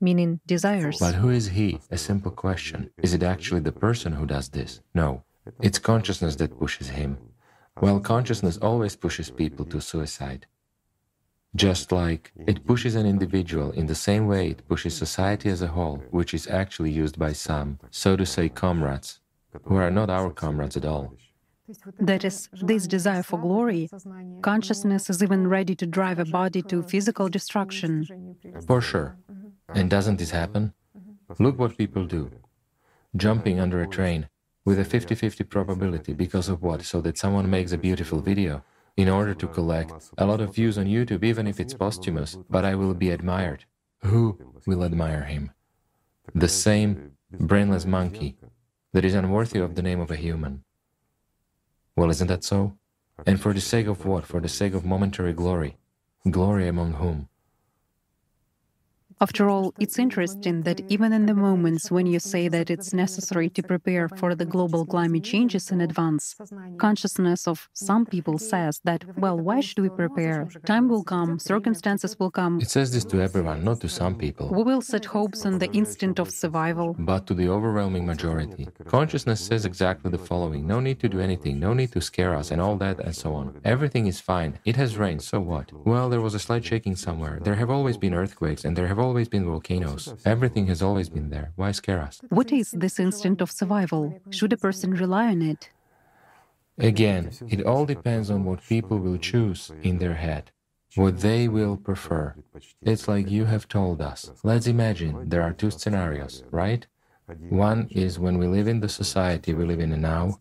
Meaning 0.02 0.40
desires. 0.48 0.98
But 1.00 1.16
who 1.16 1.30
is 1.30 1.48
he? 1.50 1.80
A 1.92 1.98
simple 1.98 2.32
question. 2.32 2.90
Is 3.04 3.14
it 3.14 3.24
actually 3.24 3.60
the 3.62 3.74
person 3.74 4.14
who 4.14 4.26
does 4.26 4.48
this? 4.50 4.80
No. 4.94 5.24
It's 5.62 5.80
consciousness 5.80 6.38
that 6.38 6.58
pushes 6.58 6.90
him. 6.90 7.18
Well, 7.82 8.00
consciousness 8.00 8.58
always 8.58 8.96
pushes 8.96 9.30
people 9.30 9.66
to 9.66 9.82
suicide. 9.82 10.46
Just 11.56 11.92
like 11.92 12.32
it 12.36 12.46
mm-hmm. 12.46 12.68
pushes 12.68 12.96
an 12.96 13.06
individual 13.08 13.72
in 13.72 13.88
the 13.88 13.96
same 13.96 14.28
way 14.28 14.50
it 14.50 14.68
pushes 14.68 14.96
society 14.96 15.50
as 15.50 15.62
a 15.62 15.68
whole, 15.68 16.04
which 16.12 16.34
is 16.34 16.48
actually 16.48 16.92
used 16.92 17.18
by 17.18 17.34
some, 17.34 17.80
so 17.90 18.16
to 18.16 18.26
say, 18.26 18.50
comrades, 18.50 19.20
who 19.64 19.76
are 19.76 19.90
not 19.90 20.10
our 20.12 20.30
comrades 20.30 20.78
at 20.78 20.86
all. 20.86 21.14
That 22.00 22.24
is, 22.24 22.50
this 22.54 22.88
desire 22.88 23.24
for 23.24 23.40
glory, 23.40 23.90
consciousness 24.42 25.10
is 25.10 25.22
even 25.22 25.48
ready 25.48 25.76
to 25.76 25.86
drive 25.86 26.20
a 26.20 26.26
body 26.26 26.62
to 26.64 26.82
physical 26.84 27.30
destruction. 27.30 28.36
For 28.66 28.82
sure. 28.82 29.18
And 29.76 29.90
doesn't 29.90 30.18
this 30.18 30.32
happen? 30.32 30.74
Look 31.38 31.60
what 31.60 31.78
people 31.78 32.06
do. 32.06 32.32
Jumping 33.16 33.60
under 33.60 33.82
a 33.82 33.88
train 33.88 34.30
with 34.66 34.80
a 34.80 34.86
50 34.86 35.16
50 35.16 35.44
probability 35.44 36.14
because 36.14 36.50
of 36.50 36.62
what? 36.62 36.84
So 36.84 37.02
that 37.02 37.18
someone 37.18 37.50
makes 37.50 37.72
a 37.72 37.78
beautiful 37.78 38.20
video 38.22 38.64
in 39.00 39.08
order 39.08 39.34
to 39.34 39.48
collect 39.48 39.94
a 40.18 40.26
lot 40.26 40.42
of 40.42 40.54
views 40.54 40.78
on 40.78 40.86
YouTube, 40.86 41.24
even 41.24 41.48
if 41.48 41.58
it's 41.62 41.74
posthumous, 41.74 42.38
but 42.50 42.66
I 42.66 42.76
will 42.76 42.94
be 42.94 43.12
admired. 43.12 43.64
Who 44.02 44.38
will 44.68 44.84
admire 44.84 45.24
him? 45.24 45.52
The 46.36 46.50
same 46.50 47.14
brainless 47.32 47.86
monkey 47.86 48.36
that 48.92 49.06
is 49.06 49.14
unworthy 49.14 49.60
of 49.60 49.76
the 49.76 49.82
name 49.82 50.02
of 50.02 50.12
a 50.12 50.18
human. 50.18 50.64
Well, 51.96 52.10
isn't 52.10 52.28
that 52.28 52.44
so? 52.44 52.78
And 53.26 53.40
for 53.40 53.54
the 53.54 53.62
sake 53.62 53.88
of 53.88 54.06
what? 54.06 54.26
For 54.26 54.42
the 54.42 54.50
sake 54.50 54.74
of 54.74 54.84
momentary 54.84 55.34
glory. 55.34 55.78
Glory 56.30 56.68
among 56.68 56.94
whom? 56.94 57.30
After 59.22 59.50
all, 59.50 59.74
it's 59.82 60.00
interesting 60.00 60.62
that 60.62 60.80
even 60.88 61.12
in 61.12 61.26
the 61.26 61.34
moments 61.34 61.92
when 61.92 62.06
you 62.06 62.20
say 62.20 62.48
that 62.48 62.70
it's 62.70 62.94
necessary 62.94 63.50
to 63.50 63.62
prepare 63.62 64.08
for 64.08 64.34
the 64.34 64.46
global 64.46 64.86
climate 64.86 65.26
changes 65.26 65.72
in 65.72 65.82
advance, 65.82 66.38
consciousness 66.78 67.46
of 67.46 67.68
some 67.74 68.06
people 68.06 68.38
says 68.38 68.80
that, 68.86 69.04
well, 69.18 69.38
why 69.38 69.60
should 69.60 69.80
we 69.80 69.90
prepare? 69.90 70.48
Time 70.66 70.88
will 70.88 71.04
come, 71.04 71.38
circumstances 71.38 72.18
will 72.18 72.32
come. 72.32 72.62
It 72.62 72.70
says 72.70 72.94
this 72.94 73.04
to 73.12 73.20
everyone, 73.20 73.66
not 73.66 73.82
to 73.82 73.90
some 73.90 74.16
people. 74.16 74.48
We 74.54 74.64
will 74.64 74.82
set 74.82 75.04
hopes 75.04 75.46
on 75.46 75.60
the 75.60 75.70
instinct 75.74 76.20
of 76.20 76.32
survival. 76.32 76.96
But 76.98 77.28
to 77.28 77.34
the 77.34 77.50
overwhelming 77.50 78.06
majority. 78.06 78.70
Consciousness 78.88 79.42
says 79.42 79.66
exactly 79.66 80.12
the 80.12 80.18
following 80.18 80.66
no 80.66 80.80
need 80.80 81.02
to 81.02 81.10
do 81.10 81.20
anything, 81.20 81.60
no 81.60 81.74
need 81.74 81.92
to 81.92 82.00
scare 82.00 82.36
us, 82.38 82.52
and 82.52 82.62
all 82.62 82.78
that, 82.78 83.02
and 83.02 83.14
so 83.14 83.34
on. 83.34 83.60
Everything 83.66 84.08
is 84.08 84.22
fine. 84.22 84.60
It 84.64 84.78
has 84.78 84.96
rained, 84.98 85.24
so 85.24 85.42
what? 85.42 85.74
Well, 85.86 86.10
there 86.10 86.22
was 86.22 86.36
a 86.36 86.40
slight 86.40 86.64
shaking 86.64 86.96
somewhere. 86.96 87.40
There 87.42 87.56
have 87.56 87.70
always 87.70 87.98
been 87.98 88.14
earthquakes, 88.14 88.64
and 88.64 88.78
there 88.78 88.88
have 88.88 88.98
always 88.98 89.09
been 89.14 89.46
volcanoes. 89.46 90.14
Everything 90.26 90.68
has 90.68 90.82
always 90.82 91.10
been 91.10 91.30
there. 91.30 91.52
Why 91.56 91.72
scare 91.72 92.02
us? 92.02 92.22
What 92.30 92.52
is 92.52 92.72
this 92.72 93.00
instinct 93.00 93.42
of 93.42 93.52
survival? 93.52 94.20
Should 94.30 94.54
a 94.54 94.58
person 94.58 94.92
rely 94.92 95.28
on 95.28 95.42
it? 95.42 95.70
Again, 96.78 97.32
it 97.50 97.66
all 97.66 97.86
depends 97.86 98.30
on 98.30 98.46
what 98.46 98.64
people 98.64 99.00
will 99.00 99.18
choose 99.18 99.72
in 99.82 99.98
their 99.98 100.14
head, 100.14 100.52
what 100.96 101.20
they 101.20 101.48
will 101.48 101.76
prefer. 101.76 102.36
It's 102.82 103.08
like 103.08 103.30
you 103.30 103.46
have 103.46 103.68
told 103.68 104.02
us. 104.02 104.32
Let's 104.44 104.68
imagine 104.68 105.30
there 105.30 105.42
are 105.42 105.54
two 105.54 105.72
scenarios, 105.72 106.44
right? 106.52 106.88
One 107.50 107.88
is 107.92 108.18
when 108.18 108.38
we 108.38 108.48
live 108.48 108.68
in 108.68 108.80
the 108.80 108.90
society 108.90 109.54
we 109.54 109.66
live 109.66 109.82
in 109.82 110.00
now, 110.02 110.40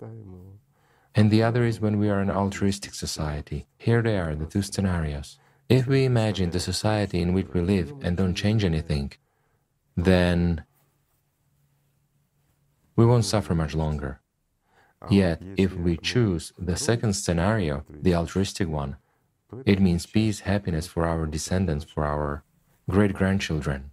and 1.14 1.30
the 1.30 1.42
other 1.42 1.64
is 1.64 1.80
when 1.80 1.98
we 1.98 2.08
are 2.08 2.20
an 2.20 2.30
altruistic 2.30 2.94
society. 2.94 3.66
Here 3.76 4.00
they 4.00 4.16
are, 4.18 4.34
the 4.36 4.46
two 4.46 4.62
scenarios. 4.62 5.38
If 5.68 5.86
we 5.86 6.04
imagine 6.04 6.50
the 6.50 6.60
society 6.60 7.20
in 7.20 7.34
which 7.34 7.48
we 7.52 7.60
live 7.60 7.92
and 8.00 8.16
don't 8.16 8.34
change 8.34 8.64
anything, 8.64 9.12
then 9.96 10.64
we 12.96 13.04
won't 13.04 13.26
suffer 13.26 13.54
much 13.54 13.74
longer. 13.74 14.20
Yet, 15.10 15.42
if 15.56 15.74
we 15.76 15.96
choose 15.98 16.52
the 16.58 16.76
second 16.76 17.12
scenario, 17.12 17.84
the 17.88 18.14
altruistic 18.14 18.66
one, 18.68 18.96
it 19.66 19.80
means 19.80 20.06
peace, 20.06 20.40
happiness 20.40 20.86
for 20.86 21.06
our 21.06 21.26
descendants, 21.26 21.84
for 21.84 22.04
our 22.04 22.44
great 22.88 23.12
grandchildren. 23.12 23.90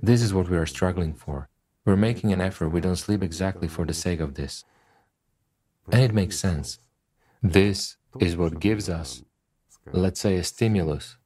This 0.00 0.22
is 0.22 0.32
what 0.32 0.48
we 0.48 0.56
are 0.56 0.66
struggling 0.66 1.12
for. 1.12 1.48
We're 1.84 1.96
making 1.96 2.32
an 2.32 2.40
effort, 2.40 2.68
we 2.68 2.80
don't 2.80 2.96
sleep 2.96 3.22
exactly 3.22 3.66
for 3.68 3.84
the 3.84 3.94
sake 3.94 4.20
of 4.20 4.34
this. 4.34 4.64
And 5.90 6.02
it 6.02 6.14
makes 6.14 6.38
sense. 6.38 6.78
This 7.42 7.96
is 8.20 8.36
what 8.36 8.60
gives 8.60 8.88
us 8.88 9.24
let's 9.92 10.20
say, 10.20 10.36
a 10.36 10.44
stimulus 10.44 11.16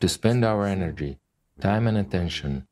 to 0.00 0.08
spend 0.08 0.44
our 0.44 0.66
energy, 0.66 1.18
time, 1.60 1.86
and 1.86 1.96
attention 1.96 2.66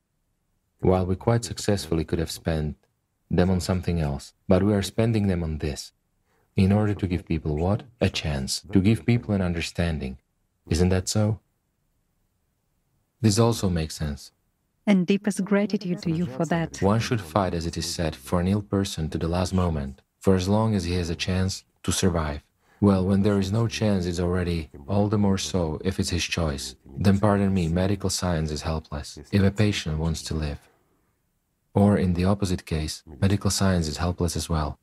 while 0.81 1.07
we 1.07 1.15
quite 1.17 1.45
successfully 1.45 2.05
could 2.05 2.19
have 2.19 2.31
spent 2.31 2.77
them 3.31 3.51
on 3.51 3.61
something 3.61 4.01
else, 4.01 4.33
but 4.49 4.63
we 4.63 4.75
are 4.75 4.83
spending 4.83 5.29
them 5.29 5.43
on 5.43 5.59
this 5.59 5.93
in 6.57 6.73
order 6.73 6.95
to 6.95 7.07
give 7.07 7.27
people 7.27 7.57
what? 7.57 7.85
A 8.01 8.09
chance, 8.09 8.63
to 8.73 8.81
give 8.81 9.07
people 9.07 9.35
an 9.35 9.41
understanding. 9.41 10.19
Isn't 10.69 10.89
that 10.89 11.09
so? 11.09 11.41
This 13.21 13.39
also 13.39 13.69
makes 13.69 13.97
sense. 13.97 14.33
And 14.87 15.07
deepest 15.07 15.45
gratitude 15.45 16.03
to 16.03 16.11
you 16.11 16.27
for 16.27 16.45
that. 16.47 16.83
One 16.83 17.01
should 17.01 17.21
fight, 17.21 17.55
as 17.55 17.67
it 17.67 17.77
is 17.77 17.87
said, 17.87 18.17
for 18.17 18.41
an 18.41 18.49
ill 18.49 18.63
person 18.63 19.09
to 19.11 19.19
the 19.19 19.29
last 19.29 19.53
moment, 19.55 20.01
for 20.19 20.35
as 20.35 20.49
long 20.49 20.75
as 20.75 20.85
he 20.85 20.95
has 20.95 21.11
a 21.11 21.15
chance 21.15 21.65
to 21.83 21.93
survive. 21.93 22.43
Well, 22.81 23.05
when 23.05 23.23
there 23.23 23.39
is 23.39 23.53
no 23.53 23.69
chance, 23.69 24.07
it's 24.07 24.21
already 24.21 24.71
all 24.89 25.09
the 25.09 25.19
more 25.19 25.37
so 25.37 25.79
if 25.85 26.01
it's 26.01 26.11
his 26.11 26.25
choice. 26.25 26.77
Then, 26.87 27.19
pardon 27.19 27.53
me, 27.53 27.69
medical 27.69 28.09
science 28.09 28.51
is 28.51 28.63
helpless 28.63 29.19
if 29.31 29.43
a 29.43 29.51
patient 29.51 29.99
wants 29.99 30.23
to 30.25 30.35
live. 30.35 30.59
Or, 31.75 31.99
in 31.99 32.15
the 32.15 32.25
opposite 32.25 32.65
case, 32.65 33.03
medical 33.21 33.51
science 33.51 33.87
is 33.87 33.99
helpless 33.99 34.35
as 34.35 34.49
well. 34.49 34.79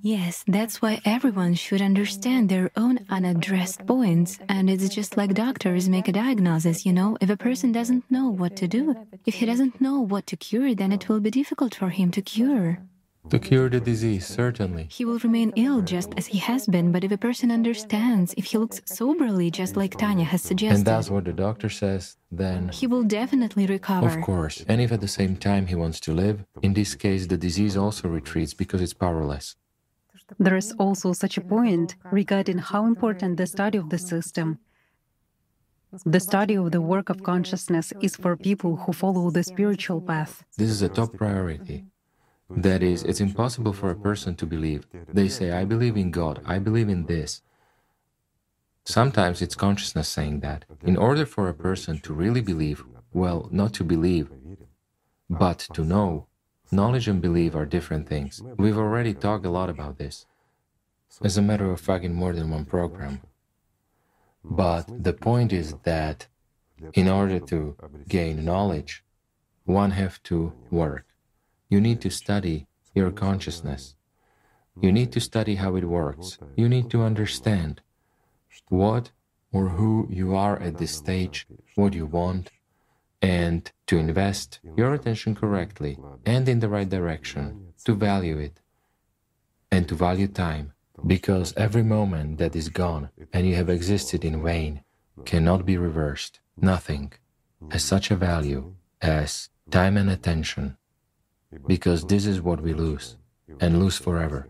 Yes, 0.00 0.42
that's 0.48 0.80
why 0.80 1.00
everyone 1.04 1.54
should 1.54 1.82
understand 1.82 2.48
their 2.48 2.70
own 2.76 3.00
unaddressed 3.08 3.86
points. 3.86 4.38
And 4.48 4.70
it's 4.70 4.88
just 4.88 5.16
like 5.16 5.34
doctors 5.34 5.88
make 5.88 6.08
a 6.08 6.12
diagnosis, 6.12 6.86
you 6.86 6.92
know? 6.92 7.16
If 7.20 7.30
a 7.30 7.36
person 7.36 7.72
doesn't 7.72 8.10
know 8.10 8.28
what 8.28 8.56
to 8.56 8.66
do, 8.66 8.96
if 9.26 9.34
he 9.34 9.46
doesn't 9.46 9.80
know 9.80 10.00
what 10.00 10.26
to 10.28 10.36
cure, 10.36 10.74
then 10.74 10.92
it 10.92 11.08
will 11.08 11.20
be 11.20 11.30
difficult 11.30 11.74
for 11.74 11.90
him 11.90 12.10
to 12.12 12.22
cure. 12.22 12.78
To 13.32 13.38
cure 13.38 13.70
the 13.70 13.80
disease, 13.80 14.26
certainly. 14.26 14.88
He 14.90 15.06
will 15.06 15.18
remain 15.20 15.54
ill 15.56 15.80
just 15.80 16.10
as 16.18 16.26
he 16.26 16.36
has 16.36 16.66
been, 16.66 16.92
but 16.92 17.02
if 17.02 17.10
a 17.12 17.16
person 17.16 17.50
understands, 17.50 18.34
if 18.36 18.44
he 18.44 18.58
looks 18.58 18.82
soberly, 18.84 19.50
just 19.50 19.74
like 19.74 19.96
Tanya 19.96 20.26
has 20.26 20.42
suggested. 20.42 20.76
And 20.76 20.84
that's 20.84 21.08
what 21.08 21.24
the 21.24 21.32
doctor 21.32 21.70
says, 21.70 22.18
then. 22.30 22.68
He 22.68 22.86
will 22.86 23.04
definitely 23.04 23.64
recover. 23.64 24.06
Of 24.06 24.20
course. 24.20 24.62
And 24.68 24.82
if 24.82 24.92
at 24.92 25.00
the 25.00 25.08
same 25.08 25.38
time 25.38 25.68
he 25.68 25.74
wants 25.74 25.98
to 26.00 26.12
live, 26.12 26.44
in 26.60 26.74
this 26.74 26.94
case 26.94 27.26
the 27.26 27.38
disease 27.38 27.74
also 27.74 28.06
retreats 28.06 28.52
because 28.52 28.82
it's 28.82 28.92
powerless. 28.92 29.56
There 30.38 30.58
is 30.58 30.74
also 30.78 31.14
such 31.14 31.38
a 31.38 31.40
point 31.40 31.94
regarding 32.10 32.58
how 32.58 32.84
important 32.84 33.38
the 33.38 33.46
study 33.46 33.78
of 33.78 33.88
the 33.88 33.98
system, 33.98 34.58
the 36.04 36.20
study 36.20 36.54
of 36.54 36.70
the 36.70 36.82
work 36.82 37.08
of 37.08 37.22
consciousness 37.22 37.94
is 38.02 38.14
for 38.14 38.36
people 38.36 38.76
who 38.76 38.92
follow 38.92 39.30
the 39.30 39.42
spiritual 39.42 40.02
path. 40.02 40.44
This 40.58 40.68
is 40.68 40.82
a 40.82 40.90
top 40.90 41.14
priority. 41.14 41.86
That 42.56 42.82
is, 42.82 43.02
it's 43.02 43.20
impossible 43.20 43.72
for 43.72 43.90
a 43.90 43.96
person 43.96 44.34
to 44.36 44.46
believe. 44.46 44.86
They 45.12 45.28
say, 45.28 45.52
I 45.52 45.64
believe 45.64 45.96
in 45.96 46.10
God, 46.10 46.42
I 46.44 46.58
believe 46.58 46.88
in 46.88 47.06
this. 47.06 47.42
Sometimes 48.84 49.42
it's 49.42 49.54
consciousness 49.54 50.08
saying 50.08 50.40
that. 50.40 50.64
In 50.82 50.96
order 50.96 51.24
for 51.24 51.48
a 51.48 51.54
person 51.54 51.98
to 52.00 52.12
really 52.12 52.40
believe, 52.40 52.82
well, 53.12 53.48
not 53.52 53.72
to 53.74 53.84
believe, 53.84 54.30
but 55.30 55.58
to 55.72 55.84
know, 55.84 56.26
Knowledge 56.74 57.06
and 57.06 57.20
belief 57.20 57.54
are 57.54 57.66
different 57.66 58.08
things. 58.08 58.40
We've 58.56 58.78
already 58.78 59.12
talked 59.12 59.44
a 59.44 59.50
lot 59.50 59.68
about 59.68 59.98
this. 59.98 60.24
As 61.22 61.36
a 61.36 61.42
matter 61.42 61.70
of 61.70 61.78
fact, 61.82 62.02
in 62.02 62.14
more 62.14 62.32
than 62.32 62.48
one 62.48 62.64
program. 62.64 63.20
But 64.42 65.04
the 65.04 65.12
point 65.12 65.52
is 65.52 65.74
that 65.82 66.28
in 66.94 67.08
order 67.08 67.38
to 67.40 67.76
gain 68.08 68.42
knowledge, 68.42 69.04
one 69.64 69.90
have 69.90 70.22
to 70.22 70.54
work. 70.70 71.04
You 71.72 71.80
need 71.80 72.02
to 72.02 72.10
study 72.10 72.66
your 72.94 73.10
consciousness. 73.10 73.96
You 74.84 74.92
need 74.92 75.10
to 75.12 75.20
study 75.20 75.54
how 75.54 75.74
it 75.76 75.86
works. 76.00 76.38
You 76.54 76.68
need 76.68 76.90
to 76.90 77.02
understand 77.10 77.80
what 78.68 79.04
or 79.54 79.64
who 79.76 80.06
you 80.10 80.34
are 80.36 80.60
at 80.60 80.76
this 80.76 80.94
stage, 81.02 81.46
what 81.74 81.94
you 81.94 82.04
want, 82.04 82.50
and 83.22 83.72
to 83.86 83.96
invest 83.96 84.60
your 84.76 84.92
attention 84.92 85.34
correctly 85.34 85.98
and 86.26 86.46
in 86.46 86.58
the 86.60 86.68
right 86.68 86.90
direction, 86.98 87.72
to 87.86 87.94
value 87.94 88.36
it, 88.36 88.60
and 89.70 89.88
to 89.88 89.94
value 89.94 90.28
time, 90.28 90.74
because 91.06 91.54
every 91.56 91.82
moment 91.82 92.36
that 92.36 92.54
is 92.54 92.68
gone 92.68 93.08
and 93.32 93.46
you 93.46 93.54
have 93.54 93.70
existed 93.70 94.26
in 94.26 94.42
vain 94.42 94.82
cannot 95.24 95.64
be 95.64 95.78
reversed. 95.78 96.40
Nothing 96.54 97.14
has 97.70 97.82
such 97.82 98.10
a 98.10 98.16
value 98.30 98.74
as 99.00 99.48
time 99.70 99.96
and 99.96 100.10
attention, 100.10 100.76
because 101.66 102.04
this 102.04 102.26
is 102.26 102.40
what 102.40 102.60
we 102.60 102.72
lose, 102.74 103.16
and 103.60 103.78
lose 103.78 103.98
forever, 103.98 104.48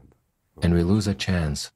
and 0.63 0.75
we 0.75 0.83
lose 0.83 1.07
a 1.07 1.15
chance 1.15 1.73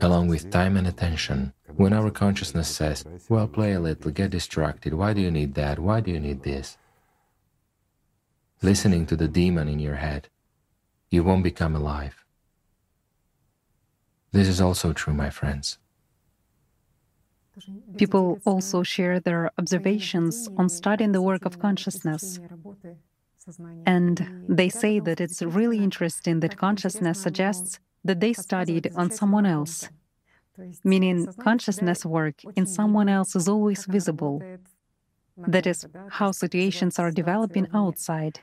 along 0.00 0.28
with 0.28 0.50
time 0.50 0.76
and 0.76 0.86
attention. 0.86 1.52
When 1.76 1.92
our 1.92 2.10
consciousness 2.10 2.68
says, 2.68 3.04
well, 3.28 3.46
play 3.48 3.72
a 3.72 3.80
little, 3.80 4.10
get 4.10 4.30
distracted, 4.30 4.94
why 4.94 5.12
do 5.14 5.20
you 5.20 5.30
need 5.30 5.54
that? 5.54 5.78
Why 5.78 6.00
do 6.00 6.10
you 6.10 6.20
need 6.20 6.42
this? 6.42 6.76
Listening 8.62 9.06
to 9.06 9.16
the 9.16 9.28
demon 9.28 9.68
in 9.68 9.78
your 9.78 9.96
head, 9.96 10.28
you 11.10 11.24
won't 11.24 11.42
become 11.42 11.74
alive. 11.74 12.24
This 14.32 14.48
is 14.48 14.60
also 14.60 14.92
true, 14.92 15.14
my 15.14 15.30
friends. 15.30 15.78
People 17.98 18.40
also 18.46 18.82
share 18.82 19.20
their 19.20 19.50
observations 19.58 20.48
on 20.56 20.68
studying 20.70 21.12
the 21.12 21.20
work 21.20 21.44
of 21.44 21.58
consciousness. 21.58 22.40
And 23.86 24.44
they 24.48 24.68
say 24.68 25.00
that 25.00 25.20
it's 25.20 25.42
really 25.42 25.78
interesting 25.78 26.40
that 26.40 26.56
consciousness 26.56 27.20
suggests 27.20 27.78
that 28.04 28.20
they 28.20 28.32
studied 28.32 28.92
on 28.96 29.10
someone 29.10 29.46
else, 29.46 29.88
meaning 30.84 31.26
consciousness 31.40 32.04
work 32.04 32.42
in 32.56 32.66
someone 32.66 33.08
else 33.08 33.34
is 33.34 33.48
always 33.48 33.84
visible. 33.86 34.42
That 35.36 35.66
is 35.66 35.86
how 36.10 36.32
situations 36.32 36.98
are 36.98 37.10
developing 37.10 37.66
outside. 37.72 38.40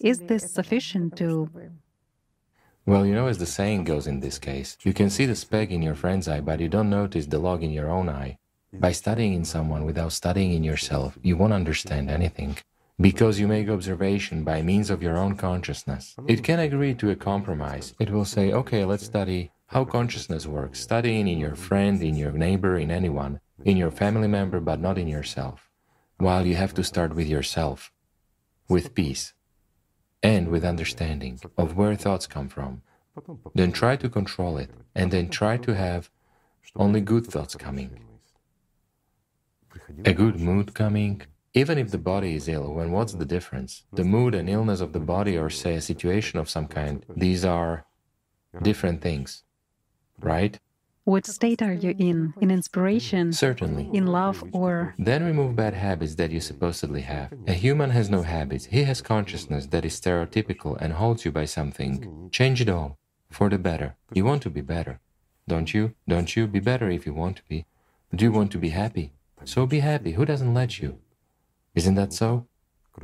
Is 0.00 0.18
this 0.18 0.52
sufficient 0.52 1.16
to? 1.16 1.50
Well, 2.84 3.06
you 3.06 3.14
know, 3.14 3.28
as 3.28 3.38
the 3.38 3.46
saying 3.46 3.84
goes 3.84 4.06
in 4.06 4.20
this 4.20 4.38
case, 4.38 4.76
you 4.82 4.92
can 4.92 5.08
see 5.08 5.24
the 5.24 5.36
speck 5.36 5.70
in 5.70 5.82
your 5.82 5.94
friend's 5.94 6.26
eye, 6.26 6.40
but 6.40 6.60
you 6.60 6.68
don't 6.68 6.90
notice 6.90 7.26
the 7.26 7.38
log 7.38 7.62
in 7.62 7.70
your 7.70 7.88
own 7.88 8.08
eye. 8.08 8.38
By 8.72 8.92
studying 8.92 9.34
in 9.34 9.44
someone 9.44 9.84
without 9.84 10.12
studying 10.12 10.52
in 10.52 10.64
yourself, 10.64 11.18
you 11.22 11.36
won't 11.36 11.52
understand 11.52 12.10
anything 12.10 12.56
because 13.00 13.40
you 13.40 13.48
make 13.48 13.68
observation 13.68 14.44
by 14.44 14.62
means 14.62 14.90
of 14.90 15.02
your 15.02 15.16
own 15.16 15.36
consciousness. 15.36 16.14
It 16.28 16.44
can 16.44 16.60
agree 16.60 16.94
to 16.94 17.10
a 17.10 17.16
compromise. 17.16 17.94
It 17.98 18.10
will 18.10 18.24
say, 18.24 18.52
okay, 18.52 18.84
let's 18.84 19.04
study 19.04 19.50
how 19.66 19.84
consciousness 19.84 20.46
works, 20.46 20.80
studying 20.80 21.26
in 21.26 21.38
your 21.38 21.54
friend, 21.54 22.02
in 22.02 22.14
your 22.14 22.32
neighbor, 22.32 22.76
in 22.76 22.90
anyone, 22.90 23.40
in 23.64 23.76
your 23.76 23.90
family 23.90 24.28
member, 24.28 24.60
but 24.60 24.80
not 24.80 24.98
in 24.98 25.08
yourself. 25.08 25.70
While 26.18 26.46
you 26.46 26.54
have 26.56 26.74
to 26.74 26.84
start 26.84 27.14
with 27.14 27.26
yourself, 27.26 27.90
with 28.68 28.94
peace, 28.94 29.32
and 30.22 30.48
with 30.48 30.64
understanding 30.64 31.40
of 31.58 31.76
where 31.76 31.96
thoughts 31.96 32.26
come 32.26 32.48
from. 32.48 32.82
Then 33.54 33.72
try 33.72 33.96
to 33.96 34.08
control 34.08 34.56
it, 34.56 34.70
and 34.94 35.10
then 35.10 35.28
try 35.28 35.56
to 35.58 35.74
have 35.74 36.10
only 36.76 37.00
good 37.00 37.26
thoughts 37.26 37.54
coming. 37.54 37.90
A 40.04 40.12
good 40.12 40.38
mood 40.40 40.74
coming, 40.74 41.22
even 41.54 41.78
if 41.78 41.90
the 41.90 41.98
body 41.98 42.34
is 42.34 42.48
ill, 42.48 42.72
when 42.72 42.92
what's 42.92 43.12
the 43.12 43.24
difference? 43.24 43.84
The 43.92 44.04
mood 44.04 44.34
and 44.34 44.48
illness 44.48 44.80
of 44.80 44.92
the 44.92 45.00
body, 45.00 45.36
or 45.36 45.50
say 45.50 45.74
a 45.74 45.80
situation 45.80 46.38
of 46.38 46.48
some 46.48 46.66
kind, 46.66 47.04
these 47.14 47.44
are 47.44 47.84
different 48.62 49.02
things, 49.02 49.42
right? 50.20 50.58
What 51.04 51.26
state 51.26 51.60
are 51.62 51.72
you 51.72 51.94
in? 51.98 52.32
In 52.40 52.50
inspiration? 52.52 53.32
Certainly. 53.32 53.90
In 53.92 54.06
love 54.06 54.44
or. 54.52 54.94
Then 54.98 55.24
remove 55.24 55.56
bad 55.56 55.74
habits 55.74 56.14
that 56.14 56.30
you 56.30 56.40
supposedly 56.40 57.00
have. 57.00 57.32
A 57.48 57.54
human 57.54 57.90
has 57.90 58.08
no 58.08 58.22
habits, 58.22 58.66
he 58.66 58.84
has 58.84 59.02
consciousness 59.02 59.66
that 59.66 59.84
is 59.84 60.00
stereotypical 60.00 60.80
and 60.80 60.92
holds 60.92 61.24
you 61.24 61.32
by 61.32 61.44
something. 61.44 62.28
Change 62.30 62.60
it 62.60 62.68
all 62.68 62.98
for 63.30 63.50
the 63.50 63.58
better. 63.58 63.96
You 64.12 64.24
want 64.24 64.42
to 64.42 64.50
be 64.50 64.60
better, 64.60 65.00
don't 65.48 65.74
you? 65.74 65.94
Don't 66.06 66.36
you? 66.36 66.46
Be 66.46 66.60
better 66.60 66.88
if 66.88 67.04
you 67.04 67.14
want 67.14 67.36
to 67.38 67.42
be. 67.48 67.66
Do 68.14 68.24
you 68.24 68.32
want 68.32 68.52
to 68.52 68.58
be 68.58 68.68
happy? 68.68 69.12
So 69.44 69.66
be 69.66 69.80
happy. 69.80 70.12
Who 70.12 70.24
doesn't 70.24 70.54
let 70.54 70.80
you? 70.80 70.98
Isn't 71.74 71.94
that 71.94 72.12
so? 72.12 72.46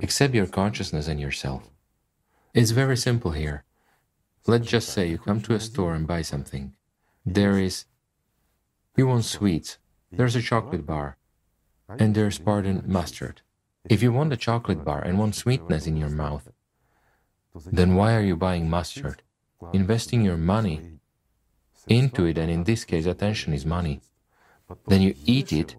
Accept 0.03 0.35
your 0.35 0.47
consciousness 0.47 1.09
and 1.09 1.21
yourself. 1.21 1.71
It's 2.55 2.71
very 2.71 2.97
simple 2.97 3.33
here. 3.33 3.65
Let's 4.47 4.67
just 4.67 4.89
say 4.91 5.09
you 5.09 5.19
come 5.19 5.41
to 5.43 5.55
a 5.55 5.61
store 5.61 5.95
and 5.95 6.07
buy 6.07 6.23
something. 6.23 6.75
There 7.25 7.59
is, 7.59 7.85
you 8.97 9.07
want 9.07 9.25
sweets, 9.25 9.79
there's 10.11 10.37
a 10.37 10.43
chocolate 10.43 10.87
bar, 10.87 11.19
and 11.99 12.15
there's, 12.15 12.39
pardon, 12.39 12.83
mustard. 12.87 13.43
If 13.89 14.03
you 14.03 14.13
want 14.13 14.33
a 14.33 14.37
chocolate 14.37 14.85
bar 14.85 15.01
and 15.03 15.19
want 15.19 15.35
sweetness 15.35 15.87
in 15.87 15.97
your 15.97 16.11
mouth, 16.11 16.49
then 17.67 17.95
why 17.95 18.15
are 18.15 18.23
you 18.23 18.37
buying 18.37 18.69
mustard? 18.69 19.23
Investing 19.73 20.23
your 20.23 20.37
money 20.37 20.99
into 21.87 22.27
it, 22.27 22.39
and 22.39 22.51
in 22.51 22.65
this 22.65 22.85
case, 22.85 23.07
attention 23.07 23.53
is 23.53 23.65
money. 23.65 24.01
Then 24.87 25.01
you 25.01 25.15
eat 25.25 25.53
it 25.53 25.77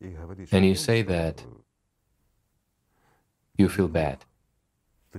and 0.00 0.64
you 0.64 0.74
say 0.74 1.02
that 1.02 1.44
you 3.56 3.68
feel 3.68 3.88
bad. 3.88 4.24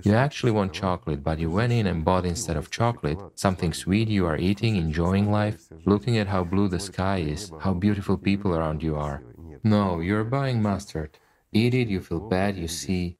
You 0.02 0.14
actually 0.14 0.52
want 0.52 0.72
chocolate, 0.72 1.22
but 1.22 1.38
you 1.38 1.50
went 1.50 1.72
in 1.72 1.86
and 1.86 2.04
bought 2.04 2.24
instead 2.24 2.56
of 2.56 2.70
chocolate 2.70 3.18
something 3.34 3.72
sweet 3.72 4.08
you 4.08 4.24
are 4.24 4.36
eating, 4.36 4.76
enjoying 4.76 5.30
life, 5.30 5.68
looking 5.84 6.16
at 6.16 6.28
how 6.28 6.44
blue 6.44 6.68
the 6.68 6.80
sky 6.80 7.18
is, 7.18 7.52
how 7.58 7.74
beautiful 7.74 8.16
people 8.16 8.54
around 8.54 8.82
you 8.82 8.96
are. 8.96 9.22
No, 9.62 10.00
you're 10.00 10.24
buying 10.24 10.62
mustard. 10.62 11.18
eat 11.52 11.74
it, 11.74 11.88
you 11.88 12.00
feel 12.00 12.20
bad, 12.20 12.56
you 12.56 12.68
see 12.68 13.18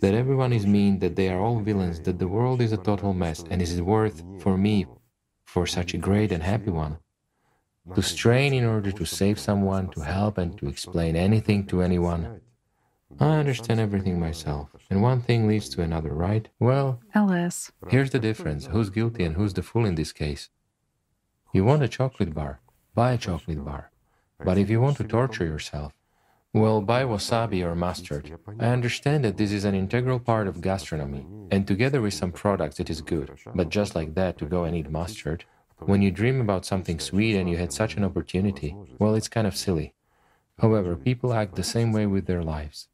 that 0.00 0.14
everyone 0.14 0.52
is 0.52 0.66
mean, 0.66 0.98
that 1.00 1.16
they 1.16 1.28
are 1.28 1.40
all 1.40 1.58
villains, 1.60 1.98
that 2.00 2.18
the 2.18 2.28
world 2.28 2.60
is 2.60 2.72
a 2.72 2.76
total 2.76 3.12
mess, 3.12 3.42
and 3.50 3.60
is 3.60 3.78
it 3.78 3.82
worth 3.82 4.22
for 4.38 4.56
me, 4.56 4.86
for 5.44 5.66
such 5.66 5.94
a 5.94 5.98
great 5.98 6.30
and 6.30 6.42
happy 6.42 6.70
one, 6.70 6.98
to 7.94 8.02
strain 8.02 8.52
in 8.52 8.64
order 8.64 8.92
to 8.92 9.04
save 9.04 9.38
someone, 9.38 9.88
to 9.90 10.00
help 10.00 10.38
and 10.38 10.58
to 10.58 10.68
explain 10.68 11.16
anything 11.16 11.66
to 11.66 11.82
anyone? 11.82 12.40
I 13.20 13.36
understand 13.36 13.80
everything 13.80 14.18
myself, 14.18 14.70
and 14.90 15.00
one 15.02 15.22
thing 15.22 15.46
leads 15.46 15.68
to 15.70 15.82
another, 15.82 16.12
right? 16.12 16.48
Well, 16.58 17.00
Alice. 17.14 17.72
Here's 17.88 18.10
the 18.10 18.18
difference 18.18 18.66
who's 18.66 18.90
guilty 18.90 19.24
and 19.24 19.36
who's 19.36 19.54
the 19.54 19.62
fool 19.62 19.86
in 19.86 19.94
this 19.94 20.12
case. 20.12 20.50
You 21.52 21.64
want 21.64 21.82
a 21.82 21.88
chocolate 21.88 22.34
bar, 22.34 22.60
buy 22.94 23.12
a 23.12 23.18
chocolate 23.18 23.64
bar. 23.64 23.90
But 24.44 24.58
if 24.58 24.68
you 24.68 24.80
want 24.80 24.98
to 24.98 25.04
torture 25.04 25.46
yourself, 25.46 25.92
well, 26.52 26.80
buy 26.80 27.04
wasabi 27.04 27.62
or 27.62 27.74
mustard. 27.74 28.32
I 28.58 28.66
understand 28.68 29.24
that 29.24 29.36
this 29.36 29.52
is 29.52 29.64
an 29.64 29.74
integral 29.74 30.18
part 30.18 30.48
of 30.48 30.60
gastronomy, 30.60 31.26
and 31.50 31.66
together 31.66 32.00
with 32.00 32.14
some 32.14 32.32
products 32.32 32.80
it 32.80 32.90
is 32.90 33.00
good. 33.00 33.30
But 33.54 33.68
just 33.68 33.94
like 33.94 34.14
that, 34.14 34.38
to 34.38 34.46
go 34.46 34.64
and 34.64 34.74
eat 34.76 34.90
mustard, 34.90 35.44
when 35.78 36.02
you 36.02 36.10
dream 36.10 36.40
about 36.40 36.64
something 36.64 36.98
sweet 36.98 37.36
and 37.36 37.48
you 37.48 37.56
had 37.56 37.72
such 37.72 37.96
an 37.96 38.04
opportunity, 38.04 38.74
well, 38.98 39.14
it's 39.14 39.28
kind 39.28 39.46
of 39.46 39.56
silly. 39.56 39.94
However, 40.58 40.96
people 40.96 41.34
act 41.34 41.54
the 41.54 41.62
same 41.62 41.92
way 41.92 42.06
with 42.06 42.26
their 42.26 42.42
lives. 42.42 42.88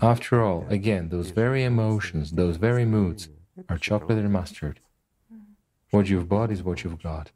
After 0.00 0.42
all, 0.42 0.64
again, 0.68 1.10
those 1.10 1.30
very 1.30 1.64
emotions, 1.64 2.32
those 2.32 2.56
very 2.56 2.86
moods, 2.86 3.28
are 3.68 3.76
chocolate 3.76 4.18
and 4.18 4.32
mustard. 4.32 4.80
What 5.90 6.08
you've 6.08 6.28
bought 6.28 6.50
is 6.50 6.62
what 6.62 6.82
you've 6.82 7.02
got. 7.02 7.30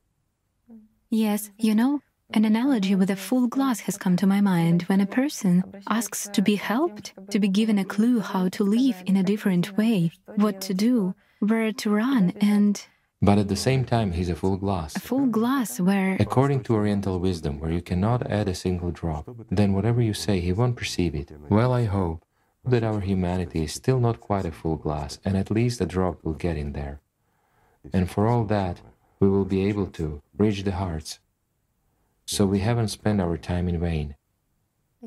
Yes, 1.10 1.50
you 1.58 1.74
know, 1.74 2.00
an 2.30 2.46
analogy 2.46 2.94
with 2.94 3.10
a 3.10 3.16
full 3.16 3.46
glass 3.46 3.80
has 3.80 3.98
come 3.98 4.16
to 4.16 4.26
my 4.26 4.40
mind 4.40 4.82
when 4.84 5.00
a 5.00 5.06
person 5.06 5.62
asks 5.88 6.28
to 6.32 6.40
be 6.40 6.56
helped, 6.56 7.12
to 7.30 7.38
be 7.38 7.48
given 7.48 7.78
a 7.78 7.84
clue 7.84 8.20
how 8.20 8.48
to 8.48 8.64
live 8.64 9.02
in 9.04 9.16
a 9.16 9.22
different 9.22 9.76
way, 9.76 10.10
what 10.36 10.60
to 10.62 10.74
do, 10.74 11.14
where 11.40 11.72
to 11.72 11.90
run, 11.90 12.32
and. 12.40 12.86
But 13.22 13.38
at 13.38 13.48
the 13.48 13.56
same 13.56 13.84
time, 13.84 14.12
he's 14.12 14.28
a 14.28 14.34
full 14.34 14.56
glass. 14.56 14.94
A 14.96 15.00
full 15.00 15.26
glass 15.26 15.80
where. 15.80 16.16
According 16.20 16.64
to 16.64 16.74
Oriental 16.74 17.18
wisdom, 17.18 17.58
where 17.58 17.72
you 17.72 17.80
cannot 17.80 18.30
add 18.30 18.48
a 18.48 18.54
single 18.54 18.90
drop, 18.90 19.28
then 19.50 19.72
whatever 19.72 20.02
you 20.02 20.12
say, 20.12 20.40
he 20.40 20.52
won't 20.52 20.76
perceive 20.76 21.14
it. 21.14 21.30
Well, 21.48 21.72
I 21.72 21.84
hope 21.84 22.24
that 22.64 22.84
our 22.84 23.00
humanity 23.00 23.64
is 23.64 23.72
still 23.72 24.00
not 24.00 24.20
quite 24.20 24.44
a 24.44 24.52
full 24.52 24.76
glass, 24.76 25.18
and 25.24 25.36
at 25.36 25.50
least 25.50 25.80
a 25.80 25.86
drop 25.86 26.22
will 26.22 26.34
get 26.34 26.56
in 26.56 26.72
there. 26.72 27.00
And 27.92 28.10
for 28.10 28.26
all 28.26 28.44
that, 28.44 28.80
we 29.20 29.28
will 29.28 29.44
be 29.44 29.64
able 29.66 29.86
to 29.92 30.20
reach 30.36 30.64
the 30.64 30.72
hearts. 30.72 31.20
So 32.26 32.44
we 32.44 32.58
haven't 32.58 32.88
spent 32.88 33.20
our 33.20 33.36
time 33.36 33.68
in 33.68 33.78
vain. 33.78 34.15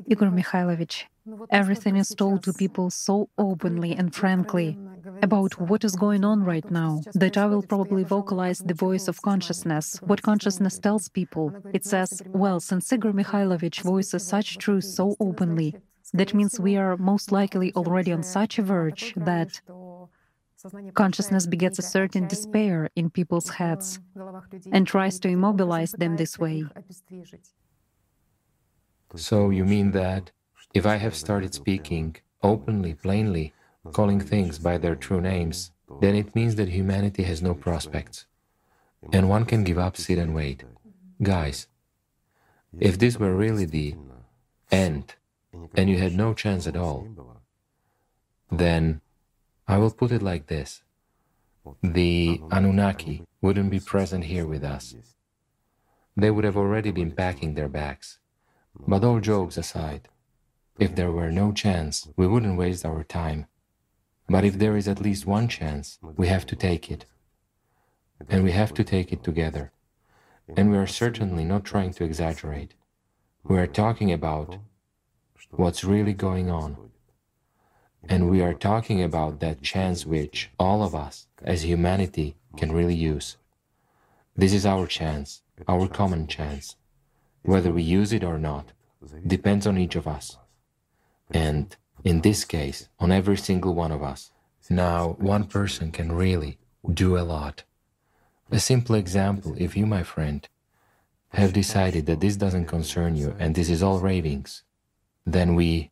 Igor 0.06 0.28
Mikhailovich, 0.28 1.04
everything 1.50 1.96
is 1.96 2.10
told 2.10 2.42
to 2.42 2.52
people 2.52 2.90
so 2.90 3.28
openly 3.38 3.92
and 3.94 4.14
frankly 4.14 4.78
about 5.22 5.60
what 5.60 5.84
is 5.84 5.96
going 5.96 6.24
on 6.24 6.42
right 6.44 6.70
now 6.70 7.00
that 7.14 7.36
I 7.36 7.46
will 7.46 7.62
probably 7.62 8.04
vocalize 8.04 8.58
the 8.60 8.74
voice 8.74 9.08
of 9.08 9.22
consciousness, 9.22 9.98
what 10.02 10.22
consciousness 10.22 10.78
tells 10.78 11.08
people. 11.08 11.52
It 11.72 11.84
says, 11.84 12.22
well, 12.28 12.60
since 12.60 12.92
Igor 12.92 13.12
Mikhailovich 13.12 13.82
voices 13.82 14.26
such 14.26 14.58
truth 14.58 14.84
so 14.84 15.16
openly, 15.20 15.74
that 16.12 16.34
means 16.34 16.58
we 16.58 16.76
are 16.76 16.96
most 16.96 17.30
likely 17.32 17.72
already 17.74 18.12
on 18.12 18.22
such 18.22 18.58
a 18.58 18.62
verge 18.62 19.14
that 19.16 19.60
consciousness 20.94 21.46
begets 21.46 21.78
a 21.78 21.82
certain 21.82 22.26
despair 22.26 22.90
in 22.96 23.10
people's 23.10 23.48
heads 23.48 24.00
and 24.72 24.86
tries 24.86 25.18
to 25.20 25.28
immobilize 25.28 25.92
them 25.92 26.16
this 26.16 26.38
way. 26.38 26.64
So 29.16 29.50
you 29.50 29.64
mean 29.64 29.90
that 29.92 30.30
if 30.72 30.86
I 30.86 30.96
have 30.96 31.14
started 31.14 31.54
speaking 31.54 32.16
openly, 32.42 32.94
plainly, 32.94 33.52
calling 33.92 34.20
things 34.20 34.58
by 34.58 34.78
their 34.78 34.94
true 34.94 35.20
names, 35.20 35.72
then 36.00 36.14
it 36.14 36.34
means 36.34 36.54
that 36.56 36.68
humanity 36.68 37.24
has 37.24 37.42
no 37.42 37.54
prospects. 37.54 38.26
And 39.12 39.28
one 39.28 39.44
can 39.44 39.64
give 39.64 39.78
up, 39.78 39.96
sit 39.96 40.18
and 40.18 40.34
wait. 40.34 40.62
Guys, 41.22 41.66
if 42.78 42.98
this 42.98 43.18
were 43.18 43.34
really 43.34 43.64
the 43.64 43.96
end, 44.70 45.14
and 45.74 45.90
you 45.90 45.98
had 45.98 46.14
no 46.14 46.32
chance 46.32 46.66
at 46.66 46.76
all, 46.76 47.08
then 48.50 49.00
I 49.66 49.78
will 49.78 49.90
put 49.90 50.12
it 50.12 50.22
like 50.22 50.46
this. 50.46 50.82
The 51.82 52.40
Anunnaki 52.50 53.24
wouldn't 53.40 53.70
be 53.70 53.80
present 53.80 54.24
here 54.24 54.46
with 54.46 54.62
us. 54.62 54.94
They 56.16 56.30
would 56.30 56.44
have 56.44 56.56
already 56.56 56.92
been 56.92 57.12
packing 57.12 57.54
their 57.54 57.68
bags. 57.68 58.19
But 58.74 59.04
all 59.04 59.20
jokes 59.20 59.56
aside, 59.56 60.08
if 60.78 60.94
there 60.94 61.12
were 61.12 61.30
no 61.30 61.52
chance, 61.52 62.08
we 62.16 62.26
wouldn't 62.26 62.58
waste 62.58 62.86
our 62.86 63.04
time. 63.04 63.46
But 64.28 64.44
if 64.44 64.58
there 64.58 64.76
is 64.76 64.88
at 64.88 65.00
least 65.00 65.26
one 65.26 65.48
chance, 65.48 65.98
we 66.02 66.28
have 66.28 66.46
to 66.46 66.56
take 66.56 66.90
it. 66.90 67.04
And 68.28 68.44
we 68.44 68.52
have 68.52 68.72
to 68.74 68.84
take 68.84 69.12
it 69.12 69.24
together. 69.24 69.72
And 70.56 70.70
we 70.70 70.76
are 70.78 70.86
certainly 70.86 71.44
not 71.44 71.64
trying 71.64 71.92
to 71.94 72.04
exaggerate. 72.04 72.74
We 73.44 73.58
are 73.58 73.66
talking 73.66 74.12
about 74.12 74.58
what's 75.50 75.84
really 75.84 76.12
going 76.12 76.50
on. 76.50 76.76
And 78.08 78.30
we 78.30 78.40
are 78.40 78.54
talking 78.54 79.02
about 79.02 79.40
that 79.40 79.62
chance 79.62 80.06
which 80.06 80.50
all 80.58 80.82
of 80.82 80.94
us, 80.94 81.26
as 81.42 81.64
humanity, 81.64 82.36
can 82.56 82.72
really 82.72 82.94
use. 82.94 83.36
This 84.36 84.52
is 84.52 84.64
our 84.64 84.86
chance, 84.86 85.42
our 85.68 85.86
common 85.88 86.26
chance. 86.26 86.76
Whether 87.42 87.72
we 87.72 87.82
use 87.82 88.12
it 88.12 88.24
or 88.24 88.38
not 88.38 88.72
depends 89.26 89.66
on 89.66 89.78
each 89.78 89.96
of 89.96 90.06
us. 90.06 90.36
And 91.30 91.74
in 92.04 92.20
this 92.20 92.44
case, 92.44 92.88
on 92.98 93.12
every 93.12 93.36
single 93.36 93.74
one 93.74 93.92
of 93.92 94.02
us. 94.02 94.30
Now, 94.68 95.16
one 95.18 95.44
person 95.44 95.90
can 95.90 96.12
really 96.12 96.58
do 96.92 97.18
a 97.18 97.22
lot. 97.22 97.64
A 98.50 98.60
simple 98.60 98.94
example 98.94 99.54
if 99.58 99.76
you, 99.76 99.86
my 99.86 100.02
friend, 100.02 100.48
have 101.30 101.52
decided 101.52 102.06
that 102.06 102.20
this 102.20 102.36
doesn't 102.36 102.66
concern 102.66 103.16
you 103.16 103.34
and 103.38 103.54
this 103.54 103.68
is 103.68 103.82
all 103.82 104.00
ravings, 104.00 104.62
then 105.26 105.54
we, 105.54 105.90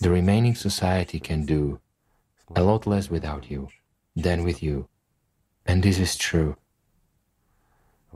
the 0.00 0.10
remaining 0.10 0.54
society, 0.54 1.20
can 1.20 1.46
do 1.46 1.80
a 2.54 2.62
lot 2.62 2.86
less 2.86 3.10
without 3.10 3.50
you 3.50 3.68
than 4.14 4.44
with 4.44 4.62
you. 4.62 4.88
And 5.66 5.82
this 5.82 5.98
is 5.98 6.16
true. 6.16 6.56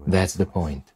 That's 0.06 0.34
the 0.34 0.46
point. 0.46 0.92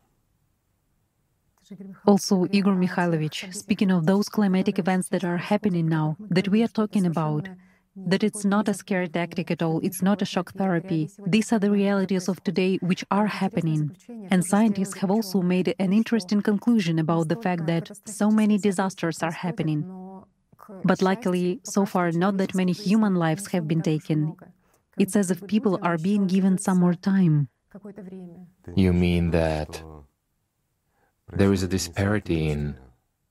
Also, 2.06 2.46
Igor 2.50 2.74
Mikhailovich, 2.74 3.54
speaking 3.54 3.90
of 3.90 4.06
those 4.06 4.28
climatic 4.28 4.78
events 4.78 5.08
that 5.08 5.24
are 5.24 5.38
happening 5.38 5.88
now, 5.88 6.16
that 6.30 6.48
we 6.48 6.62
are 6.62 6.68
talking 6.68 7.06
about, 7.06 7.48
that 7.94 8.22
it's 8.22 8.44
not 8.44 8.68
a 8.68 8.74
scare 8.74 9.06
tactic 9.06 9.50
at 9.50 9.62
all, 9.62 9.78
it's 9.82 10.02
not 10.02 10.22
a 10.22 10.24
shock 10.24 10.52
therapy. 10.54 11.10
These 11.26 11.52
are 11.52 11.58
the 11.58 11.70
realities 11.70 12.28
of 12.28 12.42
today 12.42 12.78
which 12.80 13.04
are 13.10 13.26
happening. 13.26 13.96
And 14.30 14.44
scientists 14.44 14.98
have 14.98 15.10
also 15.10 15.42
made 15.42 15.74
an 15.78 15.92
interesting 15.92 16.40
conclusion 16.42 16.98
about 16.98 17.28
the 17.28 17.36
fact 17.36 17.66
that 17.66 17.90
so 18.06 18.30
many 18.30 18.58
disasters 18.58 19.22
are 19.22 19.32
happening. 19.32 19.84
But 20.84 21.02
luckily, 21.02 21.60
so 21.64 21.84
far, 21.84 22.12
not 22.12 22.38
that 22.38 22.54
many 22.54 22.72
human 22.72 23.14
lives 23.14 23.48
have 23.48 23.68
been 23.68 23.82
taken. 23.82 24.36
It's 24.98 25.16
as 25.16 25.30
if 25.30 25.46
people 25.46 25.78
are 25.82 25.98
being 25.98 26.26
given 26.26 26.58
some 26.58 26.78
more 26.78 26.94
time. 26.94 27.48
You 28.74 28.92
mean 28.92 29.30
that 29.30 29.82
there 31.32 31.52
is 31.52 31.62
a 31.62 31.68
disparity 31.68 32.48
in 32.48 32.76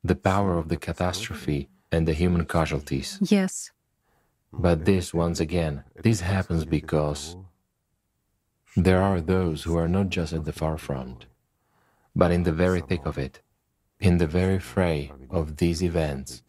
the 0.03 0.15
power 0.15 0.57
of 0.57 0.69
the 0.69 0.78
catastrophe 0.78 1.69
and 1.91 2.07
the 2.07 2.14
human 2.14 2.45
casualties? 2.45 3.19
Yes. 3.22 3.72
But 4.52 4.86
this, 4.86 5.14
once 5.14 5.40
again, 5.40 5.84
this 6.03 6.22
happens 6.22 6.65
because 6.65 7.38
there 8.76 9.02
are 9.02 9.22
those 9.22 9.64
who 9.64 9.78
are 9.78 9.88
not 9.88 10.10
just 10.10 10.34
at 10.34 10.45
the 10.45 10.53
far 10.53 10.78
front, 10.78 11.26
but 12.15 12.32
in 12.32 12.44
the 12.44 12.52
very 12.52 12.82
thick 12.82 13.06
of 13.06 13.18
it, 13.18 13.41
in 13.99 14.18
the 14.18 14.28
very 14.28 14.60
fray 14.60 15.11
of 15.30 15.57
these 15.57 15.82
events. 15.84 16.41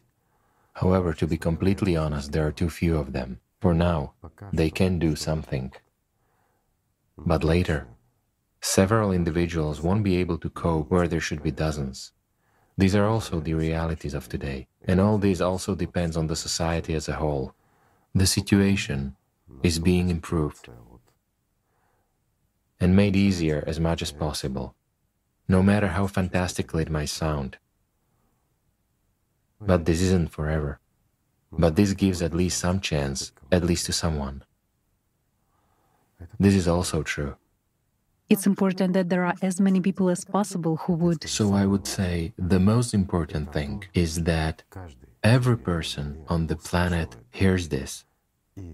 However, 0.74 1.12
to 1.12 1.26
be 1.26 1.36
completely 1.36 1.96
honest, 1.96 2.32
there 2.32 2.46
are 2.46 2.52
too 2.52 2.70
few 2.70 2.96
of 2.96 3.12
them. 3.12 3.40
For 3.60 3.74
now, 3.74 4.14
they 4.52 4.70
can 4.70 4.98
do 4.98 5.14
something. 5.14 5.72
But 7.16 7.44
later, 7.44 7.86
several 8.62 9.12
individuals 9.12 9.82
won't 9.82 10.04
be 10.04 10.16
able 10.16 10.38
to 10.38 10.48
cope 10.48 10.90
where 10.90 11.08
there 11.08 11.20
should 11.20 11.42
be 11.42 11.50
dozens. 11.50 12.12
These 12.78 12.94
are 12.94 13.06
also 13.06 13.40
the 13.40 13.52
realities 13.52 14.14
of 14.14 14.30
today, 14.30 14.68
and 14.86 14.98
all 14.98 15.18
this 15.18 15.42
also 15.42 15.74
depends 15.74 16.16
on 16.16 16.28
the 16.28 16.36
society 16.36 16.94
as 16.94 17.08
a 17.08 17.16
whole 17.16 17.54
the 18.14 18.26
situation 18.26 19.16
is 19.62 19.78
being 19.78 20.10
improved 20.10 20.68
and 22.78 22.96
made 22.96 23.16
easier 23.16 23.64
as 23.66 23.80
much 23.80 24.02
as 24.02 24.12
possible, 24.12 24.74
no 25.48 25.62
matter 25.62 25.88
how 25.88 26.06
fantastically 26.06 26.82
it 26.82 26.90
might 26.90 27.08
sound. 27.08 27.56
But 29.60 29.84
this 29.84 30.02
isn't 30.02 30.32
forever. 30.32 30.80
But 31.52 31.76
this 31.76 31.92
gives 31.92 32.20
at 32.22 32.34
least 32.34 32.58
some 32.58 32.80
chance, 32.80 33.32
at 33.50 33.64
least 33.64 33.86
to 33.86 33.92
someone. 33.92 34.42
This 36.40 36.54
is 36.54 36.66
also 36.66 37.02
true. 37.02 37.36
It's 38.32 38.46
important 38.46 38.94
that 38.94 39.08
there 39.10 39.24
are 39.26 39.34
as 39.42 39.60
many 39.60 39.80
people 39.80 40.08
as 40.08 40.24
possible 40.24 40.76
who 40.82 40.94
would. 40.94 41.28
So 41.28 41.52
I 41.52 41.66
would 41.66 41.86
say 41.86 42.32
the 42.38 42.58
most 42.58 42.94
important 42.94 43.52
thing 43.52 43.84
is 43.92 44.24
that 44.24 44.62
every 45.22 45.58
person 45.58 46.06
on 46.28 46.46
the 46.46 46.56
planet 46.56 47.10
hears 47.30 47.68
this 47.68 48.04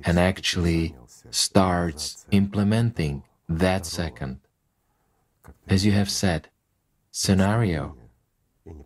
and 0.07 0.17
actually 0.17 0.95
starts 1.31 2.25
implementing 2.31 3.25
that 3.49 3.85
second. 3.85 4.39
As 5.69 5.85
you 5.85 5.93
have 5.93 6.11
said, 6.11 6.49
scenario, 7.11 7.97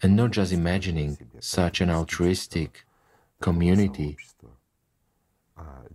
and 0.03 0.17
not 0.17 0.31
just 0.31 0.53
imagining 0.53 1.19
such 1.39 1.83
an 1.83 1.91
altruistic 1.91 2.87
community, 3.41 4.17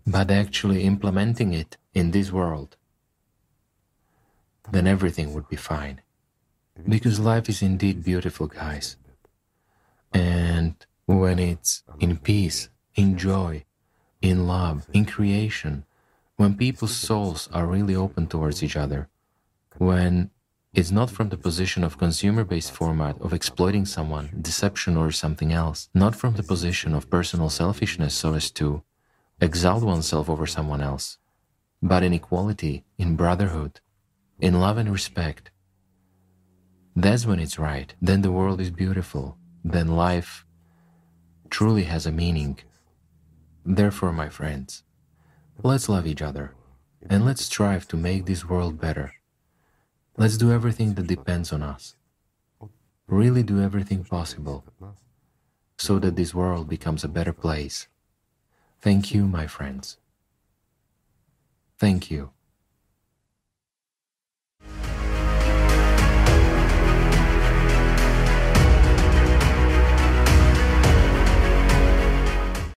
but 0.05 0.29
actually 0.29 0.83
implementing 0.83 1.51
it 1.53 1.77
in 1.95 2.11
this 2.11 2.31
world, 2.31 2.76
then 4.71 4.87
everything 4.87 5.33
would 5.33 5.47
be 5.47 5.55
fine. 5.55 6.01
Because 6.87 7.19
life 7.19 7.49
is 7.49 7.61
indeed 7.61 8.03
beautiful, 8.03 8.47
guys. 8.47 8.97
And 10.13 10.75
when 11.05 11.39
it's 11.39 11.83
in 11.99 12.17
peace, 12.17 12.69
in 12.95 13.17
joy, 13.17 13.65
in 14.21 14.47
love, 14.47 14.87
in 14.93 15.05
creation, 15.05 15.85
when 16.35 16.55
people's 16.55 16.95
souls 16.95 17.49
are 17.51 17.65
really 17.65 17.95
open 17.95 18.27
towards 18.27 18.61
each 18.61 18.75
other, 18.75 19.09
when 19.77 20.29
it's 20.73 20.91
not 20.91 21.09
from 21.09 21.29
the 21.29 21.37
position 21.37 21.83
of 21.83 21.97
consumer 21.97 22.43
based 22.43 22.71
format 22.71 23.19
of 23.21 23.33
exploiting 23.33 23.85
someone, 23.85 24.29
deception, 24.39 24.95
or 24.95 25.11
something 25.11 25.51
else, 25.51 25.89
not 25.93 26.15
from 26.15 26.35
the 26.35 26.43
position 26.43 26.93
of 26.93 27.09
personal 27.09 27.49
selfishness 27.49 28.13
so 28.13 28.33
as 28.33 28.51
to 28.51 28.83
exalt 29.41 29.83
oneself 29.83 30.29
over 30.29 30.45
someone 30.45 30.81
else, 30.81 31.17
but 31.81 32.03
in 32.03 32.13
equality, 32.13 32.83
in 32.97 33.15
brotherhood, 33.15 33.79
in 34.39 34.59
love 34.59 34.77
and 34.77 34.91
respect. 34.91 35.51
That's 36.95 37.25
when 37.25 37.39
it's 37.39 37.59
right. 37.59 37.93
Then 38.01 38.21
the 38.21 38.31
world 38.31 38.59
is 38.59 38.71
beautiful. 38.71 39.37
Then 39.63 39.87
life 39.87 40.45
truly 41.49 41.83
has 41.83 42.05
a 42.05 42.11
meaning. 42.11 42.59
Therefore, 43.65 44.11
my 44.11 44.29
friends, 44.29 44.83
let's 45.63 45.89
love 45.89 46.07
each 46.07 46.21
other 46.21 46.53
and 47.09 47.25
let's 47.25 47.45
strive 47.45 47.87
to 47.89 47.97
make 47.97 48.25
this 48.25 48.45
world 48.45 48.79
better. 48.79 49.13
Let's 50.17 50.37
do 50.37 50.51
everything 50.51 50.95
that 50.95 51.07
depends 51.07 51.53
on 51.53 51.61
us. 51.61 51.95
Really 53.07 53.43
do 53.43 53.61
everything 53.61 54.03
possible 54.03 54.65
so 55.77 55.99
that 55.99 56.15
this 56.15 56.33
world 56.33 56.67
becomes 56.67 57.03
a 57.03 57.07
better 57.07 57.33
place. 57.33 57.87
Thank 58.81 59.13
you, 59.13 59.27
my 59.27 59.47
friends. 59.47 59.97
Thank 61.77 62.09
you. 62.09 62.31